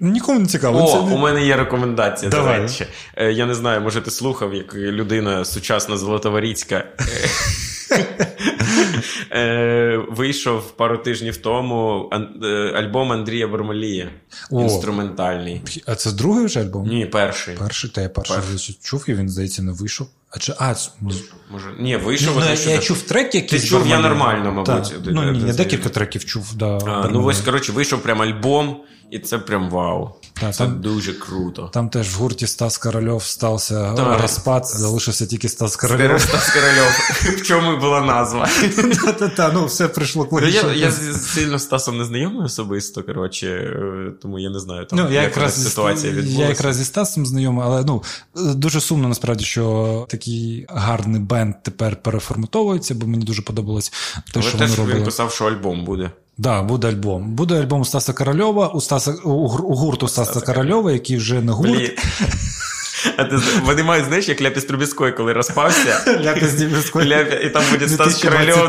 нікому 0.00 0.38
не 0.38 0.46
цікаво. 0.46 0.84
О, 0.84 0.92
це... 0.92 1.14
у 1.14 1.18
мене 1.18 1.46
є 1.46 1.56
рекомендація. 1.56 2.30
Давай. 2.30 2.56
До 2.56 2.62
речі. 2.62 2.86
Е, 3.16 3.32
Я 3.32 3.46
не 3.46 3.54
знаю, 3.54 3.80
може 3.80 4.00
ти 4.00 4.10
слухав, 4.10 4.54
як 4.54 4.74
людина 4.74 5.44
сучасна 5.44 5.96
Золотоворіцька. 5.96 6.76
Е, 6.76 7.04
Е, 9.32 9.96
Вийшов 10.10 10.76
пару 10.76 10.98
тижнів 10.98 11.36
тому 11.36 12.10
альбом 12.74 13.12
Андрія 13.12 13.48
Бармалія. 13.48 14.10
Інструментальний. 14.50 15.62
А 15.86 15.94
це 15.94 16.12
другий 16.12 16.44
вже 16.44 16.60
альбом? 16.60 16.88
Ні, 16.88 17.06
перший. 17.06 17.56
Перший, 17.56 17.90
та 17.90 18.00
я 18.00 18.08
Перший. 18.08 18.78
чув, 18.82 19.04
і 19.08 19.14
він, 19.14 19.28
здається, 19.28 19.62
не 19.62 19.72
вийшов. 19.72 20.06
А 20.30 20.38
чи 20.38 20.54
а, 20.58 20.74
ну, 21.00 21.10
Може, 21.52 21.66
ні, 21.78 21.96
вийшов. 21.96 22.34
ну, 22.38 22.44
я, 22.44 22.72
я 22.72 22.78
чув 22.78 23.02
треки 23.02 23.38
якісь. 23.38 23.62
Ти 23.62 23.68
чув, 23.68 23.86
я 23.86 23.98
нормально, 24.00 24.52
мабуть. 24.52 24.94
Де- 25.04 25.10
Ну 25.12 25.32
ні, 25.32 25.46
я 25.46 25.52
декілька 25.52 25.88
треків 25.88 26.24
чув. 26.24 26.54
Да, 26.54 26.78
А, 26.86 27.08
ну 27.12 27.24
ось, 27.24 27.40
коротше, 27.40 27.72
вийшов 27.72 28.02
прям 28.02 28.22
альбом, 28.22 28.76
і 29.10 29.18
це 29.18 29.38
прям 29.38 29.70
вау. 29.70 30.10
Та, 30.40 30.52
це 30.52 30.58
там- 30.58 30.80
дуже 30.80 31.12
круто. 31.12 31.70
Там 31.74 31.88
теж 31.88 32.08
в 32.14 32.18
гурті 32.18 32.46
Стас 32.46 32.78
Корольов 32.78 33.24
стався 33.24 33.94
Так. 33.94 34.20
розпад, 34.20 34.66
залишився 34.66 35.26
тільки 35.26 35.48
Стас 35.48 35.76
Корольов. 35.76 36.20
Стас 36.20 36.50
Корольов. 36.54 36.90
В 37.38 37.42
чому 37.42 37.76
була 37.76 38.00
назва? 38.00 38.48
Та-та-та, 39.04 39.52
ну 39.52 39.66
все 39.66 39.88
прийшло 39.88 40.28
Ну, 40.32 40.38
логічно. 40.38 40.72
я, 40.72 40.84
я 40.86 40.92
сильно 41.14 41.58
з 41.58 41.62
Стасом 41.62 41.98
не 41.98 42.04
знайомий 42.04 42.44
особисто, 42.46 43.02
коротше, 43.02 43.46
е, 43.46 44.12
тому 44.22 44.38
я 44.38 44.50
не 44.50 44.58
знаю, 44.60 44.86
там, 44.86 44.98
Ну, 44.98 45.04
я 45.04 45.10
як 45.22 45.24
якраз, 45.24 45.58
у 45.58 45.62
нас 45.62 45.68
ситуація 45.70 46.12
я 46.26 46.48
якраз 46.48 46.76
зі 46.76 46.84
Стасом 46.84 47.26
знайомий, 47.26 47.64
але 47.66 47.84
ну 47.84 48.02
дуже 48.54 48.80
сумно 48.80 49.08
насправді, 49.08 49.44
що 49.44 50.06
такий 50.20 50.66
гарний 50.68 51.20
бенд 51.20 51.54
тепер 51.62 51.96
переформатовується, 51.96 52.94
бо 52.94 53.06
мені 53.06 53.24
дуже 53.24 53.42
подобалось 53.42 53.90
те, 54.14 54.40
Але 54.40 54.42
що 54.42 54.58
теж 54.58 54.78
вони 54.78 54.94
він 54.94 55.04
писав, 55.04 55.32
що 55.32 55.44
альбом 55.44 55.84
буде. 55.84 56.10
Да, 56.38 56.62
буде 56.62 56.88
альбом. 56.88 57.34
Буде 57.34 57.60
альбом 57.60 57.80
у 57.80 57.84
Стаса 57.84 58.12
Корольова, 58.12 58.68
у 58.68 58.80
Стаса 58.80 59.14
у, 59.24 59.30
у 59.30 59.74
гурту 59.74 60.08
Стаса 60.08 60.40
Корольова, 60.40 60.92
який 60.92 61.16
вже 61.16 61.40
не 61.40 61.52
гурт. 61.52 61.92
А 63.16 63.24
ти 63.24 63.36
вони 63.64 63.82
мають, 63.82 64.06
знаєш, 64.06 64.28
як 64.28 64.42
Ляпіс 64.42 64.64
Трубіской, 64.64 65.12
коли 65.12 65.32
розпався. 65.32 66.18
Ляпіс 66.24 66.54
Трубецький. 66.54 67.02
Ляпі- 67.02 67.40
І 67.46 67.50
там 67.50 67.62
буде 67.72 67.88
Стас 67.88 68.20
2023. 68.20 68.52
Корольов 68.52 68.68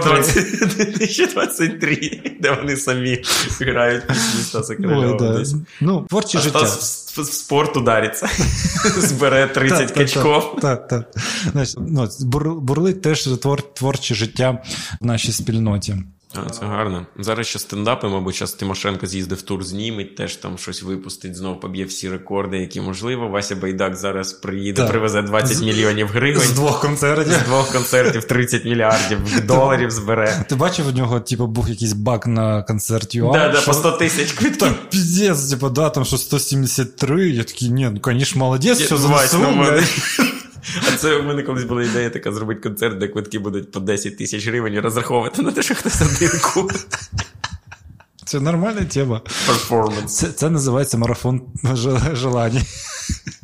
2023, 0.77 2.21
де 2.41 2.51
вони 2.51 2.77
самі 2.77 3.21
грають 3.59 4.07
пісні 4.07 4.41
Стаса 4.43 4.73
Ой, 4.79 4.83
Корольова. 4.83 5.17
да. 5.19 5.39
десь. 5.39 5.55
Ну, 5.81 6.05
творче 6.09 6.37
А 6.37 6.41
життя. 6.41 6.59
Стас 6.67 7.13
в, 7.17 7.21
в 7.21 7.25
спорт 7.25 7.77
удариться. 7.77 8.29
Збере 8.97 9.47
30 9.47 9.91
качков. 9.91 10.59
Так, 10.61 10.87
так. 10.87 11.03
Знаєш, 11.51 11.73
ну, 11.77 12.09
бур- 12.19 12.59
бурлить 12.59 13.01
теж 13.01 13.23
твор, 13.23 13.61
творче 13.73 14.15
життя 14.15 14.57
в 15.01 15.05
нашій 15.05 15.31
спільноті. 15.31 15.95
А, 16.35 16.49
це 16.49 16.65
гарно. 16.65 17.05
Зараз 17.19 17.47
ще 17.47 17.59
стендапи, 17.59 18.07
мабуть, 18.07 18.35
зараз 18.35 18.51
Тимошенко 18.53 19.07
з'їздив 19.07 19.37
в 19.37 19.41
тур, 19.41 19.63
зніметь, 19.63 20.15
теж 20.15 20.35
там 20.35 20.57
щось 20.57 20.83
випустить, 20.83 21.35
знов 21.35 21.59
поб'є 21.59 21.85
всі 21.85 22.09
рекорди, 22.09 22.57
які 22.57 22.81
можливо. 22.81 23.27
Вася 23.27 23.55
Байдак 23.55 23.95
зараз 23.95 24.33
приїде, 24.33 24.81
Так. 24.81 24.89
привезе 24.91 25.21
20 25.21 25.57
З- 25.57 25.61
мільйонів 25.61 26.07
гривень. 26.07 26.41
З 26.41 26.51
двох 26.51 26.81
концертів. 26.81 27.33
З 27.33 27.45
двох 27.47 27.71
концертів 27.71 28.23
30 28.23 28.65
мільярдів 28.65 29.45
доларів 29.47 29.91
збере. 29.91 30.45
Ти 30.49 30.55
бачив, 30.55 30.87
у 30.87 30.91
нього, 30.91 31.19
типу, 31.19 31.47
був 31.47 31.69
якийсь 31.69 31.93
баг 31.93 32.27
на 32.27 32.63
концерті 32.63 33.17
ЮА? 33.17 33.31
Да, 33.33 33.49
да, 33.49 33.57
що- 33.57 33.65
по 33.65 33.73
100 33.73 33.91
тисяч 33.91 34.31
квитків. 34.31 34.59
Так, 34.59 34.89
піздець, 34.89 35.49
типу, 35.49 35.69
да, 35.69 35.89
там 35.89 36.05
що 36.05 36.17
173, 36.17 37.29
я 37.29 37.43
такий, 37.43 37.69
ні, 37.69 37.89
ну, 37.93 37.99
конечно, 37.99 38.39
молодець, 38.39 38.81
все 38.81 38.97
занесу, 38.97 39.37
ну, 39.39 39.65
А 40.93 40.97
це 40.97 41.15
у 41.17 41.23
мене 41.23 41.43
колись 41.43 41.63
була 41.63 41.83
ідея 41.83 42.09
така 42.09 42.31
зробити 42.31 42.61
концерт, 42.61 42.97
де 42.97 43.07
квитки 43.07 43.39
будуть 43.39 43.71
по 43.71 43.79
10 43.79 44.17
тисяч 44.17 44.47
гривень 44.47 44.73
і 44.73 44.79
розраховувати 44.79 45.41
на 45.41 45.51
те, 45.51 45.61
що 45.61 45.75
хтось 45.75 46.01
один 46.01 46.39
купить. 46.53 46.85
Це 48.25 48.39
нормальна 48.39 48.85
тема. 48.85 49.21
Перформанс. 49.47 50.17
Це, 50.17 50.27
це 50.27 50.49
називається 50.49 50.97
марафон 50.97 51.41
ж- 51.73 52.15
желань. 52.15 52.61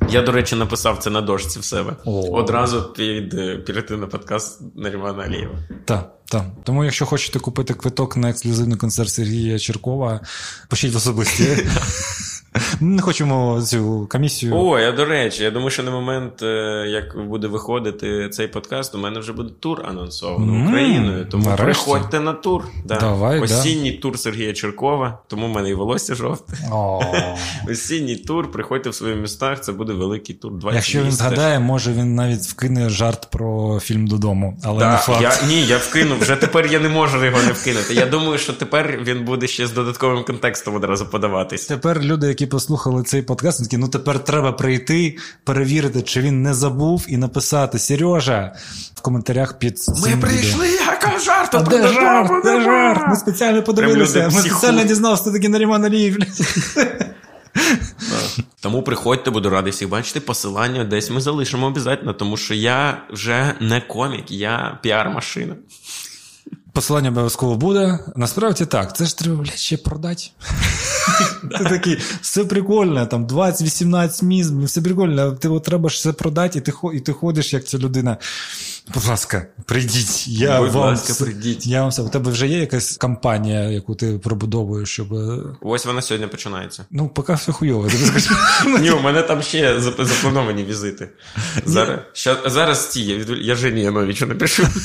Я, 0.10 0.22
до 0.22 0.32
речі, 0.32 0.56
написав 0.56 0.98
це 0.98 1.10
на 1.10 1.22
дошці 1.22 1.60
в 1.60 1.64
себе. 1.64 1.96
О. 2.06 2.22
Одразу 2.22 2.94
під 2.98 3.30
перейти 3.66 3.98
на 3.98 4.08
подкаст 4.08 4.62
Нарімана 4.76 5.24
Алієва. 5.24 5.60
Так, 5.86 6.14
так. 6.26 6.44
Тому, 6.64 6.84
якщо 6.86 7.06
хочете 7.06 7.40
купити 7.40 7.74
квиток 7.74 8.18
на 8.18 8.30
ексклюзивний 8.30 8.78
концерт 8.78 9.10
Сергія 9.10 9.60
Черкова, 9.60 10.22
пишіть 10.70 10.94
в 10.94 10.98
особисті. 10.98 11.44
Ми 12.80 12.96
не 12.96 13.02
хочемо 13.02 13.62
цю 13.62 14.08
комісію. 14.12 14.54
Ой, 14.56 14.86
а 14.86 14.92
до 14.92 15.06
речі, 15.06 15.44
я 15.44 15.52
думаю, 15.52 15.70
що 15.72 15.84
на 15.84 15.92
момент, 15.92 16.42
е, 16.44 16.86
як 16.90 17.28
буде 17.28 17.48
виходити 17.48 18.30
цей 18.30 18.48
подкаст, 18.48 18.96
у 18.96 18.98
мене 18.98 19.20
вже 19.20 19.34
буде 19.34 19.50
тур 19.60 19.86
анонсовано 19.90 20.54
М, 20.54 20.68
Україною. 20.68 21.26
Тому 21.32 21.44
нарешті. 21.46 21.64
приходьте 21.86 22.20
на 22.20 22.34
тур. 22.34 22.64
Да. 22.86 23.00
Давай, 23.00 23.38
да. 23.40 23.44
Осінній 23.46 23.92
тур 23.92 24.20
Сергія 24.20 24.54
Черкова, 24.54 25.18
тому 25.28 25.46
в 25.48 25.50
мене 25.50 25.70
і 25.70 25.74
волосся 25.74 26.16
жовте. 26.16 26.58
О. 26.72 27.02
Осінній 27.72 28.16
тур, 28.16 28.52
приходьте 28.52 28.90
в 28.90 28.96
свої 28.96 29.16
містах, 29.16 29.62
це 29.62 29.72
буде 29.72 29.94
великий 29.94 30.36
тур. 30.36 30.52
20 30.54 30.76
Якщо 30.76 31.04
він 31.04 31.12
згадає, 31.12 31.60
може 31.60 31.94
він 31.94 32.16
навіть 32.16 32.42
вкине 32.42 32.90
жарт 32.90 33.28
про 33.32 33.80
фільм 33.80 34.08
додому, 34.08 34.58
але 34.64 34.92
не 34.92 34.98
факт. 34.98 35.22
я, 35.22 35.48
ні, 35.48 35.66
я 35.66 35.78
вкинув. 35.78 36.20
Вже 36.20 36.36
тепер 36.36 36.68
я 36.72 36.80
не 36.80 36.90
можу 36.90 37.26
його 37.26 37.38
не 37.44 37.52
вкинути. 37.52 37.94
Я 37.94 38.06
думаю, 38.06 38.38
що 38.38 38.54
тепер 38.54 39.00
він 39.04 39.26
буде 39.26 39.48
ще 39.48 39.68
з 39.68 39.72
додатковим 39.72 40.24
контекстом 40.24 40.76
одразу 40.76 41.06
подаватись. 41.06 41.66
Тепер 41.66 42.02
люди, 42.02 42.28
які 42.28 42.46
послухали 42.48 43.04
цей 43.04 43.22
подкаст, 43.22 43.64
такі, 43.64 43.78
ну 43.78 43.88
тепер 43.88 44.24
треба 44.24 44.52
прийти, 44.52 45.18
перевірити, 45.44 46.02
чи 46.02 46.22
він 46.22 46.42
не 46.42 46.54
забув, 46.54 47.06
і 47.08 47.18
написати 47.18 47.80
Сережа 47.80 48.54
в 48.96 49.02
коментарях 49.02 49.60
під 49.60 49.80
цим 49.80 49.96
Ми 50.02 50.08
відео. 50.08 50.22
прийшли, 50.22 50.68
яка 50.70 51.20
жарт, 51.20 51.56
А 51.56 51.60
де 51.62 51.88
жарт? 51.88 52.32
Де 52.44 52.62
жарт? 52.62 53.02
Ми 53.10 53.16
спеціально 53.16 53.64
подивилися. 53.64 54.30
Ми 54.34 54.42
спеціально 54.42 54.84
дізналися, 54.84 55.22
хто 55.22 55.32
такий 55.32 55.50
Наріман 55.50 55.86
Алієв. 55.86 56.18
Тому 58.62 58.84
приходьте, 58.84 59.32
буду 59.32 59.50
радий 59.50 59.72
всіх 59.72 59.90
бачити. 59.90 60.20
Посилання 60.20 60.84
десь 60.84 61.10
ми 61.10 61.22
залишимо 61.22 61.68
обов'язково, 61.68 62.14
тому 62.14 62.38
що 62.38 62.54
я 62.54 62.98
вже 63.14 63.54
не 63.60 63.82
комік, 63.82 64.32
я 64.32 64.80
піар-машина. 64.84 65.56
Посилання 66.78 67.10
обов'язково 67.10 67.56
буде. 67.56 68.00
Насправді 68.16 68.66
так, 68.66 68.96
це 68.98 69.06
ж 69.06 69.18
треба, 69.18 69.36
блядь, 69.36 69.58
ще 69.58 69.78
продати. 69.78 70.24
Ти 71.58 71.64
такий, 71.64 71.98
все 72.22 72.46
прикольно, 72.46 73.06
там 73.06 73.28
20-18 73.28 74.24
міст, 74.24 74.52
все 74.64 74.82
прикольно, 74.82 75.32
ти 75.32 75.60
треба 75.60 75.90
ж 75.90 75.96
все 75.96 76.14
продати, 76.14 76.60
і 76.60 76.62
ти, 76.62 76.74
і 76.94 77.00
ти 77.00 77.14
ходиш, 77.14 77.54
як 77.54 77.66
ця 77.66 77.78
людина. 77.78 78.18
Будь 78.94 79.06
ласка, 79.06 79.46
прийдіть. 79.66 80.28
Я 80.28 80.62
Будь 80.62 80.72
вам, 80.72 80.90
ласка, 80.90 81.24
прийдіть. 81.24 81.68
Я 81.68 81.82
вам. 81.82 81.92
У 82.06 82.10
тебе 82.10 82.32
вже 82.32 82.48
є 82.48 82.60
якась 82.60 82.98
кампанія, 82.98 83.62
яку 83.62 83.96
ти 83.96 84.18
пробудовуєш, 84.18 84.90
щоб. 84.90 85.14
е, 85.14 85.40
Ось 85.62 85.86
вона 85.86 86.02
сьогодні 86.02 86.28
починається. 86.28 86.86
Ну, 86.92 87.10
поки 87.10 87.34
все 87.34 87.52
хуйово. 87.52 87.90
Ні, 88.80 88.92
у 88.92 89.02
мене 89.02 89.22
там 89.22 89.42
ще 89.42 89.80
заплановані 90.00 90.64
візити. 90.64 91.10
Зараз, 91.66 92.00
зараз 92.46 92.88
ті, 92.88 93.26
я 93.42 93.56
Жені 93.56 93.82
Яновичу 93.82 94.26
напишу. 94.26 94.68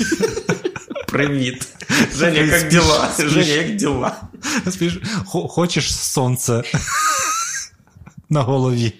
Привіт. 1.12 1.68
Женя, 2.16 2.40
як 2.40 2.68
діла? 2.68 3.10
Женя, 3.18 3.52
як 3.52 3.76
діла? 3.76 4.16
Хочеш 5.26 5.94
сонце 5.94 6.62
на 8.30 8.42
голові. 8.42 8.92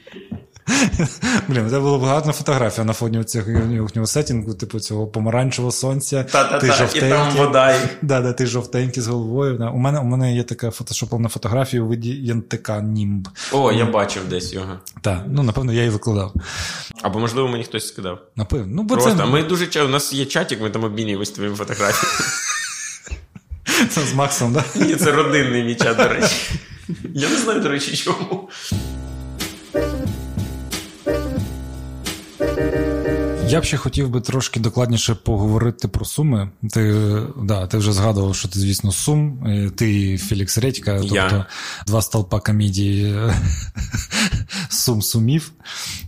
Блін, 1.49 1.71
це 1.71 1.81
було 1.81 1.99
багато 1.99 2.33
фотографій 2.33 2.83
на 2.83 2.93
фоні 2.93 3.25
цього 3.25 3.51
їхнього 3.51 4.07
сетінгу, 4.07 4.55
типу 4.55 4.81
цього 4.81 5.07
помаранчевого 5.07 5.73
сонця. 5.73 6.25
ти 6.25 6.33
Та-та-та, 6.33 6.67
і 6.67 6.71
там 6.71 6.79
жовтенький. 6.79 7.41
вода. 7.47 7.75
Да, 8.03 8.21
да, 8.21 8.33
ти 8.33 8.47
жовтенький 8.47 9.03
з 9.03 9.07
головою. 9.07 9.59
Да. 9.59 9.69
У, 9.71 9.77
мене, 9.79 9.99
у 10.01 10.05
мене 10.05 10.35
є 10.35 10.43
така 10.43 10.71
фотошопована 10.71 11.29
фотографія 11.29 11.83
у 11.83 11.87
виді 11.87 12.11
янтика 12.27 12.81
Німб. 12.81 13.29
О, 13.53 13.73
я 13.73 13.85
бачив 13.85 14.23
десь 14.29 14.53
його. 14.53 14.79
Так, 15.01 15.25
ну 15.29 15.43
напевно, 15.43 15.73
я 15.73 15.79
її 15.79 15.91
викладав. 15.91 16.33
Або, 17.03 17.19
можливо, 17.19 17.49
мені 17.49 17.65
хтось 17.65 17.89
скидав. 17.89 18.19
Напевно. 18.37 18.67
Ну, 18.69 18.83
бо 18.83 18.95
Просто 18.95 19.17
це, 19.17 19.25
ми 19.27 19.43
дуже 19.43 19.65
ча- 19.65 19.85
у 19.85 19.89
нас 19.89 20.13
є 20.13 20.25
чатик, 20.25 20.63
ми 20.63 20.71
там 20.71 20.85
обмінюємось 20.85 21.31
твоїми 21.31 21.57
фотографіями. 21.57 22.19
це 23.91 24.01
з 24.11 24.15
Максом, 24.15 24.53
да? 24.53 24.65
Ні, 24.75 24.95
це 24.95 25.13
родинний 25.13 25.65
мій 25.65 25.75
чат, 25.75 25.97
до 25.97 26.09
речі. 26.09 26.37
Я 27.15 27.29
не 27.29 27.37
знаю, 27.37 27.61
до 27.61 27.69
речі, 27.69 27.97
чому. 27.97 28.49
Thank 32.55 32.75
you. 32.75 32.92
Я 33.53 33.61
б 33.61 33.65
ще 33.65 33.77
хотів 33.77 34.09
би 34.09 34.21
трошки 34.21 34.61
докладніше 34.61 35.15
поговорити 35.15 35.89
про 35.89 36.05
суми. 36.05 36.51
Ти, 36.71 37.13
да, 37.43 37.67
ти 37.67 37.79
вже 37.79 37.93
згадував, 37.93 38.37
що 38.37 38.49
ти, 38.49 38.61
звісно, 38.61 38.93
сум. 38.93 39.39
Ти 39.77 40.13
і 40.13 40.19
Фелікс 40.19 40.59
Редька, 40.59 40.99
тобто 41.01 41.15
Я. 41.15 41.47
два 41.87 42.03
столпа 42.03 42.41
комедії 42.41 43.15
сум 44.69 45.03
сумів. 45.03 45.53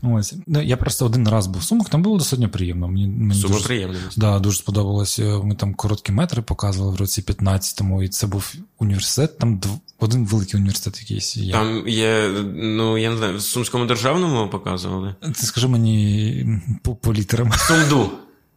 Ось. 0.03 0.35
Ну, 0.47 0.62
я 0.62 0.77
просто 0.77 1.07
один 1.07 1.29
раз 1.29 1.47
був 1.47 1.61
в 1.61 1.65
сумах, 1.65 1.89
там 1.89 2.03
було 2.03 2.19
достатньо 2.19 2.49
приємно. 2.49 2.89
Мені, 2.89 3.07
мені 3.07 3.41
Сума 3.41 3.55
дуже, 3.55 3.66
приємна. 3.66 3.99
Да, 4.16 4.39
дуже 4.39 4.59
сподобалось. 4.59 5.21
Ми 5.43 5.55
там 5.55 5.75
короткі 5.75 6.12
метри 6.12 6.43
показували 6.43 6.93
в 6.93 6.97
році 6.97 7.23
15-му, 7.23 8.03
і 8.03 8.09
це 8.09 8.27
був 8.27 8.55
університет, 8.79 9.39
там 9.39 9.59
дв... 9.59 9.69
один 9.99 10.27
великий 10.27 10.61
університет 10.61 11.01
якийсь. 11.01 11.37
є. 11.37 11.53
Там 11.53 11.89
є, 11.89 12.29
ну 12.55 12.99
я 12.99 13.11
не 13.11 13.16
знаю, 13.16 13.37
в 13.37 13.41
Сумському 13.41 13.87
державному 13.87 14.49
показували. 14.49 15.15
Ти 15.21 15.47
скажи 15.47 15.69
мені 15.69 16.61
по, 16.83 16.95
по 16.95 17.15
літерам. 17.35 17.52
Сумду. 17.59 18.11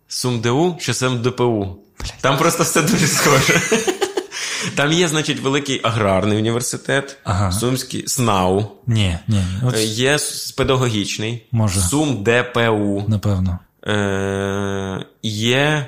Сумду 0.07 0.77
чи 0.79 0.93
СМДПУ. 0.93 1.77
Там 2.21 2.37
просто 2.37 2.63
все 2.63 2.81
дуже 2.81 3.07
схоже. 3.07 3.61
Там 4.75 4.91
є, 4.91 5.07
значить, 5.07 5.39
великий 5.39 5.79
аграрний 5.83 6.37
університет, 6.37 7.17
Ага. 7.23 7.51
Сумський 7.51 8.07
СНАУ, 8.07 8.65
Ні, 8.87 9.17
ні. 9.27 9.43
От, 9.63 9.75
е, 9.75 9.83
є 9.83 10.17
педагогічний, 10.57 11.45
Може. 11.51 11.81
Сум 11.81 12.23
ДПУ, 12.23 13.03
напевно. 13.07 13.59
е, 13.87 15.05
є 15.23 15.87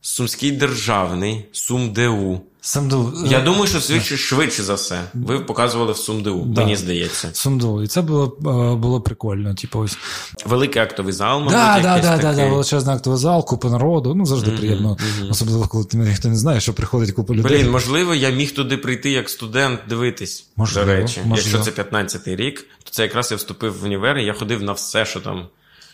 Сумський 0.00 0.50
державний, 0.52 1.46
СумДУ. 1.52 2.40
Самду... 2.62 3.12
Я 3.26 3.40
думаю, 3.40 3.66
що 3.66 3.80
швидше, 3.80 4.16
швидше 4.16 4.62
за 4.62 4.74
все. 4.74 5.00
Ви 5.14 5.40
показували 5.40 5.92
в 5.92 5.96
СумДУ, 5.96 6.44
Да. 6.46 6.60
мені 6.60 6.76
здається. 6.76 7.30
Сумду. 7.32 7.82
І 7.82 7.86
це 7.86 8.02
було, 8.02 8.36
е, 8.40 8.76
було 8.76 9.00
прикольно. 9.00 9.54
Типу, 9.54 9.78
ось. 9.78 9.98
Великий 10.46 10.82
актовий 10.82 11.12
зал, 11.12 11.38
мабуть, 11.38 11.52
Да, 11.52 11.80
да, 11.82 11.98
да, 11.98 12.16
да, 12.16 12.18
такий. 12.18 12.44
да, 12.44 12.50
величезний 12.50 12.96
актовий 12.96 13.18
зал, 13.18 13.44
купа 13.46 13.70
народу. 13.70 14.14
Ну, 14.14 14.26
завжди 14.26 14.50
приємно. 14.50 14.96
Особливо, 15.30 15.66
коли 15.68 15.84
ти 15.84 15.96
ніхто 15.96 16.28
не 16.28 16.36
знає, 16.36 16.60
що 16.60 16.72
приходить 16.74 17.12
купа 17.12 17.34
людей. 17.34 17.58
Блін, 17.58 17.70
можливо, 17.70 18.14
я 18.14 18.30
міг 18.30 18.54
туди 18.54 18.76
прийти 18.76 19.10
як 19.10 19.30
студент 19.30 19.80
дивитись. 19.88 20.46
Можливо, 20.56 20.86
до 20.86 20.92
речі, 20.92 21.20
можливо. 21.24 21.58
якщо 21.58 21.72
це 21.72 21.82
15-й 21.82 22.36
рік, 22.36 22.60
то 22.84 22.90
це 22.90 23.02
якраз 23.02 23.30
я 23.30 23.36
вступив 23.36 23.78
в 23.80 23.84
універ, 23.84 24.18
і 24.18 24.24
я 24.24 24.32
ходив 24.32 24.62
на 24.62 24.72
все, 24.72 25.04
що 25.04 25.20
там. 25.20 25.46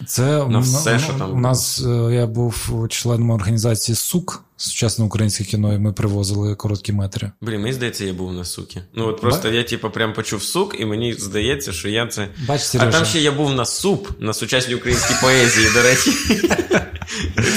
Це 0.07 0.47
На 0.49 0.59
все, 0.59 0.93
м- 0.93 0.99
що 1.01 1.13
там 1.13 1.33
у 1.33 1.41
нас 1.41 1.83
е, 1.87 2.15
я 2.15 2.27
був 2.27 2.87
членом 2.91 3.31
організації 3.31 3.97
СУК, 3.97 4.43
сучасне 4.57 5.05
українське 5.05 5.45
кіно, 5.45 5.75
і 5.75 5.79
ми 5.79 5.93
привозили 5.93 6.55
короткі 6.55 6.93
метри. 6.93 7.33
Блін, 7.41 7.61
мені 7.61 7.73
здається, 7.73 8.05
я 8.05 8.13
був 8.13 8.33
на 8.33 8.45
сукі. 8.45 8.81
Ну 8.95 9.07
от 9.09 9.21
просто 9.21 9.49
я, 9.49 9.63
типу, 9.63 9.91
прям 9.91 10.13
почув 10.13 10.43
сук, 10.43 10.77
і 10.81 10.85
мені 10.87 11.13
здається, 11.15 11.73
що 11.73 11.89
я 11.89 12.07
це. 12.07 12.29
Бач, 12.49 12.75
А 12.75 12.87
там 12.87 13.05
ще 13.05 13.21
я 13.21 13.33
був 13.33 13.55
на 13.55 13.65
суп, 13.67 14.09
на 14.21 14.35
сучасній 14.35 14.75
українській 14.75 15.15
поезії, 15.23 15.69
до 15.75 15.83
речі. 15.83 16.13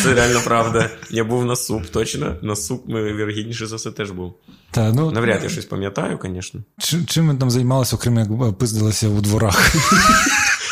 Це 0.04 0.14
реально 0.14 0.42
правда. 0.46 0.90
Я 1.10 1.24
був 1.24 1.46
на 1.46 1.56
суп, 1.56 1.86
точно. 1.86 2.36
На 2.42 2.56
суп 2.56 2.84
ми 2.88 3.14
вірогідніше 3.14 3.68
за 3.68 3.76
все 3.76 3.92
теж 3.92 4.12
був. 4.12 4.34
Та, 4.72 4.94
ну, 4.94 5.12
Навряд 5.12 5.44
я 5.44 5.50
щось 5.50 5.66
пам'ятаю, 5.66 6.20
звісно. 6.24 6.62
Чим, 7.08 7.26
ми 7.26 7.36
там 7.36 7.52
займалися, 7.52 7.96
окрім 7.96 8.18
як 8.18 8.58
пиздилися 8.58 9.08
у 9.08 9.22
дворах? 9.22 9.72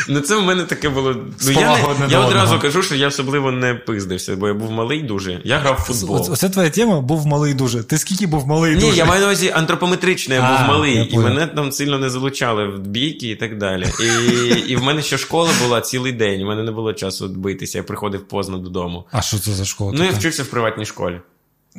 Ну, 0.07 0.19
це 0.19 0.35
в 0.35 0.43
мене 0.43 0.63
таке 0.63 0.89
було. 0.89 1.15
Ну, 1.45 1.51
я, 1.51 1.77
не, 1.99 2.07
я 2.09 2.19
одразу 2.19 2.59
кажу, 2.59 2.81
що 2.83 2.95
я 2.95 3.07
особливо 3.07 3.51
не 3.51 3.73
пиздився, 3.73 4.35
бо 4.35 4.47
я 4.47 4.53
був 4.53 4.71
малий 4.71 5.03
дуже. 5.03 5.41
Я 5.43 5.57
грав 5.57 5.75
в 5.87 5.93
футбол. 5.93 6.15
Оце- 6.15 6.31
Оце 6.31 6.49
твоя 6.49 6.69
тема 6.69 7.01
був 7.01 7.27
малий 7.27 7.53
дуже. 7.53 7.83
Ти 7.83 7.97
скільки 7.97 8.27
був 8.27 8.47
малий 8.47 8.75
Ні, 8.75 8.81
дуже? 8.81 8.97
я 8.97 9.05
маю 9.05 9.19
на 9.21 9.27
увазі 9.27 9.51
антропометрично, 9.55 10.35
я 10.35 10.41
А, 10.41 10.57
був 10.57 10.67
малий, 10.75 10.95
я 10.95 11.03
і 11.03 11.17
мене 11.17 11.47
там 11.47 11.71
сильно 11.71 11.99
не 11.99 12.09
залучали 12.09 12.67
в 12.67 12.79
бійки 12.79 13.29
і 13.29 13.35
так 13.35 13.57
далі. 13.57 13.85
І, 14.01 14.59
і 14.71 14.75
в 14.75 14.83
мене 14.83 15.01
ще 15.01 15.17
школа 15.17 15.49
була 15.63 15.81
цілий 15.81 16.11
день, 16.11 16.41
у 16.41 16.45
мене 16.45 16.63
не 16.63 16.71
було 16.71 16.93
часу 16.93 17.27
битися, 17.27 17.77
я 17.77 17.83
приходив 17.83 18.27
поздно 18.27 18.57
додому. 18.57 19.05
А 19.11 19.21
що 19.21 19.39
це 19.39 19.51
за 19.51 19.65
школа? 19.65 19.91
Ну, 19.95 20.03
я 20.03 20.11
вчився 20.11 20.43
в 20.43 20.47
приватній 20.47 20.85
школі. 20.85 21.19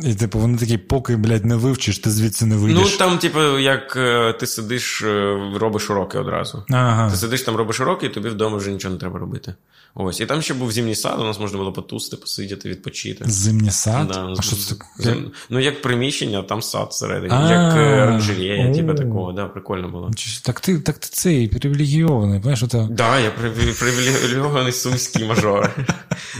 І 0.02 0.14
типу, 0.14 0.38
вони 0.38 0.58
такі, 0.58 0.78
поки, 0.78 1.16
блядь, 1.16 1.44
не 1.44 1.56
вивчиш, 1.56 1.98
ти 1.98 2.10
звідси 2.10 2.46
не 2.46 2.56
вийдеш. 2.56 2.82
Ну, 2.92 2.98
там, 2.98 3.18
типу, 3.18 3.58
як 3.58 3.96
е, 3.96 4.32
ти 4.40 4.46
сидиш, 4.46 5.02
е, 5.02 5.38
робиш 5.56 5.90
уроки 5.90 6.18
одразу. 6.18 6.64
Ага. 6.70 7.10
Ти 7.10 7.16
сидиш 7.16 7.42
там, 7.42 7.56
робиш 7.56 7.80
уроки, 7.80 8.06
і 8.06 8.08
тобі 8.08 8.28
вдома 8.28 8.56
вже 8.56 8.70
нічого 8.72 8.94
не 8.94 9.00
треба 9.00 9.18
робити. 9.18 9.54
Ось. 9.94 10.20
І 10.20 10.26
там 10.26 10.42
ще 10.42 10.54
був 10.54 10.72
зимній 10.72 10.94
сад, 10.94 11.20
у 11.20 11.24
нас 11.24 11.40
можна 11.40 11.58
було 11.58 11.72
потусити, 11.72 12.16
посидіти, 12.16 12.68
відпочити. 12.68 13.24
Зимній 13.28 13.70
сад? 13.70 14.08
Да, 14.08 14.34
а 14.38 14.42
що 14.42 14.56
це 14.56 14.74
зим- 14.98 15.30
Ну, 15.50 15.60
як 15.60 15.82
приміщення, 15.82 16.42
там 16.42 16.62
сад 16.62 16.88
всередині, 16.90 17.34
А, 17.34 17.50
як 17.52 17.76
е, 17.76 18.02
оранжерея, 18.02 18.74
типу 18.74 18.94
такого, 18.94 19.32
да, 19.32 19.46
прикольно 19.48 19.88
було. 19.88 20.10
Так 20.42 20.60
ти, 20.60 20.78
так 20.80 20.98
ти 20.98 21.08
цей 21.10 21.48
привілегійований, 21.48 22.40
знаєш, 22.42 22.62
ото... 22.62 22.88
Да, 22.90 23.20
я 23.20 23.30
приві- 23.30 23.78
привілейований 23.80 24.72
сумський 24.72 25.26
мажор. 25.26 25.70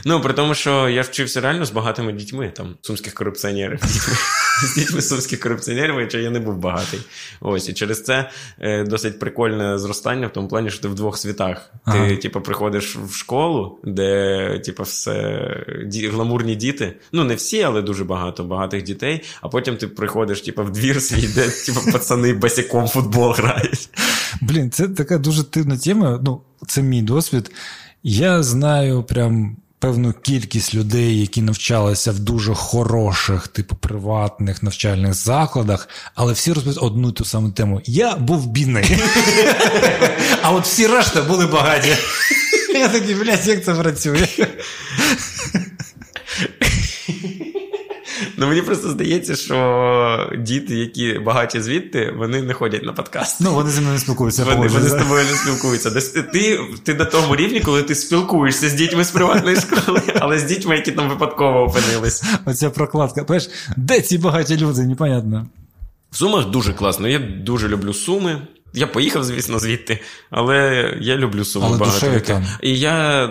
Ну, 0.05 0.20
при 0.20 0.32
тому, 0.32 0.55
що 0.55 0.89
я 0.89 1.02
вчився 1.02 1.40
реально 1.40 1.64
з 1.64 1.70
багатими 1.70 2.12
дітьми, 2.12 2.52
там, 2.56 2.74
сумських 2.82 3.14
корупціонерів. 3.48 3.80
З 4.62 4.74
дітьми 4.74 5.02
сумських 5.02 5.40
корупціонерів, 5.40 5.94
хоча 5.94 6.18
я 6.18 6.30
не 6.30 6.40
був 6.40 6.56
багатий. 6.56 7.00
Ось, 7.40 7.68
і 7.68 7.72
через 7.72 8.02
це 8.02 8.30
е, 8.60 8.84
досить 8.84 9.18
прикольне 9.18 9.78
зростання 9.78 10.26
в 10.26 10.32
тому 10.32 10.48
плані, 10.48 10.70
що 10.70 10.82
ти 10.82 10.88
в 10.88 10.94
двох 10.94 11.18
світах. 11.18 11.70
Ага. 11.84 12.08
Ти, 12.08 12.16
типу, 12.16 12.40
приходиш 12.40 12.96
в 12.96 13.14
школу, 13.14 13.78
де, 13.84 14.62
типу, 14.64 14.82
все 14.82 15.66
ді, 15.86 16.08
гламурні 16.08 16.56
діти. 16.56 16.96
Ну, 17.12 17.24
не 17.24 17.34
всі, 17.34 17.62
але 17.62 17.82
дуже 17.82 18.04
багато 18.04 18.44
багатих 18.44 18.82
дітей. 18.82 19.22
А 19.40 19.48
потім 19.48 19.76
ти 19.76 19.88
приходиш, 19.88 20.40
типу, 20.40 20.64
в 20.64 20.70
двір 20.70 21.02
свій, 21.02 21.28
де 21.34 21.48
типу, 21.50 21.92
пацани 21.92 22.32
босиком 22.32 22.88
футбол 22.88 23.32
грають. 23.32 23.88
Блін, 24.40 24.70
це 24.70 24.88
така 24.88 25.18
дуже 25.18 25.42
дивна 25.42 25.76
тема. 25.76 26.20
Ну, 26.22 26.40
це 26.66 26.82
мій 26.82 27.02
досвід. 27.02 27.50
Я 28.02 28.42
знаю 28.42 29.02
прям 29.02 29.56
певну 29.78 30.12
кількість 30.12 30.74
людей, 30.74 31.20
які 31.20 31.42
навчалися 31.42 32.12
в 32.12 32.18
дуже 32.18 32.55
хороших, 32.55 33.48
типу, 33.48 33.76
приватних 33.76 34.62
навчальних 34.62 35.14
закладах, 35.14 35.88
але 36.14 36.32
всі 36.32 36.52
розповідають 36.52 36.92
одну 36.92 37.09
і 37.09 37.12
ту 37.12 37.24
саму 37.24 37.50
тему. 37.50 37.80
Я 37.84 38.16
був 38.16 38.46
бідний. 38.46 38.84
А 40.42 40.52
от 40.52 40.64
всі 40.64 40.86
решта 40.86 41.22
були 41.22 41.46
багаті. 41.46 41.96
Я 42.74 42.88
такий, 42.88 43.14
блядь, 43.14 43.46
як 43.46 43.64
це 43.64 43.74
працює? 43.74 44.28
Ну 48.36 48.49
мені 48.49 48.62
просто 48.62 48.90
здається, 48.90 49.36
що 49.36 50.32
діти, 50.39 50.77
які 50.77 51.19
багаті 51.19 51.61
звідти, 51.61 52.15
вони 52.16 52.43
не 52.43 52.55
ходять 52.55 52.82
на 52.85 52.93
подкаст. 52.93 53.40
Ну, 53.40 53.55
вони 53.55 53.70
зі 53.70 53.81
мною 53.81 53.95
не 53.95 54.01
спілкуються. 54.01 54.45
Вони, 54.45 54.57
погоджуюсь, 54.57 54.85
вони 54.85 55.01
з 55.01 55.05
тобою 55.05 55.24
не 55.24 55.36
спілкуються. 55.36 55.90
Десь 55.90 56.09
ти, 56.09 56.59
ти, 56.82 56.95
на 56.95 57.05
тому 57.05 57.36
рівні, 57.36 57.61
коли 57.61 57.82
ти 57.82 57.95
спілкуєшся 57.95 58.69
з 58.69 58.74
дітьми 58.74 59.05
з 59.05 59.11
приватної 59.11 59.57
школи, 59.57 60.03
але 60.20 60.39
з 60.39 60.45
дітьми, 60.45 60.77
які 60.77 60.93
там 60.93 61.09
випадково 61.09 61.62
опинились. 61.62 62.24
Оця 62.45 62.70
прокладка. 62.70 63.24
Знаєш, 63.27 63.51
де 63.77 64.01
ці 64.01 64.19
багаті 64.19 64.57
люди? 64.57 64.82
Непонятно. 64.82 65.47
В 66.11 66.16
Сумах 66.16 66.51
дуже 66.51 66.73
класно. 66.73 67.09
Я 67.09 67.19
дуже 67.19 67.69
люблю 67.69 67.95
Суми. 67.95 68.43
Я 68.74 68.86
поїхав, 68.86 69.24
звісно, 69.24 69.59
звідти, 69.59 69.99
але 70.31 70.95
я 71.01 71.16
люблю 71.16 71.45
Суми 71.45 71.66
Але 71.69 71.78
багато. 71.78 72.20
там. 72.20 72.47
І 72.62 72.78
я 72.78 73.28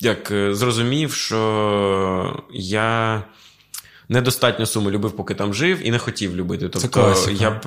як 0.00 0.30
е, 0.30 0.54
зрозумів, 0.54 1.12
що 1.12 2.44
я. 2.52 3.22
Недостатньо 4.08 4.66
суми 4.66 4.90
любив, 4.90 5.12
поки 5.12 5.34
там 5.34 5.54
жив, 5.54 5.86
і 5.86 5.90
не 5.90 5.98
хотів 5.98 6.36
любити. 6.36 6.68
Тобто 6.68 6.88
класика. 6.88 7.36
я 7.40 7.60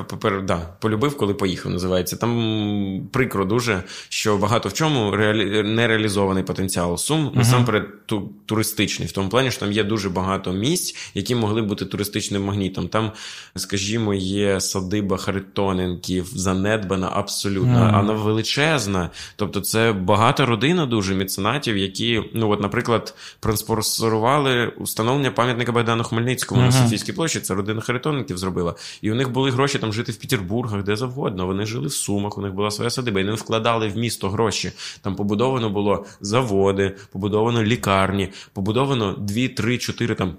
да, 0.44 0.58
полюбив, 0.58 1.18
коли 1.18 1.34
поїхав, 1.34 1.72
називається. 1.72 2.16
Там 2.16 3.08
прикро 3.12 3.46
дуже, 3.46 3.84
що 4.10 4.38
багато 4.38 4.70
в 4.70 4.74
чому 4.74 5.12
реалі... 5.12 5.64
нереалізований 5.64 6.44
потенціал 6.44 6.98
сум, 6.98 7.32
насамперед 7.36 8.06
ту... 8.06 8.30
туристичний, 8.46 9.08
в 9.08 9.12
тому 9.12 9.30
плані, 9.30 9.52
що 9.52 9.60
там 9.60 9.72
є 9.72 9.84
дуже 9.84 10.10
багато 10.10 10.52
місць, 10.52 11.12
які 11.14 11.36
могли 11.36 11.62
бути 11.62 11.86
туристичним 11.86 12.44
магнітом. 12.44 12.88
Там, 12.88 13.12
скажімо, 13.56 14.14
є 14.14 14.62
садиба 14.62 15.18
Харитоненків, 15.18 16.26
занедбана 16.36 17.10
абсолютно, 17.14 17.92
а 17.94 18.02
вона 18.02 18.14
величезна. 18.14 19.10
Тобто, 19.36 19.62
це 19.62 19.92
багата 19.92 20.46
родина 20.46 20.86
дуже 20.86 21.16
меценатів, 21.16 21.78
які, 21.78 22.24
ну 22.34 22.50
от, 22.50 22.62
наприклад, 22.62 23.16
проспонсорували 23.40 24.68
установлення 24.68 25.32
пам'ятника 25.32 25.72
Богдану 25.72 26.04
Хмельницькому 26.46 26.62
на 26.62 26.68
Мгм. 26.68 26.84
Софійській 26.84 27.14
площі. 27.14 27.40
Це 27.40 27.54
родина 27.54 27.82
Харитонників 27.82 28.38
зробила. 28.38 28.76
І 29.02 29.12
у 29.12 29.16
них 29.16 29.32
були 29.32 29.52
гроші 29.52 29.80
там 29.80 29.94
жити 29.94 30.12
в 30.12 30.16
Петербургах, 30.16 30.84
де 30.84 30.96
завгодно. 30.96 31.46
Вони 31.46 31.66
жили 31.66 31.88
в 31.88 31.94
Сумах, 31.94 32.38
у 32.38 32.42
них 32.42 32.54
була 32.54 32.72
своя 32.72 32.90
садиба. 32.90 33.20
І 33.20 33.24
вони 33.24 33.36
вкладали 33.36 33.88
в 33.88 33.98
місто 33.98 34.30
гроші. 34.30 34.72
Там 35.02 35.16
побудовано 35.16 35.70
було 35.70 36.06
заводи, 36.22 36.96
побудовано 37.12 37.64
лікарні, 37.64 38.30
побудовано 38.54 39.14
2, 39.14 39.48
3, 39.48 39.78
4 39.78 40.16
там. 40.16 40.34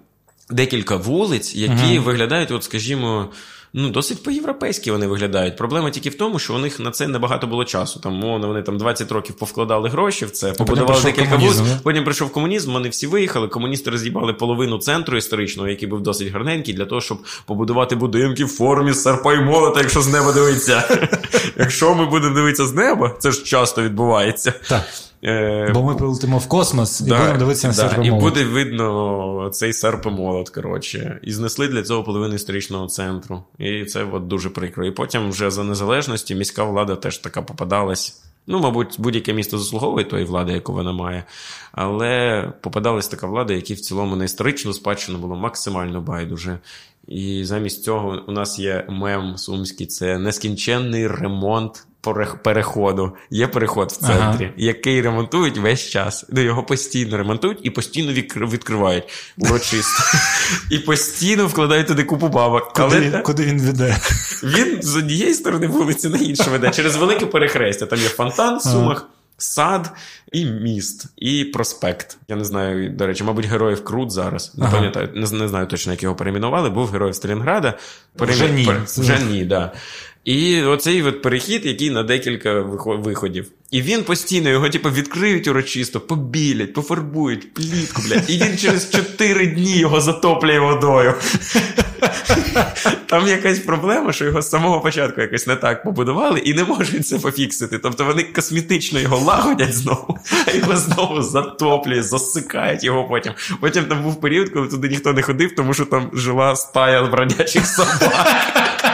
Декілька 0.51 0.97
вулиць, 0.97 1.55
які 1.55 1.95
Мгм. 1.95 2.03
виглядають, 2.03 2.51
от, 2.51 2.65
скажімо, 2.65 3.29
ну, 3.73 3.89
досить 3.91 4.23
по-європейськи 4.23 4.93
вони 4.93 5.07
виглядають. 5.07 5.57
Проблема 5.57 5.91
тільки 5.91 6.11
в 6.11 6.15
тому, 6.15 6.39
що 6.39 6.55
у 6.55 6.59
них 6.59 6.81
на 6.81 6.91
це 6.91 7.09
небагато 7.09 7.47
було 7.47 7.65
часу. 7.65 8.01
Там, 8.01 8.13
мовно, 8.13 8.47
вони 8.49 8.63
там 8.63 8.79
20 8.79 9.13
років 9.13 9.37
повкладали 9.37 9.89
гроші 9.89 10.25
в 10.25 10.31
це, 10.31 10.53
побудували 10.53 11.03
декілька 11.03 11.37
вулиць. 11.37 11.61
Потім 11.83 12.05
прийшов 12.05 12.33
комунізм, 12.33 12.73
вони 12.73 12.89
всі 12.89 13.07
виїхали. 13.07 13.49
Комуністи 13.49 13.91
роз'їбали 13.91 14.33
половину 14.33 14.79
центру 14.79 15.17
історичного, 15.19 15.69
який 15.69 15.89
був 15.89 16.01
досить 16.01 16.29
гарненький, 16.33 16.75
для 16.75 16.85
того, 16.85 17.01
щоб 17.01 17.19
побудувати 17.47 17.97
будинки 17.97 18.45
в 18.45 18.49
формі 18.49 18.95
серпа 18.95 19.35
і 19.35 19.41
молота, 19.41 19.81
якщо 19.81 20.01
з 20.01 20.09
неба 20.09 20.33
дивитися. 20.33 21.09
Якщо 21.59 21.95
ми 21.95 22.07
будемо 22.07 22.35
дивитися 22.35 22.67
з 22.67 22.75
неба, 22.75 23.17
це 23.19 23.33
ж 23.33 23.45
часто 23.45 23.83
відбувається. 23.83 24.53
Так. 24.69 24.83
Е, 25.25 25.71
Бо 25.75 25.83
ми 25.83 25.95
прилетимо 25.95 26.39
в 26.39 26.47
космос 26.47 27.01
і 27.01 27.05
Да, 27.05 27.19
будемо 27.19 27.39
дивитися 27.39 27.69
на 27.69 27.75
да, 27.75 27.89
серп 27.89 28.05
І 28.05 28.11
буде 28.11 28.45
видно 28.45 29.51
цей 29.53 29.73
серпомолот, 29.73 30.49
коротше. 30.49 31.21
І 31.23 31.33
знесли 31.33 31.69
для 31.69 31.83
цього 31.83 32.03
половину 32.05 32.35
історичного 32.35 32.87
центру. 32.87 33.43
І 33.59 33.85
це 33.85 34.05
от 34.13 34.27
дуже 34.27 34.51
прикро. 34.51 34.87
І 34.87 34.91
потім 34.91 35.31
вже 35.31 35.51
за 35.51 35.65
незалежності 35.65 36.35
міська 36.35 36.65
влада 36.65 36.97
теж 36.97 37.19
така 37.19 37.43
попадалась. 37.43 38.23
Ну, 38.51 38.61
мабуть, 38.61 38.97
будь-яке 38.99 39.33
місто 39.33 39.59
заслуговує 39.59 40.05
тої 40.05 40.25
влади, 40.25 40.53
яку 40.53 40.73
вона 40.73 40.93
має. 40.93 41.25
Але 41.73 42.43
попадалась 42.61 43.09
така 43.09 43.27
влада, 43.27 43.55
якій 43.55 43.75
в 43.75 43.81
цілому 43.81 44.17
на 44.17 44.25
історичну 44.25 44.73
спадщину 44.73 45.19
було 45.19 45.37
максимально 45.37 46.01
байдуже. 46.01 46.59
І 47.09 47.45
замість 47.45 47.85
цього 47.85 48.23
у 48.29 48.33
нас 48.33 48.59
є 48.59 48.87
мем 48.89 49.37
сумський: 49.37 49.87
це 49.87 50.19
нескінченний 50.19 51.07
ремонт 51.07 51.87
переходу. 52.43 53.17
Є 53.31 53.47
переход 53.47 53.93
в 53.93 53.97
центрі, 53.97 54.45
Ага. 54.45 54.53
який 54.57 55.03
ремонтують 55.03 55.59
весь 55.59 55.89
час. 55.89 56.25
Ну, 56.29 56.41
його 56.41 56.63
постійно 56.63 57.17
ремонтують 57.17 57.59
і 57.63 57.71
постійно 57.71 58.13
відкр- 58.13 58.51
відкривають 58.51 59.05
урочисто. 59.39 60.03
І 60.71 60.79
постійно 60.79 61.47
вкладають 61.47 61.87
туди 61.87 62.05
купу 62.05 62.29
бабок. 62.29 62.73
Куди, 62.73 63.11
Але 63.13 63.23
куди 63.23 63.45
він 63.45 63.61
веде? 63.63 63.97
він 64.43 64.83
з 64.83 64.97
однієї 64.97 65.35
сторони 65.35 65.67
вулиці 65.67 66.09
на 66.09 66.19
іншу 66.19 66.51
веде 66.51 66.71
через 66.71 66.97
велике 66.97 67.27
перехрестя. 67.27 67.87
Там 67.87 67.99
є 67.99 68.09
фонтан 68.09 68.59
в 68.59 68.63
Сумах. 68.63 69.07
Сад 69.41 69.91
і 70.33 70.45
міст, 70.45 71.07
і 71.17 71.45
проспект. 71.45 72.19
Я 72.29 72.37
не 72.37 72.45
знаю, 72.45 72.91
до 72.91 73.07
речі, 73.07 73.25
мабуть, 73.25 73.47
героїв 73.47 73.85
Крут 73.85 74.11
зараз. 74.11 74.53
Не 74.57 74.65
ага. 74.65 74.77
пам'ятаю, 74.77 75.09
не, 75.15 75.31
не 75.31 75.49
знаю 75.49 75.67
точно, 75.67 75.93
як 75.93 76.03
його 76.03 76.15
перейменували. 76.15 76.71
Був 76.71 76.91
героїв 76.91 77.15
Сталінграда. 77.15 77.79
Переймен... 78.17 78.47
Вже 78.47 78.55
ні. 78.55 78.73
Вже 78.87 79.19
ні, 79.31 79.45
да. 79.45 79.73
І 80.25 80.63
оцей 80.63 81.03
от 81.03 81.23
перехід, 81.23 81.67
який 81.67 81.91
на 81.91 82.03
декілька 82.03 82.61
виходів. 82.85 83.47
І 83.71 83.83
він 83.83 84.03
постійно 84.03 84.51
його, 84.51 84.69
типу, 84.69 84.91
відкриють 84.91 85.49
урочисто, 85.49 86.01
побілять, 86.01 86.73
пофарбують, 86.73 87.55
плітку, 87.55 88.03
блядь. 88.09 88.31
І 88.31 88.39
він 88.39 88.59
через 88.59 88.91
4 88.91 89.47
дні 89.47 89.79
його 89.79 90.01
затоплює 90.01 90.59
водою. 90.59 91.15
Там 93.07 93.29
якась 93.29 93.59
проблема, 93.59 94.13
що 94.13 94.25
його 94.25 94.43
з 94.43 94.51
самого 94.51 94.81
початку 94.81 95.21
якось 95.21 95.47
не 95.47 95.57
так 95.57 95.85
побудували 95.85 96.39
і 96.39 96.55
не 96.55 96.65
можуть 96.65 97.07
це 97.07 97.19
пофіксити. 97.19 97.79
Тобто 97.79 98.05
вони 98.05 98.23
косметично 98.23 99.01
його 99.01 99.19
лагодять 99.19 99.75
знову, 99.75 100.19
а 100.47 100.51
його 100.51 100.77
знову 100.77 101.23
затоплюють, 101.23 102.05
засикають 102.05 102.85
його 102.85 103.05
потім. 103.09 103.33
Потім 103.61 103.85
там 103.85 104.03
був 104.03 104.21
період, 104.21 104.49
коли 104.49 104.69
туди 104.69 104.89
ніхто 104.89 105.13
не 105.13 105.23
ходив, 105.23 105.55
тому 105.57 105.75
що 105.75 105.85
там 105.85 106.11
жила 106.13 106.57
стая 106.57 107.03
бродячих 107.03 107.67
собак. 107.67 108.88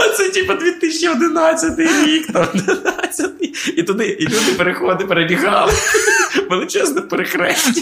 А 0.00 0.08
це 0.16 0.28
типа 0.28 0.54
2011 0.54 1.78
рік, 1.78 2.32
там 2.32 2.46
12 2.54 3.30
і 3.76 3.82
туди 3.82 4.06
і 4.06 4.24
люди 4.24 4.52
переходи 4.56 5.04
перебігали. 5.04 5.72
Величезне 6.50 7.00
перехрестя. 7.00 7.80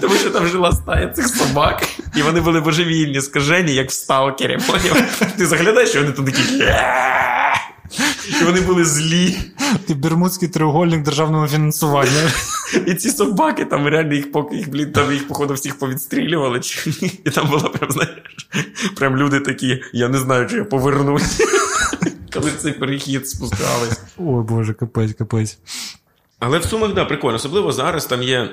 Тому 0.00 0.14
що 0.14 0.30
там 0.30 0.46
жила 0.46 0.72
стая 0.72 1.08
цих 1.08 1.28
собак, 1.28 1.82
і 2.16 2.22
вони 2.22 2.40
були 2.40 2.60
божевільні, 2.60 3.20
скажені, 3.20 3.74
як 3.74 3.90
в 3.90 3.92
сталкері. 3.92 4.58
Ти 5.38 5.46
заглядаєш, 5.46 5.94
і 5.94 5.98
вони 5.98 6.12
тут 6.12 6.26
такі. 6.26 6.42
І 8.40 8.44
вони 8.44 8.60
були 8.60 8.84
злі. 8.84 9.38
Бермудський 9.88 10.48
треугольник 10.48 11.02
державного 11.02 11.48
фінансування. 11.48 12.30
І 12.86 12.94
ці 12.94 13.10
собаки 13.10 13.64
там 13.64 13.86
реально 13.86 14.14
їх 14.14 14.32
поки 14.32 14.56
їх, 14.56 14.70
блін, 14.70 14.92
там 14.92 15.12
їх, 15.12 15.28
походу, 15.28 15.54
всіх 15.54 15.78
повідстрілювали. 15.78 16.60
І 17.24 17.30
там 17.30 17.48
було 17.48 17.70
прям, 17.70 17.90
знаєш, 17.90 18.12
прям 18.96 19.16
люди 19.16 19.40
такі, 19.40 19.82
я 19.92 20.08
не 20.08 20.18
знаю, 20.18 20.48
чи 20.48 20.56
я 20.56 20.64
повернусь, 20.64 21.42
коли 22.34 22.50
цей 22.58 22.72
перехід 22.72 23.28
спускались. 23.28 24.00
Ой, 24.18 24.44
Боже, 24.44 24.74
капець, 24.74 25.12
капець. 25.12 25.58
Але 26.38 26.58
в 26.58 26.64
Сумах, 26.64 26.94
да, 26.94 27.04
прикольно. 27.04 27.36
Особливо 27.36 27.72
зараз 27.72 28.06
там 28.06 28.22
є 28.22 28.50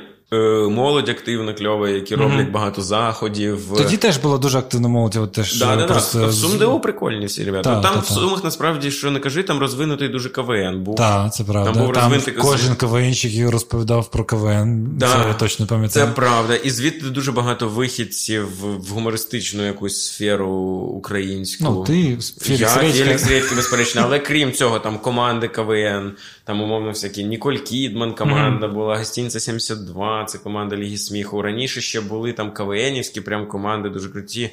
молодь 0.69 1.09
активна, 1.09 1.53
кльова, 1.53 1.89
які 1.89 2.15
роблять 2.15 2.47
mm-hmm. 2.47 2.51
багато 2.51 2.81
заходів. 2.81 3.59
Тоді 3.77 3.97
теж 3.97 4.17
було 4.17 4.37
дуже 4.37 4.57
активно 4.57 4.89
молодь. 4.89 5.15
От 5.15 5.31
теж 5.31 5.59
да, 5.59 5.87
просто... 5.87 6.19
да, 6.19 6.25
В 6.25 6.33
Сумдеу 6.33 6.79
прикольні 6.79 7.25
всі 7.25 7.43
ребята. 7.43 7.75
Та, 7.75 7.81
там 7.81 7.93
та, 7.93 7.99
в 7.99 8.05
Сумах 8.05 8.43
насправді, 8.43 8.91
що 8.91 9.11
не 9.11 9.19
кажи, 9.19 9.43
там 9.43 9.59
розвинутий 9.59 10.09
дуже 10.09 10.29
КВН. 10.29 10.83
був. 10.83 10.95
Так, 10.95 11.33
це 11.33 11.43
правда. 11.43 11.71
Там 11.71 11.83
був 11.83 11.93
там 11.93 12.03
розвинутий 12.03 12.33
Кожен 12.33 12.75
КВНщик 12.75 13.51
розповідав 13.51 14.11
про 14.11 14.23
КВН. 14.23 14.87
Да, 14.97 15.07
це 15.07 15.27
я 15.27 15.33
точно 15.33 15.67
пам'ятаю. 15.67 16.07
Це 16.07 16.11
правда. 16.13 16.55
І 16.55 16.69
звідти 16.69 17.05
дуже 17.05 17.31
багато 17.31 17.67
вихідців 17.67 18.47
в 18.61 18.89
гумористичну 18.93 19.65
якусь 19.65 20.05
сферу 20.05 20.49
українську. 20.95 21.63
Ну, 21.63 21.83
ти, 21.83 22.17
Фелікс 22.41 22.61
Я, 22.61 22.67
Фелікс 22.67 23.53
безперечно. 23.55 24.01
Але 24.05 24.19
крім 24.19 24.51
цього, 24.51 24.79
там 24.79 24.99
команди 24.99 25.47
КВН, 25.47 26.11
там, 26.43 26.61
умовно, 26.61 26.89
всякі 26.89 27.23
Ніколь 27.23 27.55
Кідман 27.55 28.13
команда 28.13 28.67
mm-hmm. 28.67 28.73
була, 28.73 28.97
Гостінця 28.97 29.39
72 29.39 30.18
це 30.25 30.37
команда 30.37 30.75
Ліги 30.75 30.97
сміху. 30.97 31.41
Раніше 31.41 31.81
ще 31.81 32.01
були 32.01 32.33
там 32.33 32.51
КВНівські 32.51 33.21
прям 33.21 33.47
команди 33.47 33.89
дуже 33.89 34.09
круті. 34.09 34.49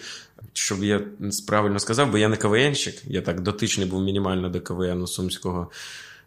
Щоб 0.52 0.84
я 0.84 1.01
правильно 1.47 1.78
сказав, 1.78 2.10
бо 2.10 2.18
я 2.18 2.28
не 2.28 2.36
КВНщик, 2.36 2.94
я 3.06 3.22
так 3.22 3.40
дотичний 3.40 3.86
був 3.86 4.02
мінімально 4.02 4.48
до 4.48 4.60
КВН 4.60 5.06
Сумського. 5.06 5.70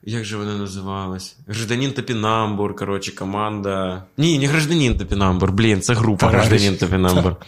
Як 0.04 0.26
же 0.26 0.38
вона 0.38 0.58
називалась? 0.58 1.36
Гражданин 1.48 1.92
Топінамбур, 1.92 2.76
коротше, 2.76 3.16
команда. 3.16 4.04
Ні, 4.18 4.40
не 4.40 4.48
гражданин 4.48 4.98
Топінамбур, 4.98 5.52
блін, 5.52 5.82
це 5.82 5.94
група 5.94 6.28
Гражданин 6.28 6.78
Топінамбур. 6.78 7.36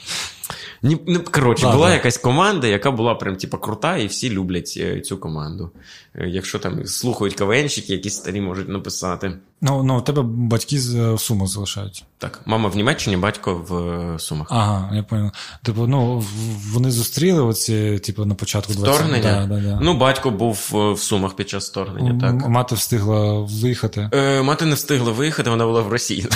Ні, 0.83 0.97
не, 1.07 1.19
Коротше, 1.19 1.65
да, 1.65 1.71
була 1.71 1.93
якась 1.93 2.17
команда, 2.17 2.67
яка 2.67 2.91
була 2.91 3.15
прям 3.15 3.35
типу, 3.35 3.57
крута, 3.57 3.97
і 3.97 4.07
всі 4.07 4.29
люблять 4.29 4.73
е, 4.77 5.01
цю 5.01 5.17
команду. 5.17 5.71
Е, 6.15 6.27
якщо 6.27 6.59
там 6.59 6.85
слухають 6.85 7.35
КВНщики, 7.35 7.93
якісь 7.93 8.15
старі 8.15 8.41
можуть 8.41 8.69
написати. 8.69 9.33
Ну, 9.61 9.83
ну 9.83 9.97
у 9.97 10.01
тебе 10.01 10.21
батьки 10.21 10.79
з 10.79 10.95
е, 10.95 11.17
Сумах 11.17 11.47
залишаються. 11.47 12.03
Так, 12.17 12.41
мама 12.45 12.69
в 12.69 12.75
Німеччині, 12.75 13.17
батько 13.17 13.53
в 13.69 14.19
Сумах. 14.19 14.47
Ага, 14.49 14.95
я 14.95 15.03
понял. 15.03 15.31
Типу, 15.63 15.87
ну, 15.87 16.23
вони 16.71 16.91
зустріли 16.91 17.43
оці, 17.43 17.99
типу, 18.03 18.25
на 18.25 18.35
початку 18.35 18.73
20 18.73 18.95
Вторгнення? 18.95 19.47
Да, 19.49 19.55
да, 19.55 19.61
да. 19.61 19.79
Ну, 19.81 19.93
батько 19.97 20.31
був 20.31 20.69
в 20.71 20.99
Сумах 20.99 21.35
під 21.35 21.49
час 21.49 21.69
вторгнення, 21.69 22.19
так. 22.21 22.49
Мати 22.49 22.75
встигла 22.75 23.41
виїхати. 23.41 24.09
Е, 24.13 24.41
Мати 24.41 24.65
не 24.65 24.75
встигла 24.75 25.11
виїхати, 25.11 25.49
вона 25.49 25.65
була 25.65 25.81
в 25.81 25.87
Росії. 25.87 26.27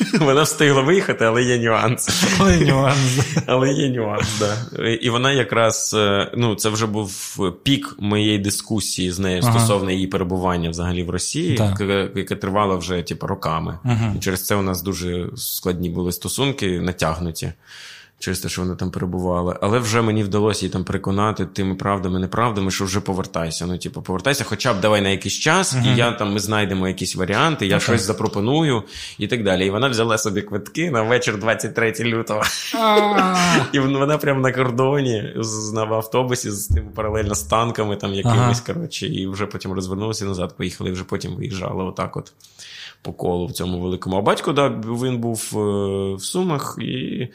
Вона 0.20 0.42
встигла 0.42 0.82
виїхати, 0.82 1.24
але 1.24 1.42
є 1.42 1.58
нюанс. 1.58 2.24
Але 2.40 2.60
нюанс. 2.60 3.18
Але 3.46 3.72
є 3.72 3.88
нюанс, 3.88 4.38
да. 4.38 4.88
І 4.88 5.10
вона 5.10 5.32
якраз, 5.32 5.94
е, 5.98 6.30
ну, 6.36 6.54
це 6.54 6.68
вже 6.68 6.86
був 6.86 7.38
пік 7.62 7.96
моєї 7.98 8.38
дискусії 8.38 9.10
з 9.10 9.18
нею 9.18 9.40
ага. 9.42 9.58
стосовно 9.58 9.90
її 9.90 10.06
перебування 10.06 10.70
взагалі 10.70 11.02
в 11.02 11.10
Росії, 11.10 11.60
яка 12.14 12.36
тривала 12.36 12.76
вже 12.76 13.02
типу, 13.02 13.26
роками. 13.26 13.78
Ага. 13.84 14.14
І 14.16 14.20
через 14.20 14.46
це 14.46 14.54
у 14.54 14.62
нас 14.62 14.82
дуже 14.82 15.26
складні 15.36 15.90
були 15.90 16.12
стосунки, 16.12 16.80
натягнуті 16.80 17.52
через 18.22 18.40
те, 18.40 18.48
що 18.48 18.62
вони 18.62 18.74
там 18.74 18.90
перебували. 18.90 19.58
Але 19.60 19.78
вже 19.78 20.02
мені 20.02 20.22
вдалося 20.22 20.66
її 20.66 20.72
там 20.72 20.84
переконати 20.84 21.46
тими 21.46 21.74
правдами, 21.74 22.18
неправдами, 22.18 22.70
що 22.70 22.84
вже 22.84 23.00
повертайся. 23.00 23.66
Ну, 23.66 23.78
типу, 23.78 24.02
повертайся, 24.02 24.44
хоча 24.44 24.74
б 24.74 24.80
давай 24.80 25.00
на 25.00 25.08
якийсь 25.08 25.34
час, 25.34 25.74
uh-huh. 25.74 25.94
і 25.94 25.96
я 25.96 26.12
там 26.12 26.32
ми 26.32 26.38
знайдемо 26.38 26.88
якісь 26.88 27.16
варіанти, 27.16 27.66
я 27.66 27.76
okay. 27.76 27.80
щось 27.80 28.02
запропоную 28.02 28.82
і 29.18 29.26
так 29.26 29.44
далі. 29.44 29.66
І 29.66 29.70
вона 29.70 29.88
взяла 29.88 30.18
собі 30.18 30.42
квитки 30.42 30.90
на 30.90 31.02
вечір 31.02 31.38
23 31.38 31.94
лютого. 32.00 32.42
І 33.72 33.78
вона 33.78 34.18
прямо 34.18 34.40
на 34.40 34.52
кордоні 34.52 35.34
на 35.72 35.82
автобусі 35.82 36.50
з 36.50 36.66
тим 36.66 36.88
паралельно 36.94 37.34
з 37.34 37.42
танками, 37.42 37.96
там 37.96 38.14
якимись, 38.14 38.60
коротше, 38.60 39.06
і 39.06 39.26
вже 39.26 39.46
потім 39.46 39.72
розвернулася 39.72 40.24
назад, 40.24 40.56
поїхали, 40.56 40.90
і 40.90 40.92
вже 40.92 41.04
потім 41.04 41.34
виїжджали 41.36 41.84
отак 41.84 42.16
от. 42.16 42.32
По 43.04 43.12
колу 43.12 43.46
в 43.46 43.52
цьому 43.52 43.80
великому. 43.80 44.16
А 44.16 44.20
батько, 44.20 44.52
да, 44.52 44.68
він 44.86 45.18
був 45.18 45.50
е, 45.54 45.58
в 46.14 46.22
Сумах 46.22 46.78
і 46.80 47.28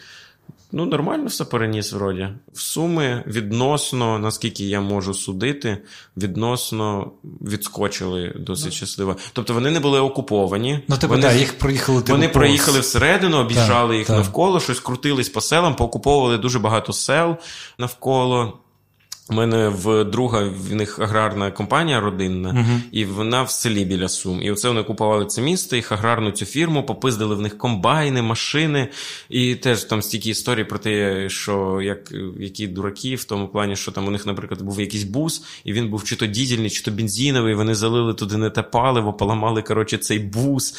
Ну, 0.72 0.86
нормально 0.86 1.26
все 1.26 1.46
переніс 1.46 1.94
вроді. 1.94 2.30
В 2.54 2.60
суми 2.60 3.24
відносно, 3.28 4.20
наскільки 4.20 4.66
я 4.66 4.82
можу 4.82 5.14
судити, 5.14 5.78
відносно 6.18 7.12
відскочили 7.24 8.34
досить 8.40 8.66
ну. 8.66 8.72
щасливо. 8.72 9.18
Тобто 9.34 9.54
вони 9.54 9.72
не 9.72 9.80
були 9.80 10.00
окуповані. 10.00 10.80
Ну, 10.88 10.98
типу, 10.98 11.14
вони, 11.14 11.28
та, 11.28 11.34
їх 11.34 11.58
проїхали 11.58 12.02
типу, 12.02 12.14
Вони 12.14 12.30
проїхали 12.30 12.80
всередину, 12.80 13.38
об'їжджали 13.38 13.94
та, 13.94 13.98
їх 13.98 14.08
та. 14.08 14.16
навколо, 14.18 14.60
щось 14.60 14.80
крутились 14.80 15.30
по 15.30 15.42
селам, 15.42 15.76
поокуповували 15.76 16.38
дуже 16.38 16.60
багато 16.60 16.94
сел 16.94 17.36
навколо. 17.78 18.60
У 19.30 19.34
мене 19.34 19.70
в 19.70 20.04
друга 20.04 20.52
в 20.70 20.76
них 20.76 21.00
аграрна 21.00 21.52
компанія 21.52 22.00
родинна, 22.00 22.50
uh-huh. 22.50 22.80
і 22.92 23.06
вона 23.06 23.44
в 23.44 23.52
селі 23.52 23.86
біля 23.86 24.10
Сум. 24.10 24.42
І 24.42 24.52
оце 24.52 24.68
вони 24.68 24.84
купували 24.84 25.26
це 25.26 25.42
місто, 25.42 25.76
їх 25.76 25.92
аграрну 25.92 26.32
цю 26.32 26.46
фірму, 26.46 26.84
попиздили 26.84 27.36
в 27.36 27.42
них 27.42 27.58
комбайни, 27.58 28.22
машини. 28.22 28.88
І 29.30 29.56
теж 29.56 29.84
там 29.84 30.02
стільки 30.02 30.30
історій 30.30 30.64
про 30.64 30.80
те, 30.80 31.30
що 31.30 31.82
як 31.82 32.12
які 32.40 32.68
дураки, 32.68 33.16
в 33.16 33.24
тому 33.24 33.48
плані, 33.48 33.76
що 33.76 33.92
там 33.92 34.08
у 34.08 34.12
них, 34.12 34.26
наприклад, 34.26 34.62
був 34.62 34.80
якийсь 34.80 35.04
бус, 35.04 35.44
і 35.64 35.74
він 35.74 35.90
був 35.90 36.04
чи 36.04 36.16
то 36.16 36.26
дізельний, 36.26 36.70
чи 36.70 36.84
то 36.84 36.92
бензиновий. 36.92 37.56
Вони 37.56 37.76
залили 37.76 38.14
туди 38.14 38.38
не 38.38 38.50
те 38.50 38.62
паливо, 38.62 39.14
поламали 39.14 39.62
коротше, 39.62 39.98
цей 39.98 40.20
бус, 40.20 40.76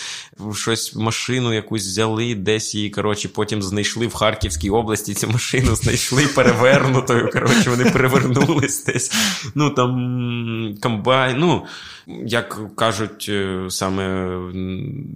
щось 0.55 0.95
машину 0.95 1.55
якусь 1.55 1.87
взяли, 1.87 2.35
десь 2.35 2.75
її 2.75 2.91
коротше, 2.91 3.29
потім 3.29 3.63
знайшли 3.63 4.07
в 4.07 4.15
Харківській 4.15 4.71
області. 4.71 5.15
Цю 5.15 5.29
машину 5.29 5.77
знайшли 5.77 6.27
перевернутою. 6.27 7.31
Коротше, 7.33 7.71
вони 7.71 7.85
перевернули 7.85 8.38
повернулись 8.41 8.85
десь. 8.85 9.13
Ну 9.55 9.71
там 9.71 10.75
комбайн. 10.83 11.39
Ну, 11.39 11.67
як 12.25 12.61
кажуть 12.77 13.27
е, 13.29 13.67
саме 13.69 14.37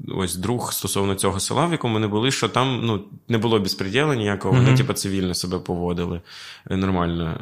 ось 0.08 0.36
друг 0.36 0.72
стосовно 0.72 1.14
цього 1.14 1.40
села, 1.40 1.66
в 1.66 1.72
якому 1.72 1.94
вони 1.94 2.06
були, 2.06 2.30
що 2.30 2.48
там 2.48 2.80
ну, 2.84 3.04
не 3.28 3.38
було 3.38 3.60
безпреділа 3.60 4.14
ніякого, 4.14 4.54
вони 4.54 4.70
mm-hmm. 4.70 4.76
типу, 4.76 4.92
цивільно 4.92 5.34
себе 5.34 5.58
поводили 5.58 6.20
е, 6.70 6.76
нормально. 6.76 7.40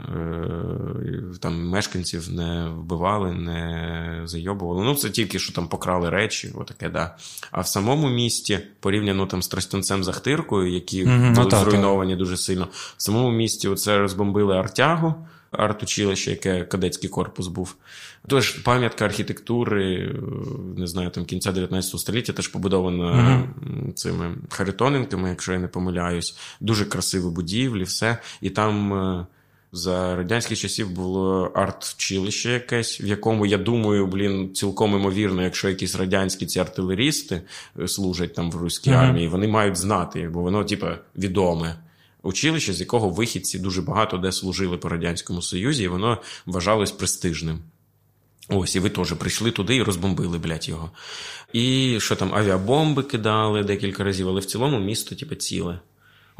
Е, 1.34 1.38
там 1.40 1.68
мешканців 1.68 2.32
не 2.32 2.68
вбивали, 2.68 3.32
не 3.32 4.22
зайобували. 4.24 4.84
Ну, 4.84 4.94
це 4.94 5.10
тільки 5.10 5.38
що 5.38 5.52
там 5.52 5.68
покрали 5.68 6.10
речі, 6.10 6.52
отаке, 6.54 6.88
да. 6.88 7.16
А 7.50 7.60
в 7.60 7.66
самому 7.66 8.08
місті, 8.08 8.58
порівняно 8.80 9.26
там 9.26 9.42
з 9.42 9.48
Тростянцем 9.48 10.04
Захтиркою, 10.04 10.72
які 10.72 11.04
mm-hmm. 11.04 11.34
були 11.34 11.48
ну, 11.52 11.58
зруйновані 11.58 12.16
дуже 12.16 12.36
сильно, 12.36 12.68
в 12.96 13.02
самому 13.02 13.30
місті 13.30 13.68
оце 13.68 13.98
розбомбили 13.98 14.56
Артягу 14.56 15.14
арт-училище, 15.50 16.30
яке 16.30 16.64
кадетський 16.64 17.10
корпус 17.10 17.46
був. 17.46 17.76
Тож 18.26 18.50
пам'ятка 18.50 19.04
архітектури, 19.04 20.14
не 20.76 20.86
знаю, 20.86 21.10
там 21.10 21.24
кінця 21.24 21.52
19 21.52 22.00
століття 22.00 22.32
теж 22.32 22.48
побудована 22.48 23.04
mm-hmm. 23.04 23.92
цими 23.92 24.34
Харитоненками, 24.48 25.28
якщо 25.28 25.52
я 25.52 25.58
не 25.58 25.68
помиляюсь. 25.68 26.38
Дуже 26.60 26.84
красиві 26.84 27.30
будівлі, 27.30 27.82
все. 27.82 28.18
І 28.40 28.50
там. 28.50 28.92
Е, 28.94 29.26
За 29.72 30.16
радянських 30.16 30.58
часів 30.58 30.90
було 30.90 31.52
арт-вчилище 31.54 32.48
якесь, 32.48 33.00
в 33.00 33.06
якому, 33.06 33.46
я 33.46 33.58
думаю, 33.58 34.06
блін, 34.06 34.54
цілком 34.54 34.94
імовірно, 34.94 35.42
якщо 35.42 35.68
якісь 35.68 35.96
радянські 35.96 36.46
ці 36.46 36.60
артилерісти 36.60 37.42
е, 37.80 37.88
служать 37.88 38.34
там 38.34 38.50
в 38.50 38.56
руській 38.56 38.90
mm-hmm. 38.90 39.08
армії, 39.08 39.28
вони 39.28 39.48
мають 39.48 39.76
знати, 39.76 40.28
бо 40.32 40.40
воно, 40.42 40.64
типа, 40.64 40.98
відоме. 41.16 41.76
Училище, 42.22 42.72
з 42.72 42.80
якого 42.80 43.10
вихідці 43.10 43.58
дуже 43.58 43.82
багато 43.82 44.18
де 44.18 44.32
служили 44.32 44.76
по 44.76 44.88
Радянському 44.88 45.42
Союзі, 45.42 45.82
і 45.84 45.88
воно 45.88 46.18
вважалось 46.46 46.90
престижним. 46.90 47.58
Ось, 48.48 48.76
і 48.76 48.80
ви 48.80 48.90
теж 48.90 49.12
прийшли 49.12 49.50
туди 49.50 49.76
і 49.76 49.82
розбомбили, 49.82 50.38
блядь, 50.38 50.68
його. 50.68 50.90
І 51.52 51.96
що 52.00 52.16
там, 52.16 52.34
авіабомби 52.34 53.02
кидали 53.02 53.62
декілька 53.62 54.04
разів, 54.04 54.28
але 54.28 54.40
в 54.40 54.44
цілому 54.44 54.80
місто, 54.80 55.14
типу, 55.14 55.34
ціле. 55.34 55.80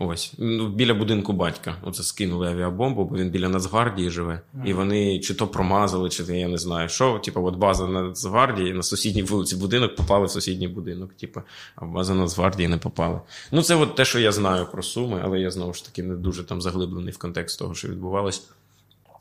Ось, 0.02 0.32
ну, 0.38 0.68
біля 0.68 0.94
будинку 0.94 1.32
батька. 1.32 1.76
Оце 1.82 2.02
скинули 2.02 2.48
авіабомбу, 2.48 3.04
бо 3.04 3.16
він 3.16 3.30
біля 3.30 3.48
Нацгвардії 3.48 4.10
живе. 4.10 4.40
Mm. 4.54 4.66
І 4.66 4.72
вони 4.72 5.20
чи 5.20 5.34
то 5.34 5.46
промазали, 5.46 6.08
чи 6.08 6.24
то 6.24 6.32
я 6.32 6.48
не 6.48 6.58
знаю, 6.58 6.88
що. 6.88 7.18
Типу, 7.18 7.44
от 7.44 7.56
база 7.56 7.86
Нацгвардії 7.86 8.72
на 8.72 8.82
сусідній 8.82 9.22
вулиці 9.22 9.56
будинок 9.56 9.96
попали 9.96 10.26
в 10.26 10.30
сусідній 10.30 10.68
будинок. 10.68 11.12
Типу, 11.12 11.42
а 11.76 11.84
база 11.84 12.14
Нацгвардії 12.14 12.68
не 12.68 12.78
попали. 12.78 13.20
Ну, 13.52 13.62
це 13.62 13.74
от 13.74 13.94
те, 13.94 14.04
що 14.04 14.18
я 14.18 14.32
знаю 14.32 14.66
про 14.72 14.82
Суми, 14.82 15.20
але 15.24 15.40
я 15.40 15.50
знову 15.50 15.74
ж 15.74 15.84
таки 15.84 16.02
не 16.02 16.14
дуже 16.14 16.44
там 16.44 16.60
заглиблений 16.60 17.12
в 17.12 17.18
контекст 17.18 17.58
того, 17.58 17.74
що 17.74 17.88
відбувалось. 17.88 18.42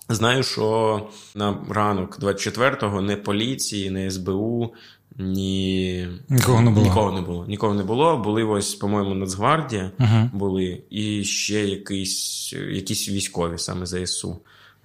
Знаю, 0.10 0.44
що 0.44 1.08
на 1.36 1.58
ранок 1.70 2.20
24-го 2.20 3.02
не 3.02 3.16
поліції, 3.16 3.90
не 3.90 4.12
СБУ, 4.12 4.74
ні 5.18 6.08
нікого 6.30 6.62
не 6.62 6.72
було. 6.72 6.88
Нікого 6.88 7.12
не 7.12 7.22
було. 7.22 7.46
Нікого 7.48 7.74
не 7.74 7.84
було. 7.84 8.18
Були 8.18 8.44
ось, 8.44 8.76
по-моєму, 8.76 9.16
Нацгвардія 9.16 9.92
uh 10.00 10.30
були, 10.34 10.82
і 10.90 11.24
ще 11.24 11.66
якісь 11.66 12.54
якісь 12.54 13.10
військові 13.10 13.58
саме 13.58 13.86
ЗСУ. 13.86 14.40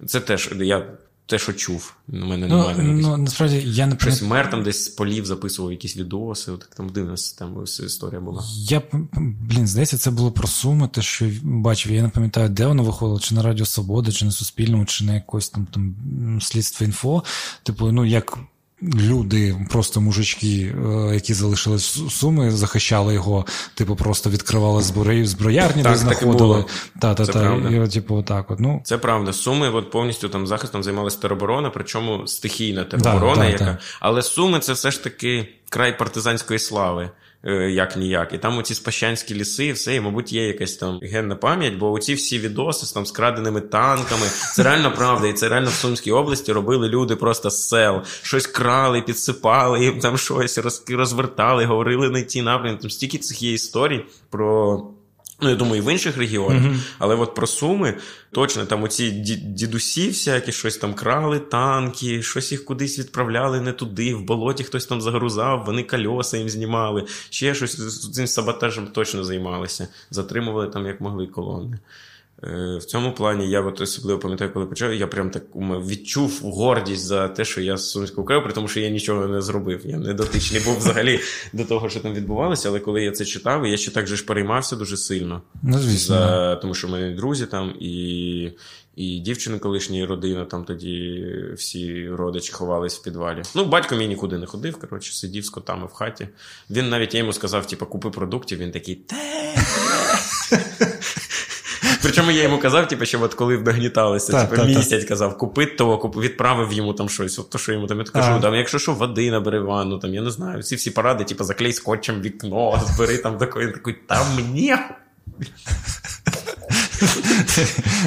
Це 0.05 0.19
теж 0.19 0.53
я 0.61 0.85
те, 1.25 1.39
що 1.39 1.53
чув. 1.53 1.95
У 2.09 2.15
мене 2.15 2.47
ну, 2.47 2.57
немає. 2.57 2.77
Ну, 2.77 3.17
насправді 3.17 3.63
я 3.65 3.87
не 3.87 3.97
Щось 3.99 4.21
мер 4.21 4.49
там 4.49 4.63
десь 4.63 4.85
з 4.85 4.87
полів 4.87 5.25
записував 5.25 5.71
якісь 5.71 5.97
відоси. 5.97 6.51
От, 6.51 6.69
там 6.77 6.89
дивна 6.89 7.15
там 7.37 7.63
історія 7.63 8.21
була. 8.21 8.43
Я 8.53 8.81
блін, 9.17 9.67
здається, 9.67 9.97
це 9.97 10.11
було 10.11 10.31
про 10.31 10.47
суми, 10.47 10.87
те, 10.87 11.01
що 11.01 11.29
бачив. 11.43 11.91
Я 11.91 12.03
не 12.03 12.09
пам'ятаю, 12.09 12.49
де 12.49 12.65
воно 12.65 12.83
виходило, 12.83 13.19
чи 13.19 13.35
на 13.35 13.41
Радіо 13.41 13.65
Свобода, 13.65 14.11
чи 14.11 14.25
на 14.25 14.31
Суспільному, 14.31 14.85
чи 14.85 15.03
на 15.05 15.13
якось 15.13 15.49
там 15.49 15.67
там 15.71 15.95
слідство 16.41 16.85
інфо. 16.85 17.23
Типу, 17.63 17.91
ну 17.91 18.05
як 18.05 18.37
люди, 18.83 19.55
просто 19.69 20.01
мужички, 20.01 20.75
е, 20.85 21.13
які 21.13 21.33
залишили 21.33 21.79
суми, 21.79 22.51
захищали 22.51 23.13
його, 23.13 23.45
типу, 23.75 23.95
просто 23.95 24.29
відкривали 24.29 24.81
зброї, 24.81 25.25
зброярні, 25.25 25.83
так, 25.83 25.91
де 25.91 25.97
знаходили. 25.97 26.65
Та, 27.01 27.13
та, 27.13 27.25
та, 27.25 27.55
і, 27.55 27.87
типу, 27.87 28.23
так 28.23 28.51
от, 28.51 28.59
ну. 28.59 28.81
Це 28.83 28.97
правда. 28.97 29.33
Суми 29.33 29.69
от 29.69 29.91
повністю 29.91 30.29
там 30.29 30.47
захистом 30.47 30.83
займалася 30.83 31.19
тероборона, 31.19 31.69
причому 31.69 32.27
стихійна 32.27 32.83
тероборона, 32.83 33.35
да, 33.43 33.49
яка. 33.49 33.77
Але 33.99 34.21
суми 34.21 34.59
це 34.59 34.73
все 34.73 34.91
ж 34.91 35.03
таки 35.03 35.47
край 35.69 35.97
партизанської 35.97 36.59
слави. 36.59 37.09
Е, 37.47 37.71
як 37.71 37.97
ніяк. 37.97 38.33
І 38.33 38.37
там 38.37 38.57
оці 38.57 38.75
спащанські 38.75 39.35
ліси, 39.35 39.65
і 39.65 39.71
все, 39.71 39.95
і, 39.95 39.99
мабуть, 39.99 40.33
є 40.33 40.47
якась 40.47 40.75
там 40.75 40.99
генна 41.03 41.35
пам'ять, 41.35 41.75
бо 41.75 41.91
оці 41.91 42.13
всі 42.13 42.39
відоси 42.39 42.85
з 42.85 42.91
там 42.91 43.05
скраденими 43.05 43.61
танками, 43.61 44.27
це 44.55 44.63
реально 44.63 44.93
правда, 44.95 45.27
і 45.27 45.33
це 45.33 45.49
реально 45.49 45.69
в 45.69 45.73
Сумській 45.73 46.11
області 46.11 46.51
робили 46.51 46.89
люди 46.89 47.15
просто 47.15 47.49
з 47.49 47.67
сел, 47.67 48.01
щось 48.21 48.47
крали, 48.47 49.01
підсипали, 49.01 49.83
їм 49.83 49.99
там 49.99 50.17
щось 50.17 50.59
розвертали, 50.89 51.65
говорили 51.65 52.09
на 52.09 52.21
ті 52.21 52.41
напрямки. 52.41 52.81
Там 52.81 52.91
стільки 52.91 53.17
цих 53.17 53.41
є 53.41 53.53
історій 53.53 54.05
про. 54.29 54.94
Ну, 55.41 55.49
я 55.49 55.55
думаю, 55.55 55.81
і 55.81 55.85
в 55.85 55.91
інших 55.91 56.17
регіонах, 56.17 56.63
mm-hmm. 56.63 56.79
але 56.99 57.15
от 57.15 57.35
про 57.35 57.47
Суми 57.47 57.97
точно 58.31 58.65
там 58.65 58.83
оці 58.83 59.11
дідусі 59.11 60.07
всякі 60.07 60.51
щось 60.51 60.77
там 60.77 60.93
крали, 60.93 61.39
танки, 61.39 62.23
щось 62.23 62.51
їх 62.51 62.65
кудись 62.65 62.99
відправляли 62.99 63.61
не 63.61 63.71
туди, 63.71 64.15
в 64.15 64.21
болоті 64.21 64.63
хтось 64.63 64.85
там 64.85 65.01
загрузав, 65.01 65.63
вони 65.65 65.83
кольоса 65.83 66.37
їм 66.37 66.49
знімали, 66.49 67.05
ще 67.29 67.55
щось 67.55 68.11
цим 68.13 68.27
саботажем 68.27 68.87
точно 68.87 69.23
займалися, 69.23 69.87
затримували 70.11 70.67
там 70.67 70.85
як 70.85 71.01
могли 71.01 71.27
колони. 71.27 71.79
Е, 72.43 72.77
в 72.77 72.85
цьому 72.85 73.11
плані 73.11 73.49
я 73.49 73.61
от 73.61 73.81
особливо 73.81 74.19
пам'ятаю, 74.19 74.53
коли 74.53 74.65
почав, 74.65 74.93
я 74.93 75.07
прям 75.07 75.29
так 75.29 75.43
відчув 75.55 76.39
гордість 76.43 77.05
за 77.05 77.27
те, 77.27 77.45
що 77.45 77.61
я 77.61 77.77
з 77.77 77.89
Сумського 77.89 78.27
краю, 78.27 78.43
при 78.43 78.53
тому, 78.53 78.67
що 78.67 78.79
я 78.79 78.89
нічого 78.89 79.27
не 79.27 79.41
зробив. 79.41 79.81
Я 79.85 79.97
не 79.97 80.13
дотичний 80.13 80.61
був 80.61 80.77
взагалі 80.77 81.19
до 81.53 81.65
того, 81.65 81.89
що 81.89 81.99
там 81.99 82.13
відбувалося. 82.13 82.69
Але 82.69 82.79
коли 82.79 83.03
я 83.03 83.11
це 83.11 83.25
читав, 83.25 83.67
я 83.67 83.77
ще 83.77 83.91
так 83.91 84.07
же 84.07 84.15
ж 84.15 84.25
переймався 84.25 84.75
дуже 84.75 84.97
сильно. 84.97 85.41
Ну, 85.63 85.79
звісно. 85.79 86.15
За... 86.15 86.55
Тому 86.55 86.73
що 86.73 86.87
в 86.87 86.91
мене 86.91 87.15
друзі 87.15 87.45
там 87.45 87.73
і 87.79 88.51
і 88.95 89.19
дівчина 89.19 89.59
колишньої 89.59 90.05
родини, 90.05 90.45
там 90.45 90.63
тоді 90.63 91.25
всі 91.57 92.09
родичі 92.09 92.51
ховались 92.53 92.95
в 92.95 93.03
підвалі. 93.03 93.41
Ну, 93.55 93.65
батько 93.65 93.95
мій 93.95 94.07
нікуди 94.07 94.37
не 94.37 94.45
ходив, 94.45 94.77
коротше, 94.77 95.13
сидів 95.13 95.45
з 95.45 95.49
котами 95.49 95.85
в 95.85 95.93
хаті. 95.93 96.27
Він 96.69 96.89
навіть 96.89 97.13
я 97.13 97.19
йому 97.19 97.33
сказав, 97.33 97.67
типу, 97.67 97.85
купи 97.85 98.09
продуктів, 98.09 98.59
він 98.59 98.71
такий. 98.71 98.95
те. 98.95 99.15
Причому 102.05 102.31
я 102.31 102.43
йому 102.43 102.57
казав, 102.57 102.87
типу, 102.87 103.05
що 103.05 103.21
от 103.21 103.33
коли 103.33 103.57
нагніталися, 103.57 104.45
типу, 104.45 104.63
місяць 104.63 105.05
казав, 105.05 105.37
купи 105.37 105.65
того, 105.65 105.97
куп... 105.97 106.17
відправив 106.17 106.73
йому 106.73 106.93
там 106.93 107.09
щось. 107.09 107.39
От 107.39 107.49
то, 107.49 107.57
що 107.57 107.73
йому 107.73 107.87
там 107.87 107.99
я 107.99 108.03
кажу, 108.05 108.41
там, 108.41 108.55
якщо 108.55 108.79
що, 108.79 108.93
води 108.93 109.31
набери 109.31 109.59
ванну, 109.59 109.99
там, 109.99 110.13
я 110.13 110.21
не 110.21 110.31
знаю, 110.31 110.59
всі 110.59 110.75
всі 110.75 110.91
поради, 110.91 111.23
типу, 111.23 111.43
заклей 111.43 111.73
скотчем 111.73 112.21
вікно, 112.21 112.81
збери 112.87 113.17
там 113.17 113.37
такий, 113.37 113.71
такий, 113.71 113.95
там 114.07 114.25
мені. 114.35 114.75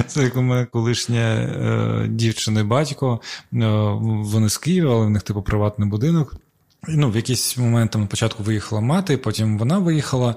Це 0.07 0.23
як 0.23 0.37
у 0.37 0.43
мене 0.43 0.67
колишня 0.67 1.21
е, 1.21 2.07
дівчина 2.09 2.65
батько. 2.65 3.21
Е, 3.53 3.67
вони 4.03 4.49
з 4.49 4.59
Києва, 4.59 4.95
але 4.95 5.07
в 5.07 5.11
них 5.11 5.23
типу 5.23 5.43
приватний 5.43 5.89
будинок. 5.89 6.35
Ну, 6.87 7.11
В 7.11 7.17
якийсь 7.17 7.57
момент 7.57 7.91
там 7.91 8.07
початку 8.07 8.43
виїхала 8.43 8.81
мати, 8.81 9.17
потім 9.17 9.59
вона 9.59 9.79
виїхала. 9.79 10.35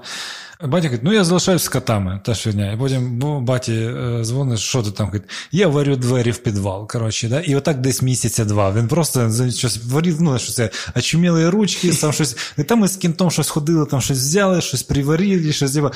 Батя 0.60 0.88
говорить, 0.88 1.02
ну 1.02 1.12
я 1.12 1.24
залишаюсь 1.24 1.62
з 1.62 1.68
котами 1.68 2.20
та 2.24 2.34
щодня. 2.34 2.72
І 2.72 2.76
потім 2.76 3.18
баті 3.44 3.72
е, 3.72 4.20
дзвонить, 4.24 4.58
що 4.58 4.82
ти 4.82 4.90
там 4.90 5.06
говорить, 5.06 5.28
я 5.52 5.68
варю 5.68 5.96
двері 5.96 6.30
в 6.30 6.38
підвал. 6.38 6.88
коротше, 6.88 7.28
да? 7.28 7.40
І 7.40 7.54
отак 7.54 7.80
десь 7.80 8.02
місяця 8.02 8.44
два. 8.44 8.72
Він 8.72 8.88
просто 8.88 9.50
щось 9.50 9.84
варив, 9.84 10.22
ну, 10.22 10.38
що 10.38 10.52
це, 10.52 10.70
очуміли 10.96 11.50
ручки, 11.50 11.92
там 11.92 12.12
щось. 12.12 12.36
І 12.58 12.62
там 12.62 12.78
ми 12.78 12.88
з 12.88 12.96
кінтом 12.96 13.30
щось 13.30 13.48
ходили, 13.48 13.86
там 13.86 14.00
щось 14.00 14.18
взяли, 14.18 14.60
щось 14.60 14.82
приварили, 14.82 15.52
щось. 15.52 15.76
Е, 15.76 15.90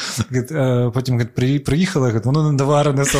потім 0.94 1.14
говорить, 1.14 1.64
приїхали, 1.64 2.20
воно 2.24 2.52
не 2.52 2.58
доварене. 2.58 3.04
Це 3.04 3.18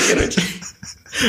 коротше. 0.00 0.41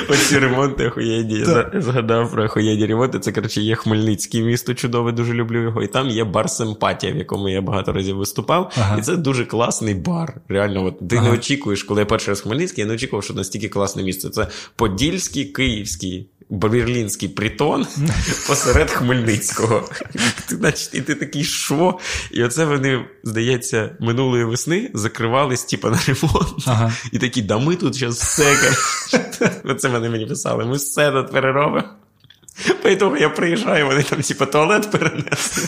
Оці 0.10 0.40
ремонти 0.40 0.88
охуєнні. 0.88 1.40
Я 1.40 1.72
згадав 1.82 2.32
про 2.32 2.44
охуєнні 2.44 2.86
ремонти. 2.86 3.20
Це, 3.20 3.32
коротше, 3.32 3.62
є 3.62 3.76
Хмельницький 3.76 4.42
місто 4.42 4.74
чудове, 4.74 5.12
дуже 5.12 5.34
люблю 5.34 5.62
його. 5.62 5.84
І 5.84 5.88
там 5.88 6.08
є 6.08 6.24
бар 6.24 6.50
Симпатія, 6.50 7.14
в 7.14 7.18
якому 7.18 7.50
я 7.50 7.62
багато 7.62 7.94
разів 7.94 8.18
виступав. 8.18 8.72
Ага. 8.78 8.98
І 8.98 9.02
це 9.02 9.18
дуже 9.18 9.46
класний 9.46 9.96
бар. 9.96 10.34
Реально, 10.50 10.86
от 10.86 11.08
ти 11.10 11.16
ага. 11.16 11.28
не 11.28 11.34
очікуєш, 11.34 11.84
коли 11.84 12.02
я 12.02 12.06
перший 12.06 12.32
раз 12.32 12.42
Хмельницький, 12.42 12.82
я 12.82 12.88
не 12.88 12.94
очікував, 12.94 13.24
що 13.24 13.34
настільки 13.34 13.70
класне 13.70 14.04
місце. 14.04 14.30
Це 14.30 14.48
Подільський, 14.76 15.46
Київський 15.46 16.30
берлінський 16.54 17.30
притон 17.30 17.88
посеред 18.48 18.92
Хмельницького. 18.92 19.90
Значить, 20.48 20.90
І 20.94 21.02
ти 21.02 21.16
такий 21.16 21.44
що? 21.44 22.00
І 22.32 22.44
оце 22.44 22.66
вони, 22.66 23.06
здається, 23.24 23.98
минулої 24.00 24.44
весни 24.44 24.92
закривались 24.94 25.64
типу, 25.64 25.90
на 25.90 26.00
ремонт. 26.08 26.68
Ага. 26.68 26.94
І 27.12 27.20
такі, 27.20 27.42
да 27.42 27.58
ми 27.58 27.76
тут 27.76 27.96
зараз 27.96 28.16
все. 28.16 28.56
Оце 29.66 29.90
вони 29.90 30.10
мені 30.10 30.26
писали, 30.26 30.66
ми 30.66 30.76
все 30.76 31.12
тут 31.12 31.32
переробимо. 31.32 31.90
Поэтому 32.84 33.18
я 33.18 33.30
приїжджаю, 33.30 33.88
вони 33.88 34.04
там 34.04 34.22
типу, 34.22 34.46
туалет 34.46 34.92
перенесли 34.92 35.64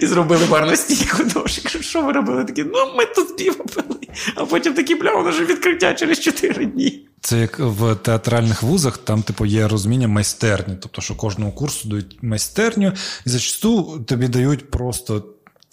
і 0.00 0.06
зробили 0.06 0.46
барну 0.50 0.76
стійку 0.76 1.24
дощ. 1.24 1.58
кажу, 1.58 1.82
що 1.82 2.02
ви 2.02 2.12
робили? 2.12 2.44
Такі, 2.44 2.64
ну 2.64 2.94
ми 2.96 3.06
тут 3.06 3.36
піво 3.36 3.64
пили. 3.64 4.00
А 4.34 4.44
потім 4.44 4.74
такі, 4.74 4.94
бля, 4.94 5.14
воно 5.14 5.30
вже 5.30 5.44
відкриття 5.44 5.94
через 5.94 6.20
4 6.20 6.66
дні. 6.66 7.06
Це 7.20 7.38
як 7.38 7.58
в 7.58 7.94
театральних 7.94 8.62
вузах, 8.62 8.98
там, 8.98 9.22
типу, 9.22 9.46
є 9.46 9.68
розуміння 9.68 10.08
майстерні. 10.08 10.76
Тобто, 10.82 11.02
що 11.02 11.14
кожному 11.14 11.52
курсу 11.52 11.88
дають 11.88 12.18
майстерню, 12.22 12.92
і 13.26 13.28
зачасту 13.30 14.04
тобі 14.08 14.28
дають 14.28 14.70
просто. 14.70 15.24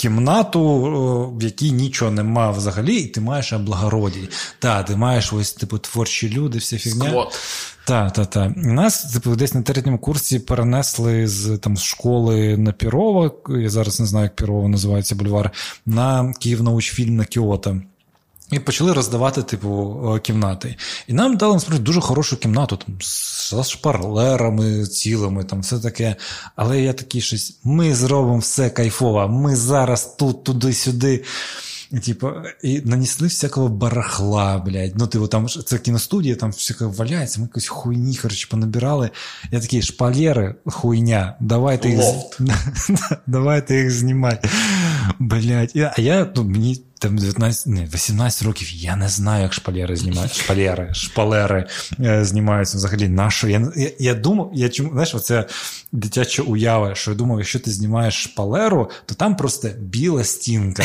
Кімнату, 0.03 1.34
в 1.38 1.43
якій 1.43 1.71
нічого 1.71 2.11
нема 2.11 2.51
взагалі, 2.51 2.95
і 2.95 3.07
ти 3.07 3.21
маєш 3.21 3.53
облагородій. 3.53 4.30
Та, 4.59 4.84
ти 4.84 4.95
маєш 4.95 5.34
ось 5.34 5.53
типу 5.53 5.77
творчі 5.77 6.30
люди, 6.30 6.57
вся 6.57 6.77
фігня. 6.77 7.09
Сквот. 7.09 7.39
Так, 7.85 8.13
так, 8.13 8.30
так. 8.30 8.51
Нас 8.55 9.03
типу, 9.13 9.35
десь 9.35 9.53
на 9.53 9.61
третьому 9.61 9.97
курсі 9.97 10.39
перенесли 10.39 11.27
з 11.27 11.57
там, 11.57 11.77
з 11.77 11.84
школи 11.84 12.57
на 12.57 12.71
Пірова, 12.71 13.31
я 13.49 13.69
зараз 13.69 13.99
не 13.99 14.05
знаю, 14.05 14.23
як 14.23 14.35
Пірова 14.35 14.67
називається 14.67 15.15
бульвар, 15.15 15.51
на 15.85 16.34
Київ 16.39 16.63
научфільм 16.63 17.15
на 17.15 17.25
Кіото. 17.25 17.81
І 18.53 18.59
почали 18.59 18.93
роздавати, 18.93 19.43
типу, 19.43 20.19
кімнати. 20.23 20.75
І 21.07 21.13
нам 21.13 21.38
дали 21.38 21.53
насправді 21.53 21.84
дуже 21.84 22.01
хорошу 22.01 22.38
кімнату, 22.38 22.77
там, 22.77 22.95
з 23.01 23.69
шпарлерами 23.69 24.85
цілими, 24.85 25.43
там 25.43 25.61
все 25.61 25.80
таке. 25.80 26.15
Але 26.55 26.81
я 26.81 26.93
такий 26.93 27.21
щось: 27.21 27.59
ми 27.63 27.95
зробимо 27.95 28.38
все 28.38 28.69
кайфово, 28.69 29.27
ми 29.27 29.55
зараз 29.55 30.15
тут, 30.19 30.43
туди-сюди. 30.43 31.23
І, 31.93 31.99
типу, 31.99 32.31
і 32.63 32.81
нанесли 32.81 33.27
всякого 33.27 33.67
барахла, 33.67 34.57
блядь. 34.57 34.93
Ну, 34.95 35.07
типу, 35.07 35.27
там 35.27 35.47
це 35.47 35.77
кіностудія, 35.77 36.35
там 36.35 36.51
всяке 36.51 36.85
валяється, 36.85 37.39
ми 37.39 37.45
якось 37.45 37.67
хуйні, 37.67 38.17
коротше, 38.17 38.47
понабирали. 38.51 39.09
Я 39.51 39.59
такий, 39.59 39.81
шпалери, 39.81 40.55
хуйня, 40.65 41.35
давайте 41.39 41.89
їх, 41.89 42.01
давайте 43.27 43.75
їх 43.75 43.91
знімати. 43.91 44.49
Блядь. 45.19 45.71
А 45.75 46.01
я, 46.01 46.31
ну, 46.35 46.43
мені 46.43 46.81
там 47.03 47.17
19, 47.17 47.67
не, 47.67 47.85
18 47.93 48.43
років, 48.43 48.73
я 48.73 48.95
не 48.95 49.09
знаю, 49.09 49.43
як 49.43 49.53
шпалери 49.53 49.95
знімають. 49.95 50.35
Шпалери, 50.35 50.93
шпалери 50.93 51.67
е, 51.99 52.25
знімаються 52.25 52.77
взагалі. 52.77 53.07
нашу? 53.07 53.47
Я, 53.47 53.71
я, 53.75 53.91
я 53.99 54.13
думав, 54.13 54.51
я 54.53 54.69
чому, 54.69 54.89
знаєш, 54.91 55.15
оце 55.15 55.45
дитяча 55.91 56.41
уява, 56.41 56.95
що 56.95 57.11
я 57.11 57.17
думав, 57.17 57.39
якщо 57.39 57.59
ти 57.59 57.71
знімаєш 57.71 58.23
шпалеру, 58.23 58.89
то 59.05 59.15
там 59.15 59.35
просто 59.35 59.69
біла 59.80 60.23
стінка. 60.23 60.84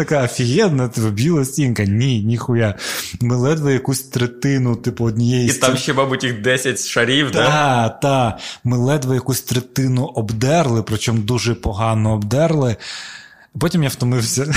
Така 0.00 0.24
офігенна, 0.24 0.88
типу, 0.88 1.08
біла 1.08 1.44
стінка. 1.44 1.84
Ні, 1.84 2.22
ніхуя. 2.22 2.74
Ми 3.20 3.36
ледве 3.36 3.72
якусь 3.72 4.02
третину, 4.02 4.76
типу, 4.76 5.04
однієї 5.04 5.48
І 5.48 5.52
там 5.52 5.76
ще, 5.76 5.92
мабуть, 5.92 6.24
їх 6.24 6.42
10 6.42 6.86
шарів, 6.86 7.30
так? 7.30 7.46
Та, 7.46 7.88
та. 7.88 8.38
Ми 8.64 8.76
ледве 8.76 9.14
якусь 9.14 9.40
третину 9.40 10.04
обдерли, 10.04 10.82
причому 10.82 11.18
дуже 11.18 11.54
погано 11.54 12.12
обдерли. 12.12 12.76
Потім 13.58 13.82
я 13.82 13.88
втомився. 13.88 14.54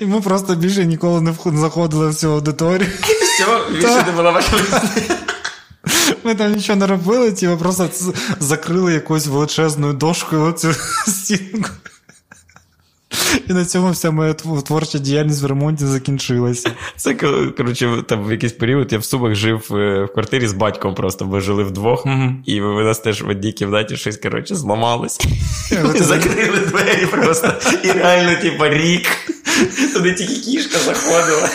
І 0.00 0.06
ми 0.06 0.20
просто 0.20 0.54
більше 0.54 0.86
ніколи 0.86 1.20
не 1.20 1.34
заходили 1.58 2.10
в 2.10 2.14
цю 2.14 2.32
аудиторію. 2.32 2.90
Все, 3.00 3.72
більше 3.72 4.04
не 4.06 4.12
була 4.12 4.30
ваша. 4.30 4.82
Ми 6.24 6.34
там 6.34 6.52
нічого 6.52 6.78
не 6.78 6.86
робили, 6.86 7.32
типу 7.32 7.56
просто 7.56 7.88
закрили 8.40 8.92
якоюсь 8.92 9.26
величезною 9.26 9.92
дошкою 9.92 10.52
цю 10.52 10.72
стінку. 11.06 11.70
І 13.48 13.52
на 13.52 13.64
цьому 13.64 13.90
вся 13.90 14.10
моя 14.10 14.34
творча 14.34 14.98
діяльність 14.98 15.42
в 15.42 15.46
ремонті 15.46 15.86
закінчилася. 15.86 16.70
Це 16.96 17.14
коротше, 17.56 18.02
там 18.06 18.24
в 18.24 18.32
якийсь 18.32 18.52
період 18.52 18.92
я 18.92 18.98
в 18.98 19.04
Сумах 19.04 19.34
жив 19.34 19.68
е, 19.70 20.04
в 20.04 20.12
квартирі 20.12 20.48
з 20.48 20.52
батьком 20.52 20.94
просто. 20.94 21.26
Ми 21.26 21.40
жили 21.40 21.64
вдвох, 21.64 22.06
mm-hmm. 22.06 22.34
і 22.46 22.60
в 22.60 22.84
нас 22.84 22.98
теж 22.98 23.22
в 23.22 23.28
одній 23.28 23.52
кімнаті 23.52 23.96
щось 23.96 24.16
коротше, 24.16 24.54
зламалось. 24.54 25.20
Ми 25.84 25.98
закрили 25.98 26.58
двері 26.58 27.06
просто. 27.06 27.52
І 27.84 27.92
реально, 27.92 28.42
типу, 28.42 28.68
рік. 28.68 29.06
Туди 29.94 30.14
тільки 30.14 30.34
кішка 30.34 30.78
заходила. 30.78 31.48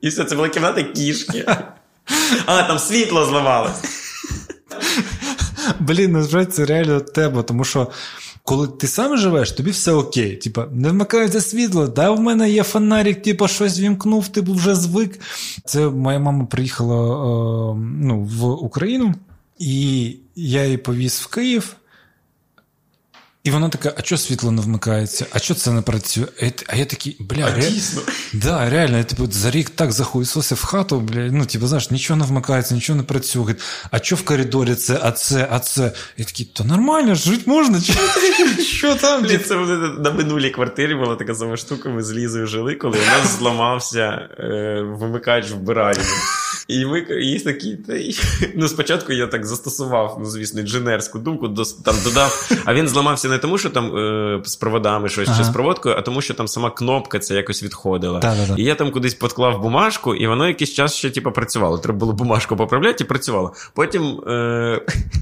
І 0.00 0.08
все, 0.08 0.24
це 0.24 0.36
була 0.36 0.48
кімната 0.48 0.82
кішки. 0.82 1.44
А, 2.46 2.62
там 2.62 2.78
світло 2.78 3.24
зламалось. 3.24 3.82
Блін, 5.80 6.12
насправді 6.12 6.52
це 6.52 6.64
реально 6.64 7.00
тема, 7.00 7.42
тому 7.42 7.64
що. 7.64 7.88
Коли 8.48 8.68
ти 8.68 8.86
сам 8.86 9.16
живеш, 9.16 9.52
тобі 9.52 9.70
все 9.70 9.92
окей. 9.92 10.36
Типа, 10.36 10.66
не 10.72 10.90
вмикається 10.90 11.40
світло, 11.40 11.88
да, 11.88 12.10
в 12.10 12.20
мене 12.20 12.50
є 12.50 12.62
фонарик, 12.62 13.22
типу, 13.22 13.48
щось 13.48 13.80
вімкнув, 13.80 14.28
типу, 14.28 14.52
вже 14.52 14.74
звик. 14.74 15.20
Це 15.64 15.88
моя 15.88 16.18
мама 16.18 16.44
приїхала 16.44 16.94
е, 16.94 17.76
ну, 18.00 18.20
в 18.20 18.44
Україну, 18.44 19.14
і 19.58 20.16
я 20.36 20.64
її 20.64 20.76
повіз 20.76 21.20
в 21.20 21.26
Київ. 21.26 21.76
І 23.44 23.50
вона 23.50 23.68
така, 23.68 23.92
а 23.98 24.02
чого 24.02 24.18
світло 24.18 24.50
не 24.50 24.62
вмикається? 24.62 25.26
А 25.32 25.40
чого 25.40 25.60
це 25.60 25.70
не 25.70 25.82
працює? 25.82 26.26
А 26.66 26.76
я 26.76 26.84
такий, 26.84 27.16
бля, 27.20 27.44
а 27.44 27.54
ре... 27.54 27.70
дійсно? 27.70 28.02
Да, 28.32 28.70
реально, 28.70 28.98
я 28.98 29.04
типу, 29.04 29.26
за 29.30 29.50
рік 29.50 29.70
так 29.70 29.92
захуїсося 29.92 30.54
в 30.54 30.64
хату, 30.64 31.00
бля, 31.00 31.30
ну, 31.32 31.46
типу, 31.46 31.66
знаєш, 31.66 31.90
нічого 31.90 32.18
не 32.18 32.24
вмикається, 32.24 32.74
нічого 32.74 32.96
не 32.96 33.02
працює. 33.02 33.54
А 33.90 33.98
що 33.98 34.16
в 34.16 34.22
коридорі 34.22 34.74
це, 34.74 35.00
а 35.02 35.12
це, 35.12 35.48
а 35.50 35.58
це? 35.58 35.92
Я 36.16 36.24
такий, 36.24 36.46
то 36.46 36.64
нормально, 36.64 37.14
жити 37.14 37.42
можна. 37.46 37.80
Що 38.62 38.94
там? 38.94 39.22
Блін, 39.22 39.40
це 39.46 39.56
на 39.98 40.10
минулій 40.10 40.50
квартирі 40.50 40.94
була 40.94 41.16
така 41.16 41.34
сама 41.34 41.56
штука, 41.56 41.88
ми 41.88 42.02
з 42.02 42.12
Лізою 42.12 42.46
жили, 42.46 42.74
коли 42.74 42.98
у 42.98 43.06
нас 43.06 43.38
зламався 43.38 44.28
е, 44.38 44.82
вимикач 44.82 45.50
вбиральні. 45.50 46.04
І 46.68 46.86
ми 46.86 47.06
є 47.20 47.40
такі, 47.40 47.76
та, 47.76 47.92
ну 48.54 48.68
спочатку 48.68 49.12
я 49.12 49.26
так 49.26 49.46
застосував, 49.46 50.16
ну 50.20 50.24
звісно, 50.24 50.60
інженерську 50.60 51.18
думку, 51.18 51.48
до, 51.48 51.64
там 51.64 51.94
додав, 52.04 52.50
а 52.64 52.74
він 52.74 52.88
зламався 52.88 53.28
не 53.28 53.38
тому, 53.38 53.58
що 53.58 53.70
там 53.70 53.96
е, 53.96 54.40
з 54.44 54.56
проводами 54.56 55.08
щось 55.08 55.28
ага. 55.28 55.38
чи 55.38 55.44
з 55.44 55.48
проводкою, 55.48 55.94
а 55.98 56.02
тому, 56.02 56.20
що 56.20 56.34
там 56.34 56.48
сама 56.48 56.70
кнопка 56.70 57.18
це 57.18 57.34
якось 57.34 57.62
відходила. 57.62 58.20
Да-да-да. 58.20 58.54
І 58.56 58.64
я 58.64 58.74
там 58.74 58.90
кудись 58.90 59.14
подклав 59.14 59.62
бумажку, 59.62 60.14
і 60.14 60.26
воно 60.26 60.48
якийсь 60.48 60.72
час 60.72 60.94
ще 60.94 61.10
типу, 61.10 61.32
працювало. 61.32 61.78
Треба 61.78 61.98
було 61.98 62.12
бумажку 62.12 62.56
поправляти 62.56 63.04
і 63.04 63.06
працювало. 63.06 63.52
Потім 63.74 64.20
е- 64.28 64.80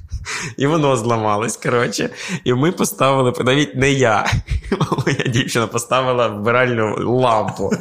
і 0.57 0.67
воно 0.67 0.97
зламалось. 0.97 1.57
коротше. 1.57 2.11
І 2.45 2.55
ми 2.55 2.73
поставили, 2.73 3.33
навіть 3.45 3.77
не 3.77 3.93
я, 3.93 4.27
моя 5.07 5.29
дівчина 5.29 5.67
поставила 5.67 6.29
вбиральну 6.29 7.17
лампу. 7.21 7.73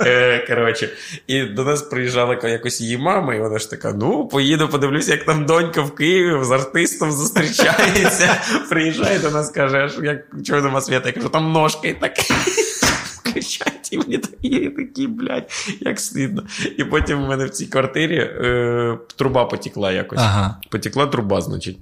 Е- 0.00 0.46
коротше. 0.48 0.88
І 1.26 1.42
до 1.42 1.64
нас 1.64 1.82
приїжджала 1.82 2.38
якось 2.42 2.80
її 2.80 2.98
мама, 3.06 3.34
і 3.34 3.40
вона 3.40 3.58
ж 3.58 3.70
така: 3.70 3.92
ну, 3.92 4.28
поїду, 4.28 4.68
подивлюся, 4.68 5.12
як 5.12 5.24
там 5.24 5.46
донька 5.46 5.82
в 5.82 5.94
Києві 5.94 6.44
з 6.44 6.50
артистом 6.50 7.12
зустрічається. 7.12 8.36
Приїжджає 8.70 9.18
до 9.18 9.30
нас, 9.30 9.50
каже, 9.50 9.90
як 10.02 10.26
чого 10.44 10.60
нема 10.60 10.80
свята? 10.80 11.08
Я 11.08 11.12
кажу, 11.12 11.28
там 11.28 11.52
ножки. 11.52 11.96
Кричать, 13.22 13.88
і 13.90 13.98
мені 13.98 14.18
такі, 14.18 14.70
такі, 14.70 15.06
блядь, 15.06 15.50
як 15.80 16.00
стидно. 16.00 16.42
І 16.78 16.84
потім 16.84 17.24
в 17.24 17.28
мене 17.28 17.44
в 17.44 17.50
цій 17.50 17.66
квартирі 17.66 18.18
е, 18.18 18.98
труба 19.16 19.44
потекла 19.44 19.92
якось. 19.92 20.18
Ага. 20.18 20.56
Потекла 20.70 21.06
труба, 21.06 21.40
значить. 21.40 21.78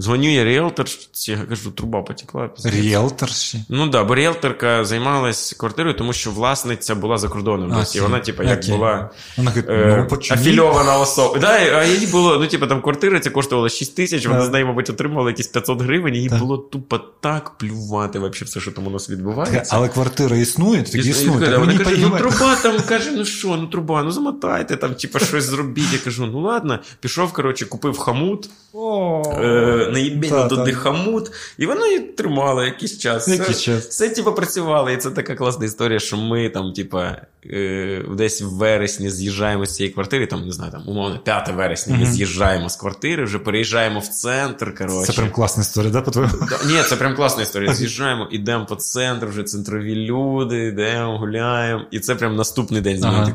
Дзвоню 0.00 0.32
я 0.32 0.44
ріелторці, 0.44 1.32
я 1.32 1.38
кажу, 1.38 1.70
труба 1.70 2.02
потекла. 2.02 2.50
Ріелторші? 2.64 3.64
Ну 3.68 3.82
так, 3.82 3.90
да, 3.90 4.04
бо 4.04 4.14
ріелторка 4.14 4.84
займалась 4.84 5.52
квартирою, 5.52 5.96
тому 5.96 6.12
що 6.12 6.30
власниця 6.30 6.94
була 6.94 7.18
за 7.18 7.28
кордоном. 7.28 7.72
А, 7.72 7.84
і 7.94 8.00
вона, 8.00 8.18
типу, 8.18 8.42
як 8.42 8.66
була 8.68 9.10
вона, 9.36 9.52
е, 9.68 10.06
ну, 10.10 10.18
афільована 10.30 10.98
особа. 10.98 11.38
Да, 11.38 11.48
А 11.48 11.84
їй 11.84 12.06
було, 12.06 12.38
ну, 12.38 12.46
типу, 12.46 12.66
там 12.66 12.82
квартира 12.82 13.20
ця 13.20 13.30
коштувала 13.30 13.68
6 13.68 13.96
тисяч, 13.96 14.26
вона 14.26 14.44
з 14.44 14.50
неї, 14.50 14.64
мабуть, 14.64 14.90
отримала 14.90 15.30
якісь 15.30 15.46
500 15.46 15.82
гривень, 15.82 16.14
і 16.14 16.18
їй 16.18 16.28
було 16.28 16.58
тупо 16.58 16.98
так 17.20 17.58
плювати 17.58 18.18
вообще 18.18 18.44
все, 18.44 18.60
що 18.60 18.72
там 18.72 18.86
у 18.86 18.90
нас 18.90 19.10
відбувається. 19.10 19.76
Але 19.76 19.88
квартира 19.88 20.36
існує, 20.36 20.82
так 20.82 20.94
існує. 20.94 21.46
Так 21.46 21.58
вона 21.58 21.78
каже, 21.78 21.96
ну 22.00 22.10
труба 22.18 22.56
там 22.62 22.76
каже, 22.88 23.10
ну 23.10 23.24
що, 23.24 23.48
ну 23.48 23.66
труба, 23.66 24.02
ну 24.02 24.10
замотайте 24.10 24.76
там, 24.76 24.94
типу, 24.94 25.18
щось 25.18 25.44
зробіть. 25.44 25.92
Я 25.92 25.98
кажу, 25.98 26.26
ну 26.26 26.40
ладно, 26.40 26.78
пішов, 27.00 27.32
коротше, 27.32 27.66
купив 27.66 27.98
хамут. 27.98 28.50
Е, 28.74 29.81
наїбіно 29.90 30.48
туди 30.48 30.72
хамут, 30.72 31.32
і 31.58 31.66
воно 31.66 31.86
і 31.86 31.98
тримало 31.98 32.64
якийсь 32.64 32.98
час. 32.98 33.28
Який 33.28 33.54
час. 33.54 33.86
Все, 33.86 34.08
типу, 34.08 34.32
працювало. 34.32 34.90
І 34.90 34.96
це 34.96 35.10
така 35.10 35.34
класна 35.34 35.66
історія, 35.66 35.98
що 35.98 36.16
ми 36.16 36.48
там, 36.48 36.72
типу, 36.72 36.98
е, 37.46 38.04
десь 38.16 38.42
в 38.42 38.46
вересні 38.46 39.10
з'їжджаємо 39.10 39.66
з 39.66 39.74
цієї 39.74 39.94
квартири, 39.94 40.26
там, 40.26 40.46
не 40.46 40.52
знаю, 40.52 40.72
там, 40.72 40.88
умовно, 40.88 41.18
5 41.18 41.52
вересня, 41.56 41.96
ми 41.96 42.06
з'їжджаємо 42.06 42.68
з 42.68 42.76
квартири, 42.76 43.24
вже 43.24 43.38
переїжджаємо 43.38 44.00
в 44.00 44.06
центр. 44.06 44.74
коротше. 44.74 45.12
Це 45.12 45.18
прям 45.18 45.30
класна 45.30 45.60
історія, 45.60 45.92
да, 45.92 46.00
по-твоєму? 46.00 46.32
Ні, 46.66 46.82
це 46.88 46.96
прям 46.96 47.16
класна 47.16 47.42
історія. 47.42 47.74
З'їжджаємо, 47.74 48.28
ідемо 48.30 48.66
по 48.66 48.76
центру, 48.76 49.28
вже 49.28 49.42
центрові 49.42 49.94
люди, 49.94 50.66
йдемо, 50.66 51.18
гуляємо. 51.18 51.82
І 51.90 52.00
це 52.00 52.14
прям 52.14 52.36
наступний 52.36 52.80
день 52.80 52.98
з 52.98 53.04
ага. 53.04 53.32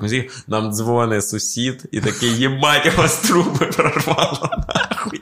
Нам 0.47 0.73
дзвонить 0.73 1.27
сусід 1.27 1.83
і 1.91 2.01
такий, 2.01 2.29
єбать, 2.29 2.91
у 2.95 3.01
вас 3.01 3.17
труби 3.17 3.65
прорвало, 3.65 4.49
нахуй. 4.75 5.21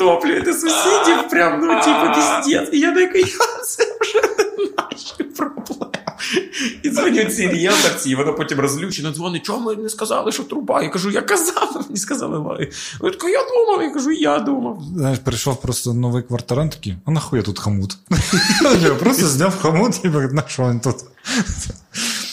Затоплюєте 0.00 0.52
сусідів, 0.52 1.28
прям, 1.30 1.60
ну, 1.60 1.80
типу, 1.80 2.14
піздець. 2.14 2.68
І 2.72 2.78
я 2.78 2.94
такий, 2.94 3.24
це 3.64 3.96
вже 4.00 4.20
наші 4.78 5.24
проблеми. 5.24 5.90
І 6.82 6.90
дзвонять 6.90 7.36
ці 7.36 7.48
ріелторці, 7.48 8.10
і 8.10 8.14
вона 8.14 8.32
потім 8.32 8.60
розлючена 8.60 9.12
дзвонить, 9.12 9.42
чому 9.42 9.60
ми 9.66 9.76
не 9.76 9.88
сказали, 9.88 10.32
що 10.32 10.42
труба? 10.42 10.82
Я 10.82 10.88
кажу, 10.88 11.10
я 11.10 11.22
казав, 11.22 11.84
мені 11.88 11.96
сказали 11.96 12.38
лай. 12.38 12.70
Вона 13.00 13.16
я 13.28 13.44
думав, 13.48 13.82
я 13.82 13.90
кажу, 13.90 14.10
я 14.10 14.38
думав. 14.38 14.82
Знаєш, 14.96 15.18
прийшов 15.18 15.60
просто 15.60 15.94
новий 15.94 16.22
квартирант 16.22 16.72
такий, 16.72 16.96
а 17.04 17.10
нахуй 17.10 17.38
я 17.38 17.42
тут 17.42 17.58
хамут? 17.58 17.96
Я 18.82 18.90
просто 18.94 19.26
зняв 19.26 19.58
хамут 19.62 20.00
і 20.04 20.08
на 20.08 20.44
що 20.46 20.62
він 20.62 20.80
тут? 20.80 20.96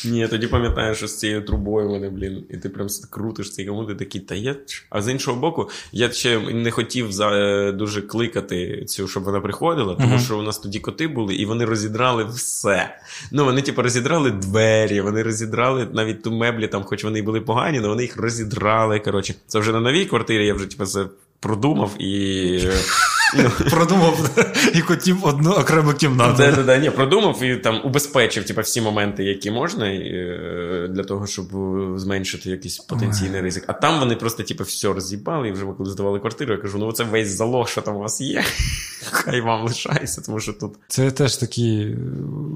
Ні, 0.06 0.28
тоді 0.28 0.48
пам'ятаєш, 0.48 0.98
що 0.98 1.07
з 1.07 1.19
цією 1.19 1.41
трубою 1.41 1.90
вони, 1.90 2.10
блін, 2.10 2.44
і 2.49 2.57
ти 2.57 2.69
прям 2.69 2.88
крутиш 3.10 3.52
цей 3.52 3.65
кому 3.65 3.86
ти 3.86 3.95
такий, 3.95 4.22
та 4.22 4.36
є. 4.36 4.56
А 4.90 5.02
з 5.02 5.11
іншого 5.11 5.40
боку, 5.40 5.69
я 5.91 6.11
ще 6.11 6.40
не 6.40 6.72
хотів 6.72 7.11
за, 7.11 7.32
е, 7.32 7.72
дуже 7.72 8.02
кликати 8.02 8.86
цю, 8.86 9.07
щоб 9.07 9.24
вона 9.24 9.41
приходила, 9.41 9.95
тому 9.95 10.15
uh-huh. 10.15 10.26
що 10.26 10.40
у 10.40 10.41
нас 10.41 10.60
тоді 10.60 10.80
коти 10.80 11.07
були, 11.07 11.36
і 11.36 11.45
вони 11.45 11.65
розідрали 11.65 12.26
все. 12.26 12.95
Ну, 13.32 13.45
вони, 13.45 13.61
типу, 13.61 13.82
розідрали 13.82 14.32
двері, 14.32 15.02
вони 15.02 15.24
розідрали 15.24 15.88
навіть 15.94 16.24
ту 16.24 16.32
меблі, 16.32 16.68
там, 16.68 16.84
хоч 16.84 17.03
вони 17.03 17.19
і 17.19 17.22
були 17.22 17.41
погані, 17.41 17.78
але 17.78 17.88
вони 17.88 18.02
їх 18.02 18.18
розідрали. 18.18 18.99
Коротше, 18.99 19.34
це 19.48 19.60
вже 19.60 19.72
на 19.72 19.80
новій 19.80 20.06
квартирі, 20.06 20.45
я 20.45 20.53
вже 20.53 20.65
типу, 20.65 20.86
це 20.86 21.06
продумав 21.40 22.02
і. 22.02 22.60
Ну. 23.35 23.51
Продумав 23.69 24.29
і 24.73 24.81
хотів 24.81 25.25
одну 25.25 25.51
окрему 25.51 25.93
кімнату. 25.93 26.37
Да, 26.37 26.51
да, 26.51 26.63
да, 26.63 26.77
ні, 26.77 26.89
продумав 26.89 27.43
і 27.43 27.55
там 27.55 27.81
убезпечив 27.83 28.45
типу, 28.45 28.61
всі 28.61 28.81
моменти, 28.81 29.23
які 29.23 29.51
можна, 29.51 29.87
е, 29.87 30.87
для 30.91 31.03
того, 31.03 31.27
щоб 31.27 31.45
зменшити 31.99 32.49
якийсь 32.49 32.77
потенційний 32.77 33.41
ризик. 33.41 33.63
А 33.67 33.73
там 33.73 33.99
вони 33.99 34.15
просто 34.15 34.43
типу, 34.43 34.63
все 34.63 34.93
роз'їбали, 34.93 35.47
і 35.47 35.51
вже 35.51 35.65
коли 35.77 35.89
здавали 35.89 36.19
квартиру, 36.19 36.53
я 36.53 36.59
кажу: 36.59 36.77
ну 36.77 36.91
це 36.91 37.03
весь 37.03 37.37
залог, 37.37 37.69
що 37.69 37.81
там 37.81 37.95
у 37.95 37.99
вас 37.99 38.21
є. 38.21 38.43
Хай 39.11 39.41
вам 39.41 39.65
лишається, 39.65 40.21
тому 40.21 40.39
що 40.39 40.53
тут. 40.53 40.73
Це 40.87 41.11
теж 41.11 41.37
такий 41.37 41.97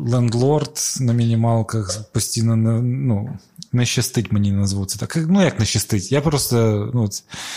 лендлорд 0.07 0.77
на 1.02 1.14
мінімалках 1.14 2.03
постійно 2.11 2.56
ну, 2.56 3.39
не 3.73 3.85
щастить 3.85 4.31
мені 4.31 4.52
назву 4.52 4.85
це 4.85 4.99
так. 4.99 5.18
Ну, 5.30 5.43
як 5.43 5.60
не 5.60 5.65
щастить? 5.65 6.11
Я 6.11 6.22
просто. 6.22 6.89
ну... 6.93 7.10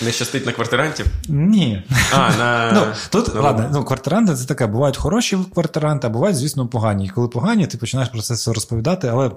Не 0.02 0.12
щастить 0.12 0.46
на 0.46 0.52
квартирантів? 0.52 1.06
Ні. 1.28 1.82
А, 2.12 2.36
на... 2.38 2.72
ну, 2.74 2.86
Тут, 3.10 3.34
на... 3.34 3.40
ладно, 3.40 3.70
ну, 3.72 3.84
квартиранти 3.84 4.34
це 4.34 4.44
таке, 4.44 4.66
бувають 4.66 4.96
хороші 4.96 5.38
квартиранти, 5.54 6.06
а 6.06 6.10
бувають, 6.10 6.36
звісно, 6.36 6.68
погані. 6.68 7.06
І 7.06 7.08
коли 7.08 7.28
погані, 7.28 7.66
ти 7.66 7.78
починаєш 7.78 8.10
про 8.10 8.22
це 8.22 8.34
все 8.34 8.52
розповідати, 8.52 9.08
але. 9.08 9.30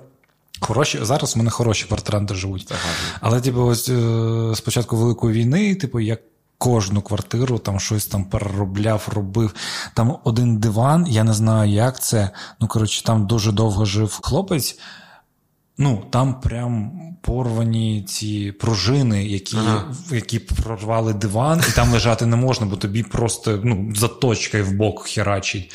Хороші, 0.59 0.99
зараз 1.01 1.35
у 1.35 1.37
мене 1.37 1.49
хороші 1.49 1.85
квартиранти 1.85 2.35
живуть. 2.35 2.67
Ага. 2.71 2.93
Але, 3.21 3.41
типу, 3.41 3.61
ось 3.61 3.89
е, 3.89 4.53
спочатку 4.55 4.97
Великої 4.97 5.33
війни, 5.39 5.75
типу, 5.75 5.99
як 5.99 6.19
кожну 6.57 7.01
квартиру, 7.01 7.59
там 7.59 7.79
щось 7.79 8.05
там 8.05 8.23
переробляв, 8.23 9.07
робив. 9.15 9.53
Там 9.93 10.17
один 10.23 10.57
диван, 10.57 11.07
я 11.09 11.23
не 11.23 11.33
знаю, 11.33 11.71
як 11.71 11.99
це. 11.99 12.29
Ну, 12.59 12.67
коротше, 12.67 13.03
там 13.03 13.27
дуже 13.27 13.51
довго 13.51 13.85
жив 13.85 14.19
хлопець. 14.21 14.79
Ну, 15.77 16.05
там 16.09 16.39
прям 16.39 16.91
порвані 17.21 18.03
ці 18.07 18.51
пружини, 18.51 19.25
які 19.25 19.57
ага. 19.57 19.95
які 20.11 20.39
прорвали 20.39 21.13
диван, 21.13 21.61
і 21.69 21.75
там 21.75 21.91
лежати 21.91 22.25
не 22.25 22.35
можна, 22.35 22.65
бо 22.65 22.75
тобі 22.75 23.03
просто 23.03 23.61
ну, 23.63 23.93
заточкою 23.95 24.65
в 24.65 24.71
бок 24.71 25.07
херачить. 25.07 25.73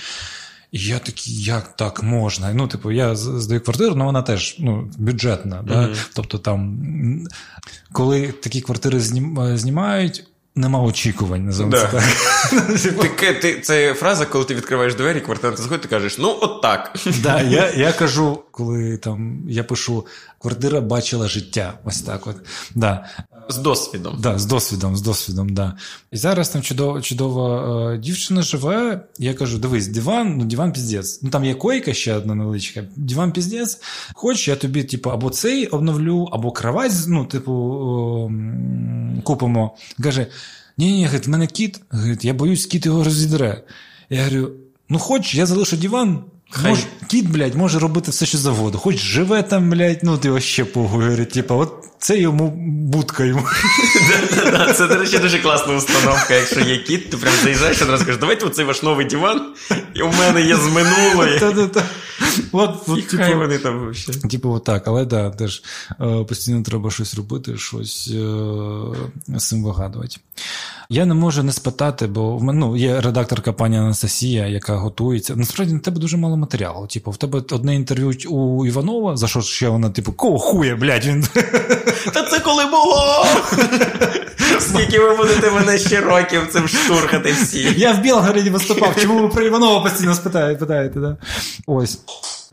І 0.72 0.78
я 0.78 0.98
такий, 0.98 1.42
як 1.42 1.76
так 1.76 2.02
можна? 2.02 2.54
Ну, 2.54 2.68
типу, 2.68 2.92
я 2.92 3.16
здаю 3.16 3.60
квартиру, 3.60 3.92
але 3.94 4.04
вона 4.04 4.22
теж 4.22 4.56
ну, 4.58 4.90
бюджетна. 4.98 5.62
Да? 5.62 5.94
Тобто, 6.14 6.38
там, 6.38 6.78
коли 7.92 8.32
такі 8.32 8.60
квартири 8.60 9.00
знімають, 9.56 10.24
Нема 10.54 10.82
очікувань, 10.82 11.44
називаємо 11.44 11.76
да. 11.76 12.02
це 12.80 12.90
так. 12.92 13.16
Ти, 13.20 13.34
ти, 13.34 13.60
Це 13.60 13.94
фраза, 13.94 14.26
коли 14.26 14.44
ти 14.44 14.54
відкриваєш 14.54 14.94
двері, 14.94 15.20
квартира 15.20 15.56
заходить, 15.56 15.82
ти 15.82 15.88
кажеш, 15.88 16.18
ну, 16.18 16.38
от 16.40 16.62
так. 16.62 16.98
Да, 17.22 17.40
Я 17.42 17.70
я 17.70 17.92
кажу, 17.92 18.38
коли 18.50 18.96
там 18.96 19.42
я 19.48 19.64
пишу, 19.64 20.06
квартира 20.38 20.80
бачила 20.80 21.28
життя. 21.28 21.74
Ось 21.84 22.02
так. 22.02 22.26
от. 22.26 22.36
Да. 22.74 23.06
З 23.48 23.56
досвідом. 23.56 24.18
Да, 24.20 24.38
З 24.38 24.46
досвідом, 24.46 24.96
з 24.96 25.02
досвідом, 25.02 25.48
да. 25.48 25.76
І 26.10 26.16
зараз 26.16 26.48
там 26.48 26.62
чудова 26.62 27.00
чудова 27.00 27.92
е, 27.92 27.98
дівчина 27.98 28.42
живе. 28.42 29.00
Я 29.18 29.34
кажу: 29.34 29.58
дивись, 29.58 29.86
диван, 29.86 30.36
ну 30.38 30.44
диван 30.44 30.72
піздець. 30.72 31.22
Ну 31.22 31.30
там 31.30 31.44
є 31.44 31.54
койка 31.54 31.94
ще 31.94 32.14
одна 32.14 32.34
невеличка. 32.34 32.84
Диван 32.96 33.32
піздець. 33.32 33.80
Хоч 34.14 34.48
я 34.48 34.56
тобі, 34.56 34.84
типу, 34.84 35.10
або 35.10 35.30
цей 35.30 35.66
обновлю, 35.66 36.28
або 36.32 36.52
кровать, 36.52 36.92
ну, 37.08 37.24
типу, 37.24 37.52
о, 37.52 38.30
купимо. 39.22 39.76
Каже: 40.02 40.26
ні, 40.78 40.92
ні, 40.92 41.06
в 41.06 41.28
мене 41.28 41.46
кіт, 41.46 41.80
говорить, 41.90 42.24
я 42.24 42.34
боюсь, 42.34 42.66
кіт 42.66 42.86
його 42.86 43.04
розідре. 43.04 43.62
Я 44.10 44.24
говорю: 44.24 44.52
ну, 44.88 44.98
хоч, 44.98 45.34
я 45.34 45.46
залишу 45.46 45.76
диван. 45.76 46.24
Мож, 46.64 46.78
кіт, 47.06 47.30
блядь, 47.30 47.54
може 47.54 47.78
робити 47.78 48.10
все, 48.10 48.26
що 48.26 48.38
завгодно. 48.38 48.78
Хоч 48.78 48.96
живе 48.96 49.42
там, 49.42 49.70
блядь, 49.70 50.00
ну 50.02 50.18
ти 50.18 50.30
вообще 50.30 50.64
поговорить. 50.64 51.30
Типа, 51.30 51.54
от 51.54 51.72
це 52.02 52.18
йому 52.18 52.52
будка 52.66 53.24
йому. 53.24 53.46
Це, 54.74 54.86
до 54.86 54.96
речі, 54.96 55.18
дуже 55.18 55.38
класна 55.38 55.74
установка. 55.74 56.34
Якщо 56.34 56.60
є 56.60 56.78
кіт, 56.78 57.10
ти 57.10 57.16
прям 57.16 57.34
заїжджаєш 57.42 57.80
і 57.80 57.84
одразу 57.84 58.04
кажеш, 58.04 58.20
давайте 58.20 58.46
оцей 58.46 58.64
ваш 58.64 58.82
новий 58.82 59.06
диван, 59.06 59.54
і 59.94 60.02
у 60.02 60.12
мене 60.12 60.42
є 60.42 60.56
з 60.56 60.66
минулої. 60.66 61.40
От, 62.52 62.86
типу, 62.86 63.16
хай 63.16 63.34
вони 63.34 63.58
там. 63.58 63.92
Типу, 64.30 64.50
отак, 64.50 64.88
але 64.88 65.04
да, 65.04 65.30
теж 65.30 65.62
е, 66.00 66.24
постійно 66.24 66.62
треба 66.62 66.90
щось 66.90 67.14
робити, 67.14 67.56
щось 67.58 68.10
е, 68.14 69.38
з 69.38 69.48
цим 69.48 69.64
вигадувати. 69.64 70.16
Я 70.88 71.06
не 71.06 71.14
можу 71.14 71.42
не 71.42 71.52
спитати, 71.52 72.06
бо 72.06 72.36
в 72.36 72.42
мене 72.42 72.58
ну, 72.58 72.76
є 72.76 73.00
редакторка 73.00 73.52
пані 73.52 73.78
Анастасія, 73.78 74.46
яка 74.46 74.76
готується. 74.76 75.36
Насправді 75.36 75.74
на 75.74 75.80
тебе 75.80 76.00
дуже 76.00 76.16
мало 76.16 76.36
матеріалу. 76.36 76.86
Типу, 76.86 77.10
в 77.10 77.16
тебе 77.16 77.42
одне 77.50 77.74
інтерв'ю 77.74 78.12
у 78.28 78.66
Іванова, 78.66 79.16
за 79.16 79.28
що 79.28 79.40
ще 79.42 79.68
вона, 79.68 79.90
типу, 79.90 80.12
кого 80.12 80.38
хуя, 80.38 80.76
блядь, 80.76 81.06
він. 81.06 81.26
Та 82.12 82.22
це 82.22 82.40
коли 82.40 82.64
було! 82.64 83.26
Скільки 84.60 84.98
ви 85.00 85.16
будете 85.16 85.50
мене 85.50 85.78
ще 85.78 86.00
років 86.00 86.48
цим 86.52 86.68
штурхати 86.68 87.32
всі? 87.32 87.74
Я 87.76 87.92
в 87.92 87.98
Білгороді 88.00 88.50
виступав, 88.50 88.94
чому 89.02 89.18
ви 89.22 89.28
про 89.28 89.42
Іванова 89.42 89.80
постійно 89.80 90.14
спитаєте, 90.14 90.60
питаєте, 90.60 91.00
да? 91.00 91.16
Ось. 91.66 91.98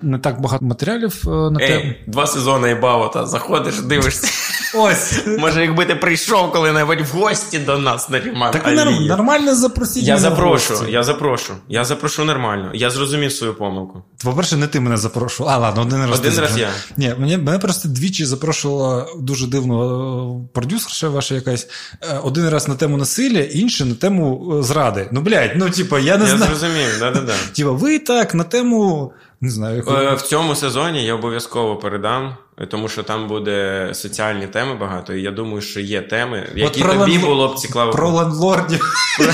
Не 0.01 0.17
так 0.19 0.41
багато 0.41 0.65
матеріалів 0.65 1.21
е, 1.27 1.29
на 1.29 1.59
те. 1.59 1.95
Два 2.07 2.27
сезони 2.27 2.71
і 2.71 2.75
бавота. 2.75 3.25
Заходиш, 3.25 3.79
дивишся. 3.79 4.27
Ось. 4.75 5.27
Може, 5.39 5.61
якби 5.61 5.85
ти 5.85 5.95
прийшов 5.95 6.51
коли-небудь 6.51 7.01
в 7.01 7.17
гості 7.17 7.59
до 7.59 7.77
нас 7.77 8.09
на 8.09 8.19
Ріман 8.19 8.51
Так 8.53 8.67
Алії. 8.67 9.07
нормально 9.07 9.55
запросіть. 9.55 10.03
Я 10.03 10.17
запрошу, 10.17 10.73
я 10.89 11.03
запрошу. 11.03 11.53
Я 11.67 11.83
запрошу 11.83 12.25
нормально. 12.25 12.71
Я 12.73 12.89
зрозумів 12.89 13.31
свою 13.31 13.53
помилку. 13.53 14.03
По-перше, 14.23 14.55
не 14.57 14.67
ти 14.67 14.79
мене 14.79 14.97
запрошував. 14.97 15.53
А, 15.53 15.57
ладно, 15.57 15.81
один 15.81 16.05
раз. 16.05 16.19
Один 16.19 16.39
раз 16.39 16.57
я. 16.57 16.69
Ні, 16.97 17.13
мене, 17.17 17.37
мене 17.37 17.59
просто 17.59 17.89
двічі 17.89 18.25
запрошувала 18.25 19.07
дуже 19.19 19.47
дивно 19.47 20.45
е, 20.45 20.53
продюсерша 20.53 21.09
ваша 21.09 21.35
якась. 21.35 21.67
Е, 22.01 22.19
один 22.23 22.49
раз 22.49 22.67
на 22.67 22.75
тему 22.75 22.97
насилля, 22.97 23.39
інший 23.39 23.87
на 23.87 23.95
тему 23.95 24.55
зради. 24.63 25.07
Ну, 25.11 25.21
блядь, 25.21 25.51
ну, 25.55 25.69
типа, 25.69 25.99
я 25.99 26.17
не 26.17 26.23
я 26.23 26.37
знаю. 26.37 26.51
Я 26.51 26.57
зрозумів, 26.59 26.99
да-да-да. 26.99 27.33
Типа, 27.53 27.71
ви 27.71 27.99
так 27.99 28.33
на 28.35 28.43
тему. 28.43 29.13
Не 29.41 29.49
знаю, 29.49 29.75
яку... 29.75 29.91
Е, 29.93 30.13
в 30.15 30.21
цьому 30.21 30.55
сезоні 30.55 31.05
я 31.05 31.15
обов'язково 31.15 31.75
передам, 31.75 32.37
тому 32.67 32.89
що 32.89 33.03
там 33.03 33.27
буде 33.27 33.89
соціальні 33.93 34.47
теми 34.47 34.75
багато, 34.75 35.13
і 35.13 35.21
я 35.21 35.31
думаю, 35.31 35.61
що 35.61 35.79
є 35.79 36.01
теми, 36.01 36.49
які 36.55 36.81
тобі 36.81 36.97
ланд... 36.97 37.21
було 37.21 37.47
б 37.47 37.55
цікаво. 37.55 37.91
Про 37.91 38.09
ландлордів. 38.09 38.93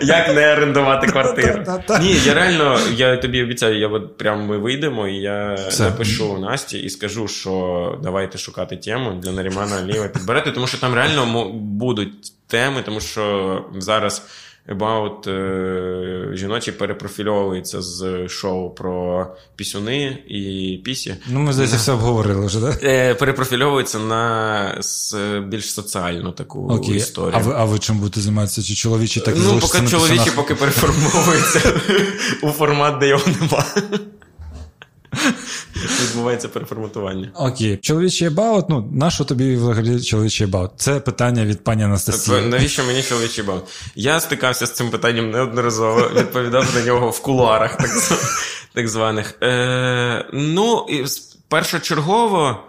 Як 0.00 0.34
не 0.34 0.52
орендувати 0.52 1.06
квартиру? 1.06 1.64
Ні, 2.00 2.16
я 2.24 2.34
реально 2.34 2.78
я 2.96 3.16
тобі 3.16 3.42
обіцяю, 3.42 3.78
я 3.78 3.88
от 3.88 4.18
прямо 4.18 4.44
ми 4.44 4.58
вийдемо, 4.58 5.08
і 5.08 5.14
я 5.16 5.58
напишу 5.80 6.38
Насті 6.38 6.78
і 6.78 6.90
скажу, 6.90 7.28
що 7.28 7.98
давайте 8.02 8.38
шукати 8.38 8.76
тему 8.76 9.20
для 9.22 9.32
Нарімана 9.32 9.76
Алієва 9.76 10.08
підберете, 10.08 10.52
тому 10.52 10.66
що 10.66 10.78
там 10.78 10.94
реально 10.94 11.50
будуть 11.52 12.32
теми, 12.46 12.82
тому 12.84 13.00
що 13.00 13.64
зараз. 13.78 14.22
About 14.68 15.28
е, 15.30 16.36
жіночі 16.36 16.72
перепрофільовується 16.72 17.82
з 17.82 18.28
шоу 18.28 18.70
про 18.70 19.26
пісюни 19.56 20.18
і 20.28 20.80
пісі. 20.84 21.16
Ну, 21.28 21.40
ми 21.40 21.52
здається, 21.52 21.76
все 21.76 21.92
обговорили 21.92 22.46
вже, 22.46 22.60
так? 22.60 22.82
Е, 22.82 23.14
перепрофільовується 23.14 23.98
на 23.98 24.80
більш 25.48 25.72
соціальну 25.72 26.32
таку 26.32 26.68
Окей. 26.70 26.96
історію. 26.96 27.32
А 27.34 27.38
ви 27.38 27.54
а 27.56 27.64
ви 27.64 27.78
чим 27.78 27.98
будете 27.98 28.20
займатися? 28.20 28.62
Чи 28.62 28.74
чоловічі 28.74 29.20
так 29.20 29.34
Ну, 29.38 29.58
поки 29.60 29.86
чоловічі 29.88 30.30
поки 30.36 30.54
переформовуються 30.54 31.80
у 32.42 32.48
формат, 32.48 32.98
де 32.98 33.08
його 33.08 33.24
немає. 33.26 33.64
Відбувається 36.02 36.48
переформатування. 36.48 37.30
Окей. 37.34 37.76
Чоловічий 37.76 38.28
баут, 38.28 38.68
ну, 38.68 38.90
нащо 38.92 39.24
тобі 39.24 39.56
взагалі 39.56 40.02
чоловічий 40.02 40.46
баут? 40.46 40.70
Це 40.76 41.00
питання 41.00 41.44
від 41.44 41.64
пані 41.64 41.84
Анастасії. 41.84 42.40
Навіщо 42.40 42.84
мені 42.84 43.02
чоловічий 43.02 43.44
баут? 43.44 43.64
Я 43.94 44.20
стикався 44.20 44.66
з 44.66 44.72
цим 44.72 44.90
питанням 44.90 45.30
неодноразово, 45.30 46.10
відповідав 46.16 46.74
на 46.74 46.84
нього 46.84 47.10
в 47.10 47.22
кулуарах, 47.22 47.76
так, 47.76 47.90
так 48.72 48.88
званих. 48.88 49.34
Е, 49.42 50.24
Ну, 50.32 50.86
і 50.88 51.04
першочергово 51.48 52.60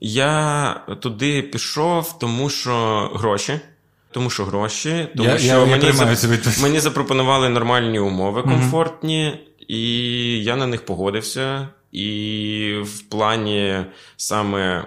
я 0.00 0.74
туди 1.00 1.42
пішов, 1.42 2.18
тому 2.18 2.50
що 2.50 3.10
гроші. 3.14 3.60
Тому 4.10 4.30
що 4.30 4.44
гроші, 4.44 5.08
тому 5.16 5.28
я, 5.28 5.38
що 5.38 5.46
я, 5.46 5.64
мені, 5.64 5.86
я 5.86 5.92
за, 5.92 6.62
мені 6.62 6.80
запропонували 6.80 7.48
нормальні 7.48 7.98
умови, 7.98 8.42
комфортні, 8.42 9.24
mm-hmm. 9.24 9.64
і 9.68 10.44
я 10.44 10.56
на 10.56 10.66
них 10.66 10.84
погодився. 10.84 11.68
І 11.92 12.74
в 12.82 13.02
плані 13.02 13.84
саме 14.16 14.84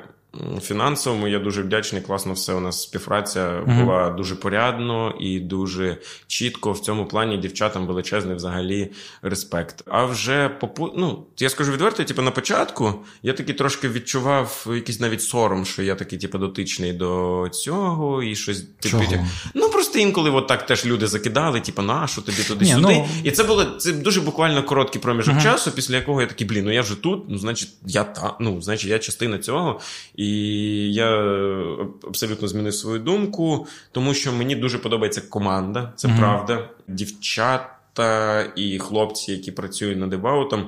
фінансовому 0.62 1.28
я 1.28 1.40
дуже 1.40 1.62
вдячний. 1.62 2.02
Класно, 2.02 2.34
все 2.34 2.54
у 2.54 2.60
нас 2.60 2.82
співпраця 2.82 3.40
mm-hmm. 3.40 3.84
була 3.84 4.10
дуже 4.10 4.36
порядно 4.36 5.14
і 5.20 5.40
дуже 5.40 5.98
чітко. 6.28 6.72
В 6.72 6.80
цьому 6.80 7.06
плані 7.06 7.38
дівчатам 7.38 7.88
величезний 7.88 8.36
взагалі 8.36 8.92
респект. 9.22 9.84
А 9.88 10.06
вже 10.06 10.50
попу... 10.50 10.94
ну, 10.98 11.26
я 11.40 11.50
скажу 11.50 11.72
відверто, 11.72 12.04
типу, 12.04 12.22
на 12.22 12.32
початку 12.32 12.94
я 13.24 13.34
таки 13.34 13.54
трошки 13.54 13.90
відчував 13.90 14.68
якийсь 14.74 15.00
навіть 15.00 15.22
сором, 15.22 15.66
що 15.66 15.84
я 15.84 15.96
такий, 15.96 16.20
типу, 16.20 16.38
дотичний 16.38 16.94
до 16.94 17.50
цього, 17.54 18.24
і 18.24 18.36
щось 18.36 18.62
типу. 18.80 18.98
Ну 19.54 19.70
просто 19.70 20.00
інколи 20.00 20.30
от 20.30 20.48
так 20.48 20.66
теж 20.66 20.86
люди 20.86 21.08
закидали, 21.08 21.62
типу, 21.62 21.82
на 21.82 22.08
що 22.08 22.22
тобі 22.22 22.44
туди-сюди. 22.48 22.82
Ну... 22.82 23.08
І 23.24 23.32
це 23.32 23.44
було 23.44 23.66
це 23.66 23.92
дуже 23.92 24.22
буквально 24.22 24.64
короткий 24.64 25.02
проміжок 25.02 25.36
mm-hmm. 25.36 25.44
часу, 25.44 25.72
після 25.72 25.96
якого 25.96 26.22
я 26.22 26.28
такий, 26.28 26.48
блін, 26.48 26.66
ну 26.66 26.74
я 26.74 26.82
вже 26.82 26.96
тут, 26.96 27.24
ну 27.30 27.38
значить, 27.38 27.70
я 27.86 28.04
та 28.04 28.36
ну, 28.40 28.62
значить, 28.62 28.90
я 28.90 29.00
частина 29.00 29.38
цього. 29.38 29.80
І 30.16 30.25
І 30.26 30.94
я 30.94 31.08
абсолютно 32.08 32.48
змінив 32.48 32.74
свою 32.74 33.00
думку, 33.00 33.68
тому 33.92 34.14
що 34.14 34.34
мені 34.34 34.56
дуже 34.56 34.78
подобається 34.78 35.22
команда, 35.22 35.94
це 35.96 36.08
mm-hmm. 36.08 36.20
правда. 36.20 36.70
Дівчата 36.88 38.42
і 38.56 38.80
хлопці, 38.80 39.32
які 39.32 39.52
працюють 39.52 39.98
над 39.98 40.10
дебаутом, 40.10 40.68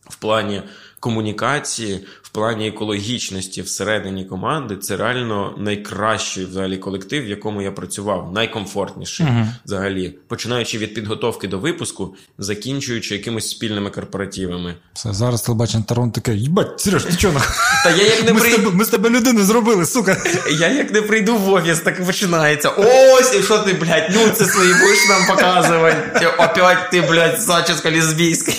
в 0.00 0.16
плані 0.16 0.62
комунікації, 1.00 2.04
в 2.22 2.28
плані 2.28 2.68
екологічності 2.68 3.62
всередині 3.62 4.24
команди 4.24 4.76
це 4.76 4.96
реально 4.96 5.54
найкращий 5.58 6.44
взагалі 6.44 6.76
колектив, 6.76 7.24
в 7.24 7.28
якому 7.28 7.62
я 7.62 7.72
працював, 7.72 8.32
найкомфортніший 8.32 9.26
uh-huh. 9.26 9.46
взагалі, 9.66 10.14
починаючи 10.28 10.78
від 10.78 10.94
підготовки 10.94 11.48
до 11.48 11.58
випуску, 11.58 12.14
закінчуючи 12.38 13.14
якимись 13.14 13.50
спільними 13.50 13.90
корпоративами. 13.90 14.74
Все, 14.92 15.12
зараз 15.12 15.42
телебачення 15.42 15.84
Тарон 15.88 16.10
таке, 16.10 16.34
їбать, 16.34 16.80
Сереж, 16.80 17.04
ти 17.04 17.16
чого? 17.16 17.40
Та 17.84 17.90
я 17.90 18.04
як 18.04 18.24
не 18.24 18.32
ми, 18.32 18.40
при... 18.40 18.50
з 18.50 18.54
тебе, 18.56 18.70
ми 18.70 18.84
з 18.84 18.88
тебе 18.88 19.10
людину 19.10 19.42
зробили, 19.42 19.86
сука. 19.86 20.16
Я 20.58 20.68
як 20.68 20.92
не 20.92 21.02
прийду 21.02 21.36
в 21.36 21.52
офіс, 21.52 21.80
так 21.80 22.06
починається. 22.06 22.68
Ось, 22.68 23.34
і 23.34 23.42
що 23.42 23.58
ти, 23.58 23.72
блядь, 23.72 24.10
ну 24.14 24.28
це 24.28 24.44
свої 24.44 24.72
будеш 24.72 25.08
нам 25.08 25.36
показувати. 25.36 26.26
Опять 26.38 26.90
ти, 26.90 27.00
блядь, 27.00 27.40
зачіска 27.40 27.90
лесбійська. 27.90 28.52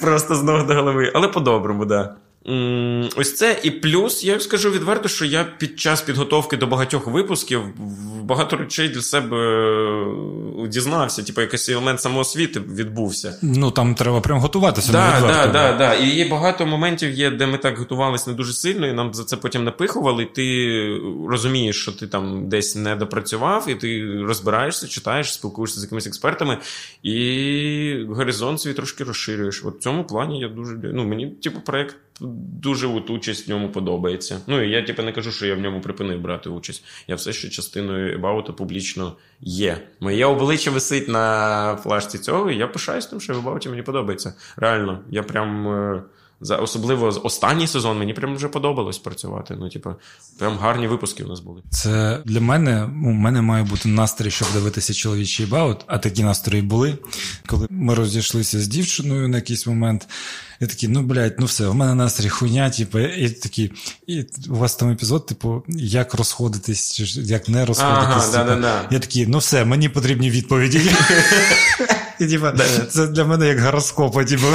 Просто 0.00 0.34
з 0.34 0.42
ног 0.42 0.66
до 0.66 0.74
голови. 0.76 1.12
Але 1.14 1.28
по-доброму, 1.28 1.84
да. 1.84 2.16
Ось 3.16 3.34
це 3.34 3.60
і 3.62 3.70
плюс, 3.70 4.24
я 4.24 4.40
скажу 4.40 4.70
відверто, 4.70 5.08
що 5.08 5.24
я 5.24 5.44
під 5.44 5.80
час 5.80 6.02
підготовки 6.02 6.56
до 6.56 6.66
багатьох 6.66 7.06
випусків 7.06 7.62
багато 8.26 8.56
речей 8.56 8.88
для 8.88 9.02
себе 9.02 9.36
е, 10.64 10.68
дізнався, 10.68 11.22
типу 11.22 11.40
якийсь 11.40 11.68
елемент 11.68 12.00
самоосвіти 12.00 12.60
відбувся. 12.60 13.38
Ну 13.42 13.70
там 13.70 13.94
треба 13.94 14.20
прям 14.20 14.38
готуватися. 14.38 14.92
Так, 14.92 15.22
так, 15.22 15.52
так, 15.52 15.78
так. 15.78 16.00
І 16.02 16.06
є 16.06 16.28
багато 16.28 16.66
моментів, 16.66 17.10
є, 17.10 17.30
де 17.30 17.46
ми 17.46 17.58
так 17.58 17.78
готувалися 17.78 18.30
не 18.30 18.36
дуже 18.36 18.52
сильно, 18.52 18.86
і 18.86 18.92
нам 18.92 19.14
за 19.14 19.24
це 19.24 19.36
потім 19.36 19.64
напихували. 19.64 20.22
І 20.22 20.26
ти 20.26 21.00
розумієш, 21.28 21.82
що 21.82 21.92
ти 21.92 22.06
там 22.06 22.48
десь 22.48 22.76
не 22.76 22.96
допрацював, 22.96 23.68
і 23.68 23.74
ти 23.74 24.20
розбираєшся, 24.22 24.88
читаєш, 24.88 25.32
спілкуєшся 25.32 25.80
з 25.80 25.82
якимись 25.82 26.06
експертами, 26.06 26.58
і 27.02 28.06
горизонт 28.08 28.60
свій 28.60 28.72
трошки 28.72 29.04
розширюєш. 29.04 29.62
От 29.64 29.76
в 29.76 29.78
цьому 29.78 30.04
плані 30.04 30.40
я 30.40 30.48
дуже 30.48 30.76
ну 30.82 31.04
мені, 31.04 31.26
типу, 31.26 31.60
проект 31.60 31.96
дуже 32.62 32.86
от 32.86 33.10
участь 33.10 33.46
в 33.46 33.50
ньому 33.50 33.68
подобається. 33.68 34.40
Ну 34.46 34.62
і 34.62 34.70
я 34.70 34.82
типу, 34.82 35.02
не 35.02 35.12
кажу, 35.12 35.32
що 35.32 35.46
я 35.46 35.54
в 35.54 35.60
ньому 35.60 35.80
припинив 35.80 36.20
брати 36.20 36.50
участь. 36.50 36.84
Я 37.08 37.14
все 37.14 37.32
ще 37.32 37.48
частиною 37.48 38.14
Ебаута 38.14 38.52
публічно 38.52 39.16
є. 39.40 39.78
Моє 40.00 40.26
обличчя 40.26 40.70
висить 40.70 41.08
на 41.08 41.76
флажці 41.76 42.18
цього, 42.18 42.50
і 42.50 42.56
я 42.56 42.66
пишаюсь 42.66 43.06
тим, 43.06 43.20
що 43.20 43.32
Ебауті 43.32 43.68
мені 43.68 43.82
подобається. 43.82 44.34
Реально, 44.56 45.00
я 45.10 45.22
прям. 45.22 46.02
За 46.40 46.56
особливо 46.56 47.06
останній 47.22 47.66
сезон 47.66 47.98
мені 47.98 48.14
прям 48.14 48.36
вже 48.36 48.48
подобалось 48.48 48.98
працювати. 48.98 49.56
Ну, 49.60 49.68
типу, 49.68 49.90
прям 50.38 50.58
гарні 50.58 50.88
випуски 50.88 51.24
у 51.24 51.28
нас 51.28 51.40
були. 51.40 51.62
Це 51.70 52.22
для 52.24 52.40
мене 52.40 52.84
у 52.84 53.10
мене 53.12 53.42
має 53.42 53.64
бути 53.64 53.88
настрій, 53.88 54.30
щоб 54.30 54.48
дивитися 54.52 54.94
чоловічий 54.94 55.46
баут, 55.46 55.78
а 55.86 55.98
такі 55.98 56.24
настрої 56.24 56.62
були. 56.62 56.98
Коли 57.46 57.66
ми 57.70 57.94
розійшлися 57.94 58.60
з 58.60 58.68
дівчиною 58.68 59.28
на 59.28 59.36
якийсь 59.36 59.66
момент, 59.66 60.08
я 60.60 60.66
такий, 60.66 60.88
ну 60.88 61.02
блядь, 61.02 61.34
ну 61.38 61.46
все, 61.46 61.66
у 61.66 61.74
мене 61.74 61.94
настрій 61.94 62.28
хуйня, 62.28 62.70
типу, 62.70 62.98
і 62.98 63.30
такі, 63.30 63.72
і 64.06 64.24
у 64.48 64.54
вас 64.54 64.76
там 64.76 64.90
епізод, 64.90 65.26
типу, 65.26 65.62
як 65.68 66.14
розходитись, 66.14 66.94
чи 66.94 67.20
як 67.20 67.48
не 67.48 67.64
розходитись. 67.64 68.04
Ага, 68.04 68.32
типу. 68.32 68.44
да, 68.44 68.56
да, 68.56 68.88
Я 68.90 68.98
такий, 68.98 69.26
ну 69.26 69.38
все, 69.38 69.64
мені 69.64 69.88
потрібні 69.88 70.30
відповіді. 70.30 70.80
І 72.20 72.26
типу, 72.26 72.46
це 72.90 73.06
для 73.06 73.24
мене 73.24 73.48
як 73.48 73.60
гороскопа, 73.60 74.24
типу. 74.24 74.46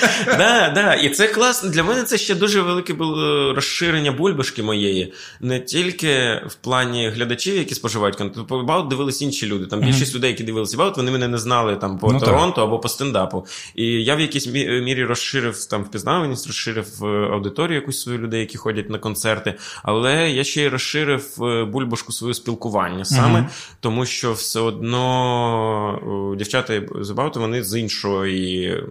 Да, 0.26 0.72
да. 0.74 0.94
І 0.94 1.08
це 1.08 1.28
класно. 1.28 1.70
Для 1.70 1.82
мене 1.82 2.02
це 2.02 2.18
ще 2.18 2.34
дуже 2.34 2.60
велике 2.60 2.94
було 2.94 3.54
розширення 3.54 4.12
бульбашки 4.12 4.62
моєї. 4.62 5.12
Не 5.40 5.60
тільки 5.60 6.42
в 6.46 6.54
плані 6.54 7.08
глядачів, 7.08 7.56
які 7.56 7.74
споживають 7.74 8.16
контент. 8.16 8.48
По 8.48 8.62
Баут 8.62 8.88
дивились 8.88 9.22
інші 9.22 9.46
люди. 9.46 9.66
Там 9.66 9.80
більшість 9.80 10.14
людей, 10.14 10.30
які 10.30 10.44
дивилися 10.44 10.76
Баут, 10.76 10.96
вони 10.96 11.10
мене 11.10 11.28
не 11.28 11.38
знали 11.38 11.76
там 11.76 11.98
по 11.98 12.12
ну, 12.12 12.20
Торонто 12.20 12.62
або 12.62 12.78
по 12.78 12.88
стендапу. 12.88 13.46
І 13.74 13.84
я 13.86 14.16
в 14.16 14.20
якійсь 14.20 14.46
мірі 14.46 15.04
розширив 15.04 15.64
там 15.64 15.82
впізнаваність, 15.82 16.46
розширив 16.46 17.04
е, 17.04 17.06
аудиторію 17.06 17.74
якусь 17.74 18.00
свою 18.00 18.18
людей, 18.18 18.40
які 18.40 18.58
ходять 18.58 18.90
на 18.90 18.98
концерти. 18.98 19.54
Але 19.82 20.30
я 20.30 20.44
ще 20.44 20.62
й 20.62 20.68
розширив 20.68 21.44
е, 21.44 21.64
бульбашку 21.64 22.12
свого 22.12 22.34
спілкування 22.34 23.04
саме, 23.04 23.48
тому 23.80 24.06
що 24.06 24.32
все 24.32 24.60
одно 24.60 26.34
дівчата 26.38 26.82
з 27.00 27.10
Бауту, 27.10 27.40
вони 27.40 27.62
з 27.62 27.78
іншої, 27.78 28.84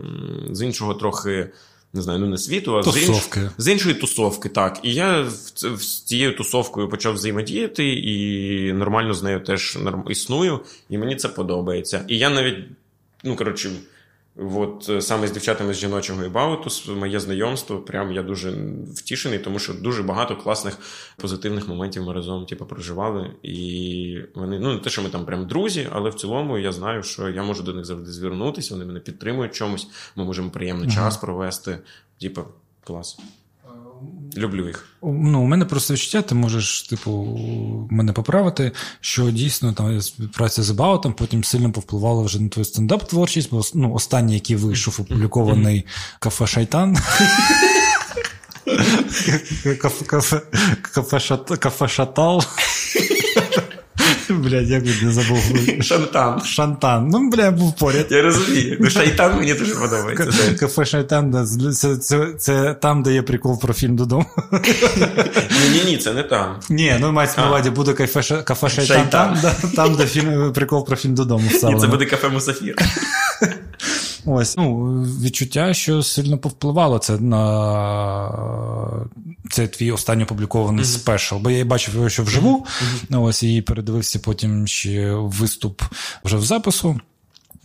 з 0.52 0.61
іншого 0.61 0.94
трохи. 1.06 1.49
Не 1.94 2.02
знаю, 2.02 2.19
ну 2.19 2.27
не 2.27 2.38
світу, 2.38 2.77
а 2.77 2.84
з, 2.84 2.98
інш... 2.98 3.18
з 3.57 3.68
іншої 3.68 3.95
тусовки, 3.95 4.49
так. 4.49 4.80
І 4.84 4.94
я 4.94 5.30
з 5.77 6.02
цією 6.02 6.36
тусовкою 6.36 6.90
почав 6.90 7.14
взаємодіяти, 7.14 7.94
і 7.94 8.73
нормально 8.73 9.14
з 9.14 9.23
нею 9.23 9.40
теж 9.40 9.77
існую, 10.10 10.60
і 10.90 10.98
мені 10.98 11.15
це 11.15 11.30
подобається. 11.30 12.06
І 12.07 12.18
я 12.18 12.30
навіть, 12.30 12.57
ну 13.23 13.36
коротше, 13.36 13.72
От 14.37 14.89
е, 14.89 15.01
саме 15.01 15.27
з 15.27 15.31
дівчатами 15.31 15.73
з 15.73 15.77
жіночого 15.77 16.23
ібауту, 16.23 16.69
моє 16.95 17.19
знайомство, 17.19 17.77
прям 17.77 18.11
я 18.11 18.23
дуже 18.23 18.51
втішений, 18.95 19.39
тому 19.39 19.59
що 19.59 19.73
дуже 19.73 20.03
багато 20.03 20.35
класних 20.35 20.77
позитивних 21.17 21.67
моментів 21.67 22.03
ми 22.03 22.13
разом 22.13 22.45
типу, 22.45 22.65
проживали. 22.65 23.31
І 23.43 24.19
вони, 24.35 24.59
ну 24.59 24.73
не 24.73 24.79
те, 24.79 24.89
що 24.89 25.01
ми 25.01 25.09
там 25.09 25.25
прям 25.25 25.47
друзі, 25.47 25.87
але 25.91 26.09
в 26.09 26.13
цілому 26.13 26.57
я 26.57 26.71
знаю, 26.71 27.03
що 27.03 27.29
я 27.29 27.43
можу 27.43 27.63
до 27.63 27.73
них 27.73 27.85
завжди 27.85 28.11
звернутися, 28.11 28.73
вони 28.73 28.85
мене 28.85 28.99
підтримують 28.99 29.55
чомусь, 29.55 29.87
ми 30.15 30.25
можемо 30.25 30.49
приємний 30.49 30.87
ага. 30.87 30.95
час 30.95 31.17
провести. 31.17 31.79
Типу, 32.19 32.41
клас. 32.83 33.17
Люблю 34.38 34.67
їх. 34.67 34.85
Ну, 35.03 35.41
У 35.41 35.45
мене 35.45 35.65
просто 35.65 35.93
відчуття, 35.93 36.22
ти 36.22 36.35
можеш, 36.35 36.81
типу, 36.81 37.39
мене 37.91 38.13
поправити, 38.13 38.72
що 39.01 39.31
дійсно 39.31 39.73
там 39.73 40.01
співпраця 40.01 40.63
з 40.63 40.72
Баутом 40.72 41.13
потім 41.13 41.43
сильно 41.43 41.72
повпливала 41.72 42.23
вже 42.23 42.41
на 42.41 42.49
твою 42.49 42.65
стендап-творчість, 42.65 43.47
бо 43.51 43.61
ну, 43.73 43.93
останній, 43.93 44.34
який 44.34 44.55
вийшов, 44.55 44.97
опублікований 44.99 45.85
кафе 46.19 46.47
Шайтан. 46.47 46.97
Кафе 51.59 51.88
Шатал. 51.88 52.43
Блядь, 54.30 54.69
як 54.69 54.84
не 55.03 55.11
забув. 55.11 55.43
Шантан. 55.81 56.41
Шантан. 56.41 57.07
Ну, 57.10 57.30
бля, 57.30 57.52
був 57.52 57.76
поряд. 57.76 58.07
Я 58.10 58.22
розумію. 58.22 58.77
Ну, 58.80 58.89
Шайтан 58.89 59.38
мені 59.38 59.53
дуже 59.53 59.76
подобається. 59.76 60.56
Кафе 60.60 60.85
Шайтан, 60.85 61.31
да. 61.31 61.45
Це, 62.39 62.73
там, 62.73 63.03
де 63.03 63.14
є 63.14 63.22
прикол 63.22 63.61
про 63.61 63.73
фільм 63.73 63.95
додому. 63.95 64.26
Ні, 64.52 65.69
ні, 65.73 65.91
ні, 65.91 65.97
це 65.97 66.14
не 66.14 66.23
там. 66.23 66.60
Ні, 66.69 66.95
ну 66.99 67.11
мається 67.11 67.41
на 67.41 67.47
увазі, 67.47 67.69
буде 67.69 67.93
кафе, 67.93 68.69
Шайтан, 68.69 69.38
там, 69.76 69.95
де 69.95 70.06
прикол 70.56 70.88
про 70.88 70.95
фільм 70.95 71.15
додому. 71.15 71.49
Ні, 71.64 71.80
це 71.80 71.88
буде 71.88 72.06
кафе 72.06 72.30
Мусафір. 72.30 72.76
Ось 74.26 74.57
ну, 74.57 74.93
відчуття, 75.22 75.73
що 75.73 76.03
сильно 76.03 76.38
повпливало 76.38 76.99
це 76.99 77.18
на 77.19 77.39
це 79.52 79.68
твій 79.68 79.91
останній 79.91 80.23
опублікований 80.23 80.85
mm-hmm. 80.85 80.99
спешл. 80.99 81.35
Бо 81.35 81.52
я 81.52 81.65
бачив 81.65 81.95
його, 81.95 82.10
що 82.10 82.23
вживу. 82.23 82.65
Mm-hmm. 83.10 83.23
Ось 83.23 83.43
і 83.43 83.61
передивився 83.61 84.19
потім 84.19 84.68
ще 84.68 85.11
виступ 85.14 85.81
вже 86.23 86.38
в 86.38 86.43
запису. 86.45 86.99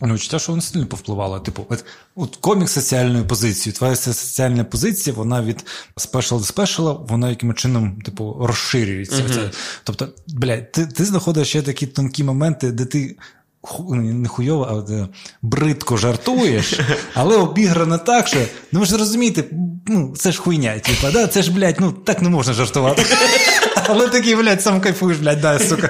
Ну, 0.01 0.13
відчуття, 0.13 0.39
що 0.39 0.51
воно 0.51 0.61
сильно 0.61 0.85
повпливало. 0.85 1.39
Типу, 1.39 1.65
от, 1.69 1.85
от 2.15 2.35
комік 2.35 2.69
соціальною 2.69 3.27
позицією. 3.27 3.77
Твоя 3.77 3.95
соціальна 3.95 4.63
позиція, 4.63 5.15
вона 5.15 5.41
від 5.41 5.65
спешл 5.97 6.37
до 6.37 6.43
спешала, 6.43 6.91
вона 6.91 7.29
яким 7.29 7.53
чином, 7.53 8.01
типу, 8.01 8.37
розширюється. 8.39 9.15
Mm-hmm. 9.15 9.53
Тобто, 9.83 10.09
блядь, 10.27 10.71
ти 10.71 10.87
ти 10.87 11.05
знаходиш 11.05 11.47
ще 11.47 11.61
такі 11.61 11.87
тонкі 11.87 12.23
моменти, 12.23 12.71
де 12.71 12.85
ти 12.85 13.17
не 13.91 14.27
хуйово, 14.27 14.85
а 14.89 14.93
е, 14.93 15.07
бридко 15.41 15.97
жартуєш, 15.97 16.79
але 17.13 17.37
обіграно 17.37 17.97
так, 17.97 18.27
що 18.27 18.37
ну 18.71 18.79
ви 18.79 18.85
ж 18.85 18.97
розумієте, 18.97 19.43
ну 19.87 20.13
це 20.17 20.31
ж 20.31 20.41
хуйня, 20.41 20.79
типа, 20.79 21.11
да? 21.11 21.27
це 21.27 21.41
ж, 21.41 21.51
блядь, 21.51 21.79
ну 21.79 21.91
так 21.91 22.21
не 22.21 22.29
можна 22.29 22.53
жартувати. 22.53 23.05
Але 23.87 24.07
такий, 24.07 24.35
блядь, 24.35 24.61
сам 24.61 24.81
кайфуєш, 24.81 25.17
блядь, 25.17 25.41
да, 25.41 25.59
сука. 25.59 25.89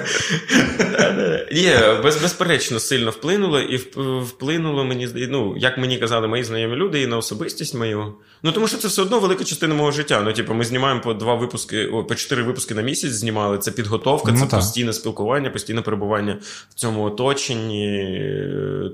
Ні, 1.52 1.74
без, 2.02 2.16
безперечно, 2.16 2.80
сильно 2.80 3.10
вплинуло, 3.10 3.60
і 3.60 3.76
вплинуло 4.22 4.84
мені, 4.84 5.08
ну, 5.14 5.54
як 5.56 5.78
мені 5.78 5.98
казали, 5.98 6.28
мої 6.28 6.44
знайомі 6.44 6.76
люди, 6.76 7.02
і 7.02 7.06
на 7.06 7.16
особистість 7.16 7.74
мою. 7.74 8.14
Ну, 8.42 8.52
тому 8.52 8.68
що 8.68 8.76
це 8.78 8.88
все 8.88 9.02
одно 9.02 9.20
велика 9.20 9.44
частина 9.44 9.74
мого 9.74 9.90
життя. 9.90 10.22
Ну, 10.24 10.32
типу, 10.32 10.54
ми 10.54 10.64
знімаємо 10.64 11.00
по 11.00 11.14
два 11.14 11.34
випуски, 11.34 11.86
о, 11.86 12.04
по 12.04 12.14
чотири 12.14 12.42
випуски 12.42 12.74
на 12.74 12.82
місяць 12.82 13.12
знімали. 13.12 13.58
Це 13.58 13.70
підготовка, 13.70 14.32
ну, 14.32 14.38
це 14.38 14.46
так. 14.46 14.60
постійне 14.60 14.92
спілкування, 14.92 15.50
постійне 15.50 15.82
перебування 15.82 16.38
в 16.70 16.74
цьому 16.74 17.02
оточенні. 17.02 17.61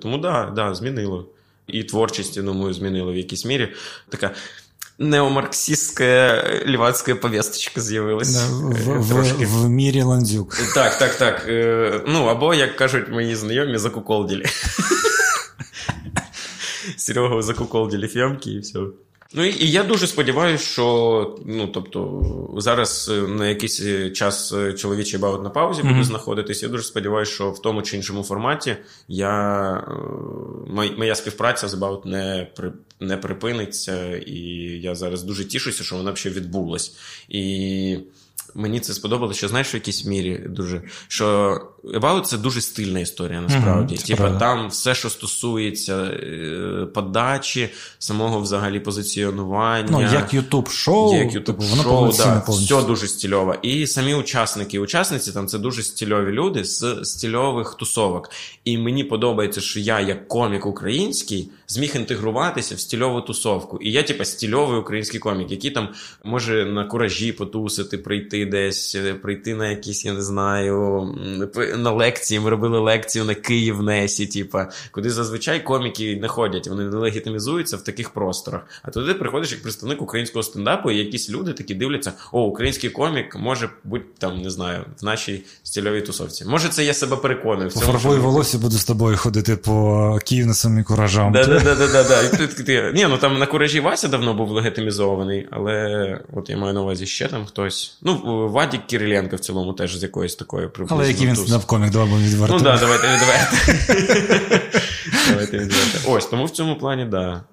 Тому 0.02 0.18
да, 0.18 0.52
да, 0.56 0.76
змінило. 0.76 1.26
І 1.68 1.84
творчість, 1.84 2.38
я 2.38 2.44
думаю, 2.44 2.74
змінило 2.74 3.12
в 3.12 3.16
якійсь 3.16 3.46
мірі. 3.46 3.70
Така 4.10 4.32
неомарксистська 5.00 6.44
лівацька 6.66 7.16
повісточка 7.16 7.82
з'явилася. 7.82 8.46
В, 8.48 9.02
в, 9.02 9.46
в 9.46 9.70
мірі 9.70 10.02
ландзюк. 10.02 10.58
Так, 10.76 10.98
так, 10.98 11.16
так. 11.16 11.46
Ну, 12.08 12.26
або, 12.26 12.54
як 12.54 12.76
кажуть 12.76 13.10
мої 13.12 13.36
знайомі, 13.36 13.78
закуколділі. 13.78 14.46
Серегу 16.98 17.42
закуколділі 17.42 18.08
фьомки 18.08 18.52
і 18.52 18.60
все. 18.60 18.80
Ну 19.35 19.45
і, 19.45 19.65
і 19.65 19.71
я 19.71 19.85
дуже 19.85 20.07
сподіваюся, 20.07 20.65
що 20.65 21.39
ну 21.47 21.67
тобто 21.67 22.25
зараз 22.57 23.11
е, 23.13 23.29
на 23.29 23.49
якийсь 23.49 23.81
е, 23.81 24.11
час 24.11 24.53
е, 24.53 24.73
чоловічий 24.73 25.21
баут 25.21 25.43
на 25.43 25.51
паузі 25.51 25.83
буде 25.83 25.95
mm-hmm. 25.95 26.05
знаходитись. 26.05 26.63
Я 26.63 26.69
дуже 26.69 26.85
сподіваюся, 26.85 27.33
що 27.33 27.51
в 27.51 27.63
тому 27.63 27.83
чи 27.83 27.97
іншому 27.97 28.23
форматі 28.23 28.77
я 29.09 29.85
моя 30.97 31.15
співпраця 31.15 31.69
з 31.69 31.75
About 31.75 32.07
не 32.07 32.49
при. 32.57 32.73
Не 33.01 33.17
припиниться, 33.17 34.17
і 34.17 34.41
я 34.83 34.95
зараз 34.95 35.23
дуже 35.23 35.45
тішуся, 35.45 35.85
що 35.85 35.97
вона 35.97 36.17
ще 36.17 36.31
відбулась. 36.31 36.97
І 37.29 37.99
мені 38.55 38.81
це 38.81 38.95
сподобалося, 38.95 39.39
що 39.39 39.49
знаєш, 39.49 39.75
в 39.75 39.77
якійсь 39.77 40.05
мірі 40.05 40.47
дуже 40.49 40.83
що 41.09 41.61
About 41.95 42.23
це 42.23 42.39
дуже 42.39 42.61
стильна 42.61 43.01
історія, 43.01 43.41
насправді. 43.41 43.95
Mm-hmm, 43.95 44.07
Типа 44.07 44.31
там 44.31 44.69
все, 44.69 44.95
що 44.95 45.11
стосується 45.11 45.97
е, 45.97 46.87
подачі, 46.95 47.69
самого 47.99 48.41
взагалі 48.41 48.81
позиціонування. 48.81 49.89
Ну, 49.91 50.03
як 50.03 50.35
Ютуб 50.35 50.69
шоу, 50.69 51.15
як 51.15 51.35
Ютуб 51.35 51.63
шоу, 51.63 52.13
да, 52.13 52.45
все 52.49 52.83
дуже 52.83 53.09
стильово. 53.09 53.55
І 53.63 53.87
самі 53.87 54.15
учасники 54.15 54.79
учасниці 54.79 55.33
там 55.33 55.47
це 55.47 55.59
дуже 55.59 55.83
стильові 55.83 56.33
люди 56.33 56.65
з 56.65 57.05
стильових 57.05 57.75
тусовок. 57.75 58.31
І 58.65 58.79
мені 58.79 59.05
подобається, 59.05 59.61
що 59.61 59.81
я, 59.81 60.01
як 60.01 60.29
комік 60.29 60.67
український, 60.67 61.51
зміг 61.67 61.97
інтегруватися 61.97 62.75
в 62.75 62.81
стильову 62.81 63.21
тусовку. 63.21 63.79
І 63.79 63.93
я, 63.93 64.03
типа, 64.03 64.25
стильовий 64.25 64.81
український 64.81 65.21
комік, 65.21 65.51
який 65.51 65.71
там 65.71 65.89
може 66.25 66.65
на 66.65 66.85
куражі 66.85 67.33
потусити, 67.33 67.99
прийти 67.99 68.47
десь, 68.47 68.97
прийти 69.23 69.55
на 69.55 69.69
якісь, 69.69 70.05
я 70.05 70.13
не 70.13 70.23
знаю 70.23 71.09
на 71.83 71.91
лекції. 71.91 72.41
Ми 72.41 72.51
робили 72.51 72.79
лекцію 72.79 73.25
на 73.25 73.35
Київ 73.35 73.83
Несі, 73.83 74.27
типа, 74.27 74.69
куди 74.91 75.11
зазвичай 75.11 75.65
коміки 75.65 76.19
не 76.23 76.29
ходять, 76.29 76.69
вони 76.69 76.85
не 76.85 76.97
легітимізуються 76.97 77.77
в 77.77 77.85
таких 77.85 78.11
просторах. 78.11 78.63
А 78.83 78.91
туди 78.91 79.15
приходиш 79.15 79.53
як 79.53 79.63
представник 79.63 80.03
українського 80.03 80.43
стендапу, 80.43 80.91
і 80.91 80.97
якісь 80.97 81.31
люди 81.31 81.53
такі 81.53 81.75
дивляться: 81.75 82.13
о, 82.33 82.41
український 82.43 82.91
комік 82.91 83.37
може 83.37 83.71
бути 83.85 84.05
там, 84.19 84.43
не 84.43 84.51
знаю, 84.51 84.85
в 85.01 85.05
нашій 85.05 85.45
стільовій 85.63 86.01
тусовці. 86.01 86.45
Може, 86.45 86.69
це 86.69 86.85
я 86.85 86.95
себе 86.95 87.17
переконую. 87.17 87.71
Пофарбую 87.71 88.23
волосся, 88.23 88.59
буду 88.59 88.77
з 88.77 88.85
тобою 88.85 89.17
ходити 89.17 89.57
по 89.57 90.19
київнесам 90.25 90.79
і 90.79 90.83
куражам. 90.83 91.33
Да, 91.33 91.47
Ні, 92.95 93.07
ну 93.11 93.19
там 93.19 93.39
на 93.39 93.47
куражі 93.47 93.81
Вася 93.81 94.09
давно 94.09 94.35
був 94.35 94.51
легітимізований, 94.51 95.49
але 95.51 96.21
от 96.33 96.51
я 96.51 96.57
маю 96.57 96.75
на 96.75 96.83
увазі 96.83 97.07
ще 97.07 97.29
там 97.29 97.47
хтось. 97.47 97.97
Ну, 98.03 98.49
Вадік 98.49 98.87
Кириленко 98.87 99.37
в 99.37 99.41
цілому 99.41 99.73
теж 99.73 99.97
з 99.97 100.03
якоїсь 100.03 100.35
такої 100.35 100.69
приблизно. 100.69 100.97
Але 100.97 101.09
який 101.09 101.27
він 101.27 101.37
стендап-комік, 101.59 101.91
давай 101.91 102.09
будемо 102.09 102.29
відверто. 102.29 102.55
Ну 102.55 102.65
так, 102.65 102.75
да, 102.75 102.81
давайте 102.81 103.07
відверто. 103.15 103.57
Давайте 105.29 105.59
відверто. 105.59 106.13
Ось, 106.13 106.27
тому 106.27 106.45
в 106.45 106.51
цьому 106.51 106.77
плані, 106.77 107.03
так. 107.03 107.11
Да. 107.11 107.45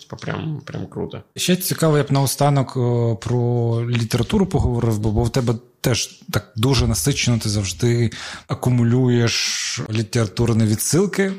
Типа 0.00 0.16
прям, 0.16 0.60
прям 0.64 0.86
круто. 0.86 1.22
Ще 1.36 1.56
цікаво, 1.56 1.98
я 1.98 2.04
б 2.04 2.12
наостанок 2.12 2.72
про 3.20 3.80
літературу 3.90 4.46
поговорив, 4.46 4.98
бо, 4.98 5.10
бо 5.10 5.22
в 5.22 5.30
тебе 5.30 5.54
теж 5.80 6.06
так 6.32 6.52
дуже 6.56 6.86
насичено 6.86 7.38
ти 7.38 7.48
завжди 7.48 8.10
акумулюєш 8.48 9.80
літературні 9.90 10.64
відсилки. 10.64 11.32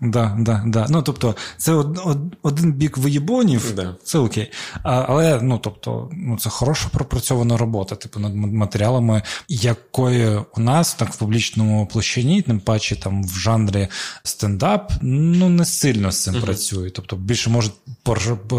Да, 0.00 0.36
да, 0.38 0.62
да. 0.66 0.86
Ну, 0.90 1.02
тобто, 1.02 1.36
це 1.56 1.72
од, 1.72 2.00
од, 2.04 2.18
один 2.42 2.72
бік 2.72 2.98
виєбонів, 2.98 3.74
да. 3.74 3.96
це 4.04 4.18
окей. 4.18 4.52
А, 4.82 5.04
Але 5.08 5.40
ну, 5.42 5.58
тобто, 5.58 6.10
ну, 6.12 6.38
це 6.38 6.50
хороша 6.50 6.88
пропрацьована 6.92 7.56
робота, 7.56 7.94
типу, 7.94 8.20
над 8.20 8.34
матеріалами, 8.34 9.22
якої 9.48 10.40
у 10.56 10.60
нас 10.60 10.94
так 10.94 11.12
в 11.12 11.16
публічному 11.16 11.86
площині, 11.86 12.42
тим 12.42 12.60
паче 12.60 12.96
там 12.96 13.24
в 13.24 13.38
жанрі 13.38 13.88
стендап, 14.22 14.92
ну 15.02 15.48
не 15.48 15.64
сильно 15.64 16.12
з 16.12 16.22
цим 16.22 16.34
uh 16.34 16.40
працює. 16.40 16.90
Тобто, 16.90 17.16
більше 17.16 17.50
можуть 17.50 17.74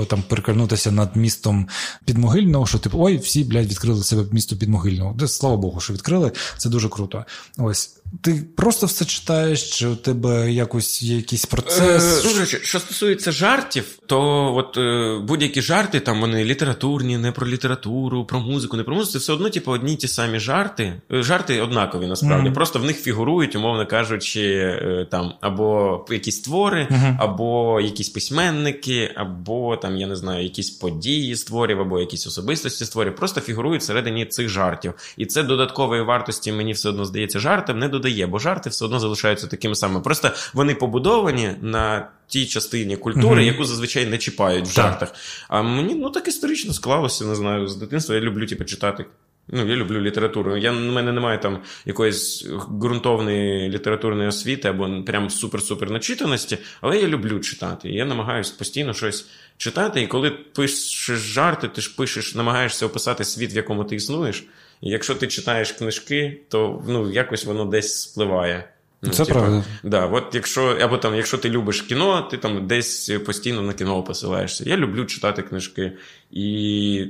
там 0.08 0.24
переконутися 0.28 0.92
над 0.92 1.16
містом 1.16 1.68
Підмогильного, 2.06 2.66
що 2.66 2.80
типу, 2.80 2.98
ой, 3.02 3.18
всі, 3.18 3.44
блядь, 3.44 3.70
відкрили 3.70 4.04
себе 4.04 4.26
місто 4.32 4.56
Підмогильного. 4.56 5.14
Де, 5.14 5.28
слава 5.28 5.58
Богу, 5.58 5.80
що 5.80 5.94
відкрили. 5.94 6.32
Це 6.58 6.70
дуже 6.70 6.90
круто. 6.90 7.26
Ось. 7.58 8.01
Ти 8.22 8.44
просто 8.58 8.86
все 8.86 9.06
читаєш, 9.06 9.70
чи 9.70 9.88
у 9.88 9.96
тебе 9.96 10.52
якось 10.52 11.04
є 11.04 11.16
якийсь 11.16 11.46
процес? 11.46 12.26
Е, 12.26 12.46
Що 12.64 12.80
стосується 12.80 13.32
жартів, 13.32 14.00
то 14.06 14.22
от 14.56 14.78
е, 14.78 15.20
будь-які 15.28 15.62
жарти, 15.62 16.00
там 16.00 16.22
вони 16.22 16.46
літературні, 16.46 17.18
не 17.18 17.32
про 17.32 17.48
літературу, 17.48 18.26
про 18.26 18.40
музику, 18.40 18.78
не 18.78 18.84
про 18.84 18.96
музику, 18.96 19.12
це 19.12 19.20
все 19.20 19.34
одно, 19.34 19.50
типу, 19.50 19.72
одні 19.72 19.96
ті 19.96 20.08
самі 20.08 20.40
жарти. 20.40 21.02
Е, 21.12 21.24
жарти 21.24 21.62
однакові 21.62 22.08
насправді. 22.08 22.50
Mm-hmm. 22.50 22.54
Просто 22.54 22.80
в 22.80 22.84
них 22.84 22.98
фігурують, 23.02 23.56
умовно 23.56 23.88
кажучи, 23.88 24.42
е, 24.42 25.08
там 25.12 25.34
або 25.42 26.06
якісь 26.10 26.40
твори, 26.40 26.88
mm-hmm. 26.92 27.16
або 27.20 27.82
якісь 27.82 28.10
письменники, 28.10 29.12
або 29.16 29.78
там, 29.78 29.98
я 29.98 30.08
не 30.08 30.16
знаю, 30.16 30.44
якісь 30.44 30.70
події 30.70 31.36
з 31.36 31.44
творів, 31.44 31.80
або 31.80 32.00
якісь 32.00 32.28
особистості 32.28 32.86
з 32.86 32.90
творів. 32.90 33.16
Просто 33.16 33.42
фігурують 33.42 33.82
всередині 33.82 34.26
цих 34.26 34.50
жартів. 34.50 34.94
І 35.18 35.26
це 35.26 35.44
додаткової 35.44 36.02
вартості, 36.02 36.52
мені 36.52 36.74
все 36.74 36.90
одно 36.90 37.06
здається, 37.06 37.40
жартам 37.40 37.80
не 37.80 37.88
додає, 38.02 38.28
бо 38.28 38.40
жарти 38.40 38.70
все 38.70 38.86
одно 38.86 39.00
залишаються 39.00 39.48
такими 39.48 39.76
самими. 39.76 40.02
Просто 40.02 40.32
вони 40.54 40.76
побудовані 40.76 41.52
на 41.62 42.10
тій 42.28 42.46
частині 42.46 42.98
культури, 42.98 43.42
mm-hmm. 43.42 43.52
яку 43.52 43.66
зазвичай 43.66 44.06
не 44.06 44.18
чіпають 44.18 44.68
в 44.68 44.72
жартах. 44.72 45.14
А 45.48 45.62
мені 45.62 45.96
ну 45.96 46.10
так 46.10 46.28
історично 46.28 46.74
склалося, 46.74 47.26
не 47.26 47.36
знаю, 47.36 47.68
з 47.68 47.76
дитинства. 47.76 48.16
Я 48.16 48.22
люблю 48.22 48.46
типу, 48.46 48.64
читати. 48.64 49.06
Ну, 49.48 49.68
я 49.68 49.76
люблю 49.76 50.02
літературу. 50.02 50.58
Я, 50.58 50.72
У 50.72 50.76
мене 50.76 51.12
немає 51.12 51.38
там 51.38 51.60
якоїсь 51.86 52.48
ґрунтовної 52.82 53.70
літературної 53.70 54.30
освіти 54.30 54.68
або 54.68 55.04
прям 55.04 55.28
супер-супер 55.28 55.92
начитаності, 55.92 56.58
але 56.82 57.00
я 57.00 57.08
люблю 57.08 57.40
читати. 57.40 57.90
І 57.90 57.94
я 57.94 58.06
намагаюся 58.06 58.54
постійно 58.58 58.94
щось 58.94 59.26
читати. 59.58 60.02
І 60.02 60.08
коли 60.08 60.30
пишеш 60.30 61.20
жарти, 61.20 61.68
ти 61.68 61.82
ж 61.82 61.96
пишеш, 61.98 62.36
намагаєшся 62.36 62.86
описати 62.86 63.24
світ, 63.24 63.54
в 63.54 63.56
якому 63.56 63.84
ти 63.84 63.96
існуєш. 63.96 64.44
І 64.82 64.90
якщо 64.90 65.16
ти 65.16 65.28
читаєш 65.28 65.72
книжки, 65.72 66.42
то 66.50 66.84
ну, 66.88 67.12
якось 67.12 67.46
воно 67.46 67.66
десь 67.66 68.02
спливає. 68.02 68.70
Ну, 69.02 69.12
Це 69.12 69.26
типу, 69.26 69.40
правда. 69.40 69.64
Да, 69.84 70.06
от 70.06 70.36
якщо 70.36 70.64
або 70.82 70.98
там, 70.98 71.16
якщо 71.16 71.38
ти 71.38 71.50
любиш 71.50 71.82
кіно, 71.82 72.22
ти 72.22 72.38
там 72.38 72.68
десь 72.68 73.12
постійно 73.26 73.62
на 73.62 73.74
кіно 73.74 74.04
посилаєшся. 74.04 74.64
Я 74.68 74.78
люблю 74.78 75.06
читати 75.06 75.42
книжки. 75.42 75.92
І 76.32 76.44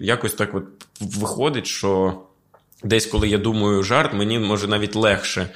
якось 0.01 0.33
так 0.33 0.55
от 0.55 0.63
виходить, 0.99 1.67
що 1.67 2.21
десь, 2.83 3.05
коли 3.05 3.27
я 3.27 3.37
думаю 3.37 3.83
жарт, 3.83 4.13
мені 4.13 4.39
може 4.39 4.67
навіть 4.67 4.95
легше 4.95 5.49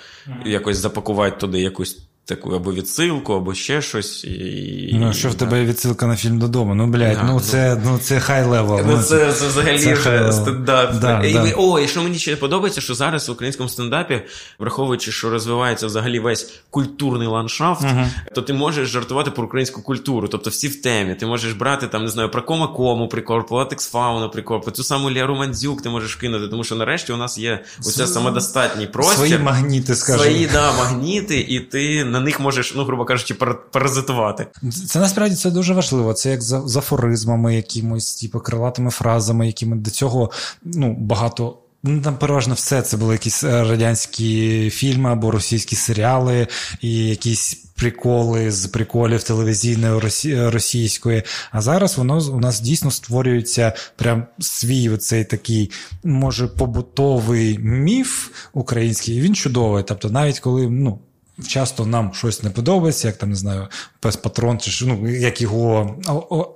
якось 0.46 0.78
запакувати 0.78 1.38
туди 1.38 1.60
якусь 1.60 2.08
таку 2.26 2.52
або 2.52 2.74
відсилку, 2.74 3.34
або 3.34 3.54
ще 3.54 3.82
щось. 3.82 4.24
І, 4.24 4.96
Ну, 5.00 5.14
що 5.14 5.30
в 5.30 5.36
тебе 5.36 5.60
є 5.60 5.66
відсилка 5.66 6.08
на 6.08 6.16
фільм 6.16 6.40
додому? 6.40 6.76
Ну, 6.76 6.88
блядь, 6.88 7.18
да, 7.18 7.24
ну, 7.24 7.40
це 7.40 7.82
ну, 7.86 7.98
це 7.98 8.20
high 8.20 8.46
level. 8.46 8.82
Ну, 8.88 9.02
це, 9.02 9.34
це 9.34 9.48
взагалі 9.48 9.80
це 9.80 9.94
вже 9.94 10.32
стендап. 10.32 11.00
Да, 11.00 11.24
і, 11.24 11.34
да. 11.34 11.54
О, 11.58 11.80
і 11.80 11.88
що 11.88 12.04
мені 12.04 12.18
ще 12.18 12.36
подобається, 12.36 12.82
що 12.82 12.96
зараз 12.96 13.30
в 13.30 13.32
українському 13.32 13.70
стендапі, 13.70 14.22
враховуючи, 14.60 15.12
що 15.12 15.30
розвивається 15.30 15.88
взагалі 15.88 16.20
весь 16.20 16.54
культурний 16.70 17.28
ландшафт, 17.28 17.84
uh 17.84 18.06
то 18.36 18.42
ти 18.42 18.54
можеш 18.54 18.90
жартувати 18.90 19.32
про 19.32 19.46
українську 19.46 19.82
культуру, 19.82 20.28
тобто 20.28 20.50
всі 20.50 20.68
в 20.68 20.82
темі. 20.82 21.16
Ти 21.16 21.26
можеш 21.26 21.54
брати 21.54 21.88
там, 21.88 22.04
не 22.04 22.10
знаю, 22.10 22.32
про 22.32 22.44
кома 22.44 22.68
кому 22.68 23.08
прикол, 23.08 23.48
про 23.48 23.58
латекс 23.58 23.90
фауна 23.90 24.30
цю 24.74 24.84
саму 24.84 25.12
Ляру 25.12 25.36
Мандзюк 25.36 25.82
ти 25.82 25.90
можеш 25.90 26.16
кинути, 26.16 26.48
тому 26.48 26.64
що 26.64 26.76
нарешті 26.76 27.14
у 27.14 27.18
нас 27.18 27.38
є 27.38 27.64
оця 27.80 28.08
самодостатній 28.08 28.88
простір. 28.88 29.16
Свої 29.16 29.38
магніти, 29.38 29.96
скажімо. 29.96 30.24
Свої, 30.24 30.48
да, 30.54 30.74
магніти, 30.74 31.40
і 31.40 31.60
ти 31.60 32.06
на 32.16 32.22
них 32.22 32.40
можеш, 32.40 32.74
ну, 32.76 32.84
грубо 32.84 33.06
кажучи, 33.06 33.34
паразитувати. 33.72 34.48
Це 34.88 35.00
насправді 35.00 35.36
це 35.36 35.52
дуже 35.52 35.74
важливо. 35.74 36.14
Це 36.14 36.30
як 36.32 36.42
за, 36.42 36.62
за 36.68 36.80
афоризмами, 36.80 37.56
якимось, 37.56 38.16
типу, 38.16 38.40
крилатими 38.40 38.92
фразами, 38.92 39.48
якими 39.48 39.76
до 39.76 39.92
цього 39.92 40.32
ну, 40.64 40.96
багато. 41.00 41.58
Ну, 41.84 42.02
там 42.02 42.18
переважно 42.18 42.54
все 42.54 42.82
це 42.82 42.98
були 42.98 43.14
якісь 43.14 43.44
е, 43.44 43.64
радянські 43.64 44.70
фільми 44.70 45.12
або 45.12 45.32
російські 45.32 45.76
серіали, 45.76 46.48
і 46.82 47.10
якісь 47.10 47.54
приколи 47.76 48.52
з 48.52 48.68
приколів 48.68 49.24
телевізійної 49.24 50.02
російської. 50.50 51.24
А 51.52 51.62
зараз 51.62 51.98
воно 51.98 52.22
у 52.32 52.40
нас 52.40 52.60
дійсно 52.60 52.92
створюється 52.92 53.74
прям 53.96 54.26
свій 54.40 54.90
оцей 54.90 55.26
такий, 55.26 55.72
може, 56.04 56.48
побутовий 56.48 57.58
міф 57.60 58.30
український, 58.54 59.16
і 59.16 59.22
він 59.22 59.36
чудовий. 59.36 59.84
Тобто, 59.88 60.10
навіть 60.10 60.40
коли 60.40 60.70
ну, 60.70 61.00
часто 61.48 61.86
нам 61.86 62.14
щось 62.14 62.44
не 62.44 62.50
подобається, 62.50 63.08
як 63.08 63.18
там 63.18 63.30
не 63.30 63.36
знаю, 63.36 63.68
пес 64.00 64.16
патрон, 64.16 64.60
чи 64.60 64.86
ну, 64.86 65.10
як 65.10 65.42
його 65.42 65.96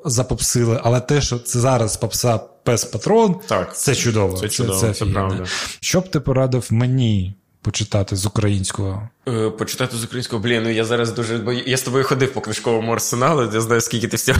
запопсили, 0.06 0.80
але 0.84 1.00
те, 1.00 1.22
що 1.22 1.40
це 1.40 1.60
зараз 1.60 1.98
попса 1.98 2.40
пес 2.64 2.86
патрон, 2.86 3.36
так, 3.48 3.78
це 3.78 3.96
чудово. 3.96 4.38
Це 4.38 4.50
чудово, 4.50 4.80
це, 4.80 4.88
це, 4.88 5.06
це 5.06 5.06
правда. 5.06 5.46
Що 5.80 6.02
б 6.02 6.12
ти 6.12 6.20
порадив 6.20 6.68
мені? 6.70 7.36
Почитати 7.62 8.16
з 8.16 8.26
українського. 8.26 9.10
Е, 9.28 9.50
почитати 9.50 9.98
з 9.98 10.04
українського, 10.04 10.42
блін, 10.42 10.64
ну 10.64 10.70
я 10.70 10.86
зараз 10.86 11.12
дуже. 11.12 11.38
Бо 11.38 11.52
я 11.52 11.78
з 11.78 11.82
тобою 11.82 12.04
ходив 12.04 12.34
по 12.34 12.42
книжковому 12.42 12.92
арсеналу, 12.92 13.50
я 13.54 13.62
знаю, 13.62 13.82
скільки 13.82 14.08
ти 14.08 14.18
всього 14.18 14.40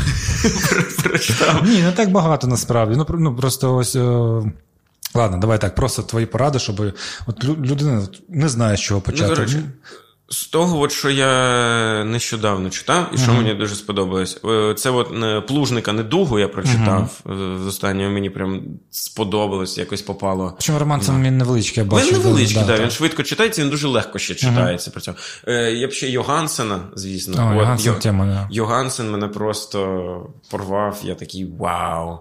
прочитав. 1.04 1.64
Ні, 1.66 1.82
не 1.82 1.92
так 1.92 2.12
багато 2.12 2.48
насправді. 2.48 2.96
Ну, 2.98 3.06
ну 3.20 3.36
просто 3.36 3.76
ось. 3.76 3.96
О... 3.96 4.44
Е, 4.46 4.52
ладно, 5.14 5.38
давай 5.38 5.62
так, 5.62 5.76
просто 5.76 6.04
твої 6.04 6.26
поради, 6.26 6.60
щоб 6.60 6.94
от 7.28 7.44
людина 7.44 8.08
не 8.30 8.50
знає, 8.50 8.78
з 8.78 8.82
чого 8.82 9.02
почати. 9.02 9.30
Ну, 9.30 9.36
до 9.36 9.42
речі, 9.42 9.60
З 10.32 10.48
того, 10.48 10.80
от, 10.80 10.92
що 10.92 11.10
я 11.10 12.04
нещодавно 12.04 12.70
читав, 12.70 13.12
і 13.14 13.18
що 13.18 13.32
uh-huh. 13.32 13.38
мені 13.38 13.54
дуже 13.54 13.76
сподобалось, 13.76 14.40
е, 14.46 14.74
це 14.78 14.90
от 14.90 15.48
плужника 15.48 15.94
недугу 15.94 16.40
я 16.40 16.48
прочитав. 16.48 17.22
Uh-huh. 17.26 17.64
З 17.64 17.68
останнього 17.68 18.12
мені 18.12 18.30
прям 18.30 18.62
сподобалось, 18.92 19.78
якось 19.78 20.02
попало. 20.02 20.58
Чому 20.60 20.80
роман 20.80 21.02
це 21.02 21.12
він 21.12 21.38
невеличкий, 21.38 21.84
я 21.84 21.90
бачу. 21.90 22.08
Він 22.08 22.14
невеличкий, 22.14 22.64
да, 22.68 22.78
да, 22.78 22.84
він 22.84 22.92
швидко 22.92 23.24
читається, 23.24 23.62
він 23.62 23.70
дуже 23.70 23.88
легко 23.88 24.20
ще 24.20 24.36
читається. 24.36 24.90
Uh-huh. 24.90 24.94
При 24.94 25.02
цьому. 25.02 25.18
Е, 25.48 25.72
Я 25.72 25.88
б 25.88 25.92
ще 25.92 26.10
Йогансена, 26.10 26.80
звісно. 26.96 27.44
О, 27.44 27.52
от, 27.52 27.60
Йогансен, 27.60 27.94
Йо... 27.94 28.00
тема, 28.00 28.26
да. 28.26 28.48
Йогансен 28.52 29.12
мене 29.12 29.28
просто 29.28 30.30
порвав, 30.52 31.00
я 31.04 31.16
такий 31.16 31.46
вау. 31.60 32.20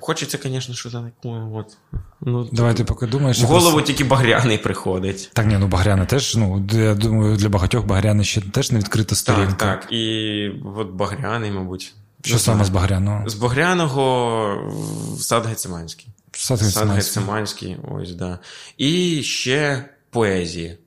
Хочеться, 0.00 0.38
звісно, 0.42 0.74
що 0.74 0.90
таке. 0.90 1.28
От. 1.52 1.76
Ну, 2.20 2.48
Давай 2.52 2.74
ти 2.74 2.84
поки 2.84 3.06
думаєш. 3.06 3.40
В 3.40 3.44
голову 3.44 3.72
просто... 3.72 3.86
тільки 3.86 4.04
багряний 4.04 4.58
приходить. 4.58 5.30
Так, 5.32 5.46
ні, 5.46 5.58
ну 5.58 5.66
багряний 5.66 6.06
теж, 6.06 6.36
ну, 6.36 6.66
я 6.72 6.94
думаю, 6.94 7.36
для 7.36 7.48
багатьох 7.48 7.86
багряний 7.86 8.24
ще 8.24 8.40
теж 8.40 8.72
не 8.72 8.78
відкрита 8.78 9.14
сторінка. 9.14 9.52
Так, 9.52 9.80
так. 9.80 9.92
І 9.92 10.50
от 10.76 10.90
багряний, 10.90 11.50
мабуть. 11.50 11.94
Що 12.24 12.38
саме 12.38 12.64
з 12.64 12.68
багряного? 12.70 13.28
З 13.28 13.34
багряного 13.34 14.72
сад 15.18 15.46
Гециманський. 15.46 16.06
Сад 16.32 16.60
Гециманський. 16.60 17.02
Сад 17.02 17.22
Гециманський, 17.22 17.76
ось, 17.90 18.12
да. 18.12 18.38
І 18.76 19.22
ще 19.22 19.84
поезії. 20.10 20.78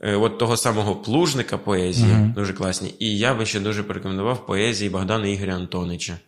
Е, 0.00 0.16
от 0.16 0.38
того 0.38 0.56
самого 0.56 0.96
плужника 0.96 1.58
поезії, 1.58 2.12
uh 2.12 2.34
дуже 2.34 2.52
класні. 2.52 2.94
І 2.98 3.18
я 3.18 3.34
би 3.34 3.46
ще 3.46 3.60
дуже 3.60 3.82
порекомендував 3.82 4.46
поезії 4.46 4.90
Богдана 4.90 5.26
Ігоря 5.26 5.54
Антонича. 5.54 6.18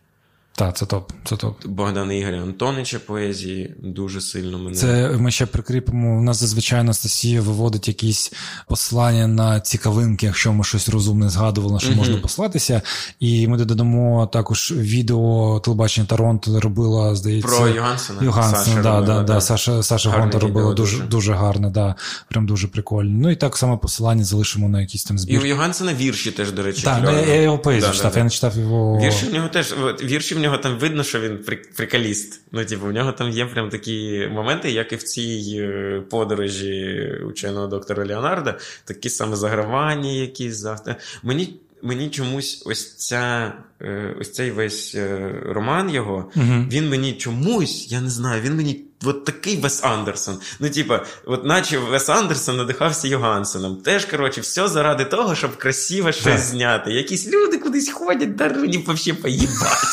Так, 0.59 0.77
це 0.77 0.85
топ. 0.85 1.11
це 1.23 1.35
топ. 1.35 1.65
Богдана 1.65 2.13
Ігоря 2.13 2.41
Антонича 2.41 2.99
поезії 2.99 3.75
дуже 3.83 4.21
сильно 4.21 4.59
мене. 4.59 4.75
Це 4.75 5.09
ми 5.19 5.31
ще 5.31 5.45
прикріпимо. 5.45 6.17
У 6.17 6.21
нас 6.21 6.37
зазвичай 6.37 6.79
Анастасія 6.79 7.41
виводить 7.41 7.87
якісь 7.87 8.33
послання 8.67 9.27
на 9.27 9.59
цікавинки, 9.59 10.25
якщо 10.25 10.53
ми 10.53 10.63
щось 10.63 10.89
розумне 10.89 11.29
згадували, 11.29 11.73
на 11.73 11.79
що 11.79 11.89
mm-hmm. 11.89 11.95
можна 11.95 12.17
послатися. 12.17 12.81
І 13.19 13.47
ми 13.47 13.57
додамо 13.57 14.29
також 14.33 14.73
відео 14.75 15.59
телебачення 15.59 16.07
Торонто 16.07 16.59
робила, 16.59 17.15
здається. 17.15 17.57
Про 17.57 17.67
Йогансена. 17.67 18.23
Йогансена, 18.23 18.63
Саша 18.63 18.81
да, 18.81 18.99
робила, 18.99 19.23
да, 19.23 19.33
да, 19.33 19.41
Саша 19.41 19.83
Саша 19.83 20.09
Гонта 20.09 20.39
робила 20.39 20.73
дуже 20.73 20.97
дуже, 20.97 21.09
дуже 21.09 21.33
гарне, 21.33 21.69
да, 21.69 21.95
прям 22.27 22.47
дуже 22.47 22.67
прикольно. 22.67 23.19
Ну 23.21 23.31
і 23.31 23.35
так 23.35 23.57
само 23.57 23.77
посилання 23.77 24.23
залишимо 24.23 24.69
на 24.69 24.81
якісь 24.81 25.03
там 25.03 25.19
збір. 25.19 25.35
І 25.35 25.43
у 25.43 25.45
Йогансена 25.45 25.93
вірші 25.93 26.31
теж, 26.31 26.51
до 26.51 26.63
речі. 26.63 26.83
Так, 26.83 27.03
я, 27.03 27.35
я 27.35 27.41
його 27.41 27.59
поезію 27.59 27.91
да, 27.91 27.97
читав, 27.97 28.13
я 28.17 28.23
не 28.23 28.29
читав 28.29 28.57
його. 28.57 28.99
Вірші 28.99 29.25
в 29.25 29.33
нього 29.33 29.47
теж 29.47 29.75
вірші 30.03 30.35
в 30.35 30.39
нього 30.39 30.48
там 30.57 30.77
видно, 30.77 31.03
що 31.03 31.19
він 31.19 31.39
прикаліст. 31.75 32.41
Ну, 32.51 32.65
типу, 32.65 32.85
в 32.85 32.91
нього 32.91 33.11
там 33.11 33.29
є 33.29 33.45
прям 33.45 33.69
такі 33.69 34.27
моменти, 34.31 34.71
як 34.71 34.93
і 34.93 34.95
в 34.95 35.03
цій 35.03 35.55
е, 35.59 36.01
подорожі 36.09 37.11
ученого 37.25 37.67
доктора 37.67 38.05
Леонарда, 38.05 38.57
такі 38.85 39.09
саме 39.09 39.35
загравання, 39.35 40.11
якісь 40.11 40.55
завтра. 40.55 40.95
Мені. 41.23 41.59
Мені 41.81 42.09
чомусь 42.09 42.63
ось 42.65 42.95
ця, 42.95 43.53
е, 43.81 44.15
ось 44.19 44.31
цей 44.31 44.51
весь 44.51 44.95
е, 44.95 45.35
роман 45.45 45.89
його, 45.89 46.31
угу. 46.35 46.65
він 46.71 46.89
мені 46.89 47.13
чомусь, 47.13 47.91
я 47.91 48.01
не 48.01 48.09
знаю, 48.09 48.41
він 48.41 48.55
мені 48.55 48.88
от 49.05 49.25
такий 49.25 49.57
Вес 49.57 49.83
Андерсон. 49.83 50.39
Ну, 50.59 50.69
типа, 50.69 51.05
от 51.25 51.45
наче 51.45 51.77
Вес 51.77 52.09
Андерсон 52.09 52.57
надихався 52.57 53.07
Йогансеном. 53.07 53.75
Теж, 53.75 54.05
коротше, 54.05 54.41
все 54.41 54.67
заради 54.67 55.05
того, 55.05 55.35
щоб 55.35 55.57
красиво 55.57 56.11
щось 56.11 56.41
зняти. 56.41 56.91
Якісь 56.91 57.27
люди 57.27 57.57
кудись 57.57 57.91
ходять, 57.91 58.35
да 58.35 58.49
мені 58.55 58.85
взагалі 58.87 59.21
поїбать. 59.21 59.83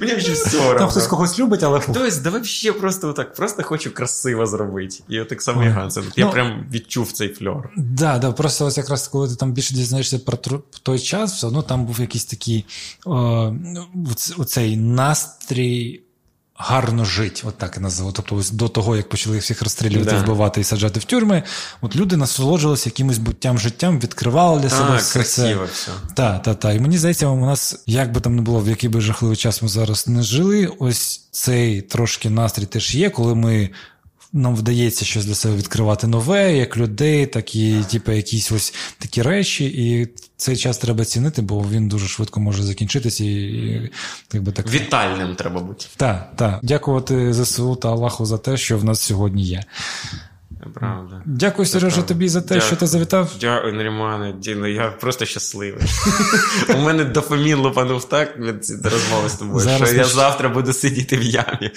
Мені 0.00 0.14
вже 0.14 0.32
все 0.32 0.58
равно. 0.58 0.78
Там 0.78 0.88
хтось 0.88 1.06
когось 1.06 1.38
любить, 1.38 1.62
але. 1.62 1.80
Хтось, 1.80 2.18
да 2.18 2.30
взагалі 2.30 2.80
просто 2.80 3.08
отак, 3.08 3.34
просто 3.34 3.62
хочу 3.62 3.94
красиво 3.94 4.46
зробити. 4.46 4.96
І 5.08 5.20
от 5.20 5.28
так 5.28 5.42
само 5.42 5.64
Йогансен. 5.64 6.04
Я 6.16 6.24
ну, 6.24 6.32
прям 6.32 6.66
відчув 6.72 7.12
цей 7.12 7.28
фльор. 7.28 7.70
Да, 7.76 8.18
да, 8.18 8.32
просто 8.32 8.66
ось 8.66 8.76
якраз 8.76 9.08
коли 9.08 9.28
ти 9.28 9.36
там 9.36 9.52
більше 9.52 9.74
дізнаєшся 9.74 10.18
про 10.18 10.36
той 10.82 10.98
час, 10.98 11.34
все 11.34 11.46
одно 11.46 11.62
там 11.62 11.86
був 11.86 12.00
якийсь 12.00 12.24
такий 12.24 12.64
оцей 14.38 14.76
настрій 14.76 16.05
гарно 16.58 17.04
жити, 17.04 17.42
от 17.44 17.58
так 17.58 17.76
і 17.76 17.80
назву. 17.80 18.12
Тобто, 18.12 18.36
ось 18.36 18.50
до 18.50 18.68
того, 18.68 18.96
як 18.96 19.08
почали 19.08 19.38
всіх 19.38 19.62
розстрілювати, 19.62 20.10
да. 20.10 20.22
вбивати 20.22 20.60
і 20.60 20.64
саджати 20.64 21.00
в 21.00 21.04
тюрми, 21.04 21.42
от 21.80 21.96
люди 21.96 22.16
насолоджувалися 22.16 22.88
якимось 22.88 23.18
буттям 23.18 23.58
життям, 23.58 24.00
відкривали 24.00 24.60
для 24.60 24.70
себе 24.70 24.90
а, 24.92 24.96
все 24.96 25.12
красиво 25.12 25.68
все. 25.72 25.90
Так, 26.14 26.42
так, 26.42 26.58
так. 26.58 26.76
І 26.76 26.80
мені 26.80 26.98
здається, 26.98 27.26
у 27.26 27.46
нас, 27.46 27.82
як 27.86 28.12
би 28.12 28.20
там 28.20 28.36
не 28.36 28.42
було, 28.42 28.60
в 28.60 28.68
який 28.68 28.90
би 28.90 29.00
жахливий 29.00 29.36
час 29.36 29.62
ми 29.62 29.68
зараз 29.68 30.08
не 30.08 30.22
жили, 30.22 30.72
ось 30.78 31.28
цей 31.30 31.80
трошки 31.80 32.30
настрій 32.30 32.66
теж 32.66 32.94
є, 32.94 33.10
коли 33.10 33.34
ми 33.34 33.70
нам 34.32 34.56
вдається 34.56 35.04
щось 35.04 35.24
для 35.24 35.34
себе 35.34 35.56
відкривати 35.56 36.06
нове, 36.06 36.56
як 36.56 36.76
людей, 36.76 37.26
так 37.26 37.56
і 37.56 37.84
типу, 37.90 38.12
якісь 38.12 38.52
ось 38.52 38.74
такі 38.98 39.22
речі. 39.22 39.64
І 39.64 40.08
цей 40.36 40.56
час 40.56 40.78
треба 40.78 41.04
цінити, 41.04 41.42
бо 41.42 41.64
він 41.70 41.88
дуже 41.88 42.08
швидко 42.08 42.40
може 42.40 42.62
закінчитися. 42.62 43.24
І, 43.24 43.28
і 43.28 43.90
якби 44.32 44.52
так... 44.52 44.70
Вітальним 44.70 45.34
треба 45.34 45.60
бути. 45.60 45.86
Так, 45.96 46.32
так. 46.36 46.58
Дякувати 46.62 47.34
ЗСУ 47.34 47.76
та 47.76 47.88
Аллаху 47.88 48.26
за 48.26 48.38
те, 48.38 48.56
що 48.56 48.78
в 48.78 48.84
нас 48.84 49.00
сьогодні 49.00 49.42
є. 49.42 49.64
Правда. 50.74 51.22
Дякую, 51.26 51.66
Сережа, 51.66 52.02
тобі 52.02 52.28
за 52.28 52.40
те, 52.40 52.46
Дякую. 52.46 52.62
що 52.62 52.76
ти 52.76 52.86
завітав. 52.86 53.32
Дякую, 53.40 53.72
Нерімане. 53.72 54.32
Діно, 54.32 54.68
я 54.68 54.88
просто 54.88 55.24
щасливий. 55.24 55.82
У 56.76 56.78
мене 56.78 57.04
дофамін 57.04 57.58
лупанув 57.58 58.04
так 58.04 58.38
від 58.38 58.70
розмови 58.84 59.28
з 59.28 59.34
тобою, 59.34 59.58
Зараз 59.60 59.88
що 59.88 59.98
я 59.98 60.04
ще... 60.04 60.14
завтра 60.14 60.48
буду 60.48 60.72
сидіти 60.72 61.16
в 61.16 61.22
ямі. 61.22 61.70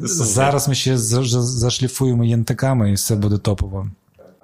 Зараз 0.00 0.68
ми 0.68 0.74
ще 0.74 0.98
зашліфуємо 0.98 2.24
янтиками 2.24 2.90
і 2.90 2.94
все 2.94 3.16
буде 3.16 3.38
топово. 3.38 3.86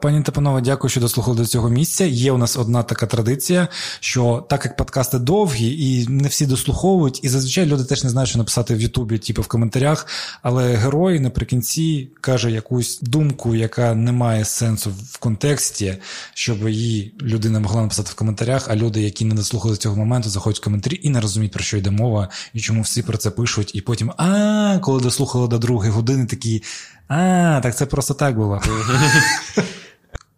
Пані 0.03 0.23
та 0.23 0.33
панове, 0.33 0.61
дякую, 0.61 0.91
що 0.91 1.01
дослухали 1.01 1.37
до 1.37 1.47
цього 1.47 1.69
місця. 1.69 2.05
Є 2.05 2.33
у 2.33 2.39
нас 2.39 2.57
одна 2.57 2.83
така 2.83 3.07
традиція, 3.07 3.69
що 4.01 4.47
так 4.49 4.65
як 4.65 4.77
подкасти 4.77 5.19
довгі 5.19 5.91
і 5.91 6.09
не 6.09 6.29
всі 6.29 6.47
дослуховують, 6.47 7.21
і 7.23 7.29
зазвичай 7.29 7.67
люди 7.67 7.85
теж 7.85 8.05
не 8.05 8.11
знають, 8.11 8.29
що 8.29 8.39
написати 8.39 8.75
в 8.75 8.81
Ютубі, 8.81 9.19
типу 9.19 9.43
в 9.43 9.47
коментарях. 9.47 10.07
Але 10.43 10.77
герой 10.77 11.21
наприкінці 11.21 12.09
каже 12.21 12.51
якусь 12.51 13.01
думку, 13.01 13.55
яка 13.55 13.95
не 13.95 14.13
має 14.13 14.45
сенсу 14.45 14.91
в 15.11 15.19
контексті, 15.19 15.97
щоб 16.35 16.69
її 16.69 17.15
людина 17.23 17.61
могла 17.61 17.83
написати 17.83 18.11
в 18.13 18.15
коментарях. 18.15 18.67
А 18.71 18.77
люди, 18.77 19.03
які 19.03 19.25
не 19.25 19.35
дослухали 19.35 19.77
цього 19.77 19.97
моменту, 19.97 20.29
заходять 20.29 20.61
в 20.61 20.65
коментарі 20.65 21.01
і 21.03 21.11
не 21.11 21.21
розуміють, 21.21 21.53
про 21.53 21.63
що 21.63 21.77
йде 21.77 21.91
мова, 21.91 22.29
і 22.55 22.61
чому 22.61 22.83
всі 22.83 23.03
про 23.03 23.19
це 23.19 23.31
пишуть. 23.31 23.71
І 23.75 23.81
потім, 23.81 24.13
а 24.17 24.79
коли 24.83 25.01
дослухали 25.01 25.49
до 25.49 25.59
другої 25.59 25.91
години, 25.91 26.27
такі. 26.27 26.63
А, 27.09 27.61
так 27.63 27.77
це 27.77 27.87
просто 27.87 28.15
так 28.15 28.37
було. 28.37 28.63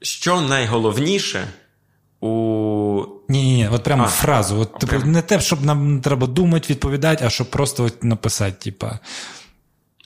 що 0.05 0.41
найголовніше 0.41 1.49
у. 2.21 3.05
Ні, 3.29 3.43
ні, 3.43 3.57
ні, 3.57 3.69
от 3.73 3.83
прямо 3.83 4.05
а, 4.05 4.09
фразу. 4.09 4.57
От, 4.57 4.79
типу, 4.79 5.07
Не 5.07 5.23
те, 5.23 5.41
щоб 5.41 5.65
нам 5.65 6.01
треба 6.01 6.27
думати, 6.27 6.67
відповідати, 6.71 7.25
а 7.27 7.31
щоб 7.31 7.51
просто 7.51 7.85
от 7.85 8.05
написати, 8.05 8.57
типа. 8.71 8.99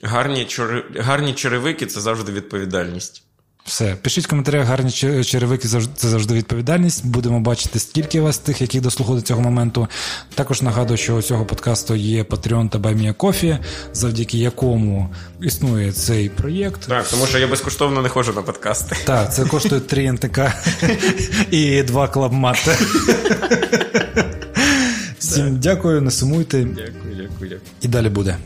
Гарні, 0.03 0.45
чор... 0.45 0.85
Гарні 0.95 1.33
черевики 1.33 1.85
це 1.85 2.01
завжди 2.01 2.31
відповідальність. 2.31 3.23
Все, 3.69 3.95
пишіть 4.01 4.25
в 4.25 4.29
коментарях 4.29 4.67
гарні 4.67 4.91
черевики, 5.23 5.67
це 5.67 6.07
завжди 6.09 6.33
відповідальність. 6.33 7.05
Будемо 7.05 7.39
бачити, 7.39 7.79
скільки 7.79 8.21
вас 8.21 8.37
тих, 8.37 8.61
які 8.61 8.79
дослухали 8.79 9.19
до 9.19 9.25
цього 9.25 9.41
моменту. 9.41 9.87
Також 10.35 10.61
нагадую, 10.61 10.97
що 10.97 11.15
у 11.15 11.21
цього 11.21 11.45
подкасту 11.45 11.95
є 11.95 12.23
Patreon 12.23 12.69
та 12.69 12.79
Баймія 12.79 13.13
Кофі, 13.13 13.57
завдяки 13.93 14.37
якому 14.37 15.09
існує 15.41 15.91
цей 15.91 16.29
проєкт. 16.29 16.81
Так, 16.87 17.07
тому 17.07 17.27
що 17.27 17.39
я 17.39 17.47
безкоштовно 17.47 18.01
не 18.01 18.09
ходжу 18.09 18.33
на 18.35 18.41
подкасти. 18.41 18.95
Так, 19.05 19.33
це 19.33 19.45
коштує 19.45 19.81
3 19.81 20.11
НТК 20.11 20.39
і 21.51 21.83
2 21.83 22.07
клабмати. 22.07 22.71
Всім 25.19 25.59
дякую, 25.59 26.01
не 26.01 26.11
сумуйте. 26.11 26.63
Дякую, 26.63 26.93
дякую, 27.05 27.29
дякую. 27.41 27.61
І 27.81 27.87
далі 27.87 28.09
буде. 28.09 28.37